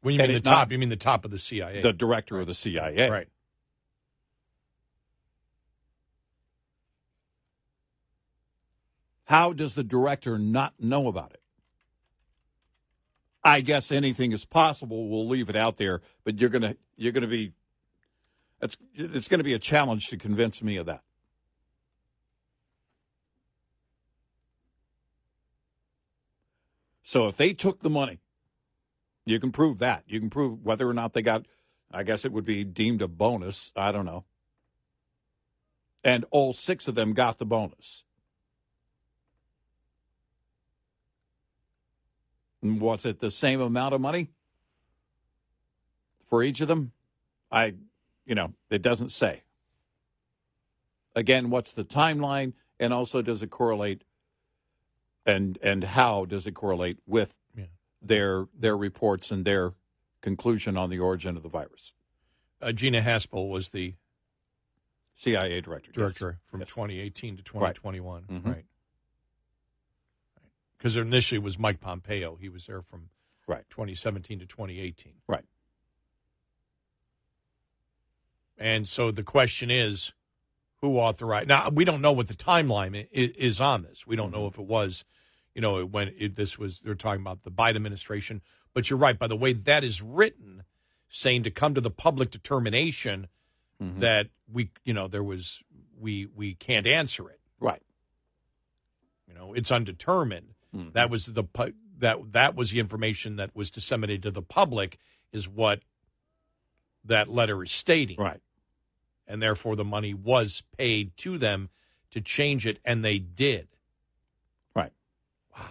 When 0.00 0.14
you 0.14 0.20
And 0.20 0.28
mean 0.28 0.34
the 0.34 0.38
it 0.38 0.44
not- 0.44 0.50
top, 0.60 0.72
you 0.72 0.78
mean 0.78 0.88
the 0.90 0.96
top 0.96 1.24
of 1.24 1.30
the 1.30 1.38
CIA. 1.38 1.80
the 1.82 1.92
director 1.92 2.38
of 2.38 2.46
the 2.46 2.54
CIA. 2.54 3.10
Right. 3.10 3.28
How 9.24 9.52
does 9.52 9.74
the 9.74 9.84
director 9.84 10.38
not 10.38 10.74
know 10.80 11.08
about 11.08 11.32
it? 11.32 11.42
I 13.44 13.60
guess 13.60 13.92
anything 13.92 14.32
is 14.32 14.44
possible. 14.44 15.08
We'll 15.08 15.26
leave 15.26 15.48
it 15.48 15.56
out 15.56 15.76
there, 15.76 16.02
but 16.24 16.38
you're 16.40 16.50
gonna 16.50 16.76
you're 16.96 17.12
gonna 17.12 17.26
be 17.26 17.52
it's 18.60 18.76
it's 18.94 19.28
gonna 19.28 19.44
be 19.44 19.54
a 19.54 19.58
challenge 19.58 20.08
to 20.08 20.16
convince 20.16 20.62
me 20.62 20.76
of 20.76 20.86
that. 20.86 21.02
So 27.02 27.26
if 27.28 27.36
they 27.36 27.52
took 27.54 27.80
the 27.80 27.90
money, 27.90 28.20
you 29.30 29.40
can 29.40 29.52
prove 29.52 29.78
that. 29.78 30.04
You 30.06 30.20
can 30.20 30.30
prove 30.30 30.64
whether 30.64 30.88
or 30.88 30.94
not 30.94 31.12
they 31.12 31.22
got 31.22 31.46
I 31.90 32.02
guess 32.02 32.24
it 32.24 32.32
would 32.32 32.44
be 32.44 32.64
deemed 32.64 33.02
a 33.02 33.08
bonus. 33.08 33.72
I 33.74 33.92
don't 33.92 34.04
know. 34.04 34.24
And 36.04 36.24
all 36.30 36.52
six 36.52 36.86
of 36.86 36.94
them 36.94 37.12
got 37.12 37.38
the 37.38 37.46
bonus. 37.46 38.04
Was 42.62 43.06
it 43.06 43.20
the 43.20 43.30
same 43.30 43.60
amount 43.60 43.94
of 43.94 44.00
money 44.00 44.30
for 46.28 46.42
each 46.42 46.60
of 46.60 46.68
them? 46.68 46.92
I, 47.50 47.74
you 48.26 48.34
know, 48.34 48.52
it 48.68 48.82
doesn't 48.82 49.10
say. 49.10 49.42
Again, 51.14 51.50
what's 51.50 51.72
the 51.72 51.84
timeline, 51.84 52.52
and 52.78 52.92
also 52.92 53.22
does 53.22 53.42
it 53.42 53.50
correlate, 53.50 54.02
and 55.24 55.58
and 55.62 55.82
how 55.82 56.24
does 56.24 56.46
it 56.46 56.52
correlate 56.52 56.98
with 57.06 57.36
their 58.00 58.46
their 58.56 58.76
reports 58.76 59.30
and 59.30 59.44
their 59.44 59.74
conclusion 60.20 60.76
on 60.76 60.90
the 60.90 60.98
origin 60.98 61.36
of 61.36 61.42
the 61.42 61.48
virus? 61.48 61.92
Uh, 62.60 62.72
Gina 62.72 63.00
Haspel 63.02 63.48
was 63.48 63.70
the 63.70 63.94
CIA 65.14 65.60
director. 65.60 65.90
yes. 65.90 65.96
director 65.96 66.40
from 66.46 66.60
Yes. 66.60 66.68
2018 66.70 67.36
to 67.36 67.42
Right. 67.58 67.74
2021. 67.74 68.22
Mhm. 68.24 68.44
Right. 68.46 68.64
Because 70.76 70.96
initially 70.96 71.38
it 71.38 71.42
was 71.42 71.58
Mike 71.58 71.80
Pompeo. 71.80 72.36
He 72.36 72.48
was 72.48 72.66
there 72.66 72.80
from 72.80 73.10
right 73.48 73.64
2017 73.70 74.38
to 74.40 74.46
2018. 74.46 75.14
Right. 75.26 75.44
And 78.56 78.88
so 78.88 79.10
the 79.10 79.22
question 79.22 79.70
is, 79.70 80.12
who 80.80 80.98
authorized? 80.98 81.48
Now 81.48 81.68
we 81.68 81.84
don't 81.84 82.00
know 82.00 82.12
what 82.12 82.28
the 82.28 82.34
timeline 82.34 83.08
is 83.12 83.60
on 83.60 83.82
this. 83.82 84.06
We 84.06 84.16
don't 84.16 84.30
know 84.30 84.38
Mm-hmm. 84.48 84.54
if 84.54 84.58
it 84.58 84.66
was, 84.66 85.04
you 85.58 85.62
know, 85.62 85.84
when 85.84 86.14
it, 86.16 86.36
this 86.36 86.56
was. 86.56 86.80
They're 86.80 86.94
talking 86.94 87.20
about 87.20 87.42
the 87.42 87.50
Biden 87.50 87.74
administration. 87.76 88.42
But 88.74 88.88
you're 88.88 88.98
right. 88.98 89.18
By 89.18 89.26
the 89.26 89.36
way 89.36 89.52
that 89.52 89.82
is 89.82 90.00
written, 90.00 90.62
saying 91.08 91.42
to 91.42 91.50
come 91.50 91.74
to 91.74 91.80
the 91.80 91.90
public 91.90 92.30
determination 92.30 93.26
Mm-hmm. 93.80 94.00
that 94.00 94.26
we, 94.52 94.70
you 94.84 94.92
know, 94.92 95.06
there 95.06 95.22
was 95.22 95.62
we 95.96 96.26
we 96.34 96.54
can't 96.54 96.86
answer 96.86 97.30
it. 97.30 97.38
Right. 97.60 97.82
You 99.28 99.34
know, 99.34 99.54
it's 99.54 99.70
undetermined. 99.70 100.54
Mm-hmm. 100.74 100.90
That 100.94 101.10
was 101.10 101.26
the 101.26 101.44
that 101.98 102.32
that 102.32 102.56
was 102.56 102.72
the 102.72 102.80
information 102.80 103.36
that 103.36 103.54
was 103.54 103.70
disseminated 103.70 104.24
to 104.24 104.30
the 104.32 104.42
public 104.42 104.98
is 105.32 105.48
what 105.48 105.80
that 107.04 107.28
letter 107.28 107.62
is 107.62 107.70
stating. 107.70 108.16
Right. 108.18 108.40
And 109.28 109.40
therefore 109.40 109.76
the 109.76 109.84
money 109.84 110.12
was 110.12 110.64
paid 110.76 111.16
to 111.18 111.38
them 111.38 111.68
to 112.10 112.20
change 112.20 112.66
it 112.66 112.80
and 112.84 113.04
they 113.04 113.20
did. 113.20 113.68
Right. 114.74 114.92
Wow. 115.56 115.66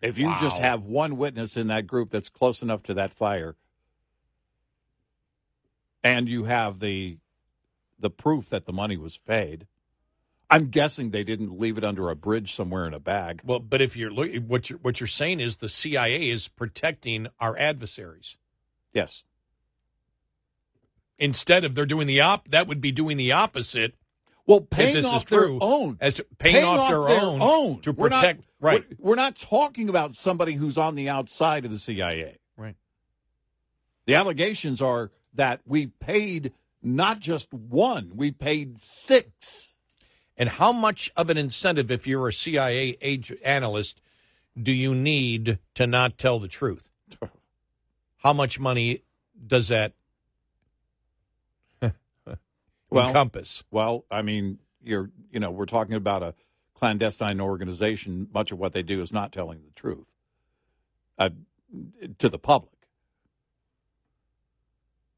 If 0.00 0.18
you 0.18 0.32
just 0.38 0.58
have 0.58 0.84
one 0.84 1.16
witness 1.16 1.56
in 1.56 1.66
that 1.68 1.86
group 1.86 2.10
that's 2.10 2.28
close 2.28 2.62
enough 2.62 2.82
to 2.84 2.94
that 2.94 3.12
fire, 3.12 3.56
and 6.04 6.28
you 6.28 6.44
have 6.44 6.78
the 6.78 7.18
the 7.98 8.10
proof 8.10 8.48
that 8.48 8.64
the 8.64 8.72
money 8.72 8.96
was 8.96 9.18
paid, 9.18 9.66
I'm 10.48 10.68
guessing 10.68 11.10
they 11.10 11.24
didn't 11.24 11.58
leave 11.58 11.76
it 11.76 11.84
under 11.84 12.08
a 12.08 12.16
bridge 12.16 12.54
somewhere 12.54 12.86
in 12.86 12.94
a 12.94 13.00
bag. 13.00 13.42
Well, 13.44 13.58
but 13.58 13.82
if 13.82 13.96
you're 13.96 14.10
looking 14.10 14.46
what 14.48 14.70
you're 14.70 14.78
what 14.78 15.00
you're 15.00 15.08
saying 15.08 15.40
is 15.40 15.56
the 15.56 15.68
CIA 15.68 16.30
is 16.30 16.48
protecting 16.48 17.26
our 17.40 17.58
adversaries. 17.58 18.38
Yes. 18.92 19.24
Instead 21.18 21.64
of 21.64 21.74
they're 21.74 21.86
doing 21.86 22.06
the 22.06 22.20
op 22.20 22.48
that 22.48 22.68
would 22.68 22.80
be 22.80 22.92
doing 22.92 23.16
the 23.16 23.32
opposite. 23.32 23.94
Well, 24.46 24.60
if 24.60 24.70
paying 24.70 24.94
this 24.94 25.04
off 25.04 25.16
is 25.16 25.24
their 25.24 25.40
true, 25.40 25.58
own, 25.60 25.98
as 26.00 26.22
paying, 26.38 26.64
off, 26.64 26.88
their, 26.88 27.06
own, 27.06 27.82
to 27.82 27.92
protect 27.92 28.44
right. 28.60 28.84
We're, 28.98 29.10
we're 29.10 29.16
not 29.16 29.36
talking 29.36 29.88
about 29.88 30.12
somebody 30.12 30.54
who's 30.54 30.78
on 30.78 30.94
the 30.94 31.08
outside 31.08 31.64
of 31.64 31.70
the 31.70 31.78
CIA. 31.78 32.38
Right. 32.56 32.76
The 34.06 34.14
allegations 34.14 34.80
are 34.80 35.10
that 35.34 35.60
we 35.66 35.86
paid 35.86 36.52
not 36.82 37.20
just 37.20 37.52
one. 37.52 38.12
We 38.14 38.30
paid 38.30 38.80
six. 38.80 39.74
And 40.36 40.48
how 40.48 40.72
much 40.72 41.10
of 41.16 41.30
an 41.30 41.36
incentive, 41.36 41.90
if 41.90 42.06
you're 42.06 42.28
a 42.28 42.32
CIA 42.32 42.96
age 43.00 43.32
analyst, 43.44 44.00
do 44.60 44.72
you 44.72 44.94
need 44.94 45.58
to 45.74 45.86
not 45.86 46.16
tell 46.16 46.38
the 46.38 46.48
truth? 46.48 46.88
How 48.18 48.32
much 48.32 48.58
money 48.58 49.02
does 49.46 49.68
that 49.68 49.92
well, 52.90 53.08
encompass? 53.08 53.64
Well, 53.70 54.04
I 54.10 54.22
mean, 54.22 54.58
you're 54.82 55.10
you 55.30 55.40
know 55.40 55.50
we're 55.50 55.66
talking 55.66 55.94
about 55.94 56.22
a 56.22 56.34
clandestine 56.78 57.40
organization. 57.40 58.28
Much 58.32 58.52
of 58.52 58.58
what 58.58 58.72
they 58.72 58.82
do 58.82 59.00
is 59.00 59.12
not 59.12 59.32
telling 59.32 59.60
the 59.64 59.72
truth 59.72 60.06
uh, 61.18 61.30
to 62.18 62.28
the 62.28 62.38
public. 62.38 62.72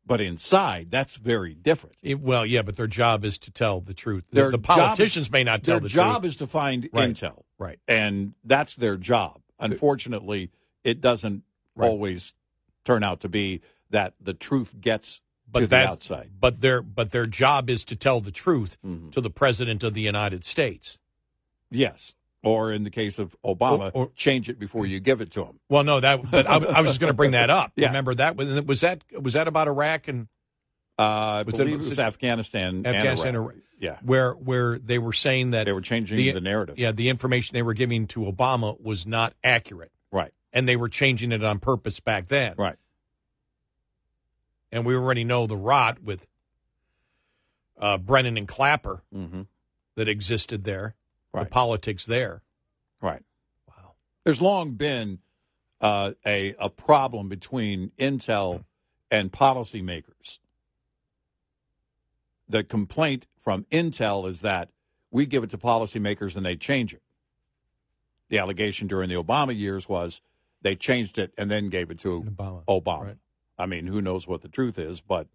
But 0.06 0.20
inside, 0.20 0.90
that's 0.90 1.16
very 1.16 1.54
different. 1.54 1.96
It- 2.02 2.20
well, 2.20 2.44
yeah, 2.44 2.62
but 2.62 2.76
their 2.76 2.86
job 2.88 3.24
is 3.24 3.38
to 3.38 3.50
tell 3.50 3.80
the 3.80 3.94
truth. 3.94 4.24
The, 4.30 4.36
Their 4.36 4.50
the 4.50 4.58
is- 4.58 4.64
politicians 4.64 5.30
may 5.30 5.44
not 5.44 5.62
tell 5.62 5.76
the 5.78 5.88
truth. 5.88 5.92
their 5.94 6.04
the 6.04 6.12
job 6.14 6.24
is 6.24 6.36
to 6.36 6.46
find 6.46 6.88
Right. 6.92 7.10
intel, 7.10 7.44
Right. 7.58 7.78
and 7.86 8.34
that's 8.44 8.74
their 8.74 8.96
job. 8.96 9.40
Unfortunately, 9.58 10.50
it 10.82 11.00
doesn't 11.00 11.44
always 11.78 12.34
turn 12.84 13.04
out 13.04 13.20
to 13.20 13.28
be 13.28 13.60
that 13.90 14.14
the 14.20 14.34
truth 14.34 14.80
gets 14.80 15.18
to 15.18 15.22
But 15.52 15.60
the 15.60 15.66
that, 15.68 15.86
outside. 15.86 16.30
but 16.40 16.60
their 16.60 16.80
but 16.82 17.10
their 17.12 17.26
job 17.26 17.68
is 17.70 17.84
to 17.86 17.94
tell 17.96 18.20
the 18.20 18.30
truth 18.32 18.78
Mm-hmm. 18.84 19.10
to 19.10 19.20
the 19.20 19.30
president 19.30 19.84
of 19.84 19.94
the 19.94 20.00
United 20.00 20.44
States. 20.44 20.98
Yes, 21.70 22.14
or 22.42 22.72
in 22.72 22.84
the 22.84 22.90
case 22.90 23.18
of 23.18 23.36
Obama, 23.44 23.90
Or- 23.94 24.06
or- 24.06 24.10
change 24.16 24.48
it 24.48 24.58
before 24.58 24.86
you 24.86 24.98
give 25.00 25.20
it 25.20 25.30
to 25.32 25.44
him. 25.44 25.60
Well, 25.68 25.84
no, 25.84 26.00
that 26.00 26.30
but 26.30 26.46
I, 26.48 26.54
I 26.56 26.80
was 26.80 26.90
just 26.90 27.00
going 27.00 27.10
to 27.12 27.16
bring 27.16 27.32
that 27.32 27.50
up. 27.50 27.72
Yeah. 27.76 27.86
Remember 27.88 28.14
that 28.14 28.36
was 28.36 28.62
was 28.62 28.80
that 28.80 29.02
was 29.20 29.34
that 29.34 29.46
about 29.48 29.68
Iraq 29.68 30.08
and 30.08 30.28
Uh, 30.98 31.02
I 31.02 31.42
Was 31.44 31.54
it- 31.54 31.58
believe 31.58 31.80
it 31.80 31.88
was 31.88 31.98
Afghanistan, 31.98 32.84
Afghanistan, 32.86 33.28
and 33.28 33.36
or- 33.36 33.42
Iraq. 33.52 33.54
Yeah, 33.78 33.96
where 34.02 34.32
where 34.34 34.78
they 34.78 34.98
were 34.98 35.14
saying 35.14 35.52
that 35.52 35.64
they 35.64 35.72
were 35.72 35.80
changing 35.80 36.18
the, 36.34 36.40
narrative. 36.40 36.78
Yeah, 36.78 36.92
the 36.92 37.08
information 37.08 37.54
they 37.54 37.62
were 37.62 37.72
giving 37.72 38.06
to 38.08 38.20
Obama 38.20 38.78
was 38.78 39.06
not 39.06 39.32
accurate, 39.42 39.90
Right, 40.12 40.32
and 40.52 40.68
they 40.68 40.76
were 40.76 40.90
changing 40.90 41.32
it 41.32 41.42
on 41.42 41.60
purpose 41.60 41.98
back 41.98 42.28
then. 42.28 42.54
right. 42.58 42.76
And 44.72 44.84
we 44.84 44.94
already 44.94 45.24
know 45.24 45.46
the 45.46 45.56
rot 45.56 46.02
with 46.02 46.26
uh, 47.78 47.96
Brennan 47.98 48.36
and 48.36 48.46
Clapper 48.46 49.02
Mm-hmm. 49.14 49.42
that 49.96 50.08
existed 50.08 50.64
there, 50.64 50.94
the 51.32 51.44
politics 51.44 52.06
there. 52.06 52.42
Right. 53.00 53.22
Wow. 53.68 53.92
There's 54.24 54.40
long 54.40 54.72
been 54.72 55.20
uh, 55.80 56.12
a 56.26 56.54
a 56.58 56.68
problem 56.68 57.28
between 57.28 57.92
Intel 57.98 58.64
and 59.10 59.32
policymakers. 59.32 60.38
The 62.48 62.64
complaint 62.64 63.26
from 63.40 63.64
Intel 63.70 64.28
is 64.28 64.40
that 64.40 64.70
we 65.10 65.26
give 65.26 65.44
it 65.44 65.50
to 65.50 65.58
policymakers 65.58 66.36
and 66.36 66.44
they 66.44 66.56
change 66.56 66.92
it. 66.94 67.02
The 68.28 68.38
allegation 68.38 68.86
during 68.86 69.08
the 69.08 69.16
Obama 69.16 69.56
years 69.56 69.88
was 69.88 70.22
they 70.62 70.76
changed 70.76 71.18
it 71.18 71.32
and 71.38 71.50
then 71.50 71.68
gave 71.68 71.90
it 71.90 71.98
to 72.00 72.22
Obama. 72.22 72.64
Obama. 72.66 73.16
I 73.58 73.66
mean, 73.66 73.86
who 73.86 74.00
knows 74.00 74.26
what 74.26 74.42
the 74.42 74.48
truth 74.48 74.78
is, 74.78 75.00
but 75.00 75.26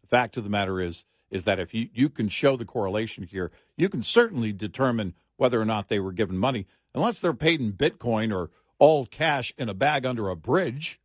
the 0.00 0.08
fact 0.08 0.36
of 0.36 0.44
the 0.44 0.50
matter 0.50 0.80
is 0.80 1.04
is 1.30 1.44
that 1.44 1.58
if 1.58 1.72
you, 1.72 1.88
you 1.94 2.10
can 2.10 2.28
show 2.28 2.56
the 2.56 2.64
correlation 2.64 3.24
here, 3.24 3.50
you 3.76 3.88
can 3.88 4.02
certainly 4.02 4.52
determine 4.52 5.14
whether 5.42 5.60
or 5.60 5.64
not 5.64 5.88
they 5.88 5.98
were 5.98 6.12
given 6.12 6.38
money, 6.38 6.68
unless 6.94 7.18
they're 7.18 7.34
paid 7.34 7.60
in 7.60 7.72
Bitcoin 7.72 8.32
or 8.32 8.52
all 8.78 9.06
cash 9.06 9.52
in 9.58 9.68
a 9.68 9.74
bag 9.74 10.06
under 10.06 10.28
a 10.28 10.36
bridge. 10.36 11.00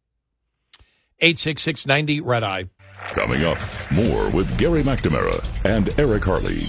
86690 1.22 2.22
Red 2.22 2.44
Eye. 2.44 2.70
Coming 3.14 3.44
up, 3.44 3.58
more 3.92 4.30
with 4.30 4.56
Gary 4.60 4.84
McNamara 4.84 5.44
and 5.66 5.90
Eric 6.00 6.24
Harley. 6.24 6.62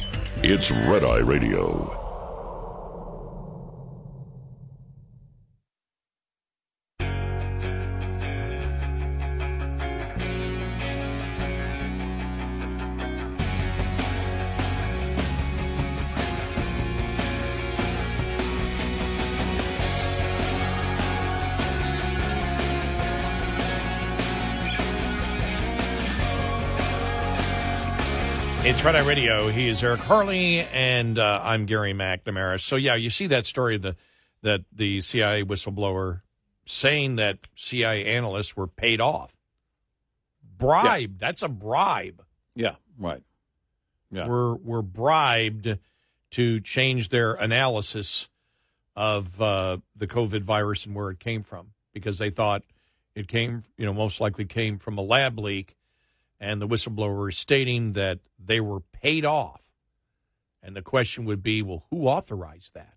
It's 0.42 0.70
Red 0.70 1.04
Eye 1.04 1.18
Radio. 1.18 2.07
Eye 28.96 29.04
Radio. 29.04 29.48
He 29.48 29.68
is 29.68 29.82
Eric 29.84 30.00
Harley, 30.00 30.60
and 30.60 31.18
uh, 31.18 31.40
I'm 31.42 31.66
Gary 31.66 31.92
McNamara. 31.92 32.60
So, 32.60 32.76
yeah, 32.76 32.94
you 32.94 33.10
see 33.10 33.26
that 33.26 33.44
story 33.44 33.76
the 33.76 33.96
that 34.42 34.62
the 34.72 35.00
CIA 35.00 35.44
whistleblower 35.44 36.22
saying 36.64 37.16
that 37.16 37.38
CIA 37.54 38.06
analysts 38.06 38.56
were 38.56 38.66
paid 38.66 39.00
off. 39.00 39.36
Bribe. 40.56 41.18
That's 41.18 41.42
a 41.42 41.48
bribe. 41.48 42.22
Yeah, 42.54 42.76
right. 42.98 43.22
Yeah. 44.10 44.26
Were 44.26 44.56
were 44.56 44.82
bribed 44.82 45.78
to 46.30 46.60
change 46.60 47.10
their 47.10 47.34
analysis 47.34 48.28
of 48.96 49.40
uh, 49.40 49.78
the 49.96 50.06
COVID 50.06 50.42
virus 50.42 50.86
and 50.86 50.94
where 50.94 51.10
it 51.10 51.20
came 51.20 51.42
from 51.42 51.72
because 51.92 52.18
they 52.18 52.30
thought 52.30 52.62
it 53.14 53.28
came, 53.28 53.64
you 53.76 53.86
know, 53.86 53.92
most 53.92 54.20
likely 54.20 54.44
came 54.44 54.78
from 54.78 54.96
a 54.98 55.02
lab 55.02 55.38
leak, 55.38 55.74
and 56.40 56.60
the 56.62 56.68
whistleblower 56.68 57.28
is 57.30 57.38
stating 57.38 57.94
that 57.94 58.20
they 58.38 58.60
were 58.60 58.80
paid 58.80 59.24
off. 59.24 59.72
And 60.62 60.76
the 60.76 60.82
question 60.82 61.24
would 61.24 61.42
be, 61.42 61.62
well, 61.62 61.84
who 61.90 62.06
authorized 62.06 62.74
that? 62.74 62.94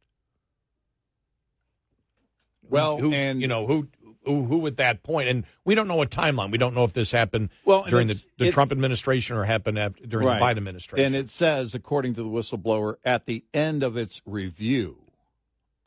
Well, 2.70 2.98
who, 2.98 3.12
and- 3.14 3.42
you 3.42 3.48
know 3.48 3.68
who, 3.68 3.88
who 4.26 4.46
who 4.46 4.66
at 4.68 4.78
that 4.78 5.04
point, 5.04 5.30
and 5.30 5.46
we 5.66 5.76
don't 5.76 5.88
know 5.88 6.02
a 6.02 6.06
timeline. 6.06 6.52
We 6.52 6.58
don't 6.58 6.76
know 6.76 6.84
if 6.84 6.94
this 6.94 7.12
happened 7.12 7.50
Well, 7.66 7.84
during 7.84 8.08
the, 8.08 8.24
the 8.38 8.52
Trump 8.52 8.72
administration 8.72 9.36
or 9.36 9.44
happened 9.46 9.80
after, 9.80 10.06
during 10.06 10.28
Right. 10.28 10.40
the 10.40 10.46
Biden 10.46 10.58
administration. 10.58 11.06
And 11.06 11.16
it 11.16 11.30
says, 11.30 11.74
according 11.76 12.16
to 12.16 12.24
the 12.24 12.30
whistleblower, 12.30 12.96
at 13.04 13.26
the 13.26 13.44
end 13.54 13.84
of 13.84 13.98
its 13.98 14.22
review, 14.26 15.12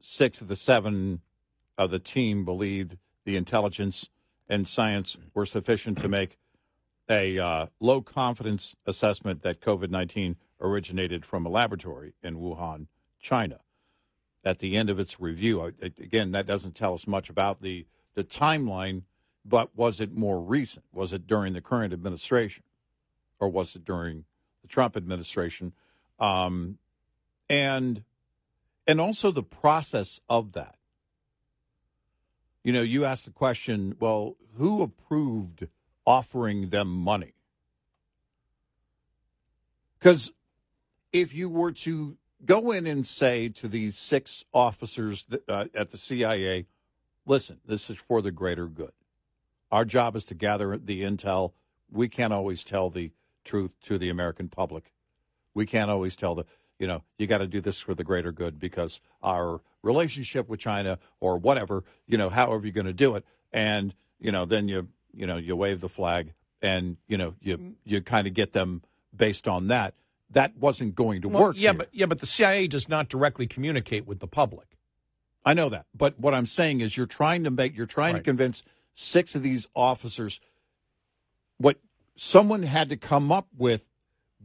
six 0.01 0.40
of 0.40 0.48
the 0.48 0.56
seven 0.56 1.20
of 1.78 1.90
the 1.90 1.98
team 1.98 2.44
believed 2.44 2.98
the 3.24 3.36
intelligence 3.36 4.10
and 4.48 4.68
science 4.68 5.16
were 5.32 5.47
sufficient 5.47 5.98
to 6.01 6.09
make 6.09 6.39
a 7.09 7.39
uh, 7.39 7.66
low 7.81 8.02
confidence 8.02 8.74
assessment 8.86 9.43
that 9.43 9.60
COVID 9.60 9.90
19 9.90 10.36
originated 10.60 11.24
from 11.24 11.44
a 11.44 11.51
laboratory 11.51 12.14
in 12.22 12.36
Wuhan, 12.36 12.86
China. 13.20 13.60
At 14.44 14.59
the 14.59 14.76
end 14.76 14.90
of 14.90 14.98
its 14.98 15.20
review, 15.20 15.62
again, 15.81 16.32
that 16.32 16.47
doesn't 16.47 16.74
tell 16.74 16.94
us 16.94 17.06
much 17.06 17.31
about 17.31 17.62
the, 17.62 17.86
the 18.14 18.24
timeline, 18.24 19.02
but 19.44 19.74
was 19.74 20.01
it 20.01 20.14
more 20.14 20.40
recent? 20.40 20.85
Was 20.93 21.12
it 21.12 21.26
during 21.26 21.55
the 21.55 21.62
current 21.62 21.93
administration? 21.93 22.62
or 23.44 23.48
was 23.48 23.76
it 23.76 23.85
during 23.85 24.24
the 24.62 24.68
Trump 24.68 24.97
administration? 24.97 25.72
Um, 26.18 26.78
and 27.48 28.05
and 28.86 29.01
also 29.01 29.31
the 29.31 29.43
process 29.43 30.20
of 30.28 30.52
that. 30.52 30.76
You 32.62 32.72
know, 32.72 32.82
you 32.82 33.05
asked 33.05 33.26
the 33.26 33.31
question, 33.31 33.97
well, 33.98 34.36
who 34.56 34.82
approved 34.82 35.68
offering 36.06 36.70
them 36.70 36.89
money? 36.89 37.35
Because 39.98 40.32
if 41.12 41.35
you 41.35 41.48
were 41.48 41.72
to 41.72 42.18
go 42.44 42.72
in 42.72 42.86
and 42.86 43.06
say 43.06 43.48
to 43.48 43.68
these 43.68 43.97
six 43.97 44.44
officers 44.52 45.24
uh, 45.48 45.66
at 45.74 45.90
the 45.90 45.98
CIA, 45.98 46.66
listen, 47.24 47.60
this 47.64 47.89
is 47.89 47.97
for 47.97 48.20
the 48.20 48.31
greater 48.32 48.66
good. 48.66 48.93
Our 49.72 49.85
job 49.85 50.14
is 50.14 50.24
to 50.26 50.35
gather 50.35 50.76
the 50.76 51.02
intel. 51.02 51.52
We 51.90 52.09
can't 52.09 52.32
always 52.32 52.64
tell 52.64 52.90
the 52.90 53.12
truth 53.44 53.72
to 53.85 53.98
the 53.98 54.10
American 54.10 54.48
public. 54.48 54.93
We 55.55 55.66
can't 55.66 55.90
always 55.90 56.16
tell 56.16 56.35
the, 56.35 56.44
you 56.78 56.86
know, 56.86 57.05
you 57.18 57.26
got 57.26 57.39
to 57.39 57.47
do 57.47 57.60
this 57.60 57.78
for 57.78 57.94
the 57.94 58.05
greater 58.05 58.32
good 58.32 58.59
because 58.59 59.01
our 59.22 59.62
relationship 59.82 60.48
with 60.48 60.60
China 60.60 60.98
or 61.20 61.39
whatever, 61.39 61.85
you 62.06 62.18
know, 62.18 62.28
however 62.28 62.66
you're 62.66 62.72
going 62.72 62.86
to 62.86 62.93
do 62.93 63.14
it. 63.14 63.24
And, 63.52 63.94
you 64.18 64.32
know, 64.32 64.44
then 64.44 64.68
you, 64.68 64.89
you 65.16 65.26
know, 65.26 65.36
you 65.36 65.56
wave 65.56 65.80
the 65.80 65.88
flag 65.88 66.32
and, 66.62 66.96
you 67.08 67.16
know, 67.18 67.34
you, 67.40 67.76
you 67.84 68.00
kind 68.00 68.26
of 68.26 68.34
get 68.34 68.52
them 68.52 68.82
based 69.14 69.46
on 69.48 69.68
that. 69.68 69.94
That 70.30 70.56
wasn't 70.56 70.94
going 70.94 71.20
to 71.22 71.28
Well, 71.28 71.42
work. 71.42 71.56
yeah, 71.56 71.70
here. 71.70 71.78
but 71.78 71.88
yeah, 71.92 72.06
but 72.06 72.18
the 72.20 72.26
CIA 72.26 72.66
does 72.66 72.88
not 72.88 73.08
directly 73.08 73.46
communicate 73.46 74.06
with 74.06 74.20
the 74.20 74.26
public. 74.26 74.76
I 75.44 75.52
know 75.54 75.68
that. 75.68 75.86
But 75.94 76.18
what 76.18 76.34
I'm 76.34 76.46
saying 76.46 76.80
is 76.80 76.96
you're 76.96 77.06
trying 77.06 77.44
to 77.44 77.50
make 77.50 77.76
you're 77.76 77.86
trying 77.86 78.14
to 78.14 78.20
convince 78.22 78.64
six 78.94 79.34
of 79.34 79.42
these 79.42 79.68
officers 79.74 80.40
what 81.58 81.78
someone 82.16 82.62
had 82.62 82.88
to 82.88 82.96
come 82.96 83.30
up 83.30 83.48
with 83.56 83.88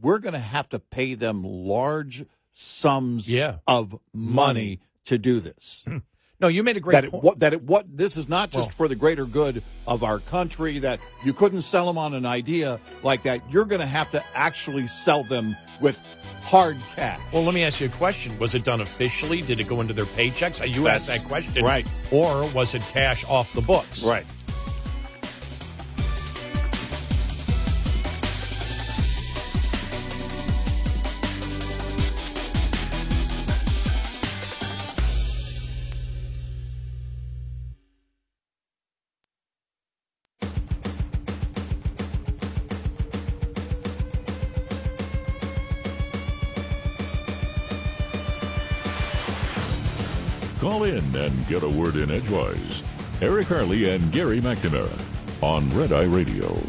we're 0.00 0.18
going 0.18 0.32
to 0.34 0.38
have 0.38 0.68
to 0.70 0.78
pay 0.78 1.14
them 1.14 1.42
large 1.44 2.24
sums 2.50 3.32
Yeah. 3.32 3.56
of 3.66 3.98
money 4.14 4.80
to 5.06 5.18
do 5.18 5.40
this. 5.40 5.84
No, 6.40 6.48
you 6.48 6.62
made 6.62 6.76
a 6.76 6.80
great 6.80 6.92
that 6.94 7.04
it, 7.04 7.10
point. 7.10 7.22
what, 7.24 7.38
that 7.40 7.52
it 7.52 7.62
what 7.62 7.84
this 7.96 8.16
is 8.16 8.28
not 8.28 8.50
just 8.50 8.68
Well- 8.68 8.76
for 8.76 8.88
the 8.88 8.94
greater 8.96 9.26
good 9.26 9.62
of 9.86 10.02
our 10.02 10.18
country. 10.18 10.78
That 10.78 11.00
you 11.24 11.32
couldn't 11.32 11.62
sell 11.62 11.86
them 11.86 11.98
on 11.98 12.14
an 12.14 12.24
idea 12.26 12.80
like 13.02 13.22
that. 13.24 13.40
You're 13.50 13.64
going 13.66 13.80
to 13.80 13.86
have 13.86 14.10
to 14.10 14.24
actually 14.34 14.86
sell 14.86 15.22
them 15.24 15.56
with 15.80 16.00
hard 16.42 16.78
cash. 16.94 17.20
Well, 17.32 17.42
let 17.42 17.54
me 17.54 17.64
ask 17.64 17.80
you 17.80 17.86
a 17.86 17.90
question. 17.90 18.38
Was 18.38 18.54
it 18.54 18.64
done 18.64 18.80
officially? 18.80 19.42
Did 19.42 19.60
it 19.60 19.68
go 19.68 19.80
into 19.80 19.92
their 19.94 20.06
paychecks? 20.06 20.66
You 20.74 20.88
asked 20.88 21.08
that 21.08 21.24
question. 21.24 21.64
right. 21.64 21.86
Or 22.10 22.50
was 22.52 22.74
it 22.74 22.82
cash 22.82 23.24
off 23.26 23.52
the 23.52 23.60
books? 23.62 24.04
Right. 24.06 24.26
And 51.20 51.46
get 51.46 51.62
a 51.62 51.68
word 51.68 51.96
in 51.96 52.10
edgewise. 52.10 52.82
Eric 53.20 53.46
Harley 53.48 53.90
and 53.90 54.10
Gary 54.10 54.40
McNamara 54.40 54.98
on 55.42 55.68
Red 55.70 55.92
Eye 55.92 56.04
Radio. 56.04 56.60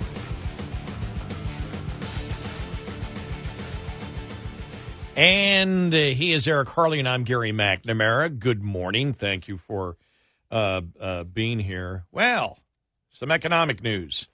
And 5.15 5.93
uh, 5.93 5.97
he 5.97 6.31
is 6.31 6.47
Eric 6.47 6.69
Harley, 6.69 6.99
and 6.99 7.07
I'm 7.07 7.23
Gary 7.23 7.51
McNamara. 7.51 8.37
Good 8.37 8.63
morning. 8.63 9.11
Thank 9.13 9.47
you 9.47 9.57
for 9.57 9.97
uh, 10.49 10.81
uh, 10.99 11.23
being 11.25 11.59
here. 11.59 12.05
Well, 12.11 12.59
some 13.11 13.31
economic 13.31 13.83
news 13.83 14.27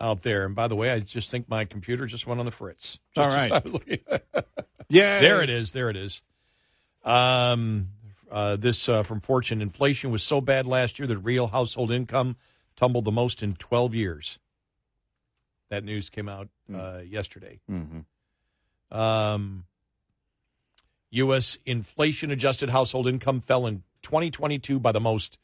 out 0.00 0.22
there. 0.24 0.44
And 0.44 0.56
by 0.56 0.66
the 0.66 0.74
way, 0.74 0.90
I 0.90 0.98
just 0.98 1.30
think 1.30 1.48
my 1.48 1.64
computer 1.64 2.06
just 2.06 2.26
went 2.26 2.40
on 2.40 2.46
the 2.46 2.52
fritz. 2.52 2.98
All 3.16 3.26
Just- 3.26 3.36
right. 3.36 4.22
yeah. 4.88 5.20
There 5.20 5.40
it 5.40 5.50
is. 5.50 5.70
There 5.70 5.88
it 5.88 5.96
is. 5.96 6.20
Um, 7.04 7.90
uh, 8.32 8.56
this 8.56 8.88
uh, 8.88 9.02
from 9.02 9.20
Fortune. 9.20 9.60
Inflation 9.60 10.10
was 10.10 10.22
so 10.22 10.40
bad 10.40 10.66
last 10.66 10.98
year 10.98 11.06
that 11.06 11.18
real 11.18 11.48
household 11.48 11.92
income 11.92 12.36
tumbled 12.74 13.04
the 13.04 13.12
most 13.12 13.42
in 13.42 13.54
12 13.54 13.94
years. 13.94 14.38
That 15.68 15.84
news 15.84 16.08
came 16.08 16.28
out 16.28 16.48
uh, 16.74 17.00
yesterday. 17.06 17.60
Mm-hmm. 17.70 18.98
Um, 18.98 19.64
U.S. 21.10 21.58
inflation 21.66 22.30
adjusted 22.30 22.70
household 22.70 23.06
income 23.06 23.42
fell 23.42 23.66
in 23.66 23.82
2022 24.02 24.80
by 24.80 24.92
the 24.92 25.00
most 25.00 25.38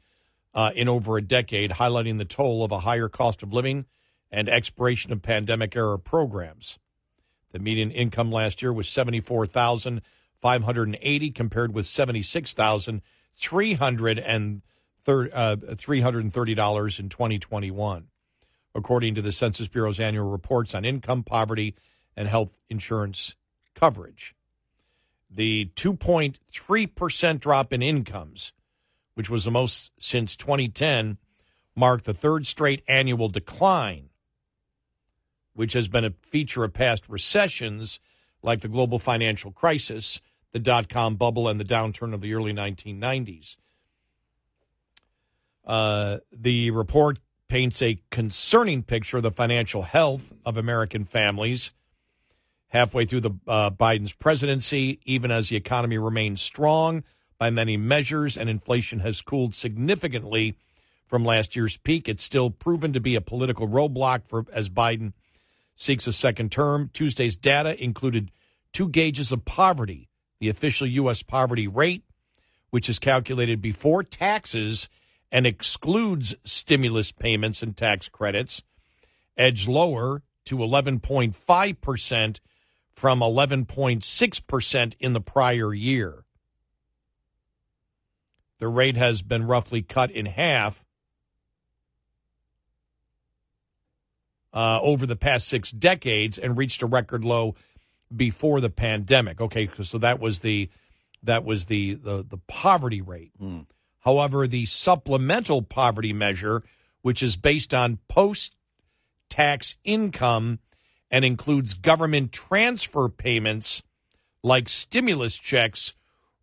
uh, 0.55 0.70
in 0.74 0.89
over 0.89 1.19
a 1.19 1.23
decade, 1.23 1.73
highlighting 1.73 2.19
the 2.19 2.24
toll 2.24 2.65
of 2.65 2.73
a 2.73 2.81
higher 2.81 3.09
cost 3.09 3.43
of 3.43 3.52
living 3.52 3.85
and 4.31 4.48
expiration 4.48 5.12
of 5.12 5.23
pandemic 5.23 5.77
era 5.77 5.98
programs. 5.98 6.78
The 7.52 7.59
median 7.59 7.90
income 7.90 8.32
last 8.32 8.62
year 8.62 8.73
was 8.73 8.89
74,580 10.43 11.31
compared 11.31 11.74
with 11.74 11.86
76,330 11.86 14.62
uh, 15.09 15.56
$330 15.56 17.01
in 17.01 17.09
2021 17.09 18.09
according 18.74 19.15
to 19.15 19.23
the 19.23 19.32
Census 19.32 19.69
Bureau's 19.69 20.01
annual 20.01 20.31
reports 20.31 20.74
on 20.74 20.85
income, 20.85 21.23
poverty, 21.23 21.74
and 22.16 22.28
health 22.28 22.56
insurance 22.69 23.35
coverage. 23.74 24.35
The 25.31 25.70
2.3% 25.74 27.40
drop 27.40 27.73
in 27.73 27.82
incomes, 27.82 28.52
which 29.15 29.28
was 29.28 29.44
the 29.44 29.51
most 29.51 29.93
since 29.98 30.36
2010, 30.36 31.19
marked 31.74 32.05
the 32.05 32.15
third 32.15 32.47
straight 32.47 32.82
annual 32.89 33.28
decline, 33.28 34.10
which 35.55 35.74
has 35.74 35.89
been 35.89 36.05
a 36.05 36.15
feature 36.23 36.65
of 36.65 36.73
past 36.73 37.09
recessions 37.09 38.01
like 38.43 38.60
the 38.60 38.69
global 38.69 38.98
financial 38.98 39.51
crisis, 39.51 40.20
the 40.52 40.58
dot 40.58 40.88
com 40.88 41.16
bubble, 41.16 41.48
and 41.48 41.58
the 41.58 41.64
downturn 41.64 42.14
of 42.14 42.20
the 42.20 42.34
early 42.34 42.52
1990s. 42.52 43.56
Uh, 45.64 46.18
the 46.32 46.70
report 46.70 47.18
paints 47.48 47.82
a 47.82 47.98
concerning 48.10 48.82
picture 48.82 49.18
of 49.18 49.22
the 49.22 49.30
financial 49.30 49.82
health 49.82 50.32
of 50.44 50.56
American 50.56 51.04
families 51.04 51.70
halfway 52.68 53.04
through 53.04 53.20
the 53.20 53.30
uh, 53.46 53.70
Biden's 53.70 54.12
presidency, 54.12 55.00
even 55.04 55.30
as 55.30 55.48
the 55.48 55.56
economy 55.56 55.98
remains 55.98 56.40
strong 56.40 57.02
by 57.38 57.50
many 57.50 57.76
measures 57.76 58.36
and 58.36 58.50
inflation 58.50 59.00
has 59.00 59.22
cooled 59.22 59.54
significantly 59.54 60.56
from 61.06 61.24
last 61.24 61.56
year's 61.56 61.76
peak. 61.78 62.08
It's 62.08 62.22
still 62.22 62.50
proven 62.50 62.92
to 62.92 63.00
be 63.00 63.14
a 63.14 63.20
political 63.20 63.66
roadblock 63.68 64.26
for 64.26 64.44
as 64.52 64.68
Biden 64.68 65.12
seeks 65.74 66.06
a 66.06 66.12
second 66.12 66.52
term. 66.52 66.90
Tuesday's 66.92 67.36
data 67.36 67.82
included 67.82 68.30
two 68.72 68.88
gauges 68.88 69.32
of 69.32 69.44
poverty: 69.44 70.07
the 70.40 70.48
official 70.48 70.86
U.S. 70.86 71.23
poverty 71.23 71.66
rate, 71.66 72.05
which 72.70 72.89
is 72.89 72.98
calculated 72.98 73.60
before 73.60 74.02
taxes 74.02 74.89
and 75.31 75.47
excludes 75.47 76.35
stimulus 76.44 77.12
payments 77.12 77.62
and 77.62 77.77
tax 77.77 78.09
credits, 78.09 78.62
edged 79.36 79.69
lower 79.69 80.23
to 80.44 80.56
11.5% 80.56 82.40
from 82.93 83.20
11.6% 83.20 84.94
in 84.98 85.12
the 85.12 85.20
prior 85.20 85.74
year. 85.74 86.24
The 88.59 88.69
rate 88.69 88.97
has 88.97 89.23
been 89.23 89.47
roughly 89.47 89.82
cut 89.82 90.10
in 90.10 90.27
half 90.27 90.85
uh, 94.52 94.81
over 94.81 95.06
the 95.06 95.16
past 95.16 95.47
six 95.47 95.70
decades 95.70 96.39
and 96.39 96.59
reached 96.59 96.82
a 96.82 96.86
record 96.86 97.24
low 97.24 97.55
before 98.14 98.60
the 98.60 98.70
pandemic. 98.70 99.40
Okay, 99.40 99.68
so 99.82 99.98
that 99.98 100.20
was 100.20 100.40
the 100.40 100.70
that 101.22 101.44
was 101.44 101.66
the 101.66 101.94
the, 101.94 102.24
the 102.28 102.39
poverty 102.47 103.01
rate. 103.01 103.32
However, 104.01 104.47
the 104.47 104.66
supplemental 104.66 105.62
poverty 105.62 106.12
measure, 106.12 106.62
which 107.02 107.22
is 107.22 107.36
based 107.36 107.74
on 107.74 107.98
post 108.09 108.55
tax 109.28 109.74
income 109.85 110.60
and 111.10 111.24
includes 111.24 111.74
government 111.74 112.32
transfer 112.32 113.09
payments 113.09 113.82
like 114.43 114.68
stimulus 114.68 115.36
checks, 115.36 115.94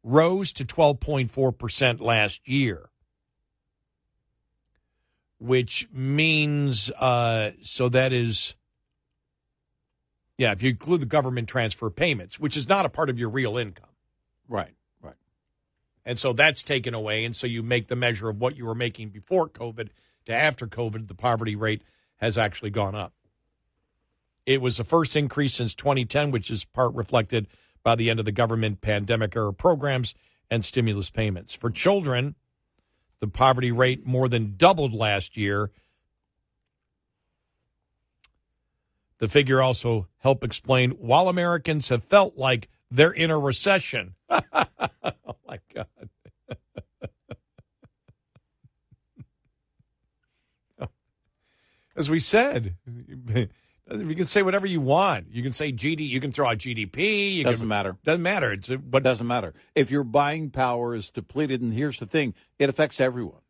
rose 0.03 0.53
to 0.53 0.65
12.4% 0.65 2.01
last 2.01 2.47
year. 2.47 2.89
Which 5.39 5.87
means, 5.91 6.91
uh, 6.91 7.51
so 7.61 7.89
that 7.89 8.13
is, 8.13 8.55
yeah, 10.37 10.51
if 10.51 10.61
you 10.61 10.71
include 10.71 11.01
the 11.01 11.05
government 11.05 11.47
transfer 11.47 11.89
payments, 11.89 12.39
which 12.39 12.57
is 12.57 12.67
not 12.67 12.85
a 12.85 12.89
part 12.89 13.09
of 13.09 13.17
your 13.17 13.29
real 13.29 13.57
income. 13.57 13.89
Right, 14.47 14.75
right. 15.01 15.15
And 16.05 16.19
so 16.19 16.33
that's 16.33 16.63
taken 16.63 16.93
away. 16.93 17.25
And 17.25 17.35
so 17.35 17.47
you 17.47 17.63
make 17.63 17.87
the 17.87 17.95
measure 17.95 18.29
of 18.29 18.39
what 18.39 18.57
you 18.57 18.65
were 18.65 18.75
making 18.75 19.09
before 19.09 19.47
COVID 19.47 19.89
to 20.25 20.33
after 20.33 20.67
COVID, 20.67 21.07
the 21.07 21.15
poverty 21.15 21.55
rate 21.55 21.83
has 22.17 22.37
actually 22.37 22.71
gone 22.71 22.95
up. 22.95 23.13
It 24.45 24.61
was 24.61 24.77
the 24.77 24.83
first 24.83 25.15
increase 25.15 25.55
since 25.55 25.73
2010, 25.73 26.31
which 26.31 26.51
is 26.51 26.65
part 26.65 26.93
reflected 26.93 27.47
by 27.83 27.95
the 27.95 28.09
end 28.09 28.19
of 28.19 28.25
the 28.25 28.31
government 28.31 28.81
pandemic 28.81 29.35
era 29.35 29.53
programs 29.53 30.13
and 30.49 30.63
stimulus 30.63 31.09
payments. 31.09 31.53
For 31.53 31.69
children, 31.69 32.35
the 33.19 33.27
poverty 33.27 33.71
rate 33.71 34.05
more 34.05 34.29
than 34.29 34.55
doubled 34.57 34.93
last 34.93 35.37
year. 35.37 35.71
The 39.19 39.27
figure 39.27 39.61
also 39.61 40.07
helped 40.17 40.43
explain 40.43 40.91
while 40.91 41.29
Americans 41.29 41.89
have 41.89 42.03
felt 42.03 42.37
like 42.37 42.67
they're 42.91 43.11
in 43.11 43.31
a 43.31 43.39
recession. 43.39 44.15
oh 44.29 44.41
my 45.47 45.59
God. 45.73 45.87
As 51.95 52.09
we 52.09 52.19
said, 52.19 52.75
you 53.93 54.15
can 54.15 54.25
say 54.25 54.41
whatever 54.41 54.65
you 54.67 54.81
want. 54.81 55.27
You 55.31 55.43
can 55.43 55.53
say 55.53 55.71
GD. 55.71 56.07
You 56.07 56.19
can 56.19 56.31
throw 56.31 56.47
out 56.49 56.57
GDP. 56.57 57.35
You 57.35 57.43
Doesn't 57.43 57.59
can, 57.59 57.67
matter. 57.67 57.97
Doesn't 58.03 58.21
matter. 58.21 58.51
It's 58.51 58.67
but 58.67 59.03
doesn't 59.03 59.27
matter 59.27 59.53
if 59.75 59.91
your 59.91 60.03
buying 60.03 60.49
power 60.49 60.93
is 60.93 61.09
depleted. 61.11 61.61
And 61.61 61.73
here's 61.73 61.99
the 61.99 62.05
thing: 62.05 62.33
it 62.59 62.67
affects 62.69 62.99
everyone. 62.99 63.41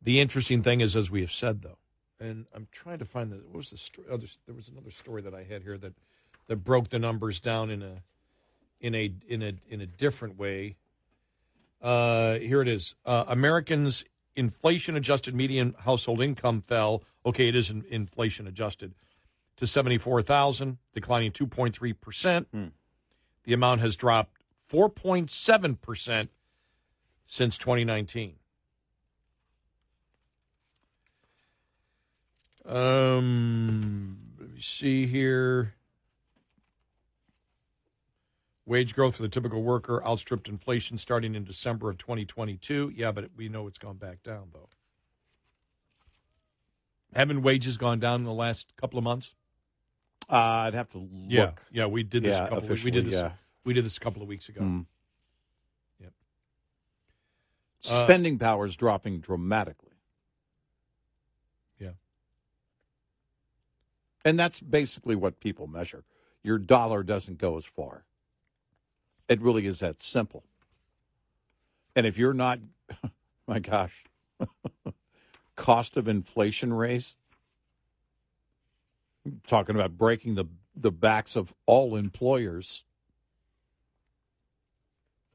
The 0.00 0.20
interesting 0.20 0.62
thing 0.62 0.80
is, 0.80 0.96
as 0.96 1.10
we 1.12 1.20
have 1.20 1.32
said, 1.32 1.62
though, 1.62 1.78
and 2.22 2.46
I'm 2.54 2.68
trying 2.70 2.98
to 2.98 3.04
find 3.04 3.30
the 3.32 3.36
what 3.36 3.56
was 3.56 3.70
the 3.70 3.76
story? 3.76 4.06
Other, 4.10 4.26
there 4.46 4.54
was 4.54 4.68
another 4.68 4.90
story 4.90 5.22
that 5.22 5.34
I 5.34 5.42
had 5.42 5.62
here 5.62 5.76
that 5.78 5.94
that 6.46 6.56
broke 6.56 6.90
the 6.90 6.98
numbers 6.98 7.40
down 7.40 7.70
in 7.70 7.82
a 7.82 8.02
in 8.80 8.94
a 8.94 9.12
in 9.28 9.42
a 9.42 9.54
in 9.68 9.80
a 9.80 9.86
different 9.86 10.38
way. 10.38 10.76
Uh, 11.80 12.38
here 12.38 12.62
it 12.62 12.68
is: 12.68 12.94
uh, 13.04 13.24
Americans' 13.26 14.04
inflation-adjusted 14.36 15.34
median 15.34 15.74
household 15.80 16.20
income 16.22 16.62
fell. 16.62 17.02
Okay, 17.26 17.48
it 17.48 17.56
is 17.56 17.70
in, 17.70 17.84
inflation 17.90 18.46
adjusted 18.46 18.94
to 19.56 19.66
seventy-four 19.66 20.22
thousand, 20.22 20.78
declining 20.94 21.32
two 21.32 21.46
point 21.46 21.74
three 21.74 21.92
percent. 21.92 22.48
The 23.44 23.52
amount 23.52 23.80
has 23.80 23.96
dropped 23.96 24.36
4.7% 24.72 26.28
since 27.26 27.58
2019. 27.58 28.36
Um, 32.64 34.18
let 34.38 34.50
me 34.50 34.60
see 34.60 35.06
here. 35.06 35.74
Wage 38.64 38.94
growth 38.94 39.16
for 39.16 39.22
the 39.22 39.28
typical 39.28 39.62
worker 39.62 40.04
outstripped 40.06 40.48
inflation 40.48 40.96
starting 40.96 41.34
in 41.34 41.44
December 41.44 41.90
of 41.90 41.98
2022. 41.98 42.92
Yeah, 42.94 43.10
but 43.10 43.30
we 43.36 43.48
know 43.48 43.66
it's 43.66 43.78
gone 43.78 43.96
back 43.96 44.22
down, 44.22 44.48
though. 44.52 44.68
Haven't 47.14 47.42
wages 47.42 47.76
gone 47.76 47.98
down 47.98 48.20
in 48.20 48.24
the 48.26 48.32
last 48.32 48.72
couple 48.76 48.98
of 48.98 49.04
months? 49.04 49.34
Uh, 50.30 50.36
I'd 50.36 50.74
have 50.74 50.88
to 50.90 50.98
look. 50.98 51.08
Yeah, 51.28 51.50
yeah, 51.72 51.86
we 51.86 52.04
did 52.04 52.22
this. 52.22 52.36
Yeah, 52.36 52.46
a 52.46 52.48
couple. 52.48 52.68
we 52.68 52.90
did 52.90 53.04
this. 53.06 53.14
yeah. 53.14 53.32
We 53.64 53.74
did 53.74 53.84
this 53.84 53.96
a 53.96 54.00
couple 54.00 54.22
of 54.22 54.28
weeks 54.28 54.48
ago. 54.48 54.60
Mm. 54.62 54.86
Yep. 56.00 56.12
Uh, 57.90 58.04
Spending 58.04 58.38
power 58.38 58.64
is 58.64 58.76
dropping 58.76 59.18
dramatically. 59.18 59.91
And 64.24 64.38
that's 64.38 64.60
basically 64.60 65.16
what 65.16 65.40
people 65.40 65.66
measure. 65.66 66.04
Your 66.42 66.58
dollar 66.58 67.02
doesn't 67.02 67.38
go 67.38 67.56
as 67.56 67.64
far. 67.64 68.04
It 69.28 69.40
really 69.40 69.66
is 69.66 69.80
that 69.80 70.00
simple. 70.00 70.44
And 71.94 72.06
if 72.06 72.18
you're 72.18 72.34
not, 72.34 72.58
my 73.46 73.58
gosh, 73.58 74.04
cost 75.56 75.96
of 75.96 76.08
inflation 76.08 76.72
raise, 76.72 77.16
talking 79.46 79.74
about 79.74 79.96
breaking 79.96 80.34
the, 80.34 80.46
the 80.74 80.90
backs 80.90 81.36
of 81.36 81.54
all 81.66 81.96
employers. 81.96 82.84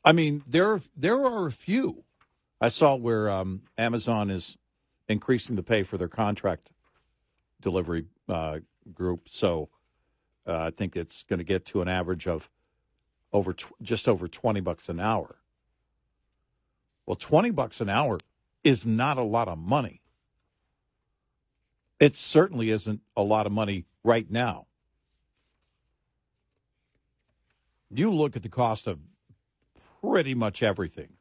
I 0.04 0.12
mean, 0.12 0.44
there 0.48 0.82
there 0.96 1.26
are 1.26 1.48
a 1.48 1.52
few. 1.52 2.04
I 2.60 2.70
saw 2.70 2.96
where 2.96 3.30
um, 3.30 3.64
Amazon 3.78 4.30
is 4.30 4.58
increasing 5.08 5.56
the 5.56 5.64
pay 5.64 5.84
for 5.84 5.98
their 5.98 6.08
contract 6.08 6.72
delivery 7.62 8.06
uh, 8.30 8.60
group. 8.94 9.28
So 9.30 9.70
uh, 10.46 10.58
I 10.58 10.72
think 10.72 10.96
it's 10.96 11.24
going 11.24 11.40
to 11.40 11.44
get 11.46 11.66
to 11.68 11.82
an 11.82 11.88
average 11.88 12.28
of 12.28 12.50
over 13.34 13.54
tw- 13.54 13.74
just 13.82 14.08
over 14.08 14.28
twenty 14.28 14.62
bucks 14.62 14.90
an 14.90 15.00
hour. 15.00 15.38
Well, 17.06 17.16
twenty 17.16 17.52
bucks 17.52 17.82
an 17.82 17.90
hour 17.90 18.20
is 18.64 18.86
not 18.86 19.18
a 19.18 19.24
lot 19.24 19.48
of 19.48 19.58
money. 19.58 20.02
It 22.00 22.16
certainly 22.16 22.70
isn't 22.70 23.02
a 23.16 23.24
lot 23.24 23.46
of 23.46 23.52
money 23.52 23.86
right 24.04 24.30
now. 24.30 24.68
You 27.90 28.12
look 28.12 28.36
at 28.36 28.44
the 28.44 28.50
cost 28.50 28.86
of 28.86 29.00
pretty 30.02 30.36
much 30.36 30.62
everything. 30.62 31.14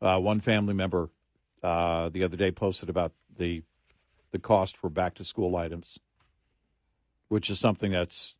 Uh, 0.00 0.18
one 0.18 0.40
family 0.40 0.74
member 0.74 1.10
uh, 1.62 2.08
the 2.08 2.22
other 2.22 2.36
day 2.36 2.50
posted 2.50 2.88
about 2.88 3.12
the 3.36 3.62
the 4.30 4.38
cost 4.38 4.76
for 4.76 4.90
back 4.90 5.14
to 5.14 5.24
school 5.24 5.56
items, 5.56 5.98
which 7.28 7.50
is 7.50 7.58
something 7.58 7.92
that's 7.92 8.34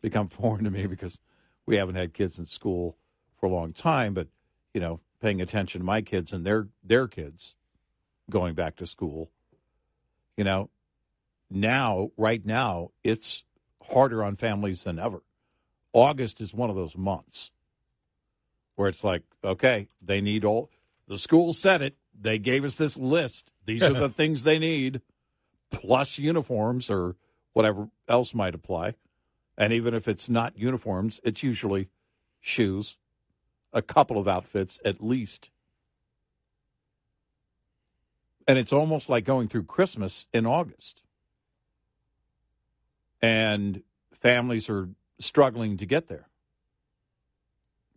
become 0.00 0.28
foreign 0.28 0.64
to 0.64 0.70
me 0.70 0.86
because 0.86 1.20
we 1.66 1.76
haven't 1.76 1.94
had 1.94 2.14
kids 2.14 2.38
in 2.38 2.46
school 2.46 2.96
for 3.36 3.46
a 3.46 3.50
long 3.50 3.72
time. 3.72 4.14
But 4.14 4.28
you 4.74 4.80
know, 4.80 5.00
paying 5.20 5.40
attention 5.40 5.80
to 5.80 5.84
my 5.84 6.02
kids 6.02 6.32
and 6.32 6.44
their 6.44 6.68
their 6.82 7.08
kids 7.08 7.54
going 8.30 8.54
back 8.54 8.76
to 8.76 8.86
school, 8.86 9.30
you 10.36 10.44
know, 10.44 10.70
now 11.50 12.10
right 12.16 12.44
now 12.44 12.90
it's 13.04 13.44
harder 13.82 14.22
on 14.22 14.36
families 14.36 14.84
than 14.84 14.98
ever. 14.98 15.22
August 15.92 16.40
is 16.40 16.54
one 16.54 16.70
of 16.70 16.76
those 16.76 16.96
months 16.96 17.50
where 18.76 18.88
it's 18.88 19.04
like, 19.04 19.22
okay, 19.44 19.88
they 20.00 20.20
need 20.20 20.44
all 20.44 20.70
the 21.08 21.18
school 21.18 21.52
said 21.52 21.82
it. 21.82 21.96
They 22.18 22.38
gave 22.38 22.64
us 22.64 22.76
this 22.76 22.96
list. 22.96 23.52
These 23.66 23.82
are 23.82 23.92
the 23.92 24.08
things 24.20 24.44
they 24.44 24.58
need, 24.58 25.00
plus 25.72 26.18
uniforms 26.18 26.90
or 26.90 27.16
whatever 27.52 27.88
else 28.08 28.34
might 28.34 28.54
apply. 28.54 28.94
And 29.58 29.72
even 29.72 29.94
if 29.94 30.06
it's 30.06 30.28
not 30.28 30.56
uniforms, 30.56 31.20
it's 31.24 31.42
usually 31.42 31.88
shoes, 32.40 32.98
a 33.72 33.82
couple 33.82 34.18
of 34.18 34.28
outfits 34.28 34.80
at 34.84 35.02
least. 35.02 35.50
And 38.46 38.58
it's 38.58 38.72
almost 38.72 39.08
like 39.08 39.24
going 39.24 39.48
through 39.48 39.64
Christmas 39.64 40.26
in 40.32 40.46
August. 40.46 41.02
And 43.20 43.82
families 44.12 44.68
are 44.68 44.88
struggling 45.18 45.76
to 45.76 45.86
get 45.86 46.08
there 46.08 46.28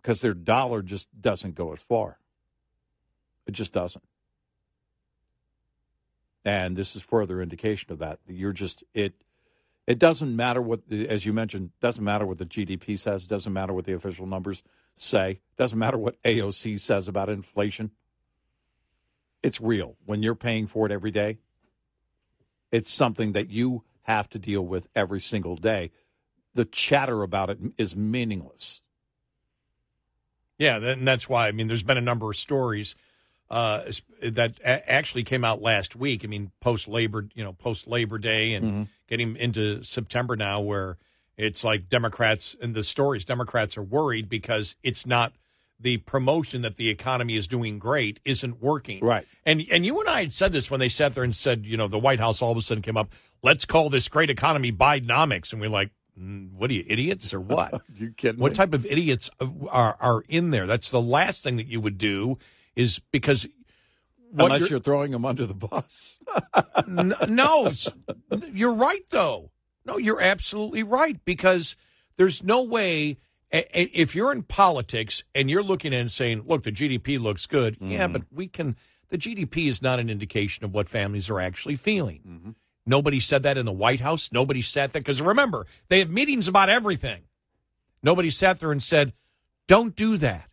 because 0.02 0.22
their 0.22 0.36
dollar 0.36 0.84
just 0.84 1.10
doesn't 1.20 1.56
go 1.56 1.74
as 1.74 1.84
far. 1.84 2.20
It 3.48 3.54
just 3.54 3.74
doesn't. 3.74 4.04
And 6.46 6.78
this 6.78 6.96
is 6.96 7.02
further 7.02 7.42
indication 7.42 7.92
of 7.92 8.00
that. 8.00 8.20
You're 8.28 8.54
just 8.54 8.84
it. 8.94 9.16
It 9.88 10.00
doesn't 10.00 10.36
matter 10.36 10.62
what, 10.62 10.82
as 10.92 11.26
you 11.26 11.34
mentioned, 11.34 11.72
doesn't 11.82 12.04
matter 12.04 12.26
what 12.26 12.38
the 12.38 12.46
GDP 12.46 12.98
says. 12.98 13.28
Doesn't 13.28 13.52
matter 13.52 13.74
what 13.74 13.86
the 13.86 13.94
official 13.94 14.26
numbers 14.26 14.64
say. 14.96 15.42
Doesn't 15.58 15.78
matter 15.78 15.98
what 15.98 16.22
AOC 16.24 16.80
says 16.80 17.08
about 17.08 17.30
inflation. 17.30 17.92
It's 19.44 19.62
real 19.62 19.96
when 20.06 20.24
you're 20.24 20.36
paying 20.36 20.66
for 20.66 20.86
it 20.86 20.92
every 20.92 21.12
day. 21.12 21.38
It's 22.72 22.92
something 22.92 23.34
that 23.34 23.50
you 23.50 23.84
have 24.04 24.28
to 24.30 24.40
deal 24.40 24.66
with 24.66 24.88
every 24.96 25.22
single 25.22 25.56
day. 25.56 25.92
The 26.56 26.66
chatter 26.66 27.22
about 27.22 27.50
it 27.50 27.60
is 27.78 27.96
meaningless. 27.96 28.82
Yeah, 30.58 30.78
and 30.78 31.08
that's 31.08 31.28
why. 31.28 31.48
I 31.48 31.52
mean, 31.52 31.68
there's 31.68 31.84
been 31.84 31.98
a 31.98 32.02
number 32.02 32.30
of 32.30 32.38
stories 32.38 32.96
uh, 33.50 33.84
that 34.22 34.60
a- 34.62 34.92
actually 34.92 35.24
came 35.24 35.44
out 35.44 35.62
last 35.62 35.96
week. 35.96 36.24
I 36.24 36.28
mean, 36.28 36.52
post 36.62 36.88
Labor, 36.88 37.28
you 37.36 37.44
know, 37.44 37.54
post 37.54 37.88
Labor 37.88 38.18
Day, 38.18 38.54
and 38.54 38.66
Mhm. 38.66 38.88
getting 39.08 39.36
into 39.36 39.84
September 39.84 40.36
now, 40.36 40.60
where 40.62 40.98
it's 41.38 41.64
like 41.64 41.88
Democrats 41.90 42.56
and 42.62 42.74
the 42.74 42.84
stories. 42.84 43.26
Democrats 43.26 43.78
are 43.78 43.84
worried 43.84 44.30
because 44.30 44.76
it's 44.84 45.06
not 45.06 45.34
the 45.80 45.98
promotion 45.98 46.62
that 46.62 46.78
the 46.78 46.88
economy 46.90 47.36
is 47.36 47.48
doing 47.48 47.78
great 47.78 48.20
isn't 48.24 48.62
working. 48.62 49.04
Right. 49.04 49.28
And 49.46 49.62
and 49.70 49.86
you 49.86 50.00
and 50.00 50.08
I 50.10 50.22
had 50.22 50.34
said 50.34 50.54
this 50.54 50.72
when 50.72 50.80
they 50.80 50.88
sat 50.90 51.14
there 51.14 51.24
and 51.26 51.36
said, 51.36 51.66
you 51.66 51.76
know, 51.76 51.88
the 51.90 52.00
White 52.00 52.20
House 52.20 52.42
all 52.42 52.52
of 52.54 52.58
a 52.58 52.62
sudden 52.62 52.82
came 52.82 52.96
up, 52.98 53.14
let's 53.44 53.66
call 53.66 53.90
this 53.90 54.08
great 54.08 54.30
economy 54.30 54.72
Bidenomics, 54.72 55.52
and 55.52 55.62
we're 55.62 55.70
like. 55.70 55.92
"Mm, 56.18 56.54
What 56.54 56.70
are 56.70 56.74
you 56.74 56.86
idiots 56.88 57.34
or 57.34 57.42
what? 57.42 57.82
you 58.00 58.12
kidding 58.16 58.40
What 58.40 58.54
me? 58.54 58.56
type 58.56 58.74
of 58.74 58.86
idiots 58.86 59.30
are 59.70 59.98
are 60.00 60.24
in 60.30 60.52
there? 60.52 60.66
That's 60.66 60.90
the 60.90 61.02
last 61.02 61.44
thing 61.44 61.58
that 61.58 61.68
you 61.68 61.82
would 61.82 61.98
do 61.98 62.38
is 62.76 63.00
because 63.12 63.48
Unless 64.38 64.62
you're- 64.62 64.70
you're 64.72 64.80
throwing 64.82 65.12
them 65.12 65.24
under 65.26 65.46
the 65.46 65.54
bus. 65.54 66.20
N- 66.88 67.14
no, 67.30 67.72
you're 68.52 68.74
right 68.74 69.04
though. 69.10 69.52
No, 69.86 69.98
you're 69.98 70.20
absolutely 70.22 70.84
right 70.84 71.24
because 71.26 71.76
there's 72.18 72.44
no 72.44 72.64
way 72.64 73.18
if 73.52 74.14
you're 74.16 74.32
in 74.34 74.44
politics 74.44 75.24
and 75.34 75.50
you're 75.50 75.64
looking 75.64 75.94
at 75.94 76.02
and 76.02 76.12
saying, 76.12 76.44
"Look, 76.46 76.64
the 76.64 76.72
GDP 76.72 77.18
looks 77.20 77.46
good." 77.46 77.76
Mm-hmm. 77.76 77.92
Yeah, 77.92 78.08
but 78.08 78.24
we 78.32 78.48
can. 78.48 78.76
The 79.10 79.18
GDP 79.18 79.68
is 79.70 79.82
not 79.82 80.00
an 80.00 80.10
indication 80.10 80.66
of 80.66 80.74
what 80.74 80.90
families 80.90 81.30
are 81.30 81.40
actually 81.40 81.76
feeling. 81.76 82.22
Mm-hmm. 82.28 82.50
Nobody 82.88 83.20
said 83.20 83.44
that 83.44 83.58
in 83.58 83.66
the 83.66 83.72
White 83.72 84.02
House. 84.02 84.32
Nobody 84.32 84.62
sat 84.62 84.92
there 84.92 85.02
because 85.02 85.22
remember 85.22 85.66
they 85.88 86.00
have 86.00 86.10
meetings 86.10 86.48
about 86.48 86.70
everything. 86.70 87.22
Nobody 88.04 88.30
sat 88.32 88.60
there 88.60 88.72
and 88.72 88.84
said, 88.84 89.14
"Don't 89.68 89.96
do 89.96 90.18
that." 90.18 90.50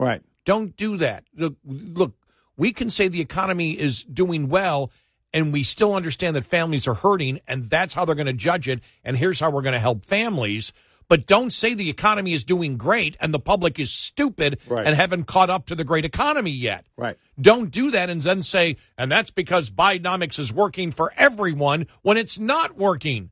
Right. 0.00 0.22
Don't 0.44 0.76
do 0.76 0.96
that. 0.98 1.24
Look, 1.34 1.54
look, 1.64 2.12
we 2.56 2.72
can 2.72 2.90
say 2.90 3.08
the 3.08 3.20
economy 3.20 3.78
is 3.78 4.04
doing 4.04 4.48
well 4.48 4.90
and 5.32 5.52
we 5.52 5.62
still 5.62 5.94
understand 5.94 6.36
that 6.36 6.44
families 6.44 6.86
are 6.86 6.94
hurting 6.94 7.40
and 7.48 7.68
that's 7.68 7.94
how 7.94 8.04
they're 8.04 8.14
going 8.14 8.26
to 8.26 8.32
judge 8.32 8.68
it 8.68 8.80
and 9.02 9.16
here's 9.16 9.40
how 9.40 9.50
we're 9.50 9.62
going 9.62 9.72
to 9.72 9.80
help 9.80 10.04
families. 10.06 10.72
But 11.06 11.26
don't 11.26 11.50
say 11.52 11.74
the 11.74 11.90
economy 11.90 12.32
is 12.32 12.44
doing 12.44 12.76
great 12.78 13.16
and 13.20 13.34
the 13.34 13.38
public 13.38 13.78
is 13.78 13.90
stupid 13.90 14.58
Right. 14.68 14.86
and 14.86 14.96
haven't 14.96 15.24
caught 15.24 15.50
up 15.50 15.66
to 15.66 15.74
the 15.74 15.84
great 15.84 16.04
economy 16.04 16.50
yet. 16.50 16.86
Right. 16.96 17.18
Don't 17.40 17.70
do 17.70 17.90
that 17.90 18.08
and 18.08 18.22
then 18.22 18.42
say, 18.42 18.76
and 18.96 19.10
that's 19.12 19.30
because 19.30 19.70
Bidenomics 19.70 20.38
is 20.38 20.52
working 20.52 20.90
for 20.90 21.12
everyone 21.16 21.86
when 22.02 22.16
it's 22.16 22.38
not 22.38 22.76
working. 22.76 23.30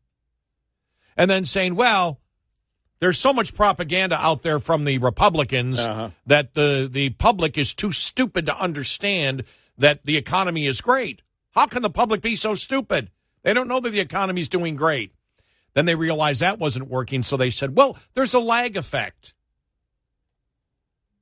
And 1.17 1.31
then 1.31 1.45
saying, 1.45 1.75
well, 1.75 2.21
there's 3.03 3.19
so 3.19 3.33
much 3.33 3.53
propaganda 3.53 4.15
out 4.17 4.45
there 4.45 4.61
from 4.61 4.85
the 4.85 4.97
Republicans 4.99 5.81
Uh-huh. 5.81 6.11
that 6.25 6.55
the, 6.55 6.89
the 6.89 7.11
public 7.11 7.59
is 7.59 7.75
too 7.75 7.91
stupid 7.91 8.47
to 8.47 8.57
understand 8.57 9.43
that 9.77 10.05
the 10.05 10.17
economy 10.17 10.69
is 10.69 10.81
great. 10.81 11.21
How 11.51 11.67
can 11.67 11.83
the 11.83 11.91
public 11.91 12.21
be 12.21 12.37
so 12.37 12.55
stupid? 12.55 13.11
They 13.43 13.55
don't 13.55 13.67
know 13.67 13.81
that 13.81 13.91
the 13.91 13.99
economy 13.99 14.41
is 14.41 14.49
doing 14.49 14.77
great. 14.77 15.11
Then 15.75 15.85
they 15.85 15.97
realized 15.97 16.43
that 16.43 16.61
wasn't 16.61 16.87
working, 16.87 17.25
so 17.25 17.37
they 17.37 17.51
said, 17.51 17.75
well, 17.75 17.99
there's 18.15 18.35
a 18.35 18.39
lag 18.39 18.77
effect. 18.77 19.35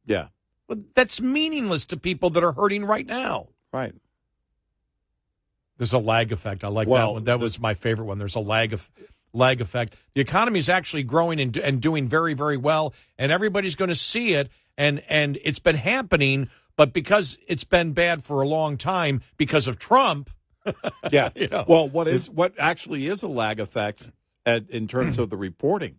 Yeah. 0.05 0.27
But 0.69 0.94
that's 0.94 1.19
meaningless 1.19 1.86
to 1.86 1.97
people 1.97 2.28
that 2.31 2.44
are 2.44 2.52
hurting 2.52 2.85
right 2.85 3.07
now. 3.07 3.48
Right. 3.73 3.94
There's 5.78 5.94
a 5.94 5.98
lag 5.98 6.31
effect. 6.31 6.62
I 6.62 6.69
like 6.69 6.89
that 6.89 7.11
one. 7.11 7.24
That 7.24 7.40
was 7.40 7.59
my 7.59 7.73
favorite 7.73 8.05
one. 8.05 8.19
There's 8.19 8.36
a 8.36 8.40
lag 8.40 8.74
of 8.74 8.90
lag 9.32 9.61
effect. 9.61 9.94
The 10.15 10.20
economy 10.20 10.59
is 10.59 10.69
actually 10.69 11.02
growing 11.02 11.40
and, 11.40 11.57
and 11.57 11.81
doing 11.81 12.07
very, 12.09 12.35
very 12.35 12.57
well, 12.57 12.94
and 13.19 13.31
everybody's 13.31 13.77
going 13.77 13.89
to 13.89 13.94
see 13.94 14.35
it. 14.35 14.51
And 14.77 15.02
and 15.09 15.39
it's 15.44 15.59
been 15.59 15.77
happening, 15.77 16.48
but 16.77 16.93
because 16.93 17.39
it's 17.47 17.65
been 17.65 17.93
bad 17.93 18.23
for 18.23 18.40
a 18.40 18.48
long 18.48 18.77
time 18.77 19.20
because 19.36 19.69
of 19.69 19.78
Trump. 19.78 20.31
yeah. 21.11 21.31
you 21.35 21.48
know, 21.48 21.65
well, 21.69 21.89
what 21.89 22.09
is 22.09 22.31
what 22.31 22.55
actually 22.59 23.07
is 23.07 23.23
a 23.23 23.28
lag 23.28 23.61
effect 23.61 24.11
at, 24.47 24.69
in 24.70 24.89
terms 24.89 25.19
of 25.19 25.31
the 25.31 25.36
reporting 25.36 25.97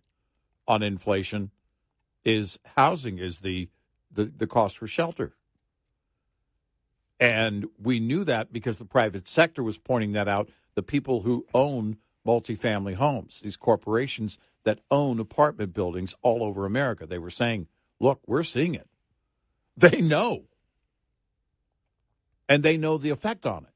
on 0.67 0.81
inflation 0.81 1.51
is 2.23 2.59
housing 2.75 3.17
is 3.19 3.39
the, 3.41 3.69
the 4.11 4.25
the 4.25 4.47
cost 4.47 4.77
for 4.77 4.87
shelter. 4.87 5.33
And 7.19 7.67
we 7.79 7.99
knew 7.99 8.23
that 8.23 8.51
because 8.51 8.79
the 8.79 8.85
private 8.85 9.27
sector 9.27 9.61
was 9.61 9.77
pointing 9.77 10.13
that 10.13 10.27
out. 10.27 10.49
The 10.73 10.81
people 10.81 11.21
who 11.21 11.45
own 11.53 11.97
multifamily 12.25 12.95
homes, 12.95 13.41
these 13.41 13.57
corporations 13.57 14.37
that 14.63 14.79
own 14.89 15.19
apartment 15.19 15.73
buildings 15.73 16.15
all 16.21 16.43
over 16.43 16.65
America, 16.65 17.05
they 17.05 17.17
were 17.17 17.29
saying, 17.29 17.67
look, 17.99 18.21
we're 18.27 18.43
seeing 18.43 18.75
it. 18.75 18.87
They 19.77 20.01
know. 20.01 20.43
And 22.47 22.61
they 22.61 22.75
know 22.75 22.97
the 22.97 23.09
effect 23.09 23.45
on 23.45 23.63
it. 23.63 23.73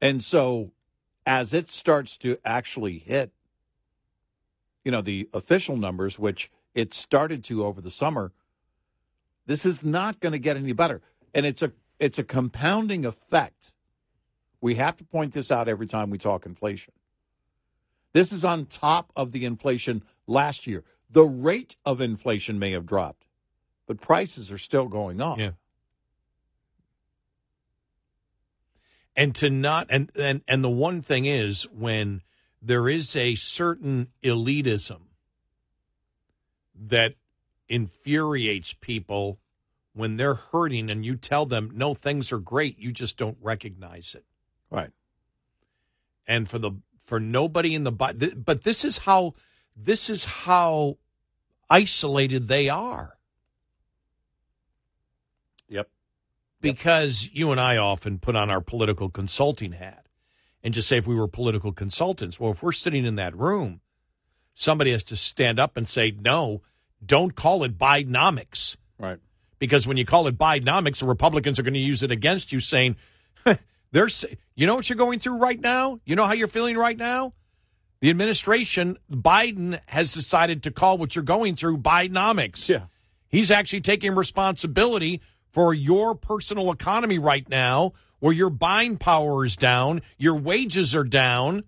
And 0.00 0.22
so 0.22 0.72
as 1.24 1.54
it 1.54 1.68
starts 1.68 2.18
to 2.18 2.38
actually 2.44 2.98
hit, 2.98 3.32
you 4.84 4.90
know, 4.90 5.00
the 5.00 5.28
official 5.32 5.76
numbers, 5.76 6.18
which 6.18 6.50
it 6.74 6.92
started 6.92 7.44
to 7.44 7.64
over 7.64 7.80
the 7.80 7.90
summer, 7.90 8.32
this 9.46 9.64
is 9.64 9.84
not 9.84 10.20
going 10.20 10.32
to 10.32 10.38
get 10.38 10.56
any 10.56 10.72
better. 10.72 11.00
And 11.34 11.46
it's 11.46 11.62
a 11.62 11.72
it's 11.98 12.18
a 12.18 12.24
compounding 12.24 13.04
effect. 13.04 13.72
We 14.60 14.74
have 14.76 14.96
to 14.96 15.04
point 15.04 15.32
this 15.32 15.50
out 15.50 15.68
every 15.68 15.86
time 15.86 16.10
we 16.10 16.18
talk 16.18 16.46
inflation. 16.46 16.92
This 18.12 18.32
is 18.32 18.44
on 18.44 18.66
top 18.66 19.12
of 19.14 19.32
the 19.32 19.44
inflation 19.44 20.02
last 20.26 20.66
year. 20.66 20.84
The 21.10 21.24
rate 21.24 21.76
of 21.84 22.00
inflation 22.00 22.58
may 22.58 22.72
have 22.72 22.86
dropped, 22.86 23.26
but 23.86 24.00
prices 24.00 24.50
are 24.50 24.58
still 24.58 24.88
going 24.88 25.20
up. 25.20 25.38
Yeah. 25.38 25.52
and 29.18 29.34
to 29.34 29.50
not 29.50 29.88
and 29.90 30.10
and 30.16 30.42
and 30.46 30.64
the 30.64 30.70
one 30.70 31.02
thing 31.02 31.26
is 31.26 31.64
when 31.72 32.22
there 32.62 32.88
is 32.88 33.16
a 33.16 33.34
certain 33.34 34.06
elitism 34.22 35.00
that 36.74 37.14
infuriates 37.68 38.74
people 38.74 39.40
when 39.92 40.16
they're 40.16 40.34
hurting 40.34 40.88
and 40.88 41.04
you 41.04 41.16
tell 41.16 41.44
them 41.44 41.72
no 41.74 41.94
things 41.94 42.30
are 42.30 42.38
great 42.38 42.78
you 42.78 42.92
just 42.92 43.16
don't 43.16 43.36
recognize 43.42 44.14
it 44.14 44.24
right 44.70 44.90
and 46.26 46.48
for 46.48 46.58
the 46.58 46.72
for 47.04 47.18
nobody 47.18 47.74
in 47.74 47.84
the 47.84 47.92
but 47.92 48.62
this 48.62 48.84
is 48.84 48.98
how 48.98 49.32
this 49.76 50.10
is 50.10 50.24
how 50.24 50.96
isolated 51.70 52.48
they 52.48 52.68
are 52.68 53.18
yep 55.68 55.88
because 56.60 57.30
you 57.32 57.50
and 57.50 57.60
I 57.60 57.76
often 57.76 58.18
put 58.18 58.36
on 58.36 58.50
our 58.50 58.60
political 58.60 59.08
consulting 59.08 59.72
hat 59.72 60.06
and 60.62 60.74
just 60.74 60.88
say 60.88 60.98
if 60.98 61.06
we 61.06 61.14
were 61.14 61.28
political 61.28 61.72
consultants, 61.72 62.40
well, 62.40 62.52
if 62.52 62.62
we're 62.62 62.72
sitting 62.72 63.04
in 63.04 63.16
that 63.16 63.36
room, 63.36 63.80
somebody 64.54 64.92
has 64.92 65.04
to 65.04 65.16
stand 65.16 65.58
up 65.58 65.76
and 65.76 65.88
say, 65.88 66.12
no, 66.20 66.62
don't 67.04 67.34
call 67.34 67.62
it 67.62 67.78
Bidenomics. 67.78 68.76
Right. 68.98 69.18
Because 69.58 69.86
when 69.86 69.96
you 69.96 70.04
call 70.04 70.26
it 70.26 70.36
Bidenomics, 70.36 70.98
the 70.98 71.06
Republicans 71.06 71.58
are 71.58 71.62
going 71.62 71.74
to 71.74 71.80
use 71.80 72.02
it 72.02 72.10
against 72.10 72.52
you, 72.52 72.60
saying, 72.60 72.96
there's, 73.90 74.24
you 74.54 74.66
know 74.66 74.74
what 74.74 74.88
you're 74.88 74.96
going 74.96 75.18
through 75.18 75.38
right 75.38 75.60
now? 75.60 75.98
You 76.04 76.16
know 76.16 76.26
how 76.26 76.32
you're 76.32 76.48
feeling 76.48 76.76
right 76.76 76.96
now? 76.96 77.32
The 78.00 78.10
administration, 78.10 78.98
Biden 79.10 79.80
has 79.86 80.12
decided 80.12 80.62
to 80.64 80.70
call 80.70 80.98
what 80.98 81.16
you're 81.16 81.24
going 81.24 81.56
through 81.56 81.78
Bidenomics. 81.78 82.68
Yeah. 82.68 82.86
He's 83.28 83.50
actually 83.50 83.80
taking 83.80 84.14
responsibility 84.14 85.20
for 85.50 85.74
your 85.74 86.14
personal 86.14 86.70
economy 86.70 87.18
right 87.18 87.48
now 87.48 87.92
where 88.20 88.32
your 88.32 88.50
buying 88.50 88.96
power 88.96 89.44
is 89.44 89.56
down, 89.56 90.02
your 90.16 90.36
wages 90.36 90.94
are 90.94 91.04
down, 91.04 91.64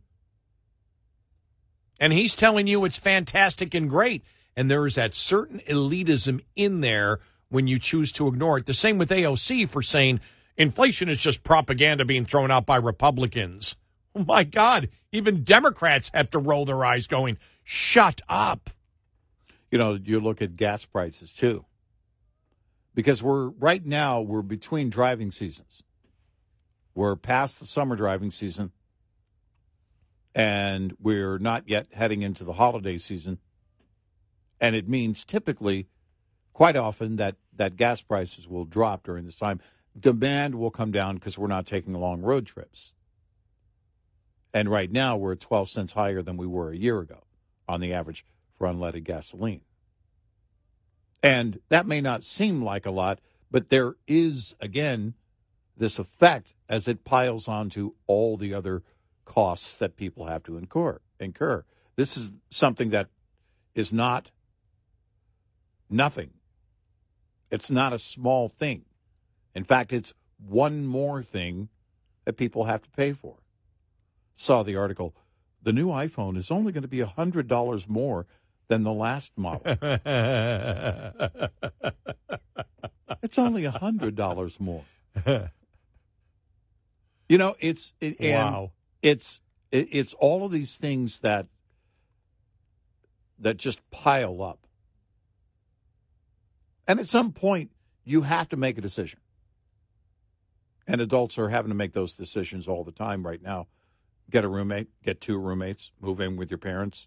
and 2.01 2.13
he's 2.13 2.35
telling 2.35 2.67
you 2.67 2.85
it's 2.85 2.97
fantastic 2.97 3.75
and 3.75 3.89
great. 3.89 4.25
And 4.57 4.71
there 4.71 4.87
is 4.87 4.97
that 4.97 5.15
certain 5.15 5.61
elitism 5.61 6.41
in 6.57 6.81
there 6.81 7.21
when 7.51 7.67
you 7.67 7.79
choose 7.79 8.11
to 8.13 8.27
ignore 8.27 8.59
it. 8.59 8.67
The 8.67 8.75
same 8.75 8.99
with 8.99 9.11
AOC 9.11 9.69
for 9.69 9.83
saying 9.83 10.21
inflation 10.61 11.09
is 11.09 11.19
just 11.19 11.43
propaganda 11.43 12.05
being 12.05 12.27
thrown 12.27 12.51
out 12.51 12.67
by 12.67 12.77
Republicans. 12.77 13.77
Oh 14.15 14.25
my 14.25 14.45
God, 14.45 14.91
even 15.11 15.43
Democrats 15.43 16.11
have 16.13 16.31
to 16.31 16.39
roll 16.39 16.67
their 16.67 16.85
eyes 16.85 17.07
going, 17.07 17.39
shut 17.65 18.21
up. 18.29 18.69
You 19.71 19.79
know, 19.79 19.95
you 19.95 20.21
look 20.21 20.43
at 20.43 20.57
gas 20.57 20.85
prices 20.85 21.33
too 21.33 21.65
because 22.95 23.23
we're 23.23 23.49
right 23.49 23.87
now 23.87 24.21
we're 24.21 24.43
between 24.43 24.91
driving 24.91 25.31
seasons. 25.31 25.83
We're 26.95 27.17
past 27.17 27.59
the 27.59 27.67
summer 27.67 27.97
driving 27.97 28.31
season 28.31 28.73
and 30.35 30.95
we're 31.01 31.39
not 31.39 31.69
yet 31.69 31.87
heading 31.93 32.21
into 32.21 32.45
the 32.45 32.55
holiday 32.55 32.99
season. 32.99 33.39
And 34.61 34.77
it 34.77 34.89
means 34.89 35.25
typically 35.25 35.87
quite 36.53 36.77
often 36.77 37.17
that 37.17 37.37
that 37.57 37.77
gas 37.77 38.03
prices 38.03 38.47
will 38.47 38.67
drop 38.67 39.05
during 39.05 39.25
this 39.25 39.39
time. 39.39 39.61
Demand 39.99 40.55
will 40.55 40.71
come 40.71 40.93
down 40.93 41.17
because 41.17 41.39
we're 41.39 41.49
not 41.49 41.67
taking 41.67 41.95
long 41.95 42.23
road 42.23 42.47
trips. 42.47 42.95
And 44.53 44.69
right 44.69 44.91
now 44.91 45.17
we're 45.17 45.33
at 45.33 45.41
12 45.41 45.69
cents 45.69 45.93
higher 45.93 46.23
than 46.23 46.37
we 46.37 46.47
were 46.47 46.71
a 46.71 46.77
year 46.77 47.01
ago 47.01 47.25
on 47.69 47.81
the 47.81 47.93
average 47.93 48.25
for 48.57 48.67
unleaded 48.67 49.05
gasoline. 49.05 49.63
And 51.23 51.61
that 51.69 51.87
may 51.87 52.01
not 52.01 52.25
seem 52.25 52.63
like 52.63 52.87
a 52.87 52.91
lot, 52.91 53.21
but 53.51 53.69
there 53.69 53.95
is, 54.07 54.57
again, 54.61 55.15
this 55.77 55.99
effect 55.99 56.55
as 56.69 56.89
it 56.89 57.05
piles 57.05 57.49
onto 57.49 57.95
all 58.07 58.37
the 58.37 58.55
other 58.55 58.83
costs 59.25 59.77
that 59.77 59.97
people 59.97 60.27
have 60.27 60.43
to 60.45 60.57
incur. 60.57 60.99
incur. 61.19 61.65
This 61.97 62.17
is 62.17 62.33
something 62.49 62.91
that 62.91 63.09
is 63.75 63.93
not 63.93 64.31
nothing. 65.89 66.31
It's 67.51 67.71
not 67.71 67.93
a 67.93 67.99
small 67.99 68.49
thing. 68.49 68.85
In 69.55 69.65
fact, 69.65 69.93
it's 69.93 70.15
one 70.39 70.87
more 70.87 71.23
thing 71.23 71.69
that 72.25 72.37
people 72.37 72.65
have 72.65 72.83
to 72.83 72.91
pay 72.91 73.13
for. 73.13 73.37
Saw 74.35 74.63
the 74.63 74.77
article. 74.77 75.15
The 75.63 75.73
new 75.73 75.89
iPhone 75.89 76.37
is 76.37 76.51
only 76.51 76.73
going 76.73 76.83
to 76.83 76.89
be 76.89 76.99
$100 76.99 77.89
more 77.89 78.27
than 78.69 78.83
the 78.85 78.93
last 78.93 79.37
model. 79.37 79.63
it's 83.23 83.39
only 83.39 83.65
a 83.65 83.71
hundred 83.71 84.15
dollars 84.15 84.59
more. 84.61 84.85
You 87.31 87.39
know, 87.39 87.55
it's 87.61 87.95
it, 88.01 88.17
wow. 88.21 88.73
It's 89.03 89.41
it, 89.71 89.87
it's 89.93 90.15
all 90.15 90.45
of 90.45 90.51
these 90.51 90.77
things 90.77 91.21
that 91.21 91.47
that 93.39 93.57
just 93.57 93.89
pile 93.93 94.43
up, 94.43 94.67
and 96.89 96.99
at 96.99 97.07
some 97.07 97.31
point 97.31 97.71
you 98.03 98.23
have 98.23 98.49
to 98.49 98.57
make 98.57 98.79
a 98.79 98.81
decision. 98.81 99.21
And 100.91 101.01
adults 101.01 101.39
are 101.39 101.51
having 101.51 101.69
to 101.69 101.77
make 101.77 101.93
those 101.93 102.15
decisions 102.15 102.67
all 102.67 102.83
the 102.83 102.91
time 102.91 103.25
right 103.25 103.41
now. 103.41 103.69
Get 104.29 104.45
a 104.45 104.49
roommate, 104.49 104.89
get 105.05 105.21
two 105.21 105.39
roommates, 105.39 105.93
move 106.01 106.21
in 106.21 106.35
with 106.35 106.51
your 106.51 106.59
parents, 106.59 107.07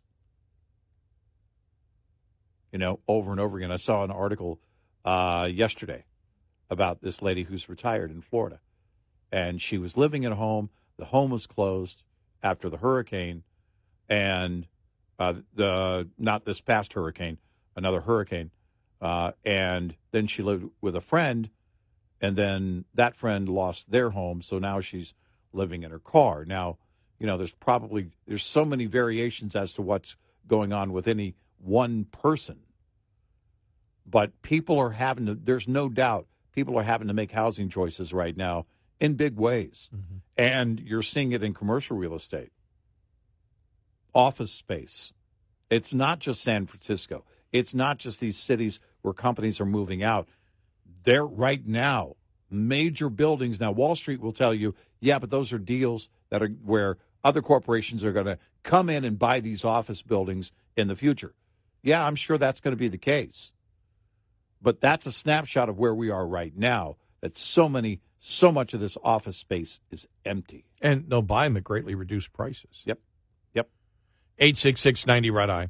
you 2.71 2.79
know, 2.79 3.01
over 3.09 3.31
and 3.31 3.41
over 3.41 3.57
again. 3.57 3.73
I 3.73 3.75
saw 3.75 4.05
an 4.05 4.09
article 4.09 4.61
uh, 5.03 5.49
yesterday 5.51 6.05
about 6.69 7.01
this 7.01 7.21
lady 7.21 7.43
who's 7.43 7.67
retired 7.67 8.09
in 8.09 8.21
Florida, 8.21 8.61
and 9.33 9.61
she 9.61 9.77
was 9.77 9.97
living 9.97 10.23
at 10.23 10.31
home. 10.31 10.69
The 10.95 11.05
home 11.05 11.31
was 11.31 11.45
closed 11.45 12.03
after 12.41 12.69
the 12.69 12.77
hurricane, 12.77 13.43
and 14.07 14.65
uh, 15.19 15.33
the 15.53 16.07
not 16.17 16.45
this 16.45 16.61
past 16.61 16.93
hurricane, 16.93 17.37
another 17.75 17.99
hurricane, 17.99 18.51
uh, 19.01 19.33
and 19.43 19.95
then 20.11 20.25
she 20.25 20.41
lived 20.41 20.69
with 20.79 20.95
a 20.95 21.01
friend, 21.01 21.49
and 22.21 22.35
then 22.35 22.85
that 22.93 23.15
friend 23.15 23.49
lost 23.49 23.91
their 23.91 24.11
home, 24.11 24.41
so 24.41 24.59
now 24.59 24.79
she's 24.79 25.13
living 25.51 25.83
in 25.83 25.91
her 25.91 25.99
car. 25.99 26.45
Now, 26.45 26.77
you 27.19 27.27
know, 27.27 27.37
there's 27.37 27.55
probably 27.55 28.11
there's 28.27 28.43
so 28.43 28.65
many 28.65 28.85
variations 28.85 29.55
as 29.55 29.73
to 29.73 29.81
what's 29.81 30.17
going 30.47 30.73
on 30.73 30.91
with 30.91 31.07
any 31.07 31.35
one 31.57 32.05
person. 32.05 32.59
But 34.05 34.41
people 34.41 34.77
are 34.79 34.91
having 34.91 35.27
to, 35.27 35.35
there's 35.35 35.67
no 35.67 35.89
doubt, 35.89 36.27
people 36.51 36.77
are 36.77 36.83
having 36.83 37.07
to 37.07 37.13
make 37.13 37.31
housing 37.31 37.69
choices 37.69 38.13
right 38.13 38.35
now 38.35 38.65
in 38.99 39.13
big 39.13 39.37
ways. 39.37 39.89
Mm-hmm. 39.95 40.17
And 40.37 40.79
you're 40.79 41.01
seeing 41.01 41.31
it 41.31 41.43
in 41.43 41.53
commercial 41.53 41.97
real 41.97 42.15
estate, 42.15 42.51
office 44.13 44.51
space. 44.51 45.13
It's 45.69 45.93
not 45.93 46.19
just 46.19 46.41
San 46.41 46.65
Francisco, 46.67 47.23
it's 47.51 47.73
not 47.73 47.97
just 47.97 48.19
these 48.19 48.37
cities 48.37 48.79
where 49.01 49.13
companies 49.13 49.61
are 49.61 49.65
moving 49.65 50.03
out. 50.03 50.27
They're 51.03 51.25
right 51.25 51.65
now, 51.65 52.15
major 52.49 53.09
buildings. 53.09 53.59
Now, 53.59 53.71
Wall 53.71 53.95
Street 53.95 54.21
will 54.21 54.31
tell 54.31 54.53
you, 54.53 54.75
yeah, 54.99 55.19
but 55.19 55.29
those 55.29 55.51
are 55.51 55.59
deals 55.59 56.09
that 56.29 56.41
are 56.41 56.47
where 56.47 56.97
other 57.23 57.41
corporations 57.41 58.03
are 58.03 58.11
going 58.11 58.25
to 58.25 58.39
come 58.63 58.89
in 58.89 59.03
and 59.03 59.19
buy 59.19 59.39
these 59.39 59.65
office 59.65 60.01
buildings 60.01 60.53
in 60.75 60.87
the 60.87 60.95
future. 60.95 61.33
Yeah, 61.81 62.05
I'm 62.05 62.15
sure 62.15 62.37
that's 62.37 62.59
going 62.59 62.71
to 62.71 62.79
be 62.79 62.87
the 62.87 62.97
case. 62.97 63.53
But 64.61 64.79
that's 64.79 65.05
a 65.05 65.11
snapshot 65.11 65.67
of 65.67 65.77
where 65.77 65.93
we 65.93 66.09
are 66.09 66.25
right 66.25 66.55
now. 66.55 66.95
That 67.19 67.37
so 67.37 67.69
many, 67.69 68.01
so 68.19 68.51
much 68.51 68.73
of 68.73 68.79
this 68.79 68.97
office 69.03 69.37
space 69.37 69.79
is 69.91 70.07
empty. 70.25 70.65
And 70.81 71.09
they'll 71.09 71.21
buy 71.21 71.45
them 71.45 71.57
at 71.57 71.63
greatly 71.63 71.95
reduced 71.95 72.33
prices. 72.33 72.81
Yep. 72.85 72.99
Yep. 73.53 73.69
866 74.39 75.07
90 75.07 75.29
Red 75.29 75.49
Eye. 75.49 75.69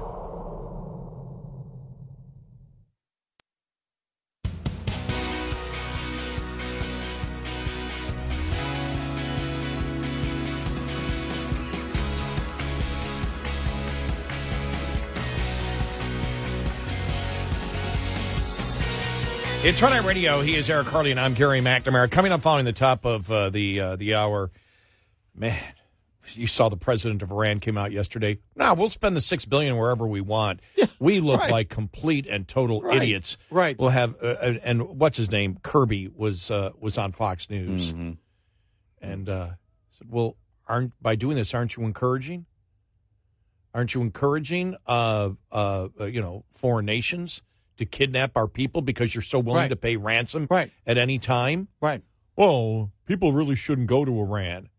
It's 19.63 19.79
Red 19.81 19.93
Eye 19.93 19.97
Radio. 19.99 20.41
He 20.41 20.55
is 20.55 20.69
Eric 20.71 20.87
Harley, 20.87 21.11
and 21.11 21.19
I'm 21.19 21.35
Gary 21.35 21.61
McNamara. 21.61 22.09
Coming 22.09 22.31
up 22.31 22.41
following 22.41 22.65
the 22.65 22.73
top 22.73 23.05
of 23.05 23.31
uh, 23.31 23.51
the 23.51 23.79
uh, 23.79 23.95
the 23.95 24.15
hour, 24.15 24.49
man, 25.35 25.61
you 26.33 26.47
saw 26.47 26.67
the 26.69 26.77
president 26.77 27.21
of 27.21 27.31
Iran 27.31 27.59
came 27.59 27.77
out 27.77 27.91
yesterday. 27.91 28.39
Now 28.55 28.73
we'll 28.73 28.89
spend 28.89 29.15
the 29.15 29.21
six 29.21 29.45
billion 29.45 29.77
wherever 29.77 30.07
we 30.07 30.19
want. 30.19 30.61
we 30.99 31.19
look 31.19 31.41
right. 31.41 31.51
like 31.51 31.69
complete 31.69 32.25
and 32.25 32.47
total 32.47 32.81
Right, 32.81 32.97
idiots. 32.97 33.37
right. 33.51 33.77
We'll 33.77 33.89
have 33.91 34.15
uh, 34.21 34.35
and, 34.41 34.57
and 34.63 34.81
what's 34.99 35.17
his 35.17 35.29
name? 35.29 35.59
Kirby 35.61 36.07
was 36.13 36.49
uh, 36.49 36.71
was 36.79 36.97
on 36.97 37.11
Fox 37.11 37.47
News, 37.47 37.93
Mm-hmm. 37.93 38.11
and 38.99 39.29
uh, 39.29 39.49
said, 39.95 40.07
"Well, 40.09 40.37
aren't 40.67 40.93
by 41.03 41.13
doing 41.15 41.35
this, 41.37 41.53
aren't 41.53 41.77
you 41.77 41.83
encouraging? 41.83 42.47
Aren't 43.75 43.93
you 43.93 44.01
encouraging, 44.01 44.75
uh, 44.87 45.29
uh, 45.51 45.87
uh, 45.99 46.05
you 46.05 46.19
know, 46.19 46.45
foreign 46.49 46.87
nations?" 46.87 47.43
To 47.77 47.85
kidnap 47.85 48.37
our 48.37 48.47
people 48.47 48.81
because 48.81 49.15
you're 49.15 49.21
so 49.23 49.39
willing 49.39 49.61
Right. 49.61 49.67
to 49.69 49.75
pay 49.75 49.95
ransom 49.95 50.45
Right. 50.49 50.71
at 50.85 50.97
any 50.99 51.17
time? 51.17 51.67
Right. 51.81 52.03
Well, 52.35 52.91
people 53.07 53.33
really 53.33 53.55
shouldn't 53.55 53.87
go 53.87 54.05
to 54.05 54.19
Iran. 54.19 54.69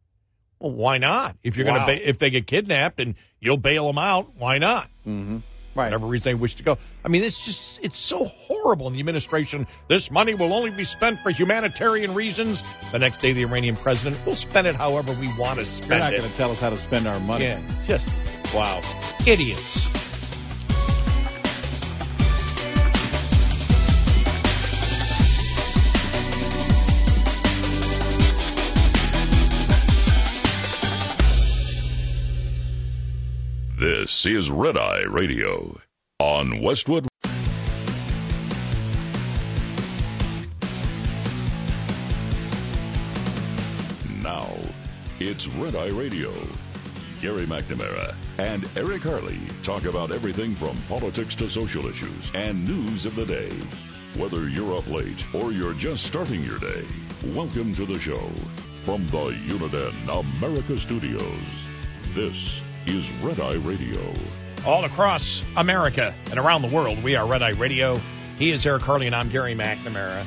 Well, 0.61 0.73
why 0.73 0.99
not? 0.99 1.37
If 1.43 1.57
you're 1.57 1.67
Wow. 1.67 1.87
going 1.87 1.99
to, 1.99 2.09
if 2.09 2.19
they 2.21 2.31
get 2.31 2.47
kidnapped 2.47 3.01
and 3.01 3.17
you'll 3.41 3.57
bail 3.57 3.89
them 3.89 3.99
out, 3.99 4.37
why 4.37 4.59
not? 4.59 4.89
Mm-hmm. 5.07 5.39
Right. 5.75 5.87
Whatever 5.87 6.07
reason 6.07 6.31
they 6.31 6.35
wish 6.35 6.55
to 6.57 6.63
go. 6.63 6.77
I 7.05 7.09
mean, 7.09 7.25
it's 7.25 7.45
just, 7.45 7.81
it's 7.83 7.97
so 7.99 8.27
horrible 8.27 8.87
in 8.89 8.93
the 8.93 9.01
administration. 9.01 9.67
This 9.89 10.11
money 10.11 10.35
will 10.35 10.53
only 10.53 10.71
be 10.71 10.85
spent 10.85 11.19
for 11.19 11.31
humanitarian 11.31 12.13
reasons. 12.15 12.63
The 12.93 12.99
next 12.99 13.21
day, 13.23 13.33
the 13.33 13.43
Iranian 13.43 13.75
president 13.77 14.25
will 14.27 14.35
spend 14.35 14.67
it 14.67 14.77
however 14.77 15.13
we 15.15 15.35
want 15.39 15.59
to 15.59 15.65
spend 15.65 15.85
it. 15.93 15.95
You're 15.95 15.99
not 15.99 16.11
going 16.19 16.31
to 16.31 16.37
tell 16.37 16.51
us 16.51 16.61
how 16.61 16.69
to 16.71 16.77
spend 16.77 17.09
our 17.09 17.19
money. 17.21 17.47
Yeah, 17.47 17.61
just 17.87 18.11
wow, 18.55 18.83
idiots. 19.27 19.89
This 33.83 34.27
is 34.27 34.49
Red 34.49 34.77
Eye 34.77 35.03
Radio 35.09 35.77
on 36.21 36.63
Westwood. 36.63 37.09
Now, 44.23 44.57
it's 45.19 45.49
Red 45.49 45.75
Eye 45.75 45.89
Radio. 45.89 46.33
Gary 47.21 47.45
McNamara 47.45 48.15
and 48.39 48.71
Eric 48.77 49.03
Harley 49.03 49.41
talk 49.65 49.83
about 49.87 50.13
everything 50.13 50.55
from 50.55 50.81
politics 50.89 51.35
to 51.35 51.51
social 51.51 51.89
issues 51.89 52.31
and 52.37 52.65
news 52.65 53.05
of 53.05 53.17
the 53.17 53.27
day. 53.27 53.51
Whether 54.15 54.49
you're 54.49 54.79
up 54.79 54.87
late 54.87 55.25
or 55.35 55.51
you're 55.51 55.75
just 55.75 56.05
starting 56.05 56.45
your 56.45 56.61
day, 56.61 56.85
welcome 57.35 57.75
to 57.75 57.85
the 57.85 57.99
show. 57.99 58.31
From 58.85 59.05
the 59.09 59.33
Uniden 59.49 60.21
America 60.21 60.79
Studios, 60.79 61.67
this 62.15 62.63
is 62.87 63.11
Red 63.23 63.41
Eye 63.41 63.55
Radio. 63.55 64.13
all 64.67 64.85
across 64.85 65.43
America 65.57 66.15
and 66.31 66.39
around 66.39 66.63
the 66.63 66.69
world. 66.69 67.03
We 67.03 67.17
are 67.17 67.27
Red 67.27 67.43
Eye 67.43 67.51
Radio. 67.51 68.01
He 68.39 68.51
is 68.51 68.65
Eric 68.67 68.83
Harley, 68.83 69.07
and 69.07 69.15
I'm 69.15 69.29
Gary 69.29 69.55
McNamara. 69.55 70.25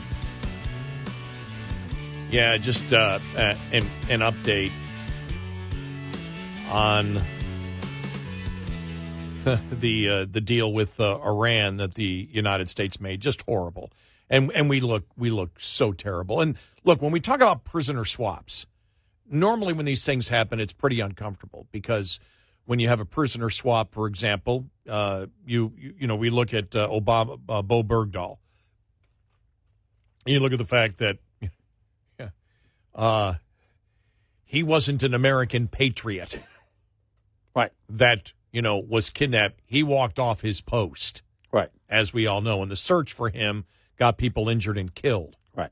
Yeah, 2.31 2.57
just 2.57 2.91
uh, 2.93 3.19
uh, 3.35 3.55
an, 3.71 3.89
an 4.09 4.19
update 4.19 4.71
on 6.69 7.15
the 9.71 10.09
uh, 10.09 10.25
the 10.29 10.41
deal 10.41 10.73
with 10.73 10.99
uh, 10.99 11.19
Iran 11.21 11.77
that 11.77 11.93
the 11.93 12.27
United 12.31 12.69
States 12.69 12.99
made. 12.99 13.21
Just 13.21 13.41
horrible, 13.43 13.91
and 14.29 14.51
and 14.53 14.69
we 14.69 14.79
look 14.79 15.05
we 15.15 15.29
look 15.29 15.59
so 15.59 15.91
terrible. 15.93 16.41
And 16.41 16.57
look, 16.83 17.01
when 17.01 17.11
we 17.11 17.19
talk 17.19 17.37
about 17.37 17.63
prisoner 17.63 18.05
swaps, 18.05 18.65
normally 19.29 19.73
when 19.73 19.85
these 19.85 20.03
things 20.03 20.29
happen, 20.29 20.59
it's 20.59 20.73
pretty 20.73 20.99
uncomfortable 20.99 21.67
because 21.71 22.19
when 22.65 22.79
you 22.79 22.87
have 22.87 22.99
a 22.99 23.05
prisoner 23.05 23.49
swap, 23.49 23.93
for 23.93 24.07
example, 24.07 24.65
uh, 24.89 25.27
you, 25.45 25.71
you 25.77 25.93
you 25.99 26.07
know 26.07 26.15
we 26.15 26.29
look 26.29 26.53
at 26.53 26.75
uh, 26.75 26.87
Obama, 26.89 27.39
uh, 27.47 27.61
Bowe 27.61 27.83
Bergdahl. 27.83 28.37
You 30.25 30.39
look 30.39 30.51
at 30.51 30.57
the 30.57 30.65
fact 30.65 30.97
that 30.97 31.17
yeah, 32.19 32.29
uh, 32.93 33.35
he 34.43 34.63
wasn't 34.63 35.03
an 35.03 35.13
American 35.13 35.67
patriot, 35.67 36.41
right? 37.55 37.71
That 37.87 38.33
you 38.51 38.61
know 38.61 38.77
was 38.77 39.09
kidnapped. 39.09 39.59
He 39.65 39.83
walked 39.83 40.19
off 40.19 40.41
his 40.41 40.61
post, 40.61 41.21
right? 41.51 41.69
As 41.89 42.13
we 42.13 42.25
all 42.25 42.41
know, 42.41 42.61
and 42.61 42.71
the 42.71 42.75
search 42.75 43.13
for 43.13 43.29
him 43.29 43.65
got 43.97 44.17
people 44.17 44.49
injured 44.49 44.77
and 44.77 44.93
killed. 44.93 45.37
Right. 45.55 45.71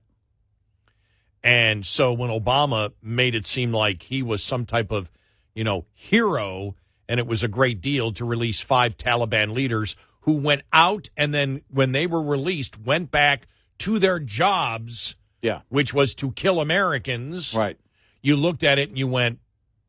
And 1.44 1.86
so 1.86 2.14
when 2.14 2.30
Obama 2.30 2.94
made 3.02 3.36
it 3.36 3.46
seem 3.46 3.74
like 3.74 4.04
he 4.04 4.24
was 4.24 4.44
some 4.44 4.66
type 4.66 4.92
of, 4.92 5.12
you 5.54 5.64
know, 5.64 5.86
hero 5.94 6.76
and 7.14 7.20
it 7.20 7.28
was 7.28 7.44
a 7.44 7.48
great 7.48 7.80
deal 7.80 8.12
to 8.12 8.26
release 8.26 8.60
five 8.60 8.98
Taliban 8.98 9.54
leaders 9.54 9.96
who 10.22 10.34
went 10.34 10.64
out 10.74 11.12
and 11.16 11.32
then 11.32 11.62
when 11.70 11.92
they 11.92 12.08
were 12.08 12.24
released 12.24 12.80
went 12.82 13.12
back 13.12 13.46
to 13.78 14.00
their 14.00 14.18
jobs, 14.20 15.16
Yeah. 15.40 15.62
which 15.70 15.94
was 15.94 16.16
to 16.16 16.32
kill 16.32 16.60
Americans. 16.60 17.54
Right. 17.56 17.78
You 18.24 18.36
looked 18.36 18.64
at 18.64 18.80
it 18.80 18.90
and 18.90 18.98
you 18.98 19.08
went 19.08 19.38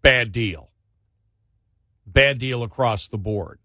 bad 0.03 0.33
deal. 0.33 0.69
Bad 2.07 2.37
deal 2.37 2.63
across 2.63 3.09
the 3.09 3.17
board. 3.17 3.59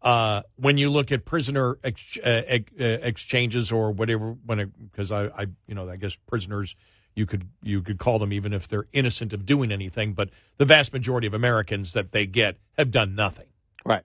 Uh, 0.00 0.42
when 0.54 0.76
you 0.76 0.90
look 0.90 1.10
at 1.10 1.24
prisoner 1.24 1.76
ex- 1.82 2.18
uh, 2.18 2.42
ex- 2.46 2.72
uh, 2.80 2.84
exchanges 3.02 3.72
or 3.72 3.90
whatever, 3.90 4.36
when 4.46 4.72
because 4.92 5.10
I, 5.10 5.24
I, 5.26 5.46
you 5.66 5.74
know, 5.74 5.90
I 5.90 5.96
guess 5.96 6.14
prisoners 6.28 6.76
you 7.18 7.26
could 7.26 7.48
you 7.62 7.82
could 7.82 7.98
call 7.98 8.20
them 8.20 8.32
even 8.32 8.52
if 8.52 8.68
they're 8.68 8.86
innocent 8.92 9.32
of 9.32 9.44
doing 9.44 9.72
anything, 9.72 10.12
but 10.14 10.30
the 10.56 10.64
vast 10.64 10.92
majority 10.92 11.26
of 11.26 11.34
Americans 11.34 11.92
that 11.92 12.12
they 12.12 12.24
get 12.24 12.56
have 12.76 12.92
done 12.92 13.16
nothing. 13.16 13.48
Right. 13.84 14.04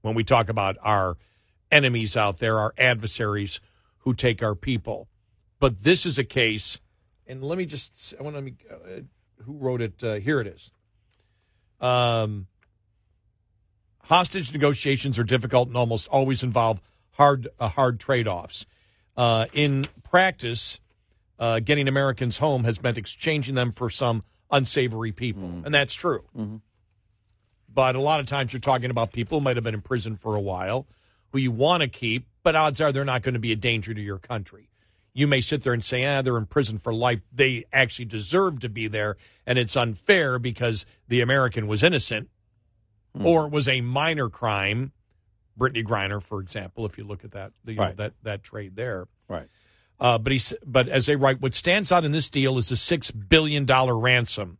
When 0.00 0.14
we 0.14 0.24
talk 0.24 0.48
about 0.48 0.76
our 0.82 1.18
enemies 1.70 2.16
out 2.16 2.38
there, 2.38 2.58
our 2.58 2.72
adversaries 2.78 3.60
who 3.98 4.14
take 4.14 4.42
our 4.42 4.54
people, 4.54 5.08
but 5.60 5.82
this 5.82 6.06
is 6.06 6.18
a 6.18 6.24
case, 6.24 6.80
and 7.26 7.44
let 7.44 7.58
me 7.58 7.66
just 7.66 8.14
I 8.18 8.22
want 8.22 8.36
to 8.36 8.74
uh, 8.74 9.00
who 9.44 9.58
wrote 9.58 9.82
it. 9.82 10.02
Uh, 10.02 10.14
here 10.14 10.40
it 10.40 10.46
is. 10.46 10.70
Um, 11.80 12.46
hostage 14.04 14.54
negotiations 14.54 15.18
are 15.18 15.24
difficult 15.24 15.68
and 15.68 15.76
almost 15.76 16.08
always 16.08 16.42
involve 16.42 16.80
hard 17.12 17.48
uh, 17.60 17.68
hard 17.68 18.00
trade 18.00 18.26
offs. 18.26 18.64
Uh, 19.18 19.46
in 19.52 19.84
practice, 20.02 20.80
uh, 21.38 21.60
getting 21.60 21.88
Americans 21.88 22.38
home 22.38 22.64
has 22.64 22.82
meant 22.82 22.98
exchanging 22.98 23.54
them 23.54 23.72
for 23.72 23.88
some 23.90 24.22
unsavory 24.50 25.12
people, 25.12 25.44
and 25.64 25.74
that's 25.74 25.94
true. 25.94 26.24
But 27.72 27.94
a 27.96 28.00
lot 28.00 28.18
of 28.20 28.26
times 28.26 28.52
you're 28.52 28.60
talking 28.60 28.90
about 28.90 29.12
people 29.12 29.38
who 29.38 29.44
might 29.44 29.56
have 29.56 29.64
been 29.64 29.74
in 29.74 29.82
prison 29.82 30.16
for 30.16 30.34
a 30.34 30.40
while, 30.40 30.86
who 31.30 31.38
you 31.38 31.52
want 31.52 31.82
to 31.82 31.88
keep, 31.88 32.26
but 32.42 32.56
odds 32.56 32.80
are 32.80 32.90
they're 32.92 33.04
not 33.04 33.22
going 33.22 33.34
to 33.34 33.38
be 33.40 33.52
a 33.52 33.56
danger 33.56 33.92
to 33.94 34.00
your 34.00 34.18
country. 34.18 34.68
You 35.12 35.26
may 35.26 35.40
sit 35.40 35.62
there 35.62 35.72
and 35.72 35.84
say, 35.84 36.04
ah, 36.04 36.22
they're 36.22 36.38
in 36.38 36.46
prison 36.46 36.78
for 36.78 36.94
life. 36.94 37.28
They 37.32 37.64
actually 37.72 38.06
deserve 38.06 38.60
to 38.60 38.68
be 38.68 38.88
there, 38.88 39.16
and 39.46 39.58
it's 39.58 39.76
unfair 39.76 40.38
because 40.38 40.86
the 41.08 41.20
American 41.20 41.66
was 41.66 41.82
innocent 41.82 42.30
or 43.24 43.46
it 43.46 43.52
was 43.52 43.68
a 43.68 43.80
minor 43.80 44.28
crime. 44.28 44.92
Brittney 45.58 45.84
Griner, 45.84 46.22
for 46.22 46.40
example, 46.40 46.86
if 46.86 46.96
you 46.98 47.04
look 47.04 47.24
at 47.24 47.32
that, 47.32 47.52
you 47.66 47.74
know, 47.74 47.94
that 47.96 48.12
that 48.22 48.42
trade 48.44 48.76
there. 48.76 49.08
Right. 49.28 49.48
Uh, 50.00 50.18
but 50.18 50.32
he's 50.32 50.54
but 50.64 50.88
as 50.88 51.06
they 51.06 51.16
write, 51.16 51.40
what 51.40 51.54
stands 51.54 51.90
out 51.90 52.04
in 52.04 52.12
this 52.12 52.30
deal 52.30 52.58
is 52.58 52.70
a 52.70 52.76
six 52.76 53.10
billion 53.10 53.64
dollar 53.64 53.98
ransom. 53.98 54.58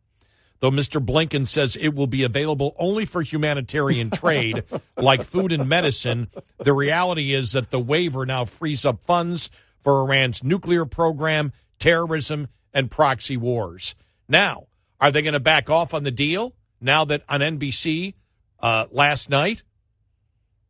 Though 0.59 0.71
Mr. 0.71 1.03
Blinken 1.03 1.47
says 1.47 1.77
it 1.77 1.95
will 1.95 2.07
be 2.07 2.23
available 2.23 2.75
only 2.77 3.05
for 3.05 3.21
humanitarian 3.21 4.09
trade, 4.11 4.63
like 4.97 5.23
food 5.23 5.53
and 5.53 5.69
medicine, 5.69 6.27
the 6.57 6.73
reality 6.73 7.33
is 7.33 7.53
that 7.53 7.69
the 7.69 7.79
waiver 7.79 8.25
now 8.25 8.43
frees 8.43 8.83
up 8.83 9.01
funds 9.05 9.49
for 9.81 10.01
Iran's 10.01 10.43
nuclear 10.43 10.85
program, 10.85 11.53
terrorism, 11.79 12.49
and 12.73 12.91
proxy 12.91 13.37
wars. 13.37 13.95
Now, 14.27 14.67
are 14.99 15.11
they 15.11 15.21
going 15.21 15.33
to 15.33 15.39
back 15.39 15.69
off 15.69 15.93
on 15.93 16.03
the 16.03 16.11
deal 16.11 16.53
now 16.81 17.05
that 17.05 17.23
on 17.29 17.39
NBC 17.39 18.15
uh, 18.59 18.85
last 18.91 19.29
night, 19.29 19.63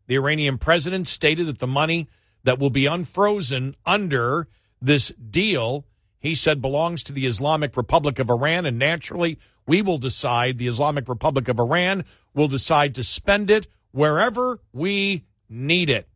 the 0.06 0.16
Iranian 0.16 0.60
president 0.60 1.08
stated 1.08 1.48
that 1.48 1.60
the 1.60 1.68
money 1.68 2.08
that 2.44 2.60
will 2.60 2.70
be 2.70 2.86
unfrozen 2.86 3.76
under 3.86 4.48
this 4.82 5.10
deal, 5.10 5.86
he 6.20 6.36
said, 6.36 6.62
belongs 6.62 7.04
to 7.04 7.14
the 7.14 7.26
Islamic 7.26 7.76
Republic 7.76 8.20
of 8.20 8.30
Iran, 8.30 8.66
and 8.66 8.78
naturally, 8.80 9.38
we 9.66 9.82
will 9.82 9.98
decide, 9.98 10.58
the 10.58 10.68
Islamic 10.68 11.08
Republic 11.08 11.48
of 11.48 11.60
Iran 11.60 12.06
will 12.34 12.48
decide 12.48 12.96
to 12.96 13.04
spend 13.04 13.50
it 13.50 13.68
wherever 13.92 14.60
we 14.74 15.26
need 15.50 15.90
it. 15.90 16.08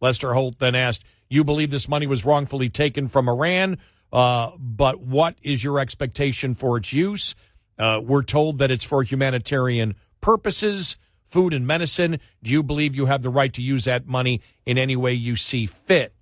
Lester 0.00 0.34
Holt 0.34 0.58
then 0.58 0.74
asked, 0.74 1.04
You 1.28 1.44
believe 1.44 1.70
this 1.70 1.88
money 1.88 2.06
was 2.06 2.24
wrongfully 2.24 2.68
taken 2.68 3.08
from 3.08 3.28
Iran, 3.28 3.78
uh, 4.12 4.52
but 4.58 5.00
what 5.00 5.36
is 5.42 5.64
your 5.64 5.78
expectation 5.80 6.54
for 6.54 6.76
its 6.76 6.92
use? 6.92 7.34
Uh, 7.78 8.00
we're 8.02 8.22
told 8.22 8.58
that 8.58 8.70
it's 8.70 8.84
for 8.84 9.02
humanitarian 9.02 9.94
purposes, 10.20 10.96
food 11.26 11.52
and 11.52 11.66
medicine. 11.66 12.20
Do 12.42 12.50
you 12.50 12.62
believe 12.62 12.94
you 12.94 13.06
have 13.06 13.22
the 13.22 13.30
right 13.30 13.52
to 13.54 13.62
use 13.62 13.86
that 13.86 14.06
money 14.06 14.40
in 14.64 14.78
any 14.78 14.94
way 14.94 15.12
you 15.12 15.36
see 15.36 15.66
fit? 15.66 16.14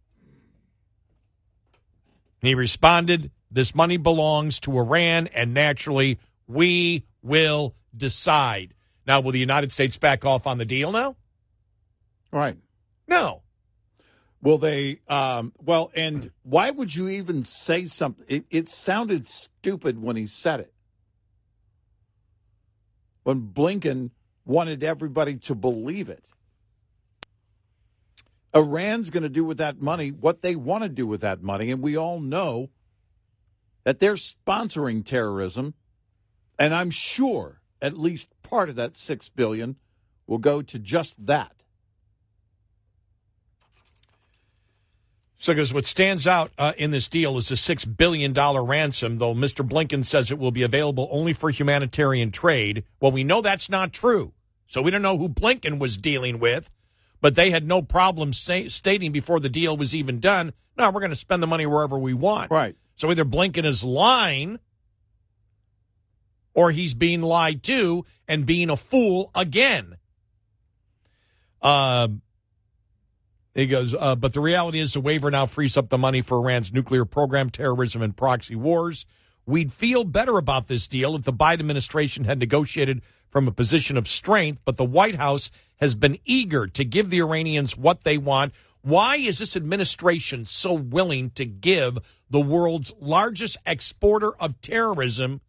He 2.43 2.57
responded, 2.57 3.31
This 3.51 3.75
money 3.75 3.97
belongs 3.97 4.59
to 4.61 4.77
Iran, 4.77 5.29
and 5.29 5.55
naturally, 5.55 6.19
we 6.47 7.07
will 7.23 7.75
decide. 7.97 8.75
Now, 9.07 9.21
will 9.21 9.33
the 9.33 9.39
United 9.39 9.73
States 9.73 9.97
back 9.97 10.25
off 10.25 10.47
on 10.47 10.59
the 10.59 10.65
deal 10.65 10.91
now? 10.91 11.17
Right. 12.33 12.57
No. 13.07 13.43
Will 14.43 14.59
they? 14.59 14.99
Um, 15.09 15.53
well, 15.63 15.93
and 15.95 16.33
why 16.43 16.71
would 16.71 16.95
you 16.95 17.09
even 17.09 17.45
say 17.45 17.87
something? 17.87 18.25
It, 18.29 18.45
it 18.51 18.69
sounded 18.69 19.27
stupid 19.27 20.03
when 20.03 20.17
he 20.17 20.27
said 20.27 20.61
it. 20.61 20.73
When 23.23 23.43
Blinken 23.43 24.11
wanted 24.45 24.83
everybody 24.83 25.37
to 25.37 25.55
believe 25.55 26.09
it. 26.09 26.25
Iran's 28.55 29.11
going 29.11 29.23
to 29.23 29.29
do 29.29 29.45
with 29.45 29.59
that 29.59 29.81
money 29.81 30.11
what 30.11 30.43
they 30.43 30.55
want 30.57 30.85
to 30.85 30.89
do 30.89 31.07
with 31.07 31.23
that 31.23 31.43
money. 31.43 31.71
And 31.71 31.83
we 31.83 31.97
all 31.97 32.21
know 32.21 32.71
that 33.85 33.99
they're 33.99 34.15
sponsoring 34.15 35.05
terrorism. 35.05 35.75
And 36.59 36.75
I'm 36.75 36.91
sure 36.91 37.61
at 37.81 37.99
least 37.99 38.31
part 38.43 38.69
of 38.69 38.77
that 38.77 38.97
six 38.97 39.29
billion 39.29 39.77
will 40.27 40.39
go 40.39 40.63
to 40.63 40.79
just 40.79 41.27
that. 41.27 41.63
So, 45.43 45.53
because 45.53 45.75
what 45.75 45.87
stands 45.87 46.29
out 46.29 46.53
uh, 46.57 46.73
in 46.79 46.93
this 46.93 47.09
deal 47.09 47.37
is 47.37 47.51
a 47.51 47.55
$6 47.55 47.97
billion 47.97 48.33
ransom, 48.33 49.19
though 49.19 49.35
Mr. 49.35 49.69
Blinken 49.69 50.05
says 50.05 50.31
it 50.31 50.39
will 50.39 50.53
be 50.53 50.63
available 50.63 51.09
only 51.11 51.33
for 51.33 51.51
humanitarian 51.51 52.31
trade. 52.31 52.85
Well, 53.01 53.11
we 53.11 53.25
know 53.25 53.41
that's 53.41 53.69
not 53.69 53.93
true. 53.93 54.35
So, 54.69 54.81
we 54.81 54.93
don't 54.93 55.03
know 55.03 55.19
who 55.19 55.29
Blinken 55.29 55.81
was 55.81 55.97
dealing 55.97 56.39
with, 56.39 56.71
but 57.23 57.37
they 57.37 57.51
had 57.51 57.67
no 57.67 57.81
problem 57.81 58.35
say, 58.35 58.69
stating 58.69 59.13
before 59.13 59.41
the 59.41 59.49
deal 59.49 59.77
was 59.77 59.95
even 59.95 60.21
done, 60.21 60.53
no, 60.77 60.91
we're 60.91 61.01
going 61.01 61.11
to 61.11 61.17
spend 61.17 61.43
the 61.43 61.47
money 61.47 61.65
wherever 61.65 61.99
we 61.99 62.13
want. 62.13 62.51
Right. 62.51 62.77
So, 62.97 63.11
either 63.11 63.25
Blinken 63.25 63.65
is 63.65 63.83
lying 63.83 64.59
or 66.53 66.73
he's 66.73 66.95
being 66.95 67.23
lied 67.23 67.63
to 67.63 68.05
and 68.29 68.45
being 68.45 68.69
a 68.69 68.77
fool 68.77 69.31
again. 69.35 69.97
Uh, 71.63 72.09
he 73.55 73.67
goes, 73.67 73.95
uh, 73.95 74.17
but 74.17 74.33
the 74.33 74.41
reality 74.41 74.81
is 74.81 74.95
the 74.95 75.01
waiver 75.01 75.31
now 75.31 75.47
frees 75.47 75.77
up 75.77 75.91
the 75.91 75.99
money 75.99 76.23
for 76.23 76.39
Iran's 76.39 76.73
nuclear 76.73 77.05
program, 77.05 77.51
terrorism, 77.51 78.03
and 78.03 78.17
proxy 78.17 78.57
wars. 78.57 79.07
We'd 79.47 79.73
feel 79.73 80.05
better 80.05 80.39
about 80.39 80.69
this 80.69 80.89
deal 80.89 81.15
if 81.15 81.23
the 81.23 81.33
Biden 81.33 81.61
administration 81.61 82.25
had 82.25 82.39
negotiated 82.39 83.03
from 83.33 83.49
a 83.49 83.53
position 83.53 83.97
of 83.97 84.07
strength, 84.07 84.61
but 84.65 84.77
the 84.77 84.85
White 84.85 85.17
House 85.17 85.51
has 85.81 85.95
been 85.97 86.19
eager 86.25 86.67
to 86.69 86.85
give 86.85 87.11
the 87.11 87.21
Iranians 87.21 87.77
what 87.77 88.05
they 88.05 88.19
want. 88.19 88.53
Why 88.83 89.17
is 89.17 89.39
this 89.39 89.57
administration 89.57 90.45
so 90.45 90.75
willing 90.75 91.31
to 91.31 91.47
give 91.47 91.99
the 92.29 92.41
world's 92.41 92.95
largest 93.01 93.57
exporter 93.67 94.33
of 94.37 94.61
terrorism, 94.61 95.41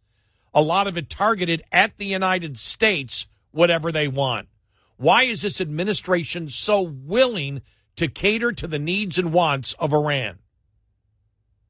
a 0.54 0.62
lot 0.62 0.88
of 0.88 0.98
it 0.98 1.10
targeted 1.10 1.62
at 1.72 1.98
the 1.98 2.06
United 2.06 2.58
States, 2.58 3.28
whatever 3.52 3.92
they 3.92 4.08
want? 4.08 4.48
Why 4.96 5.24
is 5.24 5.42
this 5.42 5.60
administration 5.60 6.48
so 6.48 6.82
willing 6.82 7.62
to 7.98 8.08
cater 8.08 8.54
to 8.54 8.68
the 8.68 8.80
needs 8.80 9.20
and 9.20 9.34
wants 9.34 9.74
of 9.74 9.94
Iran? 9.94 10.40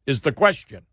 Is 0.05 0.21
the 0.21 0.31
question. 0.31 0.85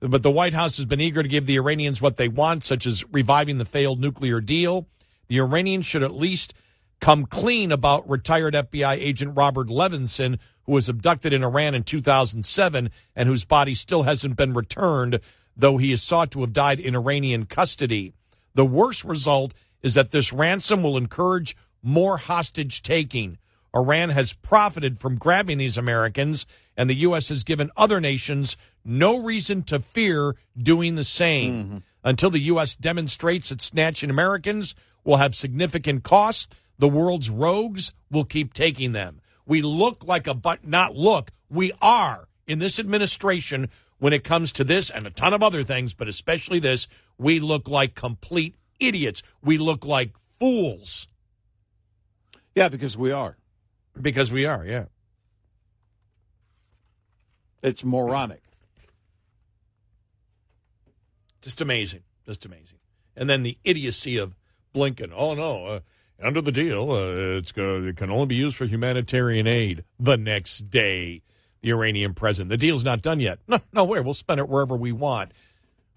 But 0.00 0.22
the 0.22 0.30
White 0.30 0.54
House 0.54 0.78
has 0.78 0.86
been 0.86 1.00
eager 1.00 1.22
to 1.22 1.28
give 1.28 1.46
the 1.46 1.56
Iranians 1.56 2.00
what 2.00 2.16
they 2.16 2.28
want, 2.28 2.64
such 2.64 2.86
as 2.86 3.04
reviving 3.12 3.58
the 3.58 3.66
failed 3.66 4.00
nuclear 4.00 4.40
deal. 4.40 4.86
The 5.28 5.38
Iranians 5.38 5.86
should 5.86 6.02
at 6.02 6.14
least 6.14 6.54
come 7.00 7.26
clean 7.26 7.70
about 7.70 8.08
retired 8.08 8.54
FBI 8.54 8.94
agent 8.94 9.36
Robert 9.36 9.68
Levinson, 9.68 10.38
who 10.64 10.72
was 10.72 10.88
abducted 10.88 11.32
in 11.32 11.44
Iran 11.44 11.74
in 11.74 11.82
2007 11.82 12.90
and 13.14 13.28
whose 13.28 13.44
body 13.44 13.74
still 13.74 14.04
hasn't 14.04 14.36
been 14.36 14.54
returned, 14.54 15.20
though 15.56 15.76
he 15.76 15.92
is 15.92 16.02
sought 16.02 16.30
to 16.30 16.40
have 16.40 16.52
died 16.52 16.80
in 16.80 16.96
Iranian 16.96 17.44
custody. 17.44 18.14
The 18.54 18.64
worst 18.64 19.04
result 19.04 19.52
is 19.82 19.94
that 19.94 20.10
this 20.10 20.32
ransom 20.32 20.82
will 20.82 20.96
encourage 20.96 21.56
more 21.82 22.18
hostage 22.18 22.82
taking. 22.82 23.38
Iran 23.74 24.10
has 24.10 24.32
profited 24.34 24.98
from 24.98 25.16
grabbing 25.16 25.58
these 25.58 25.78
Americans, 25.78 26.46
and 26.76 26.90
the 26.90 26.96
U.S. 26.96 27.28
has 27.28 27.44
given 27.44 27.70
other 27.76 28.00
nations 28.00 28.56
no 28.84 29.18
reason 29.18 29.62
to 29.64 29.78
fear 29.78 30.36
doing 30.56 30.94
the 30.94 31.04
same. 31.04 31.52
Mm-hmm. 31.52 31.76
Until 32.02 32.30
the 32.30 32.40
U.S. 32.40 32.74
demonstrates 32.76 33.50
that 33.50 33.60
snatching 33.60 34.08
Americans 34.10 34.74
will 35.04 35.18
have 35.18 35.34
significant 35.34 36.02
costs, 36.02 36.48
the 36.78 36.88
world's 36.88 37.28
rogues 37.28 37.92
will 38.10 38.24
keep 38.24 38.54
taking 38.54 38.92
them. 38.92 39.20
We 39.46 39.60
look 39.60 40.04
like 40.04 40.26
a 40.26 40.34
but 40.34 40.66
not 40.66 40.94
look. 40.94 41.30
We 41.50 41.72
are 41.82 42.28
in 42.46 42.58
this 42.58 42.78
administration 42.78 43.68
when 43.98 44.12
it 44.12 44.24
comes 44.24 44.52
to 44.54 44.64
this 44.64 44.88
and 44.88 45.06
a 45.06 45.10
ton 45.10 45.34
of 45.34 45.42
other 45.42 45.62
things, 45.62 45.92
but 45.94 46.08
especially 46.08 46.58
this. 46.58 46.88
We 47.18 47.38
look 47.38 47.68
like 47.68 47.94
complete 47.94 48.54
idiots. 48.78 49.22
We 49.42 49.58
look 49.58 49.84
like 49.84 50.12
fools. 50.38 51.06
Yeah, 52.54 52.68
because 52.68 52.96
we 52.96 53.12
are. 53.12 53.36
Because 54.00 54.32
we 54.32 54.46
are, 54.46 54.64
yeah. 54.64 54.86
It's 57.62 57.84
moronic. 57.84 58.42
Just 61.40 61.60
amazing. 61.60 62.02
Just 62.26 62.44
amazing. 62.44 62.78
And 63.16 63.28
then 63.28 63.42
the 63.42 63.58
idiocy 63.64 64.16
of 64.16 64.36
Blinken. 64.74 65.12
Oh, 65.14 65.34
no. 65.34 65.66
Uh, 65.66 65.80
under 66.22 66.40
the 66.40 66.52
deal, 66.52 66.90
uh, 66.90 67.38
it's 67.38 67.52
it 67.56 67.96
can 67.96 68.10
only 68.10 68.26
be 68.26 68.34
used 68.34 68.56
for 68.56 68.66
humanitarian 68.66 69.46
aid 69.46 69.84
the 69.98 70.16
next 70.16 70.70
day. 70.70 71.22
The 71.62 71.70
Iranian 71.70 72.14
president. 72.14 72.48
The 72.48 72.56
deal's 72.56 72.84
not 72.84 73.02
done 73.02 73.20
yet. 73.20 73.38
No, 73.46 73.60
no? 73.72 73.84
We'll 73.84 74.14
spend 74.14 74.40
it 74.40 74.48
wherever 74.48 74.74
we 74.74 74.92
want. 74.92 75.32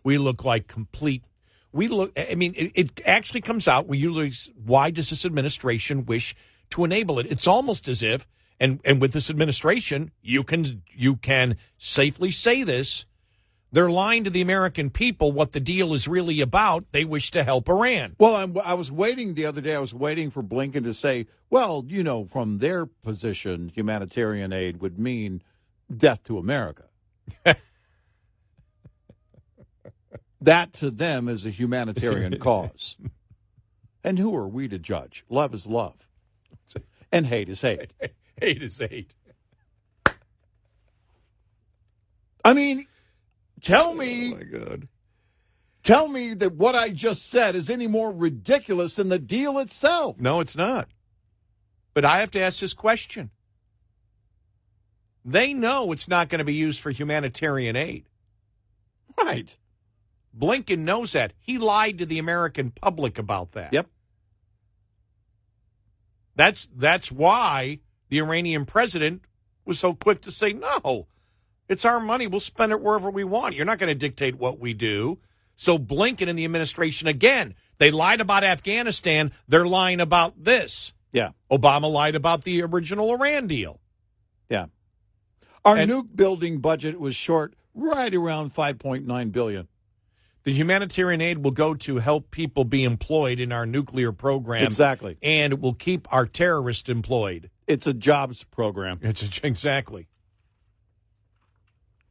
We 0.03 0.17
look 0.17 0.43
like 0.43 0.67
complete. 0.67 1.23
We 1.71 1.87
look. 1.87 2.11
I 2.17 2.35
mean, 2.35 2.53
it, 2.57 2.71
it 2.75 3.01
actually 3.05 3.39
comes 3.39 3.67
out. 3.67 3.87
We 3.87 3.97
usually. 3.97 4.33
Why 4.55 4.91
does 4.91 5.09
this 5.09 5.25
administration 5.25 6.05
wish 6.05 6.35
to 6.71 6.83
enable 6.83 7.17
it? 7.17 7.27
It's 7.31 7.47
almost 7.47 7.87
as 7.87 8.03
if, 8.03 8.27
and 8.59 8.81
and 8.83 8.99
with 8.99 9.13
this 9.13 9.29
administration, 9.29 10.11
you 10.21 10.43
can 10.43 10.83
you 10.91 11.15
can 11.15 11.55
safely 11.77 12.29
say 12.29 12.63
this. 12.63 13.05
They're 13.73 13.89
lying 13.89 14.23
to 14.25 14.29
the 14.29 14.41
American 14.41 14.91
people 14.91 15.31
what 15.31 15.51
the 15.51 15.59
deal 15.59 15.95
is 15.95 16.07
really 16.07 16.41
about. 16.41 16.91
They 16.91 17.05
wish 17.05 17.31
to 17.31 17.43
help 17.43 17.67
Iran. 17.67 18.15
Well, 18.19 18.35
I'm, 18.35 18.55
I 18.59 18.75
was 18.75 18.91
waiting 18.91 19.33
the 19.33 19.47
other 19.47 19.61
day. 19.61 19.75
I 19.75 19.79
was 19.79 19.95
waiting 19.95 20.29
for 20.29 20.43
Blinken 20.43 20.83
to 20.83 20.93
say, 20.93 21.25
"Well, 21.49 21.83
you 21.87 22.03
know, 22.03 22.25
from 22.25 22.59
their 22.59 22.85
position, 22.85 23.69
humanitarian 23.69 24.53
aid 24.53 24.79
would 24.79 24.99
mean 24.99 25.41
death 25.91 26.23
to 26.25 26.37
America." 26.37 26.83
that 30.39 30.73
to 30.73 30.91
them 30.91 31.27
is 31.27 31.47
a 31.47 31.49
humanitarian 31.49 32.37
cause. 32.41 32.97
And 34.03 34.19
who 34.19 34.35
are 34.35 34.47
we 34.47 34.67
to 34.67 34.77
judge? 34.77 35.25
Love 35.29 35.51
is 35.55 35.65
love, 35.65 36.07
and 37.11 37.25
hate 37.25 37.49
is 37.49 37.61
hate. 37.61 37.91
Hate 38.41 38.63
is 38.63 38.79
hate. 38.79 39.13
I 42.43 42.53
mean, 42.53 42.83
tell 43.63 43.95
me. 43.95 44.33
Oh 44.33 44.37
my 44.37 44.43
God. 44.43 44.87
Tell 45.83 46.07
me 46.07 46.33
that 46.35 46.53
what 46.53 46.75
I 46.75 46.91
just 46.91 47.29
said 47.29 47.55
is 47.55 47.69
any 47.69 47.87
more 47.87 48.13
ridiculous 48.13 48.95
than 48.95 49.09
the 49.09 49.19
deal 49.19 49.57
itself. 49.59 50.19
No, 50.19 50.39
it's 50.39 50.55
not. 50.55 50.87
But 51.93 52.05
I 52.05 52.19
have 52.19 52.31
to 52.31 52.41
ask 52.41 52.61
this 52.61 52.73
question. 52.73 53.31
They 55.25 55.53
know 55.53 55.91
it's 55.91 56.07
not 56.07 56.29
going 56.29 56.39
to 56.39 56.45
be 56.45 56.53
used 56.53 56.79
for 56.79 56.91
humanitarian 56.91 57.75
aid. 57.75 58.07
Right. 59.17 59.57
Blinken 60.37 60.79
knows 60.79 61.11
that. 61.11 61.33
He 61.39 61.57
lied 61.57 61.97
to 61.99 62.05
the 62.05 62.19
American 62.19 62.71
public 62.71 63.19
about 63.19 63.51
that. 63.51 63.73
Yep. 63.73 63.87
That's 66.35 66.67
that's 66.75 67.11
why 67.11 67.79
the 68.09 68.19
Iranian 68.19 68.65
president 68.65 69.23
was 69.65 69.79
so 69.79 69.93
quick 69.93 70.21
to 70.21 70.31
say, 70.31 70.51
no, 70.51 71.07
it's 71.73 71.85
our 71.85 71.99
money. 71.99 72.27
We'll 72.27 72.39
spend 72.39 72.71
it 72.71 72.81
wherever 72.81 73.09
we 73.09 73.23
want. 73.23 73.55
You're 73.55 73.65
not 73.65 73.79
going 73.79 73.89
to 73.89 73.95
dictate 73.95 74.35
what 74.35 74.59
we 74.59 74.73
do. 74.73 75.19
So 75.55 75.77
Blinken 75.77 76.29
and 76.29 76.37
the 76.39 76.45
administration, 76.45 77.07
again, 77.07 77.55
they 77.77 77.91
lied 77.91 78.21
about 78.21 78.43
Afghanistan. 78.43 79.31
They're 79.47 79.65
lying 79.67 79.99
about 79.99 80.43
this. 80.43 80.93
Yeah. 81.11 81.31
Obama 81.51 81.91
lied 81.91 82.15
about 82.15 82.43
the 82.43 82.61
original 82.63 83.13
Iran 83.13 83.47
deal. 83.47 83.79
Yeah. 84.49 84.67
Our 85.65 85.77
And- 85.77 85.91
nuke 85.91 86.15
building 86.15 86.59
budget 86.59 86.99
was 86.99 87.15
short 87.15 87.53
right 87.73 88.13
around 88.13 88.53
5.9 88.53 89.31
billion. 89.31 89.67
The 90.43 90.51
humanitarian 90.51 91.21
aid 91.21 91.37
will 91.37 91.51
go 91.51 91.73
to 91.73 91.99
help 91.99 92.29
people 92.29 92.65
be 92.65 92.83
employed 92.83 93.39
in 93.39 93.51
our 93.53 93.65
nuclear 93.65 94.11
program. 94.11 94.65
Exactly. 94.65 95.17
And 95.21 95.53
it 95.53 95.59
will 95.61 95.73
keep 95.73 96.05
our 96.11 96.25
terrorists 96.25 96.89
employed. 96.89 97.49
It's 97.65 97.87
a 97.87 97.93
jobs 97.93 98.43
program. 98.43 98.99
It's 99.01 99.23
a, 99.23 99.29
exactly. 99.47 100.07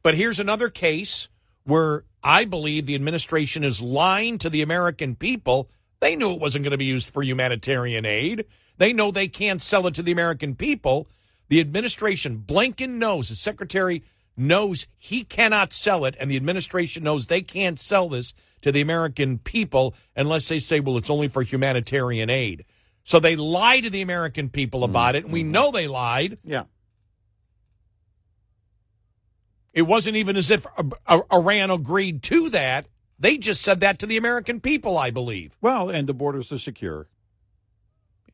But 0.03 0.15
here's 0.15 0.39
another 0.39 0.69
case 0.69 1.29
where 1.63 2.03
I 2.21 2.45
believe 2.45 2.85
the 2.85 2.95
administration 2.95 3.63
is 3.63 3.81
lying 3.81 4.37
to 4.39 4.49
the 4.49 4.61
American 4.61 5.15
people. 5.15 5.69
They 6.01 6.15
knew 6.15 6.33
it 6.33 6.41
wasn't 6.41 6.63
going 6.63 6.71
to 6.71 6.77
be 6.77 6.85
used 6.85 7.09
for 7.09 7.23
humanitarian 7.23 8.05
aid. 8.05 8.45
They 8.77 8.91
know 8.91 9.11
they 9.11 9.29
can't 9.29 9.61
sell 9.61 9.87
it 9.87 9.93
to 9.95 10.03
the 10.03 10.11
American 10.11 10.55
people. 10.55 11.07
The 11.47 11.61
administration, 11.61 12.43
Blinken 12.45 12.97
knows, 12.97 13.29
the 13.29 13.35
secretary 13.35 14.03
knows 14.35 14.87
he 14.97 15.23
cannot 15.23 15.71
sell 15.71 16.05
it, 16.05 16.15
and 16.19 16.29
the 16.29 16.35
administration 16.35 17.03
knows 17.03 17.27
they 17.27 17.41
can't 17.41 17.79
sell 17.79 18.09
this 18.09 18.33
to 18.61 18.71
the 18.71 18.81
American 18.81 19.37
people 19.37 19.93
unless 20.15 20.47
they 20.47 20.59
say, 20.59 20.79
well, 20.79 20.97
it's 20.97 21.09
only 21.09 21.27
for 21.27 21.43
humanitarian 21.43 22.29
aid. 22.29 22.65
So 23.03 23.19
they 23.19 23.35
lie 23.35 23.81
to 23.81 23.89
the 23.89 24.01
American 24.01 24.49
people 24.49 24.83
about 24.83 25.15
it, 25.15 25.25
and 25.25 25.33
we 25.33 25.41
mm-hmm. 25.41 25.51
know 25.51 25.71
they 25.71 25.87
lied. 25.87 26.39
Yeah. 26.43 26.63
It 29.73 29.83
wasn't 29.83 30.15
even 30.17 30.37
as 30.37 30.51
if 30.51 30.67
Iran 31.31 31.71
agreed 31.71 32.21
to 32.23 32.49
that. 32.49 32.85
They 33.17 33.37
just 33.37 33.61
said 33.61 33.79
that 33.79 33.99
to 33.99 34.05
the 34.05 34.17
American 34.17 34.59
people, 34.59 34.97
I 34.97 35.09
believe. 35.09 35.57
Well, 35.61 35.89
and 35.89 36.07
the 36.07 36.13
borders 36.13 36.51
are 36.51 36.57
secure, 36.57 37.07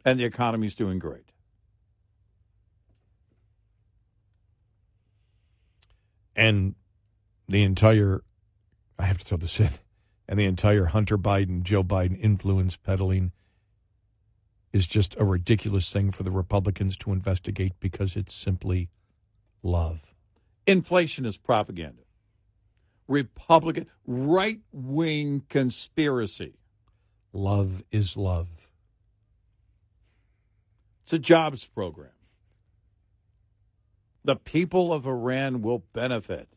and 0.03 0.19
the 0.19 0.25
economy's 0.25 0.75
doing 0.75 0.99
great. 0.99 1.31
And 6.35 6.75
the 7.47 7.63
entire, 7.63 8.21
I 8.97 9.03
have 9.05 9.17
to 9.19 9.25
throw 9.25 9.37
this 9.37 9.59
in, 9.59 9.71
and 10.27 10.39
the 10.39 10.45
entire 10.45 10.85
Hunter 10.85 11.17
Biden, 11.17 11.63
Joe 11.63 11.83
Biden 11.83 12.19
influence 12.19 12.75
peddling 12.75 13.31
is 14.71 14.87
just 14.87 15.15
a 15.17 15.25
ridiculous 15.25 15.91
thing 15.91 16.11
for 16.11 16.23
the 16.23 16.31
Republicans 16.31 16.95
to 16.97 17.11
investigate 17.11 17.73
because 17.79 18.15
it's 18.15 18.33
simply 18.33 18.89
love. 19.63 20.08
Inflation 20.69 21.25
is 21.25 21.37
propaganda. 21.37 22.03
Republican 23.07 23.87
right 24.05 24.59
wing 24.71 25.43
conspiracy. 25.49 26.53
Love 27.33 27.83
is 27.91 28.15
love. 28.15 28.47
It's 31.03 31.13
a 31.13 31.19
jobs 31.19 31.65
program. 31.65 32.11
The 34.23 34.35
people 34.35 34.93
of 34.93 35.07
Iran 35.07 35.63
will 35.63 35.83
benefit. 35.93 36.49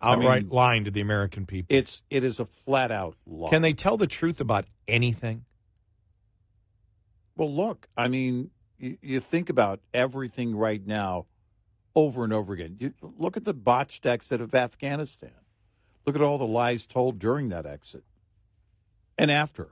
I 0.00 0.16
mean, 0.16 0.24
Outright 0.24 0.48
lying 0.48 0.84
to 0.84 0.90
the 0.90 1.00
American 1.00 1.46
people. 1.46 1.76
It's 1.76 2.02
it 2.10 2.24
is 2.24 2.40
a 2.40 2.46
flat 2.46 2.90
out 2.90 3.16
lie. 3.26 3.50
Can 3.50 3.62
they 3.62 3.74
tell 3.74 3.96
the 3.96 4.06
truth 4.06 4.40
about 4.40 4.64
anything? 4.88 5.44
Well, 7.36 7.54
look, 7.54 7.86
I 7.96 8.08
mean, 8.08 8.50
you, 8.80 8.96
you 9.02 9.20
think 9.20 9.50
about 9.50 9.80
everything 9.92 10.56
right 10.56 10.84
now 10.84 11.26
over 11.94 12.24
and 12.24 12.32
over 12.32 12.52
again. 12.52 12.76
You 12.78 12.94
look 13.02 13.36
at 13.36 13.44
the 13.44 13.54
botched 13.54 14.06
exit 14.06 14.40
of 14.40 14.54
Afghanistan. 14.54 15.32
Look 16.06 16.16
at 16.16 16.22
all 16.22 16.38
the 16.38 16.46
lies 16.46 16.86
told 16.86 17.18
during 17.18 17.50
that 17.50 17.66
exit 17.66 18.04
and 19.18 19.30
after. 19.30 19.68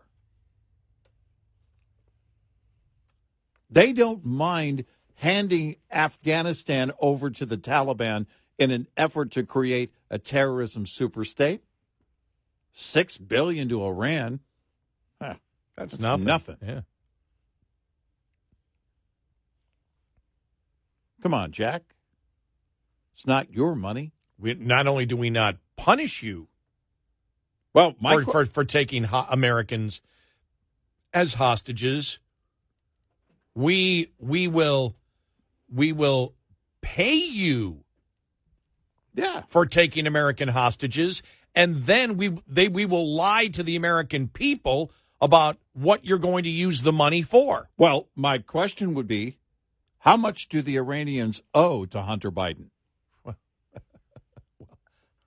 They 3.71 3.93
don't 3.93 4.25
mind 4.25 4.85
handing 5.17 5.77
Afghanistan 5.91 6.93
over 7.01 7.31
to 7.31 7.45
the 7.45 7.57
Taliban 7.57 8.27
in 8.59 8.71
an 8.71 8.87
effort 8.97 9.31
to 9.33 9.43
create 9.45 9.93
a 10.11 10.19
terrorism 10.19 10.85
superstate. 10.85 11.61
Six 12.73 13.19
billion 13.19 13.69
to 13.69 13.83
Iran. 13.85 14.41
Huh, 15.21 15.35
That's, 15.77 15.93
that's 15.93 16.03
nothing. 16.03 16.25
nothing. 16.25 16.57
Yeah. 16.63 16.81
Come 21.23 21.35
on, 21.35 21.51
Jack. 21.53 21.83
It's 23.13 23.27
not 23.27 23.53
your 23.53 23.75
money. 23.75 24.13
We, 24.39 24.55
not 24.55 24.87
only 24.87 25.05
do 25.07 25.17
we 25.17 25.31
not 25.31 25.57
punish 25.77 26.23
you 26.23 26.49
Well, 27.75 27.97
my 28.01 28.15
for, 28.17 28.23
que- 28.25 28.33
for, 28.33 28.45
for 28.47 28.65
taking 28.65 29.05
ho- 29.05 29.27
Americans 29.29 30.01
as 31.13 31.35
hostages, 31.35 32.19
we 33.55 34.13
we 34.19 34.47
will 34.47 34.95
we 35.73 35.93
will 35.93 36.35
pay 36.81 37.15
you 37.17 37.83
yeah 39.15 39.43
for 39.49 39.67
taking 39.67 40.07
American 40.07 40.49
hostages, 40.49 41.23
and 41.55 41.75
then 41.77 42.17
we 42.17 42.39
they 42.47 42.69
we 42.69 42.87
will 42.87 43.13
lie 43.13 43.49
to 43.49 43.65
the 43.65 43.75
American 43.75 44.29
people 44.29 44.93
about 45.21 45.59
what 45.73 46.05
you're 46.05 46.19
going 46.19 46.45
to 46.45 46.51
use 46.51 46.83
the 46.83 46.93
money 46.93 47.23
for. 47.23 47.69
Well, 47.77 48.07
my 48.15 48.39
question 48.39 48.95
would 48.95 49.09
be 49.09 49.39
how 50.01 50.17
much 50.17 50.49
do 50.49 50.63
the 50.63 50.77
Iranians 50.77 51.43
owe 51.55 51.85
to 51.87 52.03
Hunter 52.03 52.31
Biden? 52.31 52.71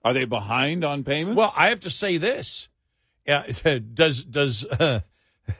Are 0.03 0.13
they 0.13 0.25
behind 0.25 0.83
on 0.83 1.03
payments? 1.03 1.37
Well, 1.37 1.53
I 1.57 1.69
have 1.69 1.81
to 1.81 1.89
say 1.89 2.17
this: 2.17 2.69
yeah, 3.25 3.45
does 3.93 4.25
does 4.25 4.65
uh, 4.65 5.01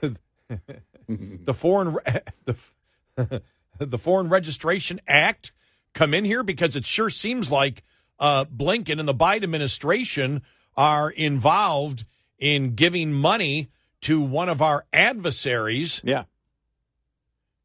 the 1.08 1.54
foreign 1.54 1.96
the, 2.44 3.42
the 3.78 3.98
Foreign 3.98 4.28
Registration 4.28 5.00
Act 5.06 5.52
come 5.92 6.14
in 6.14 6.24
here 6.24 6.42
because 6.42 6.76
it 6.76 6.84
sure 6.84 7.10
seems 7.10 7.50
like 7.50 7.82
uh, 8.18 8.44
Blinken 8.44 8.98
and 8.98 9.08
the 9.08 9.14
Biden 9.14 9.42
administration 9.42 10.42
are 10.76 11.10
involved 11.10 12.04
in 12.38 12.74
giving 12.74 13.12
money 13.12 13.70
to 14.00 14.20
one 14.20 14.48
of 14.48 14.62
our 14.62 14.84
adversaries. 14.92 16.00
Yeah. 16.02 16.24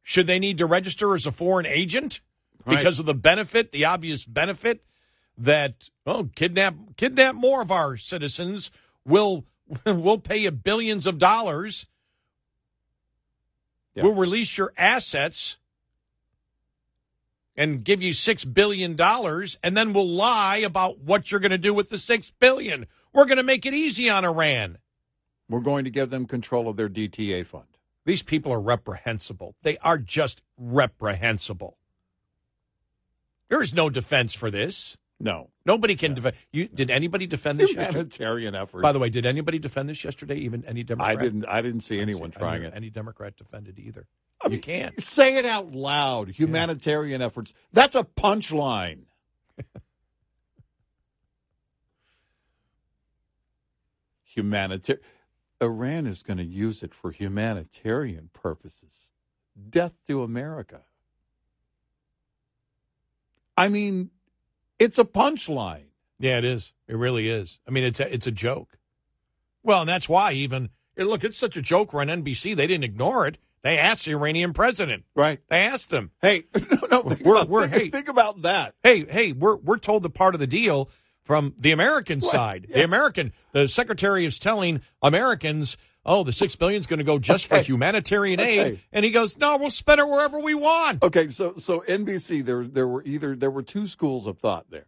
Should 0.08 0.26
they 0.26 0.38
need 0.38 0.56
to 0.56 0.64
register 0.64 1.14
as 1.14 1.26
a 1.26 1.30
foreign 1.32 1.66
agent 1.66 2.22
Right. 2.64 2.78
because 2.78 2.98
of 2.98 3.04
the 3.04 3.12
benefit, 3.12 3.72
the 3.72 3.84
obvious 3.84 4.24
benefit 4.24 4.82
that 5.36 5.90
oh 6.06 6.30
kidnap 6.34 6.74
kidnap 6.96 7.34
more 7.34 7.60
of 7.60 7.70
our 7.70 7.98
citizens 7.98 8.70
will 9.04 9.44
will 9.86 10.18
pay 10.18 10.38
you 10.38 10.50
billions 10.50 11.06
of 11.06 11.18
dollars. 11.18 11.86
We'll 13.94 14.14
release 14.14 14.56
your 14.56 14.72
assets 14.78 15.58
and 17.54 17.84
give 17.84 18.00
you 18.00 18.14
six 18.14 18.46
billion 18.46 18.96
dollars, 18.96 19.58
and 19.62 19.76
then 19.76 19.92
we'll 19.92 20.08
lie 20.08 20.56
about 20.56 21.00
what 21.00 21.30
you're 21.30 21.40
going 21.40 21.50
to 21.50 21.58
do 21.58 21.74
with 21.74 21.90
the 21.90 21.98
six 21.98 22.30
billion. 22.30 22.86
We're 23.12 23.26
going 23.26 23.36
to 23.36 23.42
make 23.42 23.66
it 23.66 23.74
easy 23.74 24.08
on 24.08 24.24
Iran. 24.24 24.78
We're 25.50 25.60
going 25.60 25.84
to 25.84 25.90
give 25.90 26.08
them 26.08 26.24
control 26.24 26.66
of 26.66 26.76
their 26.78 26.88
DTA 26.88 27.44
fund. 27.44 27.77
These 28.08 28.22
people 28.22 28.50
are 28.54 28.60
reprehensible. 28.60 29.54
They 29.62 29.76
are 29.82 29.98
just 29.98 30.40
reprehensible. 30.56 31.76
There 33.50 33.60
is 33.60 33.74
no 33.74 33.90
defense 33.90 34.32
for 34.32 34.50
this. 34.50 34.96
No. 35.20 35.50
Nobody 35.66 35.94
can 35.94 36.14
defend. 36.14 36.36
You 36.50 36.68
did 36.68 36.90
anybody 36.90 37.26
defend 37.26 37.60
this 37.60 37.74
yesterday? 37.74 37.98
Humanitarian 37.98 38.54
efforts. 38.54 38.80
By 38.80 38.92
the 38.92 38.98
way, 38.98 39.10
did 39.10 39.26
anybody 39.26 39.58
defend 39.58 39.90
this 39.90 40.02
yesterday? 40.04 40.36
Even 40.36 40.64
any 40.64 40.84
Democrat? 40.84 41.18
I 41.18 41.20
didn't. 41.20 41.44
I 41.44 41.60
didn't 41.60 41.80
see 41.80 42.00
anyone 42.00 42.32
I 42.34 42.38
trying 42.38 42.62
it. 42.62 42.72
Any 42.74 42.88
Democrat 42.88 43.36
defended 43.36 43.78
either. 43.78 44.06
you 44.48 44.58
can't. 44.58 44.98
Say 45.02 45.36
it 45.36 45.44
out 45.44 45.72
loud. 45.72 46.30
Humanitarian 46.30 47.20
efforts. 47.20 47.52
That's 47.74 47.94
a 47.94 48.04
punchline. 48.04 49.00
Humanitarian. 54.24 55.04
Iran 55.60 56.06
is 56.06 56.22
going 56.22 56.36
to 56.38 56.44
use 56.44 56.82
it 56.82 56.94
for 56.94 57.10
humanitarian 57.10 58.30
purposes. 58.32 59.10
Death 59.68 59.96
to 60.06 60.22
America. 60.22 60.82
I 63.56 63.68
mean, 63.68 64.10
it's 64.78 64.98
a 64.98 65.04
punchline. 65.04 65.86
Yeah, 66.20 66.38
it 66.38 66.44
is. 66.44 66.72
It 66.86 66.96
really 66.96 67.28
is. 67.28 67.58
I 67.66 67.70
mean, 67.70 67.84
it's 67.84 68.00
a, 68.00 68.12
it's 68.12 68.26
a 68.26 68.32
joke. 68.32 68.78
Well, 69.62 69.80
and 69.80 69.88
that's 69.88 70.08
why 70.08 70.32
even 70.32 70.70
eh, 70.96 71.04
look, 71.04 71.24
it's 71.24 71.36
such 71.36 71.56
a 71.56 71.62
joke. 71.62 71.92
On 71.92 72.06
NBC. 72.06 72.54
They 72.56 72.66
didn't 72.66 72.84
ignore 72.84 73.26
it. 73.26 73.38
They 73.62 73.76
asked 73.76 74.04
the 74.04 74.12
Iranian 74.12 74.52
president. 74.52 75.04
Right. 75.16 75.40
They 75.48 75.58
asked 75.58 75.92
him. 75.92 76.12
Hey, 76.22 76.44
no, 76.90 77.02
no, 77.02 77.16
we're 77.24 77.44
we're 77.44 77.68
think, 77.68 77.82
hey 77.82 77.90
think 77.90 78.08
about 78.08 78.42
that. 78.42 78.74
Hey, 78.82 79.04
hey, 79.04 79.32
we're 79.32 79.56
we're 79.56 79.78
told 79.78 80.04
the 80.04 80.10
part 80.10 80.34
of 80.34 80.40
the 80.40 80.46
deal 80.46 80.88
from 81.28 81.52
the 81.58 81.72
American 81.72 82.22
side. 82.22 82.66
The 82.72 82.82
American, 82.82 83.34
the 83.52 83.68
secretary 83.68 84.24
is 84.24 84.38
telling 84.38 84.80
Americans, 85.02 85.76
oh, 86.06 86.24
the 86.24 86.32
six 86.32 86.56
billion 86.56 86.80
is 86.80 86.86
going 86.86 87.00
to 87.00 87.04
go 87.04 87.18
just 87.18 87.48
for 87.48 87.58
humanitarian 87.58 88.40
Okay. 88.40 88.60
aid, 88.60 88.80
and 88.94 89.04
he 89.04 89.10
goes, 89.10 89.36
no, 89.36 89.58
we'll 89.58 89.68
spend 89.68 90.00
it 90.00 90.08
wherever 90.08 90.38
we 90.38 90.54
want. 90.54 91.04
Okay, 91.04 91.28
so 91.28 91.52
so 91.56 91.80
NBC 91.86 92.42
there 92.42 92.64
there 92.64 92.88
were 92.88 93.02
either 93.04 93.36
there 93.36 93.50
were 93.50 93.62
two 93.62 93.86
schools 93.86 94.26
of 94.26 94.38
thought 94.38 94.70
there. 94.70 94.86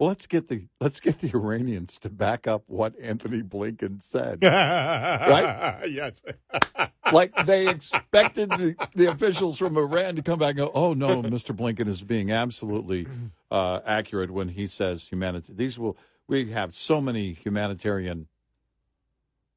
Let's 0.00 0.28
get 0.28 0.48
the 0.48 0.66
let's 0.80 1.00
get 1.00 1.18
the 1.18 1.30
Iranians 1.34 1.98
to 2.00 2.08
back 2.08 2.46
up 2.46 2.62
what 2.68 2.94
Anthony 3.00 3.42
Blinken 3.42 4.00
said. 4.00 4.38
right? 4.42 5.82
yes. 5.90 6.22
like 7.12 7.34
they 7.46 7.68
expected 7.68 8.50
the, 8.50 8.76
the 8.94 9.10
officials 9.10 9.58
from 9.58 9.76
Iran 9.76 10.14
to 10.14 10.22
come 10.22 10.38
back 10.38 10.50
and 10.50 10.58
go, 10.58 10.70
"Oh 10.72 10.94
no, 10.94 11.22
Mr. 11.22 11.54
Blinken 11.54 11.88
is 11.88 12.02
being 12.02 12.30
absolutely 12.30 13.08
uh, 13.50 13.80
accurate 13.84 14.30
when 14.30 14.50
he 14.50 14.68
says 14.68 15.08
humanity. 15.08 15.52
These 15.54 15.80
will 15.80 15.96
we 16.28 16.50
have 16.50 16.74
so 16.74 17.00
many 17.00 17.32
humanitarian 17.32 18.28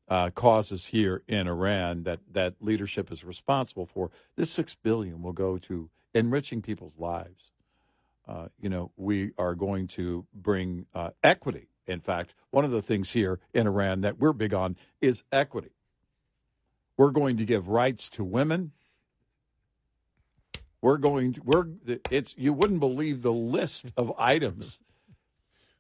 uh, 0.08 0.30
causes 0.32 0.88
here 0.88 1.22
in 1.28 1.48
Iran 1.48 2.04
that 2.04 2.20
that 2.32 2.56
leadership 2.60 3.12
is 3.12 3.24
responsible 3.24 3.86
for. 3.86 4.10
This 4.36 4.52
six 4.52 4.76
billion 4.76 5.22
will 5.22 5.34
go 5.34 5.58
to 5.60 5.90
enriching 6.14 6.62
people's 6.62 6.98
lives. 6.98 7.51
Uh, 8.32 8.48
you 8.62 8.70
know, 8.70 8.92
we 8.96 9.32
are 9.38 9.56
going 9.56 9.88
to 9.88 10.26
bring 10.34 10.86
uh, 10.96 11.10
equity. 11.22 11.68
In 11.86 12.00
fact, 12.00 12.34
one 12.50 12.64
of 12.64 12.72
the 12.72 12.82
things 12.82 13.12
here 13.12 13.42
in 13.54 13.68
Iran 13.68 14.02
that 14.02 14.20
we're 14.20 14.32
big 14.32 14.54
on 14.54 14.78
is 15.02 15.26
equity. 15.34 15.72
We're 16.96 17.12
going 17.12 17.36
to 17.38 17.46
give 17.46 17.68
rights 17.68 18.10
to 18.12 18.24
women. 18.24 18.72
We're 20.82 20.98
going 20.98 21.34
to 21.34 21.42
we're 21.44 21.66
it's 22.10 22.34
you 22.38 22.54
wouldn't 22.54 22.80
believe 22.80 23.22
the 23.22 23.34
list 23.34 23.92
of 23.98 24.14
items 24.18 24.80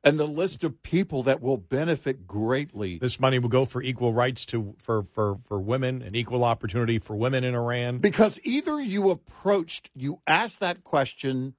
and 0.03 0.19
the 0.19 0.27
list 0.27 0.61
of 0.65 0.83
people 0.83 1.23
that 1.23 1.41
will 1.41 1.57
benefit 1.57 2.27
greatly. 2.27 2.97
This 2.97 3.19
money 3.19 3.39
will 3.39 3.49
go 3.49 3.63
for 3.63 3.81
equal 3.81 4.13
rights 4.13 4.45
to 4.47 4.75
for 4.77 5.03
for 5.03 5.37
for 5.47 5.57
women 5.57 6.01
and 6.01 6.17
equal 6.17 6.43
opportunity 6.43 6.99
for 6.99 7.15
women 7.15 7.45
in 7.45 7.55
Iran. 7.55 7.99
Because 7.99 8.41
either 8.43 8.81
you 8.81 9.09
approached, 9.09 9.89
you 9.95 10.19
asked 10.27 10.59
that 10.59 10.83
question 10.83 11.55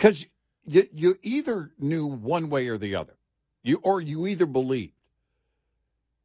because 0.00 0.26
you, 0.64 0.84
you 0.94 1.16
either 1.22 1.72
knew 1.78 2.06
one 2.06 2.48
way 2.48 2.68
or 2.68 2.78
the 2.78 2.96
other, 2.96 3.18
you 3.62 3.80
or 3.82 4.00
you 4.00 4.26
either 4.26 4.46
believed. 4.46 4.94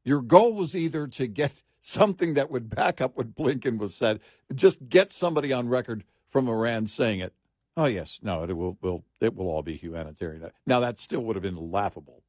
Your 0.05 0.21
goal 0.21 0.53
was 0.53 0.77
either 0.77 1.07
to 1.07 1.27
get 1.27 1.51
something 1.81 2.35
that 2.35 2.49
would 2.49 2.69
back 2.69 3.01
up 3.01 3.17
what 3.17 3.35
Blinken 3.35 3.77
was 3.77 3.93
said, 3.93 4.21
just 4.53 4.87
get 4.87 5.09
somebody 5.09 5.51
on 5.51 5.67
record 5.67 6.05
from 6.29 6.47
Iran 6.47 6.87
saying 6.87 7.19
it. 7.19 7.33
Oh 7.75 7.85
yes, 7.85 8.21
no, 8.23 8.43
it 8.43 8.55
will 8.55 8.77
will 8.81 9.03
it 9.19 9.35
will 9.35 9.49
all 9.49 9.61
be 9.61 9.75
humanitarian. 9.75 10.49
Now 10.65 10.79
that 10.79 10.97
still 10.97 11.21
would 11.25 11.35
have 11.35 11.43
been 11.43 11.71
laughable. 11.71 12.23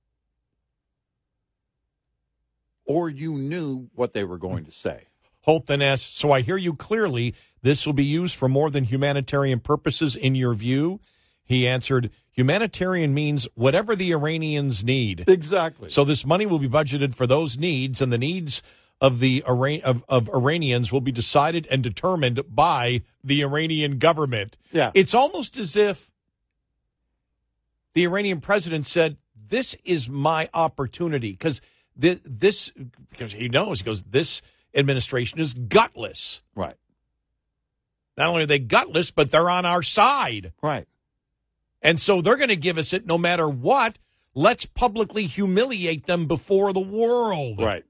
Or 2.84 3.08
you 3.08 3.34
knew 3.34 3.88
what 3.94 4.14
they 4.14 4.24
were 4.24 4.38
going 4.38 4.64
to 4.64 4.72
say. 4.72 5.04
Holt 5.42 5.66
then 5.66 5.82
asks, 5.82 6.12
so 6.12 6.32
I 6.32 6.40
hear 6.40 6.56
you 6.56 6.74
clearly. 6.74 7.34
This 7.62 7.86
will 7.86 7.92
be 7.92 8.04
used 8.04 8.34
for 8.34 8.48
more 8.48 8.68
than 8.68 8.84
humanitarian 8.84 9.60
purposes 9.60 10.16
in 10.16 10.34
your 10.34 10.54
view. 10.54 11.00
He 11.46 11.66
answered, 11.66 12.10
humanitarian 12.32 13.14
means 13.14 13.48
whatever 13.54 13.96
the 13.96 14.12
Iranians 14.12 14.84
need. 14.84 15.24
Exactly. 15.28 15.88
So 15.90 16.04
this 16.04 16.26
money 16.26 16.44
will 16.44 16.58
be 16.58 16.68
budgeted 16.68 17.14
for 17.14 17.26
those 17.26 17.56
needs, 17.56 18.02
and 18.02 18.12
the 18.12 18.18
needs 18.18 18.62
of 19.00 19.20
the 19.20 19.44
Iran- 19.48 19.82
of, 19.82 20.04
of 20.08 20.28
Iranians 20.28 20.92
will 20.92 21.00
be 21.00 21.12
decided 21.12 21.66
and 21.70 21.82
determined 21.82 22.42
by 22.48 23.02
the 23.22 23.42
Iranian 23.42 23.98
government. 23.98 24.58
Yeah. 24.72 24.90
It's 24.94 25.14
almost 25.14 25.56
as 25.56 25.76
if 25.76 26.10
the 27.94 28.04
Iranian 28.04 28.40
president 28.40 28.86
said, 28.86 29.16
"This 29.34 29.76
is 29.84 30.08
my 30.08 30.48
opportunity," 30.52 31.32
because 31.32 31.60
this 31.94 32.72
because 33.10 33.32
he 33.32 33.48
knows 33.48 33.80
he 33.80 33.84
goes, 33.84 34.02
"This 34.02 34.42
administration 34.74 35.38
is 35.38 35.54
gutless." 35.54 36.42
Right. 36.54 36.74
Not 38.16 38.28
only 38.28 38.44
are 38.44 38.46
they 38.46 38.58
gutless, 38.58 39.10
but 39.10 39.30
they're 39.30 39.50
on 39.50 39.64
our 39.66 39.82
side. 39.82 40.52
Right. 40.62 40.88
And 41.86 42.00
so 42.00 42.20
they're 42.20 42.34
going 42.34 42.48
to 42.48 42.56
give 42.56 42.78
us 42.78 42.92
it 42.92 43.06
no 43.06 43.16
matter 43.16 43.48
what. 43.48 44.00
Let's 44.34 44.66
publicly 44.66 45.26
humiliate 45.26 46.06
them 46.06 46.26
before 46.26 46.72
the 46.72 46.80
world. 46.80 47.60
Right. 47.62 47.84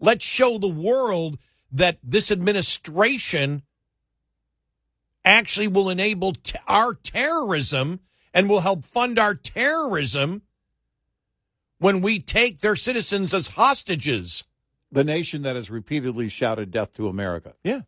Let's 0.00 0.24
show 0.24 0.58
the 0.58 0.66
world 0.66 1.38
that 1.70 1.98
this 2.02 2.32
administration 2.32 3.62
actually 5.24 5.68
will 5.68 5.88
enable 5.88 6.32
t- 6.32 6.58
our 6.66 6.94
terrorism 6.94 8.00
and 8.34 8.48
will 8.48 8.60
help 8.60 8.84
fund 8.84 9.20
our 9.20 9.34
terrorism 9.34 10.42
when 11.78 12.00
we 12.00 12.18
take 12.18 12.58
their 12.58 12.74
citizens 12.74 13.32
as 13.32 13.50
hostages. 13.50 14.42
The 14.90 15.04
nation 15.04 15.42
that 15.42 15.54
has 15.54 15.70
repeatedly 15.70 16.28
shouted 16.28 16.72
death 16.72 16.92
to 16.94 17.06
America. 17.06 17.54
Yeah. 17.62 17.82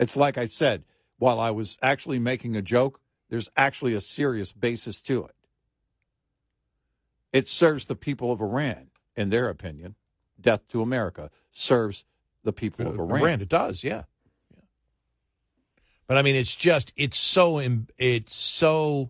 It's 0.00 0.16
like 0.16 0.38
I 0.38 0.46
said, 0.46 0.84
while 1.18 1.38
I 1.38 1.50
was 1.50 1.76
actually 1.82 2.18
making 2.18 2.56
a 2.56 2.62
joke, 2.62 3.01
there's 3.32 3.48
actually 3.56 3.94
a 3.94 4.00
serious 4.02 4.52
basis 4.52 5.00
to 5.00 5.24
it. 5.24 5.32
It 7.32 7.48
serves 7.48 7.86
the 7.86 7.96
people 7.96 8.30
of 8.30 8.42
Iran, 8.42 8.90
in 9.16 9.30
their 9.30 9.48
opinion. 9.48 9.94
Death 10.38 10.68
to 10.68 10.82
America 10.82 11.30
serves 11.50 12.04
the 12.44 12.52
people 12.52 12.86
of 12.86 12.98
Iran. 12.98 13.22
Iran, 13.22 13.40
it 13.40 13.48
does, 13.48 13.82
yeah. 13.82 14.02
yeah. 14.54 14.64
But 16.06 16.18
I 16.18 16.22
mean, 16.22 16.36
it's 16.36 16.54
just 16.54 16.92
it's 16.94 17.16
so 17.16 17.58
it's 17.96 18.34
so 18.34 19.08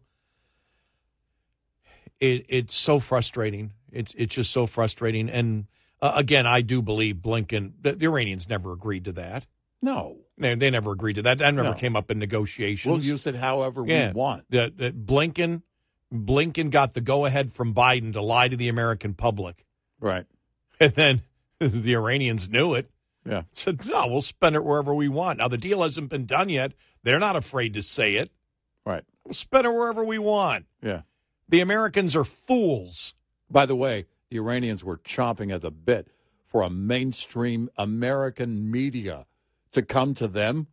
it 2.20 2.47
it's 2.49 2.74
so 2.74 3.01
frustrating. 3.01 3.73
It's 3.90 4.15
it's 4.16 4.36
just 4.36 4.53
so 4.53 4.66
frustrating. 4.66 5.28
And 5.31 5.66
uh, 6.01 6.12
again, 6.15 6.47
I 6.47 6.61
do 6.61 6.81
believe 6.81 7.16
Blinken. 7.16 7.73
The, 7.81 7.94
the 7.94 8.07
Iranians 8.07 8.49
never 8.49 8.70
agreed 8.70 9.05
to 9.07 9.12
that. 9.15 9.47
No, 9.82 10.19
they, 10.39 10.55
they 10.55 10.71
never 10.71 10.93
agreed 10.93 11.15
to 11.15 11.23
that. 11.23 11.39
That 11.39 11.55
never 11.55 11.71
No. 11.71 11.75
came 11.75 11.95
up 11.97 12.11
in 12.11 12.19
negotiations. 12.19 12.91
We'll 12.91 13.05
use 13.05 13.27
it 13.27 13.37
however 13.37 13.85
yeah. 13.87 14.09
we 14.09 14.15
want. 14.15 14.45
That 14.51 14.79
that 14.79 15.07
Blinken 15.07 15.63
Blinken 16.13 16.71
got 16.71 16.95
the 16.95 17.01
go 17.01 17.25
ahead 17.25 17.53
from 17.53 17.75
Biden 17.75 18.13
to 18.13 18.23
lie 18.23 18.49
to 18.49 18.57
the 18.57 18.69
American 18.69 19.15
public, 19.15 19.65
Right. 20.01 20.27
and 20.81 20.93
then 20.95 21.23
the 21.59 21.95
Iranians 21.95 22.49
knew 22.49 22.75
it. 22.75 22.91
Yeah. 23.25 23.43
Said 23.53 23.87
no, 23.87 24.09
we'll 24.09 24.21
spend 24.23 24.57
it 24.57 24.65
wherever 24.65 24.93
we 24.95 25.09
want. 25.09 25.39
Now 25.39 25.49
the 25.49 25.57
deal 25.59 25.83
hasn't 25.83 26.09
been 26.11 26.27
done 26.27 26.49
yet. 26.49 26.73
They're 27.05 27.21
not 27.21 27.37
afraid 27.37 27.75
to 27.75 27.83
say 27.83 28.15
it. 28.17 28.31
Right. 28.85 29.05
We'll 29.25 29.35
spend 29.35 29.67
it 29.67 29.71
wherever 29.73 30.03
we 30.05 30.19
want. 30.19 30.67
Yeah. 30.83 31.03
The 31.49 31.61
Americans 31.61 32.17
are 32.17 32.25
fools. 32.25 33.15
By 33.51 33.67
the 33.67 33.77
way, 33.77 34.07
the 34.31 34.39
Iranians 34.39 34.83
were 34.83 34.97
chomping 34.99 35.53
at 35.55 35.61
the 35.63 35.71
bit 35.71 36.09
for 36.45 36.63
a 36.63 36.71
mainstream 36.71 37.69
American 37.77 38.71
media 38.71 39.27
to 39.73 39.82
come 39.82 40.15
to 40.15 40.28
them. 40.28 40.69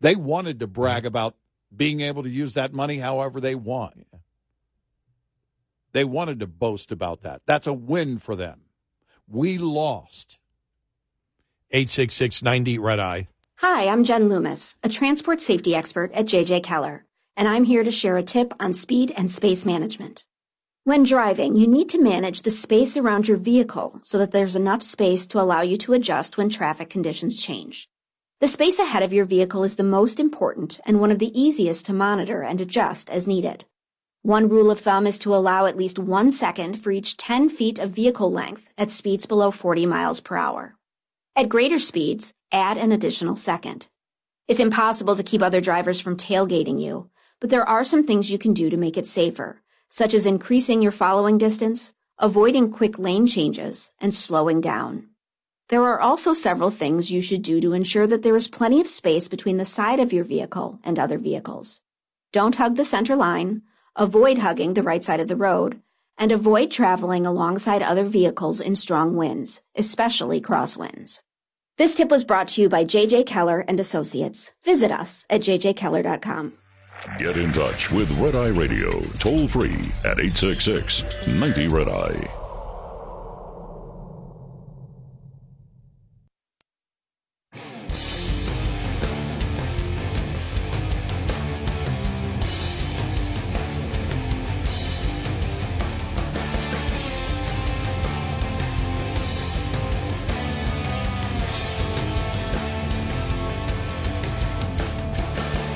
They 0.00 0.14
wanted 0.14 0.60
to 0.60 0.66
mm-hmm. 0.66 0.72
brag 0.72 1.06
about 1.06 1.36
being 1.74 2.00
able 2.00 2.22
to 2.22 2.28
use 2.28 2.54
that 2.54 2.72
money 2.72 2.98
however 2.98 3.40
they 3.40 3.54
want. 3.54 4.06
They 5.92 6.04
wanted 6.04 6.40
to 6.40 6.46
boast 6.46 6.90
about 6.90 7.22
that. 7.22 7.42
That's 7.46 7.66
a 7.66 7.72
win 7.72 8.18
for 8.18 8.34
them. 8.34 8.62
We 9.28 9.58
lost. 9.58 10.38
86690 11.70 12.78
Red 12.78 13.00
Eye. 13.00 13.28
Hi, 13.56 13.86
I'm 13.86 14.04
Jen 14.04 14.28
Loomis, 14.28 14.76
a 14.82 14.88
transport 14.88 15.40
safety 15.40 15.74
expert 15.74 16.12
at 16.12 16.26
JJ 16.26 16.64
Keller, 16.64 17.04
and 17.36 17.46
I'm 17.46 17.64
here 17.64 17.84
to 17.84 17.92
share 17.92 18.16
a 18.16 18.22
tip 18.22 18.52
on 18.58 18.74
speed 18.74 19.12
and 19.16 19.30
space 19.30 19.64
management. 19.64 20.24
When 20.84 21.04
driving, 21.04 21.54
you 21.54 21.68
need 21.68 21.88
to 21.90 22.02
manage 22.02 22.42
the 22.42 22.50
space 22.50 22.96
around 22.96 23.28
your 23.28 23.36
vehicle 23.36 24.00
so 24.02 24.18
that 24.18 24.32
there's 24.32 24.56
enough 24.56 24.82
space 24.82 25.28
to 25.28 25.40
allow 25.40 25.60
you 25.60 25.76
to 25.78 25.92
adjust 25.92 26.36
when 26.36 26.48
traffic 26.48 26.90
conditions 26.90 27.40
change. 27.40 27.88
The 28.42 28.48
space 28.48 28.80
ahead 28.80 29.04
of 29.04 29.12
your 29.12 29.24
vehicle 29.24 29.62
is 29.62 29.76
the 29.76 29.84
most 29.84 30.18
important 30.18 30.80
and 30.84 30.98
one 30.98 31.12
of 31.12 31.20
the 31.20 31.30
easiest 31.40 31.86
to 31.86 31.92
monitor 31.92 32.42
and 32.42 32.60
adjust 32.60 33.08
as 33.08 33.24
needed. 33.24 33.66
One 34.22 34.48
rule 34.48 34.68
of 34.68 34.80
thumb 34.80 35.06
is 35.06 35.16
to 35.18 35.32
allow 35.32 35.66
at 35.66 35.76
least 35.76 35.96
one 35.96 36.32
second 36.32 36.80
for 36.80 36.90
each 36.90 37.16
10 37.16 37.50
feet 37.50 37.78
of 37.78 37.92
vehicle 37.92 38.32
length 38.32 38.66
at 38.76 38.90
speeds 38.90 39.26
below 39.26 39.52
40 39.52 39.86
miles 39.86 40.20
per 40.20 40.36
hour. 40.36 40.74
At 41.36 41.48
greater 41.48 41.78
speeds, 41.78 42.34
add 42.50 42.78
an 42.78 42.90
additional 42.90 43.36
second. 43.36 43.86
It's 44.48 44.58
impossible 44.58 45.14
to 45.14 45.22
keep 45.22 45.40
other 45.40 45.60
drivers 45.60 46.00
from 46.00 46.16
tailgating 46.16 46.80
you, 46.80 47.10
but 47.38 47.48
there 47.48 47.68
are 47.68 47.84
some 47.84 48.04
things 48.04 48.28
you 48.28 48.38
can 48.38 48.54
do 48.54 48.68
to 48.70 48.76
make 48.76 48.98
it 48.98 49.06
safer, 49.06 49.62
such 49.88 50.14
as 50.14 50.26
increasing 50.26 50.82
your 50.82 50.90
following 50.90 51.38
distance, 51.38 51.94
avoiding 52.18 52.72
quick 52.72 52.98
lane 52.98 53.28
changes, 53.28 53.92
and 54.00 54.12
slowing 54.12 54.60
down. 54.60 55.10
There 55.72 55.86
are 55.86 56.02
also 56.02 56.34
several 56.34 56.70
things 56.70 57.10
you 57.10 57.22
should 57.22 57.40
do 57.40 57.58
to 57.62 57.72
ensure 57.72 58.06
that 58.06 58.22
there 58.22 58.36
is 58.36 58.46
plenty 58.46 58.82
of 58.82 58.86
space 58.86 59.26
between 59.26 59.56
the 59.56 59.64
side 59.64 60.00
of 60.00 60.12
your 60.12 60.22
vehicle 60.22 60.78
and 60.84 60.98
other 60.98 61.16
vehicles. 61.16 61.80
Don't 62.30 62.56
hug 62.56 62.76
the 62.76 62.84
center 62.84 63.16
line, 63.16 63.62
avoid 63.96 64.36
hugging 64.36 64.74
the 64.74 64.82
right 64.82 65.02
side 65.02 65.18
of 65.18 65.28
the 65.28 65.34
road, 65.34 65.80
and 66.18 66.30
avoid 66.30 66.70
traveling 66.70 67.24
alongside 67.24 67.82
other 67.82 68.04
vehicles 68.04 68.60
in 68.60 68.76
strong 68.76 69.16
winds, 69.16 69.62
especially 69.74 70.42
crosswinds. 70.42 71.22
This 71.78 71.94
tip 71.94 72.10
was 72.10 72.22
brought 72.22 72.48
to 72.48 72.60
you 72.60 72.68
by 72.68 72.84
JJ 72.84 73.24
Keller 73.24 73.60
and 73.60 73.80
Associates. 73.80 74.52
Visit 74.66 74.92
us 74.92 75.24
at 75.30 75.40
jjkeller.com. 75.40 76.52
Get 77.18 77.38
in 77.38 77.50
touch 77.50 77.90
with 77.90 78.10
Red 78.18 78.36
Eye 78.36 78.48
Radio 78.48 79.00
toll 79.18 79.48
free 79.48 79.90
at 80.04 80.20
866 80.20 81.04
90 81.26 81.68
Red 81.68 81.88
Eye. 81.88 82.41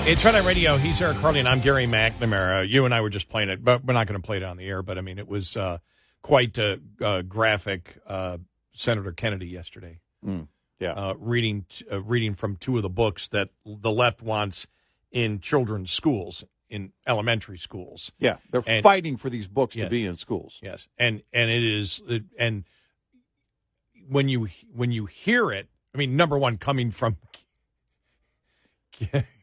It's 0.09 0.25
Red 0.25 0.37
Eye 0.37 0.47
Radio. 0.47 0.77
He's 0.77 1.03
Eric 1.03 1.17
Harley, 1.17 1.41
and 1.41 1.49
I'm 1.49 1.61
Gary 1.61 1.85
McNamara. 1.87 2.69
You 2.69 2.85
and 2.85 2.95
I 2.95 3.01
were 3.01 3.11
just 3.11 3.29
playing 3.29 3.49
it, 3.49 3.65
but 3.65 3.85
we're 3.85 3.93
not 3.93 4.07
going 4.07 4.21
to 4.21 4.25
play 4.25 4.37
it 4.37 4.45
on 4.45 4.57
the 4.57 4.65
air. 4.65 4.81
But 4.81 4.99
I 4.99 5.01
mean, 5.01 5.19
it 5.19 5.27
was 5.27 5.57
uh, 5.57 5.79
quite 6.23 6.57
uh, 6.61 6.77
uh, 7.03 7.23
graphic. 7.23 7.97
Uh, 8.07 8.39
Senator 8.73 9.11
Kennedy 9.11 9.47
yesterday, 9.49 9.99
Mm, 10.25 10.47
yeah, 10.79 10.93
uh, 10.93 11.15
reading 11.19 11.65
uh, 11.91 12.03
reading 12.03 12.35
from 12.35 12.55
two 12.57 12.77
of 12.77 12.83
the 12.83 12.89
books 12.91 13.27
that 13.29 13.49
the 13.65 13.91
left 13.91 14.23
wants 14.23 14.67
in 15.11 15.41
children's 15.41 15.91
schools, 15.91 16.45
in 16.71 16.93
elementary 17.07 17.57
schools. 17.59 18.13
Yeah, 18.19 18.37
they're 18.53 18.63
And- 18.67 18.83
fighting 18.85 19.17
for 19.17 19.29
these 19.31 19.49
books 19.49 19.75
to 19.77 19.89
be 19.89 20.05
in 20.05 20.17
schools. 20.19 20.61
Yes, 20.63 20.87
and 20.99 21.23
and 21.33 21.51
it 21.51 21.65
is 21.65 22.01
and 22.39 22.63
when 24.09 24.29
you 24.29 24.49
when 24.73 24.93
you 24.93 25.07
hear 25.07 25.51
it, 25.51 25.69
I 25.95 25.99
mean, 25.99 26.15
number 26.17 26.39
one, 26.39 26.59
coming 26.59 26.91
from 26.93 27.17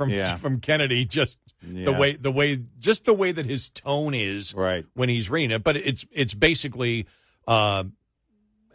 from 0.00 0.10
Yeah. 0.18 0.36
from 0.36 0.60
Kennedy, 0.60 1.04
just 1.04 1.38
the 1.62 1.92
way 1.92 2.16
the 2.16 2.30
way 2.30 2.58
just 2.78 3.04
the 3.04 3.12
way 3.12 3.32
that 3.32 3.44
his 3.44 3.68
tone 3.68 4.14
is 4.14 4.54
right 4.54 4.86
when 4.94 5.10
he's 5.10 5.28
reading 5.28 5.50
it, 5.50 5.62
but 5.62 5.76
it's 5.76 6.06
it's 6.10 6.32
basically. 6.34 7.06
Uh, 7.46 7.84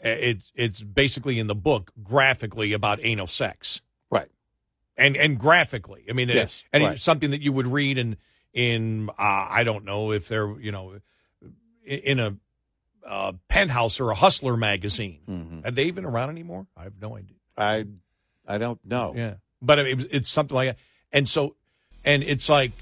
it's 0.04 0.52
it's 0.54 0.84
basically 0.84 1.40
in 1.40 1.48
the 1.48 1.56
book 1.56 1.92
graphically 2.04 2.74
about 2.74 3.00
anal 3.02 3.26
sex, 3.26 3.82
right? 4.12 4.30
And 4.96 5.16
and 5.18 5.40
graphically, 5.40 6.04
I 6.08 6.14
mean, 6.14 6.30
Yes, 6.30 6.64
and 6.72 6.84
right. 6.84 7.00
something 7.00 7.32
that 7.32 7.42
you 7.42 7.52
would 7.54 7.66
read 7.66 7.98
in 7.98 8.18
in 8.54 9.10
uh, 9.10 9.14
I 9.18 9.64
don't 9.64 9.84
know 9.84 10.12
if 10.12 10.28
they're 10.28 10.60
you 10.60 10.72
know 10.72 11.00
in- 11.84 12.20
a 12.20 12.36
uh, 13.08 13.32
penthouse 13.48 14.00
or 14.00 14.12
a 14.12 14.16
hustler 14.16 14.58
magazine. 14.58 15.62
Are 15.66 15.72
they 15.72 15.86
even 15.86 16.06
around 16.06 16.30
anymore? 16.30 16.68
I 16.78 16.84
have 16.84 17.02
no 17.02 17.18
idea. 17.18 17.38
I 17.58 17.86
I 18.48 18.58
don't 18.60 18.80
know. 18.86 19.14
Yeah, 19.16 19.36
but 19.62 19.80
it's 19.80 20.30
something 20.30 20.54
like 20.56 20.70
that. 20.70 20.78
And 21.16 21.28
so, 21.28 21.56
and 22.04 22.22
it's 22.22 22.50
like 22.50 22.74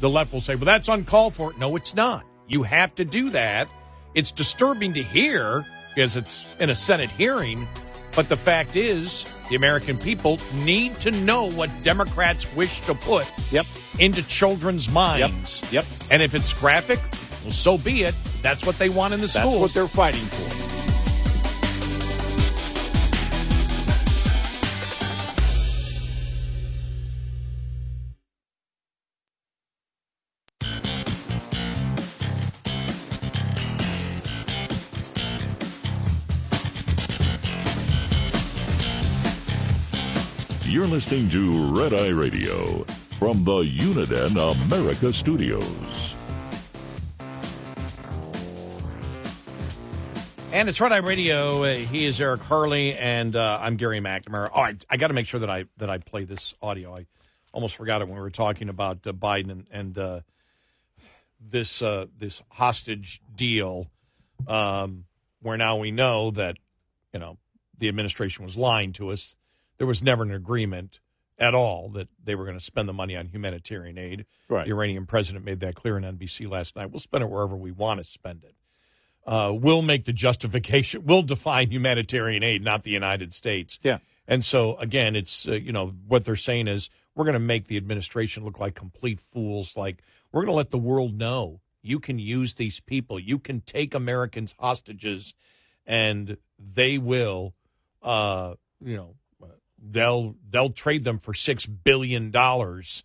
the 0.00 0.10
left 0.10 0.32
will 0.32 0.42
say, 0.42 0.56
"Well, 0.56 0.66
that's 0.66 0.88
uncalled 0.88 1.34
for." 1.34 1.54
No, 1.58 1.76
it's 1.76 1.94
not. 1.94 2.26
You 2.48 2.64
have 2.64 2.94
to 2.96 3.04
do 3.04 3.30
that. 3.30 3.68
It's 4.14 4.32
disturbing 4.32 4.94
to 4.94 5.02
hear 5.02 5.64
because 5.94 6.16
it's 6.16 6.44
in 6.58 6.70
a 6.70 6.74
Senate 6.74 7.10
hearing. 7.10 7.66
But 8.16 8.28
the 8.28 8.36
fact 8.36 8.74
is, 8.74 9.24
the 9.48 9.54
American 9.54 9.96
people 9.96 10.40
need 10.52 10.98
to 11.00 11.12
know 11.12 11.50
what 11.52 11.70
Democrats 11.82 12.52
wish 12.56 12.80
to 12.80 12.94
put 12.94 13.26
yep. 13.52 13.64
into 14.00 14.24
children's 14.24 14.90
minds. 14.90 15.62
Yep. 15.70 15.84
yep. 15.84 15.84
And 16.10 16.20
if 16.20 16.34
it's 16.34 16.52
graphic, 16.52 16.98
well, 17.44 17.52
so 17.52 17.78
be 17.78 18.02
it. 18.02 18.14
That's 18.42 18.66
what 18.66 18.76
they 18.78 18.88
want 18.88 19.14
in 19.14 19.20
the 19.20 19.28
schools. 19.28 19.52
That's 19.52 19.60
what 19.60 19.74
they're 19.74 19.86
fighting 19.86 20.24
for. 20.26 20.77
Listening 40.90 41.28
to 41.28 41.78
Red 41.78 41.92
Eye 41.92 42.08
Radio 42.08 42.82
from 43.18 43.44
the 43.44 43.62
Uniden 43.62 44.64
America 44.64 45.12
Studios. 45.12 46.14
And 50.50 50.66
it's 50.66 50.80
Red 50.80 50.92
Eye 50.92 50.96
Radio. 50.96 51.62
Uh, 51.62 51.76
he 51.76 52.06
is 52.06 52.18
Eric 52.22 52.40
Harley, 52.40 52.94
and 52.94 53.36
uh, 53.36 53.58
I'm 53.60 53.76
Gary 53.76 54.00
McNamara. 54.00 54.48
Oh, 54.54 54.62
I, 54.62 54.76
I 54.88 54.96
got 54.96 55.08
to 55.08 55.14
make 55.14 55.26
sure 55.26 55.38
that 55.40 55.50
I 55.50 55.66
that 55.76 55.90
I 55.90 55.98
play 55.98 56.24
this 56.24 56.54
audio. 56.62 56.96
I 56.96 57.06
almost 57.52 57.76
forgot 57.76 58.00
it 58.00 58.06
when 58.06 58.16
we 58.16 58.22
were 58.22 58.30
talking 58.30 58.70
about 58.70 59.06
uh, 59.06 59.12
Biden 59.12 59.50
and, 59.50 59.66
and 59.70 59.98
uh, 59.98 60.20
this 61.38 61.82
uh, 61.82 62.06
this 62.16 62.42
hostage 62.52 63.20
deal, 63.36 63.88
um, 64.46 65.04
where 65.42 65.58
now 65.58 65.76
we 65.76 65.90
know 65.90 66.30
that 66.30 66.56
you 67.12 67.20
know 67.20 67.36
the 67.76 67.88
administration 67.88 68.42
was 68.46 68.56
lying 68.56 68.94
to 68.94 69.10
us. 69.10 69.36
There 69.78 69.86
was 69.86 70.02
never 70.02 70.22
an 70.22 70.32
agreement 70.32 71.00
at 71.38 71.54
all 71.54 71.88
that 71.90 72.08
they 72.22 72.34
were 72.34 72.44
going 72.44 72.58
to 72.58 72.64
spend 72.64 72.88
the 72.88 72.92
money 72.92 73.16
on 73.16 73.28
humanitarian 73.28 73.96
aid. 73.96 74.26
Right. 74.48 74.66
The 74.66 74.72
Iranian 74.72 75.06
president 75.06 75.44
made 75.44 75.60
that 75.60 75.76
clear 75.76 75.96
on 75.96 76.02
NBC 76.02 76.50
last 76.50 76.74
night. 76.76 76.90
We'll 76.90 77.00
spend 77.00 77.22
it 77.22 77.30
wherever 77.30 77.56
we 77.56 77.70
want 77.70 77.98
to 77.98 78.04
spend 78.04 78.44
it 78.44 78.54
uh, 79.28 79.52
will 79.52 79.82
make 79.82 80.06
the 80.06 80.12
justification, 80.12 81.04
We'll 81.04 81.22
define 81.22 81.70
humanitarian 81.70 82.42
aid, 82.42 82.64
not 82.64 82.82
the 82.82 82.90
United 82.90 83.34
States. 83.34 83.78
Yeah. 83.82 83.98
And 84.26 84.42
so, 84.42 84.76
again, 84.76 85.14
it's, 85.14 85.46
uh, 85.46 85.52
you 85.52 85.70
know, 85.70 85.88
what 86.06 86.24
they're 86.24 86.34
saying 86.34 86.66
is 86.66 86.88
we're 87.14 87.24
going 87.24 87.34
to 87.34 87.38
make 87.38 87.66
the 87.66 87.76
administration 87.76 88.44
look 88.44 88.58
like 88.58 88.74
complete 88.74 89.20
fools. 89.20 89.76
Like, 89.76 90.02
we're 90.32 90.42
going 90.42 90.52
to 90.52 90.56
let 90.56 90.70
the 90.70 90.78
world 90.78 91.16
know 91.16 91.60
you 91.82 92.00
can 92.00 92.18
use 92.18 92.54
these 92.54 92.80
people. 92.80 93.20
You 93.20 93.38
can 93.38 93.60
take 93.60 93.94
Americans 93.94 94.54
hostages 94.58 95.34
and 95.86 96.38
they 96.58 96.96
will, 96.96 97.54
uh, 98.02 98.54
you 98.82 98.96
know, 98.96 99.14
they'll 99.80 100.36
they'll 100.50 100.70
trade 100.70 101.04
them 101.04 101.18
for 101.18 101.34
six 101.34 101.66
billion 101.66 102.30
dollars 102.30 103.04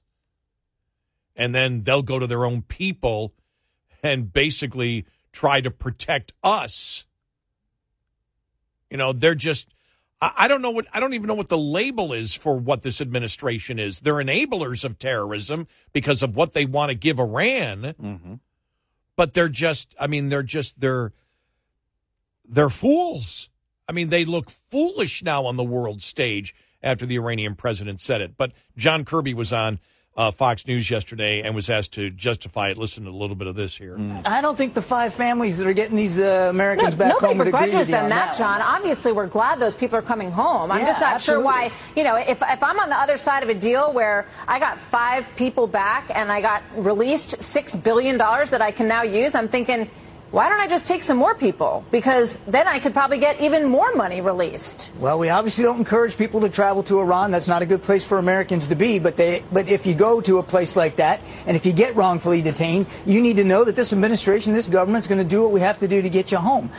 and 1.36 1.54
then 1.54 1.82
they'll 1.82 2.04
go 2.04 2.20
to 2.20 2.28
their 2.28 2.46
own 2.46 2.62
people 2.62 3.34
and 4.02 4.32
basically 4.32 5.06
try 5.32 5.62
to 5.62 5.72
protect 5.72 6.34
us. 6.44 7.06
You 8.90 8.98
know, 8.98 9.14
they're 9.14 9.36
just 9.36 9.74
I 10.22 10.32
I 10.38 10.48
don't 10.48 10.62
know 10.62 10.72
what 10.72 10.88
I 10.94 11.00
don't 11.00 11.14
even 11.14 11.28
know 11.28 11.34
what 11.34 11.50
the 11.50 11.58
label 11.58 12.14
is 12.14 12.36
for 12.36 12.60
what 12.60 12.84
this 12.84 13.02
administration 13.02 13.80
is. 13.80 14.02
They're 14.02 14.16
enablers 14.16 14.84
of 14.84 15.00
terrorism 15.00 15.68
because 15.92 16.22
of 16.22 16.36
what 16.36 16.54
they 16.54 16.66
want 16.66 16.90
to 16.90 16.96
give 16.96 17.20
Iran. 17.20 17.96
Mm-hmm. 18.00 18.34
But 19.16 19.34
they're 19.34 19.50
just 19.50 19.96
I 20.00 20.08
mean, 20.08 20.30
they're 20.30 20.44
just 20.44 20.80
they're 20.80 21.14
they're 22.46 22.70
fools. 22.70 23.50
I 23.88 23.92
mean, 23.92 24.10
they 24.10 24.26
look 24.26 24.50
foolish 24.50 25.24
now 25.24 25.46
on 25.46 25.58
the 25.58 25.64
world 25.64 26.02
stage 26.02 26.56
after 26.84 27.06
the 27.06 27.16
Iranian 27.16 27.56
president 27.56 28.00
said 28.00 28.22
it. 28.22 28.38
But 28.38 28.52
John 28.78 29.06
Kirby 29.06 29.34
was 29.34 29.54
on 29.54 29.80
uh, 30.16 30.30
Fox 30.30 30.68
News 30.68 30.92
yesterday 30.92 31.42
and 31.42 31.56
was 31.56 31.70
asked 31.72 31.94
to 31.94 32.12
justify 32.12 32.70
it. 32.70 32.78
Listen 32.78 33.06
to 33.06 33.10
a 33.10 33.12
little 33.12 33.36
bit 33.36 33.48
of 33.48 33.56
this 33.56 33.76
here. 33.76 33.98
I 34.26 34.42
don't 34.42 34.56
think 34.56 34.76
the 34.76 34.82
five 34.82 35.12
families 35.12 35.58
that 35.58 35.66
are 35.66 35.74
getting 35.74 35.96
these 35.98 36.20
uh, 36.20 36.48
Americans 36.52 36.90
Look, 36.90 37.00
back 37.00 37.08
nobody 37.10 37.28
home 37.28 37.38
would 37.40 37.48
agree 37.48 37.60
begrudges 37.62 37.76
with 37.80 37.88
them 37.88 38.10
that, 38.10 38.34
that 38.34 38.38
John. 38.38 38.62
Obviously, 38.62 39.12
we're 39.12 39.26
glad 39.26 39.60
those 39.60 39.74
people 39.76 39.98
are 39.98 40.04
coming 40.04 40.30
home. 40.30 40.72
I'm 40.72 40.82
Yeah, 40.82 40.88
just 40.88 41.02
not 41.02 41.14
absolutely. 41.16 41.44
sure 41.44 41.52
why. 41.52 41.72
You 41.96 42.04
know, 42.04 42.16
if 42.18 42.42
if 42.44 42.62
I'm 42.62 42.80
on 42.80 42.90
the 42.90 43.00
other 43.00 43.18
side 43.18 43.42
of 43.42 43.50
a 43.50 43.56
deal 43.56 43.92
where 43.92 44.28
I 44.48 44.60
got 44.60 44.80
five 44.80 45.36
people 45.36 45.66
back 45.66 46.12
and 46.14 46.32
I 46.32 46.42
got 46.42 46.62
released 46.76 47.42
six 47.42 47.74
billion 47.74 48.20
dollars 48.20 48.52
that 48.52 48.62
I 48.62 48.70
can 48.70 48.88
now 48.88 49.02
use, 49.04 49.34
I'm 49.34 49.48
thinking. 49.48 49.90
Why 50.34 50.50
don't 50.50 50.60
I 50.60 50.66
just 50.66 50.88
take 50.88 51.04
some 51.04 51.18
more 51.18 51.36
people? 51.36 51.86
Because 51.92 52.40
then 52.48 52.68
I 52.68 52.80
could 52.80 52.94
probably 52.94 53.20
get 53.20 53.40
even 53.40 53.70
more 53.70 53.94
money 53.94 54.20
released. 54.20 54.92
Well, 54.98 55.20
we 55.20 55.30
obviously 55.30 55.64
don't 55.64 55.78
encourage 55.78 56.18
people 56.18 56.42
to 56.42 56.50
travel 56.50 56.82
to 56.86 57.00
Iran. 57.02 57.30
That's 57.30 57.48
not 57.48 57.62
a 57.62 57.68
good 57.68 57.84
place 57.84 58.04
for 58.04 58.18
Americans 58.18 58.70
to 58.70 58.76
be. 58.76 58.98
But 58.98 59.16
they, 59.16 59.44
but 59.52 59.70
if 59.70 59.86
you 59.86 59.94
go 59.94 60.22
to 60.22 60.40
a 60.40 60.44
place 60.44 60.76
like 60.76 60.96
that, 60.96 61.22
and 61.46 61.56
if 61.56 61.68
you 61.68 61.72
get 61.72 61.96
wrongfully 61.96 62.42
detained, 62.42 62.88
you 63.06 63.22
need 63.22 63.36
to 63.36 63.44
know 63.44 63.64
that 63.64 63.76
this 63.76 63.94
administration, 63.94 64.56
this 64.56 64.68
government's 64.68 65.06
going 65.06 65.20
to 65.20 65.24
do 65.24 65.44
what 65.44 65.52
we 65.52 65.60
have 65.60 65.78
to 65.82 65.88
do 65.88 66.02
to 66.02 66.10
get 66.10 66.32
you 66.32 66.40
home. 66.40 66.72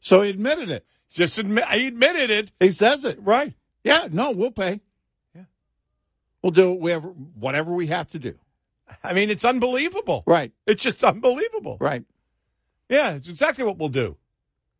So 0.00 0.22
he 0.22 0.30
admitted 0.30 0.70
it. 0.70 0.84
Just 1.08 1.38
admit, 1.38 1.66
he 1.66 1.86
admitted 1.86 2.32
it. 2.32 2.50
He 2.58 2.70
says 2.70 3.04
it. 3.04 3.20
Right. 3.22 3.54
Yeah, 3.84 4.08
no, 4.10 4.32
we'll 4.32 4.50
pay. 4.50 4.80
Yeah. 5.36 5.42
We'll 6.42 6.50
do 6.50 6.72
whatever, 6.72 7.10
whatever 7.10 7.72
we 7.72 7.86
have 7.86 8.08
to 8.08 8.18
do. 8.18 8.34
I 9.04 9.12
mean, 9.12 9.30
it's 9.30 9.44
unbelievable. 9.44 10.24
Right. 10.26 10.50
It's 10.66 10.82
just 10.82 11.04
unbelievable. 11.04 11.76
Right. 11.78 12.02
Yeah, 12.90 13.12
it's 13.12 13.28
exactly 13.28 13.64
what 13.64 13.78
we'll 13.78 13.88
do. 13.88 14.16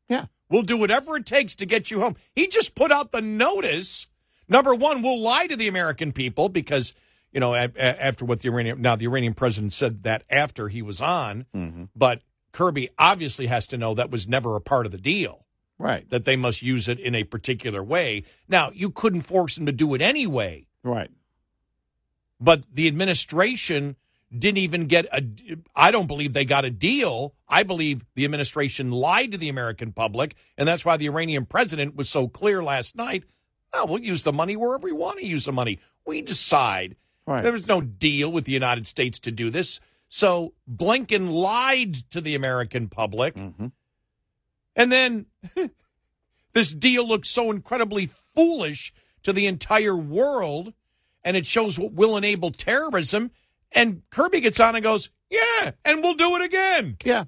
Yeah. 0.08 0.26
We'll 0.50 0.62
do 0.62 0.76
whatever 0.76 1.16
it 1.16 1.24
takes 1.24 1.54
to 1.54 1.64
get 1.64 1.90
you 1.90 2.00
home. 2.00 2.16
He 2.34 2.46
just 2.48 2.74
put 2.74 2.90
out 2.92 3.12
the 3.12 3.20
notice. 3.22 4.08
Number 4.48 4.74
one, 4.74 5.00
we'll 5.00 5.20
lie 5.20 5.46
to 5.46 5.54
the 5.56 5.68
American 5.68 6.12
people 6.12 6.48
because, 6.48 6.92
you 7.32 7.38
know, 7.40 7.54
after 7.54 8.24
what 8.24 8.40
the 8.40 8.48
Iranian, 8.48 8.82
now 8.82 8.96
the 8.96 9.06
Iranian 9.06 9.34
president 9.34 9.72
said 9.72 10.02
that 10.02 10.24
after 10.28 10.68
he 10.68 10.82
was 10.82 11.00
on, 11.00 11.46
Mm-hmm. 11.54 11.84
but 11.94 12.22
Kirby 12.52 12.90
obviously 12.98 13.46
has 13.46 13.68
to 13.68 13.78
know 13.78 13.94
that 13.94 14.10
was 14.10 14.26
never 14.26 14.56
a 14.56 14.60
part 14.60 14.84
of 14.86 14.92
the 14.92 14.98
deal. 14.98 15.46
Right. 15.78 16.10
That 16.10 16.24
they 16.24 16.34
must 16.36 16.62
use 16.62 16.88
it 16.88 16.98
in 16.98 17.14
a 17.14 17.22
particular 17.24 17.82
way. 17.82 18.24
Now, 18.48 18.70
you 18.74 18.90
couldn't 18.90 19.22
force 19.22 19.54
them 19.54 19.66
to 19.66 19.72
do 19.72 19.94
it 19.94 20.02
anyway. 20.02 20.66
Right. 20.82 21.10
but 22.40 22.64
the 22.74 22.88
administration 22.88 23.94
didn't 24.36 24.58
even 24.58 24.86
get 24.86 25.06
a 25.06 25.24
I 25.74 25.90
don't 25.90 26.06
believe 26.06 26.32
they 26.32 26.44
got 26.44 26.64
a 26.64 26.70
deal. 26.70 27.34
I 27.48 27.62
believe 27.62 28.04
the 28.14 28.24
administration 28.24 28.90
lied 28.92 29.32
to 29.32 29.38
the 29.38 29.48
American 29.48 29.92
public 29.92 30.36
and 30.56 30.68
that's 30.68 30.84
why 30.84 30.96
the 30.96 31.06
Iranian 31.06 31.46
president 31.46 31.96
was 31.96 32.08
so 32.08 32.28
clear 32.28 32.62
last 32.62 32.94
night. 32.94 33.24
Oh, 33.72 33.86
we'll 33.86 34.02
use 34.02 34.22
the 34.22 34.32
money 34.32 34.56
wherever 34.56 34.84
we 34.84 34.92
want 34.92 35.18
to 35.18 35.26
use 35.26 35.44
the 35.44 35.52
money. 35.52 35.78
We 36.06 36.22
decide. 36.22 36.96
Right. 37.26 37.42
There 37.42 37.52
was 37.52 37.68
no 37.68 37.80
deal 37.80 38.30
with 38.30 38.44
the 38.44 38.52
United 38.52 38.86
States 38.86 39.18
to 39.20 39.30
do 39.30 39.50
this. 39.50 39.80
So 40.08 40.54
Blinken 40.68 41.30
lied 41.32 41.94
to 42.10 42.20
the 42.20 42.34
American 42.34 42.88
public. 42.88 43.34
Mm-hmm. 43.36 43.68
And 44.74 44.92
then 44.92 45.26
this 46.52 46.72
deal 46.74 47.06
looks 47.06 47.28
so 47.28 47.50
incredibly 47.50 48.06
foolish 48.06 48.92
to 49.22 49.32
the 49.32 49.46
entire 49.46 49.96
world. 49.96 50.72
and 51.22 51.36
it 51.36 51.46
shows 51.46 51.78
what 51.78 51.92
will 51.92 52.16
enable 52.16 52.50
terrorism. 52.50 53.30
And 53.72 54.02
Kirby 54.10 54.40
gets 54.40 54.60
on 54.60 54.74
and 54.74 54.82
goes, 54.82 55.10
"Yeah, 55.28 55.72
and 55.84 56.02
we'll 56.02 56.14
do 56.14 56.36
it 56.36 56.42
again." 56.42 56.96
Yeah. 57.04 57.24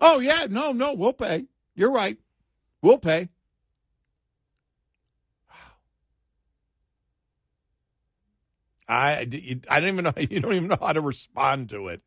Oh 0.00 0.20
yeah. 0.20 0.46
No, 0.48 0.72
no, 0.72 0.94
we'll 0.94 1.12
pay. 1.12 1.46
You're 1.74 1.92
right. 1.92 2.18
We'll 2.82 2.98
pay. 2.98 3.28
I, 8.88 9.26
I 9.68 9.80
don't 9.80 9.88
even 9.88 10.04
know. 10.04 10.12
You 10.16 10.40
don't 10.40 10.54
even 10.54 10.68
know 10.68 10.78
how 10.80 10.92
to 10.92 11.00
respond 11.00 11.70
to 11.70 11.88
it 11.88 12.02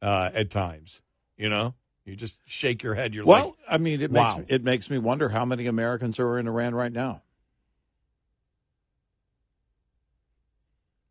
uh, 0.00 0.30
at 0.32 0.50
times. 0.50 1.02
You 1.36 1.48
know, 1.48 1.74
you 2.04 2.16
just 2.16 2.38
shake 2.44 2.82
your 2.82 2.94
head. 2.94 3.14
You're 3.14 3.24
like, 3.24 3.42
well, 3.42 3.46
like, 3.48 3.56
I 3.68 3.78
mean, 3.78 4.00
it 4.00 4.10
wow. 4.10 4.36
makes 4.38 4.52
it 4.52 4.64
makes 4.64 4.90
me 4.90 4.98
wonder 4.98 5.30
how 5.30 5.44
many 5.44 5.66
Americans 5.66 6.18
are 6.20 6.38
in 6.38 6.46
Iran 6.46 6.74
right 6.74 6.92
now. 6.92 7.22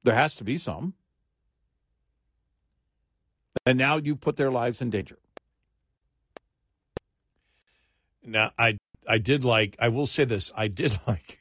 There 0.03 0.15
has 0.15 0.35
to 0.35 0.43
be 0.43 0.57
some. 0.57 0.93
And 3.65 3.77
now 3.77 3.97
you 3.97 4.15
put 4.15 4.35
their 4.35 4.51
lives 4.51 4.81
in 4.81 4.89
danger. 4.89 5.17
Now, 8.25 8.51
I 8.57 8.77
I 9.07 9.17
did 9.17 9.43
like. 9.43 9.75
I 9.79 9.89
will 9.89 10.05
say 10.07 10.25
this. 10.25 10.51
I 10.55 10.67
did 10.67 10.97
like, 11.07 11.39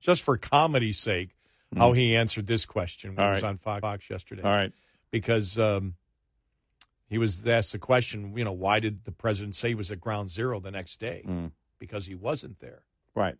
just 0.00 0.22
for 0.22 0.36
comedy's 0.36 0.98
sake, 0.98 1.30
how 1.76 1.92
Mm. 1.92 1.96
he 1.98 2.16
answered 2.16 2.46
this 2.46 2.66
question 2.66 3.14
when 3.14 3.20
All 3.24 3.30
he 3.30 3.34
was 3.34 3.42
right. 3.42 3.48
on 3.50 3.58
Fox, 3.58 3.80
Fox 3.80 4.10
yesterday. 4.10 4.42
All 4.42 4.50
right. 4.50 4.72
because 5.12 5.58
um, 5.58 5.94
he 7.08 7.18
was 7.18 7.46
asked 7.46 7.72
the 7.72 7.78
question. 7.78 8.36
You 8.36 8.44
know, 8.44 8.52
why 8.52 8.80
did 8.80 9.04
the 9.04 9.12
president 9.12 9.54
say 9.54 9.68
he 9.68 9.74
was 9.74 9.90
at 9.90 10.00
ground 10.00 10.30
zero 10.30 10.58
the 10.60 10.70
next 10.72 10.98
day? 11.00 11.24
Mm. 11.26 11.52
Because 11.78 12.06
he 12.06 12.14
wasn't 12.14 12.58
there. 12.60 12.82
Right. 13.14 13.36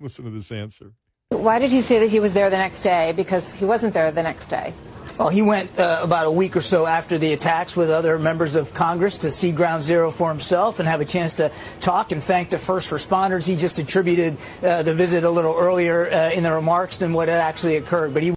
Listen 0.00 0.24
to 0.24 0.30
this 0.30 0.50
answer. 0.50 0.92
Why 1.32 1.58
did 1.58 1.70
he 1.70 1.82
say 1.82 1.98
that 2.00 2.10
he 2.10 2.20
was 2.20 2.34
there 2.34 2.50
the 2.50 2.58
next 2.58 2.80
day? 2.80 3.12
Because 3.12 3.54
he 3.54 3.64
wasn't 3.64 3.94
there 3.94 4.10
the 4.12 4.22
next 4.22 4.46
day. 4.46 4.74
Well, 5.18 5.28
he 5.28 5.42
went 5.42 5.78
uh, 5.78 6.00
about 6.02 6.26
a 6.26 6.30
week 6.30 6.56
or 6.56 6.60
so 6.60 6.86
after 6.86 7.18
the 7.18 7.32
attacks 7.32 7.76
with 7.76 7.90
other 7.90 8.18
members 8.18 8.54
of 8.54 8.72
Congress 8.72 9.18
to 9.18 9.30
see 9.30 9.50
Ground 9.52 9.82
Zero 9.82 10.10
for 10.10 10.28
himself 10.28 10.78
and 10.78 10.88
have 10.88 11.00
a 11.00 11.04
chance 11.04 11.34
to 11.34 11.50
talk 11.80 12.12
and 12.12 12.22
thank 12.22 12.50
the 12.50 12.58
first 12.58 12.90
responders. 12.90 13.46
He 13.46 13.56
just 13.56 13.78
attributed 13.78 14.36
uh, 14.62 14.82
the 14.82 14.94
visit 14.94 15.24
a 15.24 15.30
little 15.30 15.54
earlier 15.56 16.10
uh, 16.10 16.30
in 16.30 16.42
the 16.42 16.52
remarks 16.52 16.98
than 16.98 17.12
what 17.12 17.28
had 17.28 17.38
actually 17.38 17.76
occurred. 17.76 18.14
But 18.14 18.22
he 18.22 18.34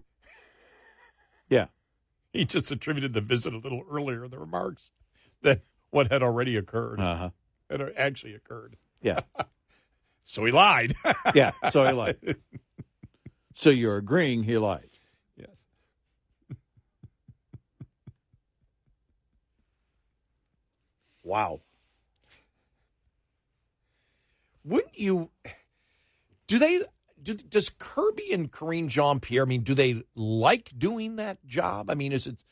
Yeah. 1.50 1.68
He 2.34 2.46
just 2.46 2.72
attributed 2.72 3.14
the 3.14 3.22
visit 3.22 3.54
a 3.54 3.58
little 3.58 3.84
earlier 3.90 4.26
in 4.26 4.32
the 4.32 4.40
remarks 4.40 4.92
than 5.42 5.62
what 5.92 6.12
had 6.12 6.24
already 6.24 6.58
occurred. 6.58 7.00
Uh-huh. 7.00 7.30
Had 7.70 7.82
actually 7.98 8.34
occurred. 8.36 8.78
Yeah. 9.02 9.22
So 10.28 10.44
he 10.44 10.52
lied. 10.52 10.96
yeah. 11.36 11.52
So 11.70 11.86
he 11.86 11.94
lied. 11.94 12.18
So 13.56 13.69
you're 13.69 13.98
agreeing 13.98 14.44
he 14.44 14.57
lied. 14.57 14.91
Yes. 15.36 15.65
Wow. 21.23 21.61
Wouldn't 24.64 24.99
you? 24.99 25.32
Do 26.45 26.60
they? 26.60 26.82
Do, 27.22 27.34
does 27.34 27.69
Kirby 27.69 28.32
and 28.32 28.52
Karine 28.52 28.88
Jean 28.88 29.19
Pierre? 29.19 29.41
I 29.41 29.45
mean, 29.45 29.64
do 29.64 29.73
they 29.73 30.03
like 30.14 30.72
doing 30.77 31.15
that 31.15 31.44
job? 31.48 31.90
I 31.90 31.95
mean, 31.95 32.11
is 32.11 32.27
it 32.27 32.44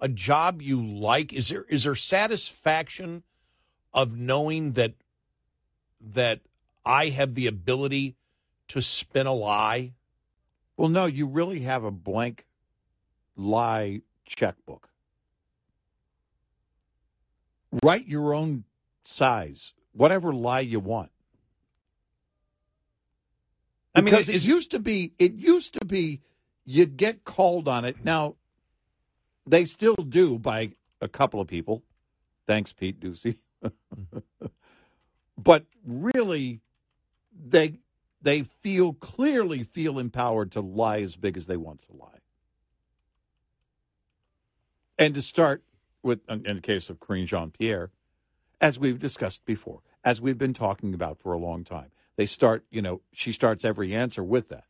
a 0.00 0.08
job 0.08 0.62
you 0.62 0.82
like? 0.82 1.34
Is 1.34 1.50
there 1.50 1.64
is 1.64 1.84
there 1.84 1.94
satisfaction 1.94 3.22
of 3.92 4.16
knowing 4.16 4.72
that 4.72 4.94
that 6.00 6.40
I 6.86 7.08
have 7.08 7.34
the 7.34 7.46
ability 7.46 8.16
to 8.68 8.80
spin 8.80 9.26
a 9.26 9.34
lie? 9.34 9.92
Well, 10.82 10.90
no, 10.90 11.06
you 11.06 11.28
really 11.28 11.60
have 11.60 11.84
a 11.84 11.92
blank 11.92 12.44
lie 13.36 14.00
checkbook. 14.26 14.88
Write 17.84 18.08
your 18.08 18.34
own 18.34 18.64
size, 19.04 19.74
whatever 19.92 20.32
lie 20.32 20.58
you 20.58 20.80
want. 20.80 21.12
I 23.94 24.00
mean, 24.00 24.06
Because 24.06 24.28
is- 24.28 24.44
it 24.44 24.48
used 24.48 24.72
to 24.72 24.80
be, 24.80 25.12
it 25.20 25.34
used 25.34 25.72
to 25.74 25.86
be, 25.86 26.20
you'd 26.64 26.96
get 26.96 27.22
called 27.22 27.68
on 27.68 27.84
it. 27.84 28.04
Now, 28.04 28.34
they 29.46 29.64
still 29.66 29.94
do 29.94 30.36
by 30.36 30.72
a 31.00 31.06
couple 31.06 31.40
of 31.40 31.46
people. 31.46 31.84
Thanks, 32.48 32.72
Pete 32.72 32.98
Doocy. 32.98 33.36
Mm-hmm. 33.94 34.46
but 35.38 35.64
really, 35.86 36.60
they 37.32 37.78
they 38.22 38.42
feel 38.42 38.92
clearly 38.92 39.62
feel 39.64 39.98
empowered 39.98 40.52
to 40.52 40.60
lie 40.60 41.00
as 41.00 41.16
big 41.16 41.36
as 41.36 41.46
they 41.46 41.56
want 41.56 41.82
to 41.82 41.96
lie. 41.96 42.08
And 44.98 45.14
to 45.14 45.22
start 45.22 45.62
with, 46.02 46.20
in 46.28 46.56
the 46.56 46.62
case 46.62 46.88
of 46.88 47.00
Karine 47.00 47.26
Jean 47.26 47.50
Pierre, 47.50 47.90
as 48.60 48.78
we've 48.78 48.98
discussed 48.98 49.44
before, 49.44 49.80
as 50.04 50.20
we've 50.20 50.38
been 50.38 50.52
talking 50.52 50.94
about 50.94 51.18
for 51.18 51.32
a 51.32 51.38
long 51.38 51.64
time, 51.64 51.90
they 52.16 52.26
start, 52.26 52.64
you 52.70 52.82
know, 52.82 53.00
she 53.12 53.32
starts 53.32 53.64
every 53.64 53.94
answer 53.94 54.22
with 54.22 54.48
that. 54.48 54.64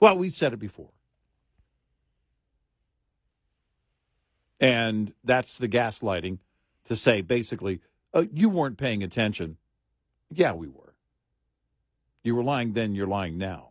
Well, 0.00 0.16
we 0.16 0.28
said 0.28 0.52
it 0.52 0.58
before. 0.58 0.90
And 4.60 5.14
that's 5.22 5.56
the 5.56 5.68
gaslighting 5.68 6.38
to 6.86 6.96
say 6.96 7.20
basically, 7.20 7.80
uh, 8.12 8.24
you 8.32 8.48
weren't 8.48 8.78
paying 8.78 9.02
attention. 9.02 9.58
Yeah, 10.30 10.52
we 10.52 10.68
were. 10.68 10.87
You 12.22 12.34
were 12.34 12.42
lying 12.42 12.72
then, 12.72 12.94
you're 12.94 13.06
lying 13.06 13.38
now. 13.38 13.70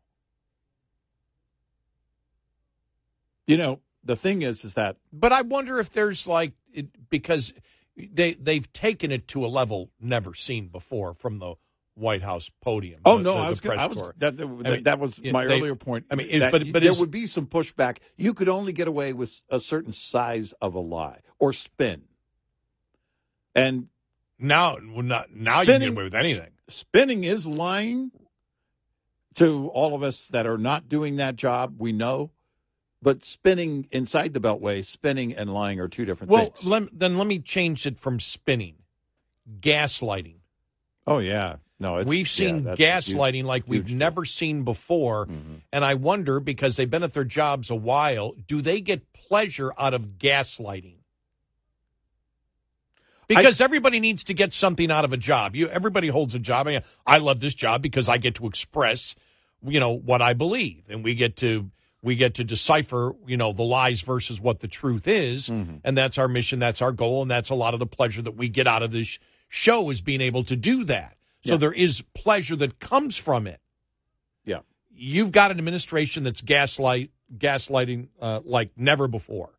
You 3.45 3.57
know, 3.57 3.79
the 4.03 4.15
thing 4.15 4.41
is, 4.41 4.65
is 4.65 4.73
that 4.73 4.97
But 5.13 5.31
I 5.31 5.41
wonder 5.41 5.79
if 5.79 5.89
there's 5.89 6.27
like 6.27 6.53
it, 6.73 7.09
because 7.09 7.53
they 7.95 8.33
they've 8.33 8.71
taken 8.73 9.11
it 9.11 9.27
to 9.29 9.45
a 9.45 9.47
level 9.47 9.89
never 9.99 10.33
seen 10.33 10.67
before 10.67 11.13
from 11.13 11.39
the 11.39 11.55
White 11.95 12.21
House 12.21 12.51
podium. 12.61 13.01
Oh 13.05 13.17
the- 13.17 13.23
no, 13.23 13.33
the- 13.35 13.39
I 13.39 13.49
was 13.49 13.61
gonna, 13.61 13.81
I 13.81 13.85
was 13.87 14.11
that, 14.17 14.37
that, 14.37 14.43
I 14.43 14.47
mean, 14.47 14.83
that 14.83 14.99
was 14.99 15.21
my 15.23 15.45
they- 15.45 15.57
earlier 15.57 15.75
point. 15.75 16.05
I 16.11 16.15
mean, 16.15 16.27
it- 16.29 16.51
but 16.51 16.71
but 16.71 16.83
there 16.83 16.93
would 16.93 17.11
be 17.11 17.25
some 17.25 17.47
pushback. 17.47 17.97
You 18.17 18.33
could 18.33 18.49
only 18.49 18.73
get 18.73 18.87
away 18.87 19.13
with 19.13 19.41
a 19.49 19.59
certain 19.59 19.93
size 19.93 20.53
of 20.61 20.75
a 20.75 20.79
lie 20.79 21.21
or 21.39 21.53
spin, 21.53 22.03
and 23.55 23.87
now 24.37 24.77
well, 24.93 25.03
not 25.03 25.33
now 25.33 25.61
you 25.61 25.67
can 25.67 25.79
get 25.81 25.89
away 25.89 26.03
with 26.03 26.15
anything. 26.15 26.51
Spinning 26.67 27.23
is 27.23 27.47
lying 27.47 28.11
to 29.37 29.69
all 29.69 29.95
of 29.95 30.03
us 30.03 30.27
that 30.27 30.45
are 30.45 30.57
not 30.59 30.87
doing 30.87 31.15
that 31.15 31.35
job. 31.35 31.75
We 31.79 31.91
know, 31.93 32.29
but 33.01 33.23
spinning 33.25 33.87
inside 33.91 34.33
the 34.33 34.39
Beltway, 34.41 34.83
spinning 34.85 35.33
and 35.35 35.51
lying 35.53 35.79
are 35.79 35.87
two 35.87 36.05
different 36.05 36.29
things. 36.29 36.39
Well, 36.41 36.49
things. 36.51 36.65
lem- 36.67 36.89
then 36.93 37.17
let 37.17 37.25
me 37.27 37.39
change 37.39 37.85
it 37.87 37.97
from 37.97 38.19
spinning, 38.19 38.75
gaslighting. 39.59 40.35
Oh 41.05 41.19
yeah, 41.19 41.55
no, 41.79 41.97
it's, 41.97 42.07
we've 42.09 42.27
seen 42.27 42.65
yeah, 42.65 42.71
a 42.73 42.75
huge- 42.75 42.79
gaslighting 43.15 43.43
like 43.45 43.63
we've 43.67 43.85
Mm-hmm. 43.85 43.97
never 43.97 44.25
seen 44.25 44.63
before, 44.63 45.27
and 45.71 45.85
I 45.85 45.93
wonder 45.93 46.39
because 46.39 46.75
they've 46.75 46.89
been 46.89 47.03
at 47.03 47.13
their 47.13 47.23
jobs 47.23 47.69
a 47.69 47.75
while, 47.75 48.33
do 48.47 48.61
they 48.61 48.81
get 48.81 49.13
pleasure 49.13 49.71
out 49.77 49.93
of 49.93 50.17
gaslighting? 50.17 50.95
Because 53.27 53.59
everybody 53.59 53.99
needs 53.99 54.23
to 54.25 54.33
get 54.33 54.53
something 54.53 54.89
out 54.89 55.03
of 55.03 55.11
a 55.11 55.17
job. 55.17 55.53
You 55.53 55.67
everybody 55.67 56.07
holds 56.07 56.33
a 56.33 56.39
job. 56.39 56.67
I, 56.67 56.81
I 57.05 57.17
love 57.17 57.41
this 57.41 57.53
job 57.53 57.81
because 57.81 58.07
I 58.07 58.17
get 58.17 58.35
to 58.35 58.47
express, 58.47 59.15
you 59.65 59.79
know, 59.79 59.91
what 59.91 60.21
I 60.21 60.33
believe, 60.33 60.83
and 60.89 61.03
we 61.03 61.15
get 61.15 61.35
to 61.37 61.69
we 62.03 62.15
get 62.15 62.35
to 62.35 62.43
decipher, 62.43 63.15
you 63.25 63.35
know, 63.37 63.51
the 63.53 63.63
lies 63.63 64.01
versus 64.01 64.39
what 64.39 64.59
the 64.59 64.67
truth 64.67 65.07
is, 65.07 65.49
Mm-hmm. 65.49 65.77
and 65.83 65.97
that's 65.97 66.17
our 66.17 66.27
mission, 66.27 66.59
that's 66.59 66.81
our 66.81 66.91
goal, 66.91 67.21
and 67.23 67.29
that's 67.31 67.49
a 67.49 67.55
lot 67.55 67.73
of 67.73 67.79
the 67.79 67.87
pleasure 67.87 68.21
that 68.21 68.35
we 68.35 68.49
get 68.49 68.67
out 68.67 68.83
of 68.83 68.91
this 68.91 69.17
show 69.49 69.89
is 69.89 69.99
being 70.01 70.21
able 70.21 70.43
to 70.45 70.55
do 70.55 70.83
that. 70.85 71.17
So 71.43 71.53
Yeah. 71.53 71.57
there 71.57 71.73
is 71.73 72.03
pleasure 72.13 72.55
that 72.57 72.79
comes 72.79 73.17
from 73.17 73.47
it. 73.47 73.59
Yeah. 74.45 74.59
You've 74.91 75.31
got 75.31 75.51
an 75.51 75.57
administration 75.57 76.23
that's 76.23 76.41
gaslight 76.41 77.09
gaslighting 77.35 78.07
uh, 78.21 78.39
like 78.45 78.71
never 78.77 79.07
before. 79.07 79.49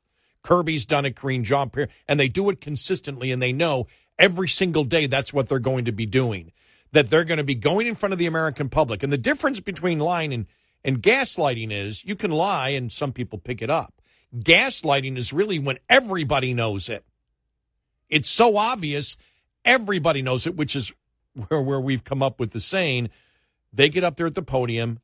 Kirby's 0.43 0.87
done 0.87 1.05
it, 1.05 1.17
Karine 1.17 1.43
Jean 1.45 1.69
Pierre, 1.71 1.89
and 2.07 2.19
they 2.19 2.29
do 2.29 2.49
it 2.49 2.61
consistently, 2.61 3.31
and 3.33 3.43
they 3.43 3.53
know 3.53 3.87
every 4.19 4.49
single 4.49 4.85
day 4.85 5.07
that's 5.07 5.35
what 5.35 5.49
they're 5.49 5.59
going 5.59 5.85
to 5.85 5.93
be 5.93 6.07
doing. 6.07 6.53
That 6.93 7.11
they're 7.11 7.25
going 7.25 7.39
to 7.39 7.45
be 7.45 7.55
going 7.55 7.87
in 7.87 7.95
front 7.95 8.13
of 8.13 8.19
the 8.19 8.27
American 8.27 8.69
public. 8.69 9.03
And 9.03 9.13
the 9.13 9.19
difference 9.19 9.61
between 9.61 9.99
lying 9.99 10.33
and, 10.33 10.47
and 10.85 11.03
gaslighting 11.03 11.71
is 11.71 12.05
you 12.05 12.17
can 12.17 12.31
lie 12.31 12.71
and 12.71 12.91
some 12.91 13.13
people 13.13 13.39
pick 13.39 13.61
it 13.61 13.71
up. 13.71 14.01
Gaslighting 14.35 15.17
is 15.17 15.33
really 15.33 15.59
when 15.59 15.79
everybody 15.89 16.55
knows 16.55 16.89
it. 16.89 17.05
It's 18.09 18.29
so 18.29 18.57
obvious, 18.57 19.17
everybody 19.65 20.23
knows 20.23 20.47
it, 20.47 20.57
which 20.57 20.75
is 20.75 20.95
where, 21.49 21.61
where 21.61 21.81
we've 21.81 22.05
come 22.05 22.23
up 22.23 22.41
with 22.41 22.53
the 22.53 22.61
saying, 22.61 23.11
they 23.73 23.89
get 23.89 24.05
up 24.05 24.17
there 24.17 24.27
at 24.27 24.35
the 24.35 24.43
podium, 24.43 25.01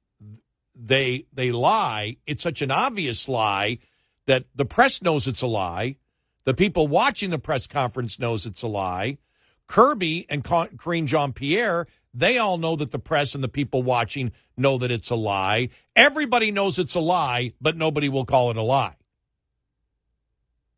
they 0.75 1.27
they 1.33 1.53
lie. 1.53 2.17
It's 2.27 2.43
such 2.43 2.63
an 2.63 2.71
obvious 2.71 3.29
lie 3.29 3.79
that 4.27 4.47
the 4.55 4.65
press 4.65 5.03
knows 5.03 5.29
it's 5.29 5.43
a 5.43 5.47
lie. 5.47 5.97
The 6.45 6.55
people 6.55 6.89
watching 6.89 7.31
the 7.31 7.39
press 7.39 7.67
conference 7.67 8.19
knows 8.19 8.47
it's 8.47 8.63
a 8.63 8.67
lie. 8.67 9.19
Kirby 9.67 10.27
and 10.29 10.45
Karine 10.45 11.07
Jean 11.07 11.33
Pierre, 11.33 11.87
They 12.13 12.39
all 12.39 12.59
know 12.59 12.77
that 12.77 12.93
the 12.93 12.99
press 12.99 13.35
and 13.35 13.43
the 13.43 13.49
people 13.49 13.83
watching 13.83 14.31
know 14.57 14.79
that 14.79 14.91
it's 14.93 15.11
a 15.11 15.17
lie. 15.17 15.71
Everybody 15.97 16.53
knows 16.53 16.79
it's 16.79 16.95
a 16.95 17.01
lie, 17.01 17.55
but 17.61 17.77
nobody 17.77 18.09
will 18.09 18.25
call 18.25 18.51
it 18.51 18.57
a 18.57 18.63
lie. 18.63 18.95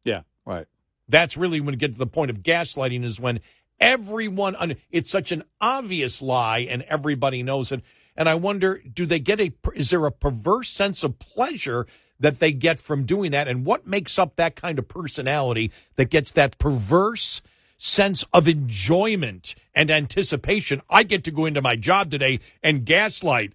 Yeah, 0.03 0.23
right. 0.47 0.67
That's 1.09 1.37
really 1.37 1.61
when 1.61 1.75
you 1.75 1.79
get 1.79 1.93
to 1.93 1.99
the 1.99 2.07
point 2.07 2.31
of 2.31 2.43
gaslighting 2.43 3.05
is 3.05 3.21
when 3.21 3.41
everyone 3.79 4.77
it's 4.91 5.11
such 5.11 5.31
an 5.31 5.43
obvious 5.61 6.23
lie 6.23 6.61
and 6.61 6.83
everybody 6.83 7.43
knows 7.43 7.71
it. 7.71 7.83
And 8.17 8.29
I 8.29 8.35
wonder, 8.35 8.79
do 8.93 9.05
they 9.05 9.19
get 9.19 9.41
a 9.41 9.53
is 9.75 9.91
there 9.91 10.07
a 10.07 10.13
perverse 10.13 10.71
sense 10.71 11.05
of 11.05 11.19
pleasure 11.19 11.87
that 12.19 12.41
they 12.41 12.51
get 12.51 12.79
from 12.79 13.05
doing 13.05 13.31
that 13.33 13.47
and 13.47 13.67
what 13.67 13.87
makes 13.87 14.19
up 14.19 14.37
that 14.37 14.57
kind 14.57 14.79
of 14.79 14.89
personality 14.89 15.71
that 15.97 16.09
gets 16.09 16.33
that 16.33 16.57
perverse 16.57 17.43
sense 17.79 18.25
of 18.33 18.49
enjoyment 18.49 19.55
and 19.75 19.91
anticipation. 19.91 20.83
I 20.89 21.03
get 21.03 21.25
to 21.25 21.31
go 21.31 21.47
into 21.47 21.63
my 21.63 21.77
job 21.77 22.11
today 22.11 22.41
and 22.63 22.85
gaslight. 22.85 23.53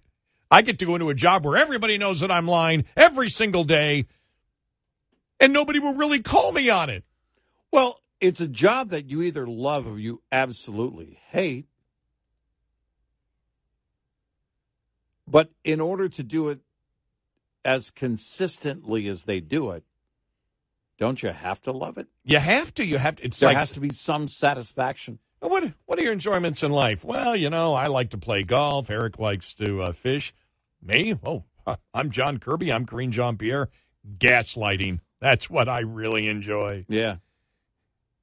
I 0.50 0.62
get 0.62 0.78
to 0.80 0.86
go 0.86 0.94
into 0.94 1.10
a 1.10 1.14
job 1.14 1.44
where 1.44 1.56
everybody 1.56 1.98
knows 1.98 2.20
that 2.20 2.30
I'm 2.30 2.46
lying 2.46 2.84
every 2.96 3.30
single 3.30 3.64
day 3.64 4.06
and 5.40 5.52
nobody 5.52 5.80
will 5.80 5.94
really 5.94 6.22
call 6.22 6.52
me 6.52 6.70
on 6.70 6.88
it. 6.88 7.04
Well, 7.72 8.00
it's 8.20 8.40
a 8.40 8.46
job 8.46 8.90
that 8.90 9.10
you 9.10 9.22
either 9.22 9.46
love 9.46 9.88
or 9.88 9.98
you 9.98 10.22
absolutely 10.30 11.18
hate. 11.30 11.66
But 15.26 15.50
in 15.64 15.80
order 15.80 16.08
to 16.10 16.22
do 16.22 16.48
it 16.48 16.60
as 17.64 17.90
consistently 17.90 19.08
as 19.08 19.24
they 19.24 19.40
do 19.40 19.70
it, 19.70 19.82
don't 20.98 21.22
you 21.22 21.30
have 21.30 21.60
to 21.62 21.72
love 21.72 21.98
it? 21.98 22.08
You 22.24 22.38
have 22.38 22.74
to. 22.74 22.84
You 22.84 22.98
have 22.98 23.16
to. 23.16 23.24
It's 23.24 23.40
there 23.40 23.48
like, 23.48 23.56
has 23.56 23.72
to 23.72 23.80
be 23.80 23.90
some 23.90 24.28
satisfaction. 24.28 25.18
What 25.40 25.72
What 25.86 25.98
are 25.98 26.02
your 26.02 26.12
enjoyments 26.12 26.62
in 26.62 26.70
life? 26.70 27.04
Well, 27.04 27.34
you 27.34 27.50
know, 27.50 27.74
I 27.74 27.86
like 27.86 28.10
to 28.10 28.18
play 28.18 28.42
golf. 28.44 28.90
Eric 28.90 29.18
likes 29.18 29.54
to 29.54 29.82
uh, 29.82 29.92
fish. 29.92 30.32
Me? 30.80 31.16
Oh, 31.24 31.44
I'm 31.94 32.10
John 32.10 32.38
Kirby. 32.38 32.72
I'm 32.72 32.86
Karine 32.86 33.10
Jean 33.10 33.36
Pierre. 33.36 33.68
Gaslighting. 34.18 35.00
That's 35.20 35.48
what 35.48 35.68
I 35.68 35.80
really 35.80 36.26
enjoy. 36.26 36.84
Yeah. 36.88 37.16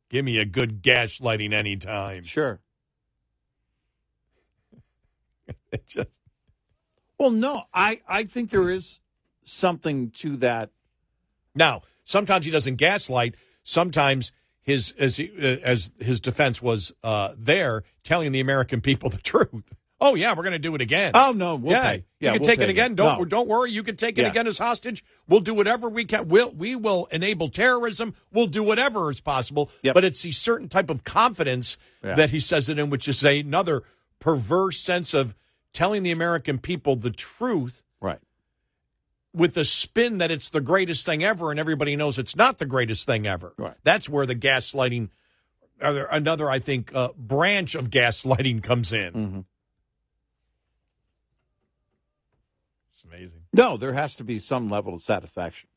Give 0.09 0.25
me 0.25 0.37
a 0.37 0.45
good 0.45 0.81
gaslighting 0.81 1.53
anytime. 1.53 2.23
Sure. 2.23 2.59
it 5.71 5.85
just. 5.85 6.19
Well, 7.17 7.31
no, 7.31 7.63
I 7.73 8.01
I 8.07 8.23
think 8.23 8.49
there 8.49 8.69
is 8.69 9.01
something 9.43 10.11
to 10.11 10.37
that. 10.37 10.71
Now, 11.53 11.81
sometimes 12.09 12.45
he 12.45 12.51
doesn't 12.51 12.75
gaslight. 12.75 13.35
Sometimes 13.63 14.31
his 14.61 14.93
as 14.97 15.17
he, 15.17 15.31
uh, 15.37 15.57
as 15.63 15.91
his 15.99 16.19
defense 16.19 16.61
was 16.61 16.91
uh, 17.03 17.33
there, 17.37 17.83
telling 18.03 18.31
the 18.31 18.39
American 18.39 18.81
people 18.81 19.09
the 19.11 19.17
truth. 19.17 19.71
Oh 20.01 20.15
yeah, 20.15 20.33
we're 20.33 20.43
going 20.43 20.53
to 20.53 20.59
do 20.59 20.73
it 20.75 20.81
again. 20.81 21.11
Oh 21.13 21.33
no, 21.33 21.57
we'll 21.57 21.73
yeah, 21.73 21.81
pay. 21.83 22.05
Yeah, 22.21 22.29
you 22.29 22.39
can 22.39 22.41
we'll 22.41 22.47
take 22.55 22.59
it 22.61 22.69
again. 22.69 22.95
Don't 22.95 23.19
No. 23.19 23.25
don't 23.25 23.47
worry. 23.49 23.71
You 23.71 23.83
can 23.83 23.97
take 23.97 24.17
it 24.17 24.21
Yeah. 24.21 24.29
again 24.29 24.47
as 24.47 24.57
hostage. 24.57 25.03
We'll 25.27 25.41
do 25.41 25.53
whatever 25.53 25.89
we 25.89 26.05
can. 26.05 26.29
We'll 26.29 26.51
we 26.51 26.73
will 26.75 27.07
enable 27.11 27.49
terrorism. 27.49 28.13
We'll 28.31 28.47
do 28.47 28.63
whatever 28.63 29.11
is 29.11 29.19
possible. 29.21 29.69
But 29.83 30.03
it's 30.05 30.25
a 30.25 30.31
certain 30.31 30.69
type 30.69 30.89
of 30.89 31.03
confidence 31.03 31.77
Yeah. 32.03 32.15
that 32.15 32.29
he 32.29 32.39
says 32.39 32.69
it 32.69 32.79
in, 32.79 32.89
which 32.89 33.07
is 33.09 33.23
a, 33.25 33.41
another 33.41 33.83
perverse 34.19 34.79
sense 34.79 35.13
of 35.13 35.35
telling 35.73 36.03
the 36.03 36.11
American 36.11 36.59
people 36.59 36.95
the 36.95 37.11
truth. 37.11 37.83
Right. 38.01 38.19
With 39.33 39.53
the 39.53 39.65
spin 39.65 40.17
that 40.17 40.31
it's 40.31 40.49
the 40.49 40.61
greatest 40.61 41.05
thing 41.05 41.23
ever, 41.23 41.51
and 41.51 41.59
everybody 41.59 41.95
knows 41.95 42.17
it's 42.17 42.35
not 42.35 42.57
the 42.57 42.65
greatest 42.65 43.05
thing 43.05 43.27
ever. 43.27 43.53
Right. 43.57 43.75
That's 43.83 44.09
where 44.09 44.25
the 44.25 44.35
gaslighting, 44.35 45.09
other 45.81 46.05
another 46.05 46.49
I 46.49 46.59
think 46.59 46.93
uh, 46.95 47.09
branch 47.15 47.75
of 47.75 47.89
gaslighting 47.91 48.63
comes 48.63 48.91
in. 48.91 49.13
Mm-hmm. 49.13 49.39
It's 52.93 53.03
amazing. 53.03 53.43
No, 53.53 53.77
there 53.77 53.93
has 53.93 54.15
to 54.15 54.23
be 54.23 54.39
some 54.39 54.69
level 54.69 54.95
of 54.95 55.01
satisfaction. 55.01 55.69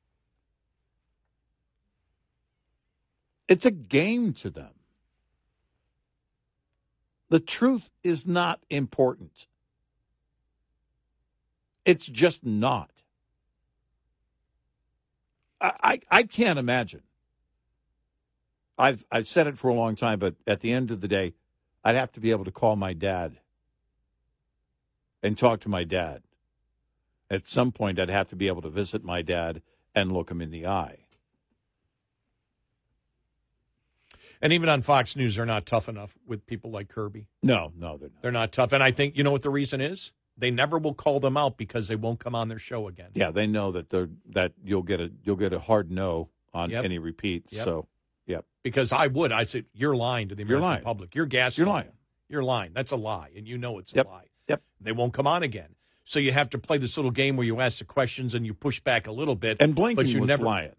It's 3.49 3.67
a 3.67 3.71
game 3.71 4.33
to 4.35 4.49
them. 4.49 4.73
The 7.29 7.41
truth 7.41 7.91
is 8.03 8.27
not 8.27 8.61
important. 8.71 9.47
It's 11.85 12.07
just 12.07 12.45
not. 12.45 13.02
I, 15.63 16.01
I, 16.11 16.23
can't 16.25 16.59
imagine. 16.59 17.03
I've 18.77 19.05
I've 19.13 19.29
said 19.29 19.47
it 19.47 19.57
for 19.57 19.69
a 19.69 19.75
long 19.75 19.95
time, 19.95 20.19
but 20.19 20.35
at 20.47 20.61
the 20.61 20.73
end 20.73 20.91
of 20.91 21.01
the 21.01 21.09
day, 21.09 21.35
I'd 21.85 21.95
have 21.95 22.13
to 22.13 22.21
be 22.21 22.31
able 22.31 22.45
to 22.45 22.51
call 22.51 22.75
my 22.75 22.93
dad 22.93 23.39
and 25.23 25.39
talk 25.39 25.61
to 25.61 25.69
my 25.69 25.85
dad. 25.85 26.23
At 27.31 27.47
some 27.47 27.71
point, 27.73 27.99
I'd 27.99 28.11
have 28.11 28.29
to 28.29 28.37
be 28.37 28.49
able 28.49 28.63
to 28.63 28.69
visit 28.69 29.05
my 29.05 29.23
dad 29.23 29.63
and 29.95 30.13
look 30.13 30.31
him 30.31 30.43
in 30.43 30.51
the 30.51 30.67
eye. 30.67 30.99
And 34.43 34.53
even 34.53 34.69
on 34.69 34.83
Fox 34.83 35.15
News, 35.15 35.37
they're 35.37 35.47
not 35.47 35.65
tough 35.65 35.89
enough 35.89 36.19
with 36.27 36.47
people 36.47 36.73
like 36.73 36.89
Kirby. 36.89 37.29
No, 37.43 37.73
no, 37.79 37.97
they're 37.97 38.09
not. 38.09 38.23
They're 38.23 38.33
not 38.33 38.53
tough. 38.53 38.73
And 38.73 38.83
I 38.83 38.91
think, 38.91 39.17
you 39.17 39.23
know 39.23 39.31
what 39.31 39.43
the 39.43 39.51
reason 39.51 39.81
is? 39.81 40.11
They 40.37 40.51
never 40.51 40.79
will 40.79 40.95
call 40.95 41.21
them 41.21 41.37
out 41.37 41.57
because 41.59 41.89
they 41.89 41.97
won't 41.97 42.19
come 42.19 42.35
on 42.35 42.49
their 42.49 42.59
show 42.59 42.89
again. 42.89 43.11
Yeah, 43.15 43.31
they 43.31 43.47
know 43.47 43.71
that 43.73 43.91
they're 43.91 44.09
that 44.31 44.53
you'll 44.65 44.83
get 44.83 45.01
a 45.01 45.13
you'll 45.23 45.37
get 45.37 45.53
a 45.53 45.59
hard 45.61 45.91
no 45.91 46.31
on 46.55 46.71
Yep. 46.71 46.85
any 46.85 46.99
repeat. 46.99 47.45
Yep. 47.51 47.65
So, 47.65 47.87
yep. 48.27 48.45
Because 48.63 48.93
I 48.93 49.07
would. 49.09 49.31
I'd 49.33 49.49
say, 49.49 49.65
you're 49.75 49.95
lying 49.97 50.29
to 50.29 50.35
the 50.35 50.43
You're 50.43 50.59
American 50.59 50.69
lying. 50.71 50.83
public. 50.85 51.15
You're 51.15 51.27
gaslighting. 51.27 51.59
You're 51.59 51.67
lying. 51.67 51.93
You're 52.29 52.43
lying. 52.43 52.73
That's 52.75 52.93
a 52.93 52.97
lie. 52.97 53.31
And 53.37 53.47
you 53.47 53.59
know 53.59 53.79
it's 53.79 53.93
a 53.95 54.03
lie. 54.05 54.27
Yep. 54.49 54.63
They 54.81 54.93
won't 54.93 55.13
come 55.13 55.27
on 55.27 55.43
again. 55.43 55.75
So 56.05 56.19
you 56.19 56.33
have 56.33 56.51
to 56.51 56.59
play 56.59 56.79
this 56.79 56.97
little 56.97 57.11
game 57.13 57.37
where 57.37 57.47
you 57.47 57.61
ask 57.61 57.79
the 57.79 57.85
questions 57.85 58.35
and 58.35 58.45
you 58.47 58.55
push 58.55 58.81
back 58.81 59.07
a 59.07 59.13
little 59.13 59.37
bit. 59.37 59.59
And 59.61 59.75
but 59.75 59.83
Blinken 59.83 60.09
you 60.09 60.21
was 60.21 60.29
never, 60.29 60.45
lying. 60.45 60.73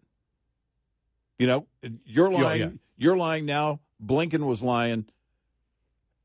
You 1.40 1.48
know, 1.48 1.68
you're 2.06 2.28
oh, 2.28 2.32
Yeah, 2.38 2.44
lying. 2.44 2.62
yeah. 2.62 2.70
You're 2.98 3.18
lying 3.18 3.46
now. 3.46 3.80
Blinken 4.04 4.48
was 4.48 4.62
lying. 4.62 5.06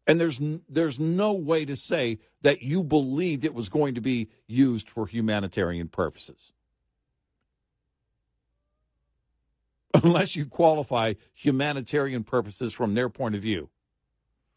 And 0.08 0.18
there's 0.18 0.40
there's 0.70 0.98
no 0.98 1.34
way 1.34 1.66
to 1.66 1.76
say 1.76 2.18
that 2.40 2.62
you 2.62 2.82
believed 2.82 3.44
it 3.44 3.52
was 3.52 3.68
going 3.68 3.94
to 3.94 4.00
be 4.00 4.30
used 4.46 4.88
for 4.88 5.06
humanitarian 5.06 5.88
purposes. 5.88 6.54
Unless 10.02 10.34
you 10.34 10.46
qualify 10.46 11.14
humanitarian 11.34 12.24
purposes 12.24 12.72
from 12.72 12.94
their 12.94 13.10
point 13.10 13.34
of 13.34 13.42
view, 13.42 13.68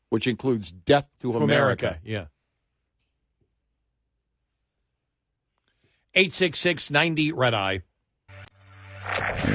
which 0.07 0.25
includes 0.25 0.71
death 0.71 1.09
to, 1.19 1.33
To 1.33 1.37
America. 1.39 1.85
America, 1.85 1.99
yeah. 2.03 2.25
866 6.13 6.91
Red 7.33 7.53
Eye. 7.53 7.81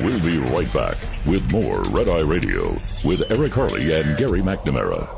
We'll 0.02 0.20
be 0.20 0.38
right 0.38 0.70
back 0.74 0.96
with 1.26 1.50
more 1.50 1.84
Red 1.84 2.08
Eye 2.08 2.20
Radio 2.20 2.72
with 3.04 3.30
Eric 3.30 3.54
Harley 3.54 3.94
and 3.94 4.16
Gary 4.18 4.40
McNamara. 4.40 5.15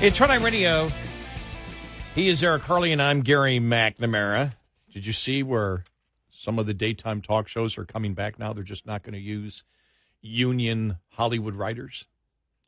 It's 0.00 0.20
Red 0.20 0.30
Eye 0.30 0.36
Radio. 0.36 0.90
He 2.14 2.28
is 2.28 2.42
Eric 2.44 2.62
Harley, 2.62 2.92
and 2.92 3.02
I'm 3.02 3.22
Gary 3.22 3.58
McNamara. 3.58 4.52
Did 4.92 5.06
you 5.06 5.12
see 5.12 5.42
where 5.42 5.84
some 6.30 6.58
of 6.58 6.66
the 6.66 6.74
daytime 6.74 7.20
talk 7.20 7.48
shows 7.48 7.76
are 7.76 7.84
coming 7.84 8.14
back 8.14 8.38
now? 8.38 8.52
They're 8.52 8.62
just 8.62 8.86
not 8.86 9.02
going 9.02 9.14
to 9.14 9.20
use 9.20 9.64
union 10.20 10.98
Hollywood 11.10 11.54
writers. 11.56 12.06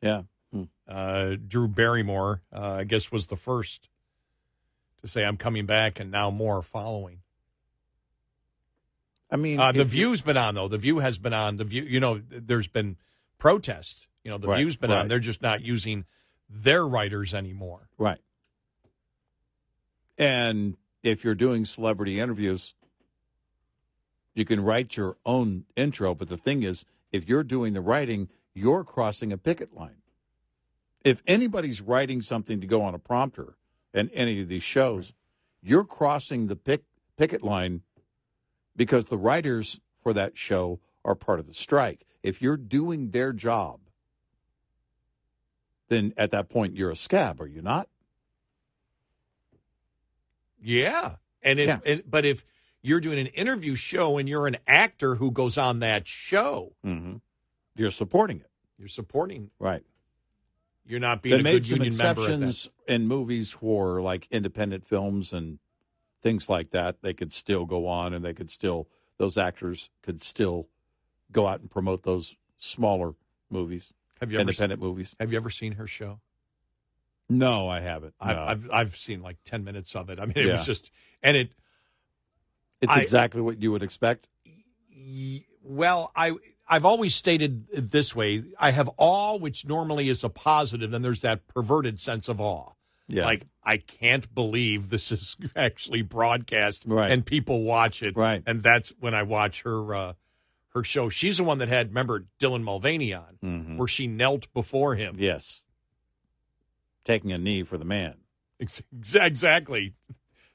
Yeah. 0.01 0.23
Uh, 0.87 1.35
Drew 1.47 1.69
Barrymore, 1.69 2.41
uh, 2.53 2.71
I 2.79 2.83
guess, 2.83 3.11
was 3.13 3.27
the 3.27 3.37
first 3.37 3.87
to 5.01 5.07
say, 5.07 5.23
I'm 5.23 5.37
coming 5.37 5.65
back, 5.65 6.01
and 6.01 6.11
now 6.11 6.29
more 6.31 6.57
are 6.57 6.61
following. 6.61 7.19
I 9.31 9.37
mean, 9.37 9.57
Uh, 9.57 9.71
the 9.71 9.79
if 9.81 9.93
you- 9.93 10.07
View's 10.07 10.21
been 10.21 10.35
on, 10.35 10.55
though. 10.55 10.67
The 10.67 10.77
View 10.77 10.99
has 10.99 11.17
been 11.17 11.33
on. 11.33 11.55
The 11.55 11.63
View, 11.63 11.83
you 11.83 12.01
know, 12.01 12.21
there's 12.27 12.67
been 12.67 12.97
protest. 13.37 14.07
You 14.25 14.31
know, 14.31 14.37
the 14.37 14.49
Right, 14.49 14.57
View's 14.57 14.75
been 14.75 14.91
on. 14.91 15.07
They're 15.07 15.19
just 15.19 15.41
not 15.41 15.61
using 15.61 16.03
their 16.51 16.87
writers 16.87 17.33
anymore. 17.33 17.89
Right. 17.97 18.19
And 20.17 20.77
if 21.01 21.23
you're 21.23 21.35
doing 21.35 21.65
celebrity 21.65 22.19
interviews, 22.19 22.75
you 24.35 24.45
can 24.45 24.59
write 24.59 24.97
your 24.97 25.17
own 25.25 25.65
intro. 25.75 26.13
But 26.13 26.29
the 26.29 26.37
thing 26.37 26.63
is, 26.63 26.85
if 27.11 27.27
you're 27.27 27.43
doing 27.43 27.73
the 27.73 27.81
writing, 27.81 28.29
you're 28.53 28.83
crossing 28.83 29.31
a 29.31 29.37
picket 29.37 29.73
line. 29.73 30.01
If 31.03 31.23
anybody's 31.25 31.81
writing 31.81 32.21
something 32.21 32.61
to 32.61 32.67
go 32.67 32.83
on 32.83 32.93
a 32.93 32.99
prompter 32.99 33.55
in 33.93 34.09
any 34.09 34.41
of 34.41 34.47
these 34.47 34.63
shows, 34.63 35.13
you're 35.61 35.83
crossing 35.83 36.47
the 36.47 36.55
pick, 36.55 36.83
picket 37.17 37.43
line 37.43 37.81
because 38.75 39.05
the 39.05 39.17
writers 39.17 39.79
for 40.01 40.13
that 40.13 40.37
show 40.37 40.79
are 41.03 41.15
part 41.15 41.39
of 41.39 41.47
the 41.47 41.53
strike. 41.53 42.05
If 42.23 42.41
you're 42.41 42.57
doing 42.57 43.09
their 43.09 43.33
job, 43.33 43.79
then 45.91 46.13
at 46.15 46.29
that 46.31 46.49
point 46.49 46.75
you're 46.75 46.89
a 46.89 46.95
scab, 46.95 47.41
are 47.41 47.47
you 47.47 47.61
not? 47.61 47.89
Yeah. 50.59 51.15
And 51.43 51.59
if 51.59 51.67
Yeah. 51.67 51.79
and, 51.85 52.03
but 52.09 52.23
if 52.25 52.45
you're 52.81 53.01
doing 53.01 53.19
an 53.19 53.27
interview 53.27 53.75
show 53.75 54.17
and 54.17 54.27
you're 54.27 54.47
an 54.47 54.57
actor 54.65 55.15
who 55.15 55.31
goes 55.31 55.57
on 55.57 55.79
that 55.79 56.07
show, 56.07 56.73
mm-hmm. 56.85 57.17
you're 57.75 57.91
supporting 57.91 58.39
it. 58.39 58.49
You're 58.77 58.87
supporting 58.87 59.51
Right. 59.59 59.83
You're 60.85 60.99
not 60.99 61.21
being 61.21 61.35
they 61.35 61.39
a 61.41 61.43
made 61.43 61.63
good 61.63 61.69
union 61.69 61.87
exceptions 61.87 62.69
in 62.87 63.07
movies 63.07 63.51
for 63.51 64.01
like 64.01 64.27
independent 64.31 64.85
films 64.85 65.31
and 65.31 65.59
things 66.21 66.49
like 66.49 66.71
that. 66.71 67.01
They 67.01 67.13
could 67.13 67.31
still 67.31 67.65
go 67.65 67.87
on, 67.87 68.13
and 68.13 68.25
they 68.25 68.33
could 68.33 68.49
still 68.49 68.87
those 69.17 69.37
actors 69.37 69.89
could 70.01 70.21
still 70.21 70.67
go 71.31 71.47
out 71.47 71.59
and 71.59 71.69
promote 71.69 72.03
those 72.03 72.35
smaller 72.57 73.13
movies, 73.49 73.93
Have 74.21 74.31
you 74.31 74.37
ever 74.37 74.41
independent 74.49 74.81
movies. 74.81 75.15
Have 75.19 75.31
you 75.31 75.37
ever 75.37 75.49
seen 75.49 75.73
her 75.73 75.87
show? 75.87 76.21
No, 77.29 77.67
I 77.69 77.79
haven't. 77.79 78.13
I've, 78.19 78.37
I've 78.37 78.69
I've 78.71 78.95
seen 78.95 79.21
like 79.21 79.37
ten 79.43 79.63
minutes 79.63 79.95
of 79.95 80.09
it. 80.09 80.19
I 80.19 80.25
mean, 80.25 80.33
it 80.37 80.45
Yeah. 80.45 80.57
was 80.57 80.65
just 80.65 80.91
and 81.23 81.35
it. 81.35 81.51
it's 82.81 82.93
I- 82.93 83.01
exactly 83.01 83.41
what 83.41 83.61
you 83.61 83.71
would 83.71 83.83
expect. 83.83 84.27
y- 84.95 85.43
Well, 85.63 86.11
I 86.15 86.33
I've 86.67 86.85
always 86.85 87.15
stated 87.15 87.65
it 87.73 87.91
this 87.91 88.15
way: 88.15 88.43
I 88.59 88.71
have 88.71 88.89
awe, 88.97 89.37
which 89.37 89.65
normally 89.65 90.07
is 90.09 90.23
a 90.23 90.29
positive, 90.29 90.93
and 90.93 91.03
there's 91.03 91.21
that 91.21 91.47
perverted 91.47 91.99
sense 91.99 92.27
of 92.29 92.39
awe. 92.41 92.73
Yeah. 93.07 93.25
Like 93.25 93.45
I 93.63 93.77
can't 93.77 94.33
believe 94.33 94.89
this 94.89 95.11
is 95.11 95.35
actually 95.55 96.01
broadcast 96.01 96.83
Right. 96.85 97.11
and 97.11 97.25
people 97.25 97.63
watch 97.63 98.03
it. 98.03 98.15
Right. 98.15 98.41
And 98.45 98.61
that's 98.63 98.89
when 98.99 99.13
I 99.13 99.23
watch 99.23 99.63
her 99.63 99.93
uh, 99.95 100.13
her 100.73 100.83
show. 100.83 101.09
She's 101.09 101.37
the 101.37 101.43
one 101.43 101.57
that 101.59 101.67
had 101.69 101.89
remember 101.89 102.25
Dylan 102.39 102.63
Mulvaney 102.63 103.13
on, 103.13 103.37
Mhm. 103.43 103.77
where 103.77 103.87
she 103.87 104.07
knelt 104.07 104.51
before 104.53 104.95
him. 104.95 105.15
Yes, 105.19 105.63
taking 107.03 107.31
a 107.31 107.37
knee 107.37 107.63
for 107.63 107.77
the 107.77 107.85
man. 107.85 108.17
Exactly. 108.59 109.93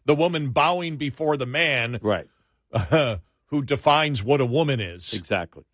The 0.05 0.15
woman 0.15 0.51
bowing 0.51 0.97
before 0.97 1.36
the 1.36 1.47
man 1.47 1.99
Right. 2.01 2.28
uh, 2.73 3.19
who 3.47 3.62
defines 3.62 4.23
what 4.23 4.41
a 4.41 4.47
woman 4.47 4.81
is. 4.81 5.12
Exactly. 5.12 5.65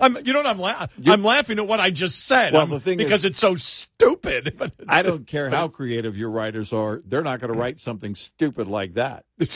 I'm, 0.00 0.16
you 0.24 0.32
know 0.32 0.38
what 0.40 0.46
I'm 0.46 0.58
laughing? 0.60 1.08
I'm 1.08 1.24
laughing 1.24 1.58
at 1.58 1.66
what 1.66 1.80
I 1.80 1.90
just 1.90 2.24
said. 2.26 2.52
Well, 2.52 2.62
I'm- 2.62 2.70
the 2.70 2.78
thing 2.80 2.98
because 2.98 3.20
is- 3.20 3.30
it's 3.30 3.38
so 3.38 3.54
stupid. 3.56 4.54
But 4.58 4.72
I 4.88 5.02
don't 5.02 5.26
care 5.26 5.50
how 5.50 5.68
creative 5.78 6.16
your 6.16 6.30
writers 6.30 6.72
are; 6.72 7.02
they're 7.04 7.22
not 7.22 7.40
going 7.40 7.52
to 7.52 7.58
write 7.58 7.78
something 7.80 8.14
stupid 8.14 8.68
like 8.68 8.94
that. 8.94 9.24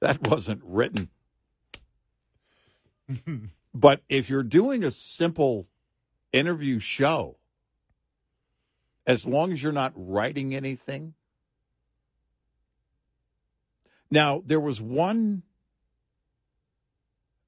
that 0.00 0.26
wasn't 0.26 0.62
written. 0.64 1.08
but 3.74 4.02
if 4.08 4.28
you're 4.30 4.42
doing 4.42 4.82
a 4.84 4.90
simple 4.90 5.68
interview 6.32 6.78
show, 6.78 7.36
as 9.06 9.26
long 9.26 9.52
as 9.52 9.62
you're 9.62 9.72
not 9.72 9.92
writing 9.96 10.54
anything. 10.54 11.14
Now, 14.10 14.42
there 14.44 14.60
was 14.60 14.80
one 14.80 15.42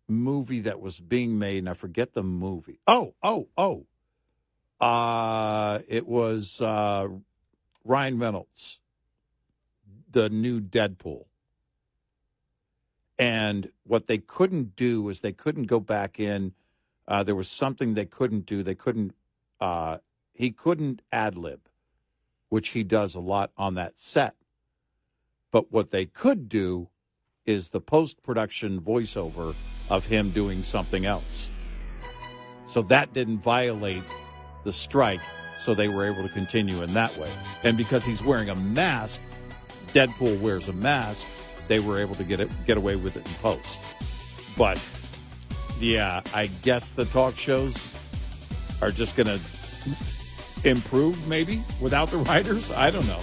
movie 0.09 0.61
that 0.61 0.81
was 0.81 1.01
being 1.01 1.39
made, 1.39 1.59
and 1.59 1.69
I 1.69 1.75
forget 1.75 2.15
the 2.15 2.23
movie. 2.23 2.81
Oh, 2.87 3.15
oh, 3.23 3.49
oh. 3.57 3.87
Uh, 4.81 5.81
it 5.89 6.07
was 6.07 6.61
uh, 6.61 7.09
Ryan 7.85 8.19
Reynolds, 8.19 8.81
the 10.11 10.29
new 10.29 10.61
Deadpool. 10.61 11.25
And 13.19 13.71
what 13.85 14.07
they 14.07 14.19
couldn't 14.19 14.77
do 14.77 15.09
is 15.09 15.21
they 15.21 15.33
couldn't 15.33 15.65
go 15.65 15.81
back 15.81 16.19
in. 16.19 16.53
Uh, 17.07 17.23
there 17.23 17.37
was 17.37 17.49
something 17.49 17.95
they 17.95 18.07
couldn't 18.07 18.47
do. 18.47 18.63
They 18.63 18.75
couldn't. 18.75 19.15
Uh, 19.61 19.99
he 20.33 20.51
couldn't 20.51 21.03
ad 21.13 21.37
lib, 21.37 21.61
which 22.49 22.71
he 22.71 22.83
does 22.83 23.15
a 23.15 23.21
lot 23.21 23.53
on 23.57 23.75
that 23.75 23.99
set. 23.99 24.35
But 25.53 25.71
what 25.71 25.91
they 25.91 26.07
could 26.07 26.49
do 26.49 26.89
is 27.47 27.69
the 27.69 27.81
post 27.81 28.23
production 28.23 28.81
voiceover 28.81 29.55
of 29.89 30.07
him 30.07 30.31
doing 30.31 30.63
something 30.63 31.07
else. 31.07 31.51
So 32.67 32.83
that 32.83 33.13
didn't 33.13 33.39
violate 33.39 34.03
the 34.65 34.73
strike, 34.73 35.21
so 35.59 35.75
they 35.75 35.89
were 35.89 36.07
able 36.07 36.23
to 36.23 36.29
continue 36.29 36.83
in 36.83 36.95
that 36.95 37.17
way. 37.19 37.33
And 37.63 37.77
because 37.77 38.05
he's 38.05 38.23
wearing 38.23 38.49
a 38.49 38.55
mask, 38.55 39.21
Deadpool 39.89 40.41
wears 40.41 40.69
a 40.69 40.73
mask, 40.73 41.27
they 41.69 41.81
were 41.81 42.01
able 42.01 42.15
to 42.17 42.25
get 42.25 42.41
it 42.41 42.51
get 42.67 42.77
away 42.77 42.97
with 42.97 43.17
it 43.17 43.27
in 43.27 43.35
post. 43.35 43.81
But 44.57 44.81
yeah, 45.79 46.23
I 46.35 46.47
guess 46.47 46.91
the 46.91 47.05
talk 47.07 47.37
shows 47.37 47.95
are 48.81 48.91
just 48.91 49.17
going 49.17 49.27
to 49.27 49.41
improve 50.69 51.27
maybe 51.29 51.63
without 51.81 52.11
the 52.11 52.17
writers. 52.29 52.71
I 52.73 52.91
don't 52.91 53.07
know. 53.07 53.23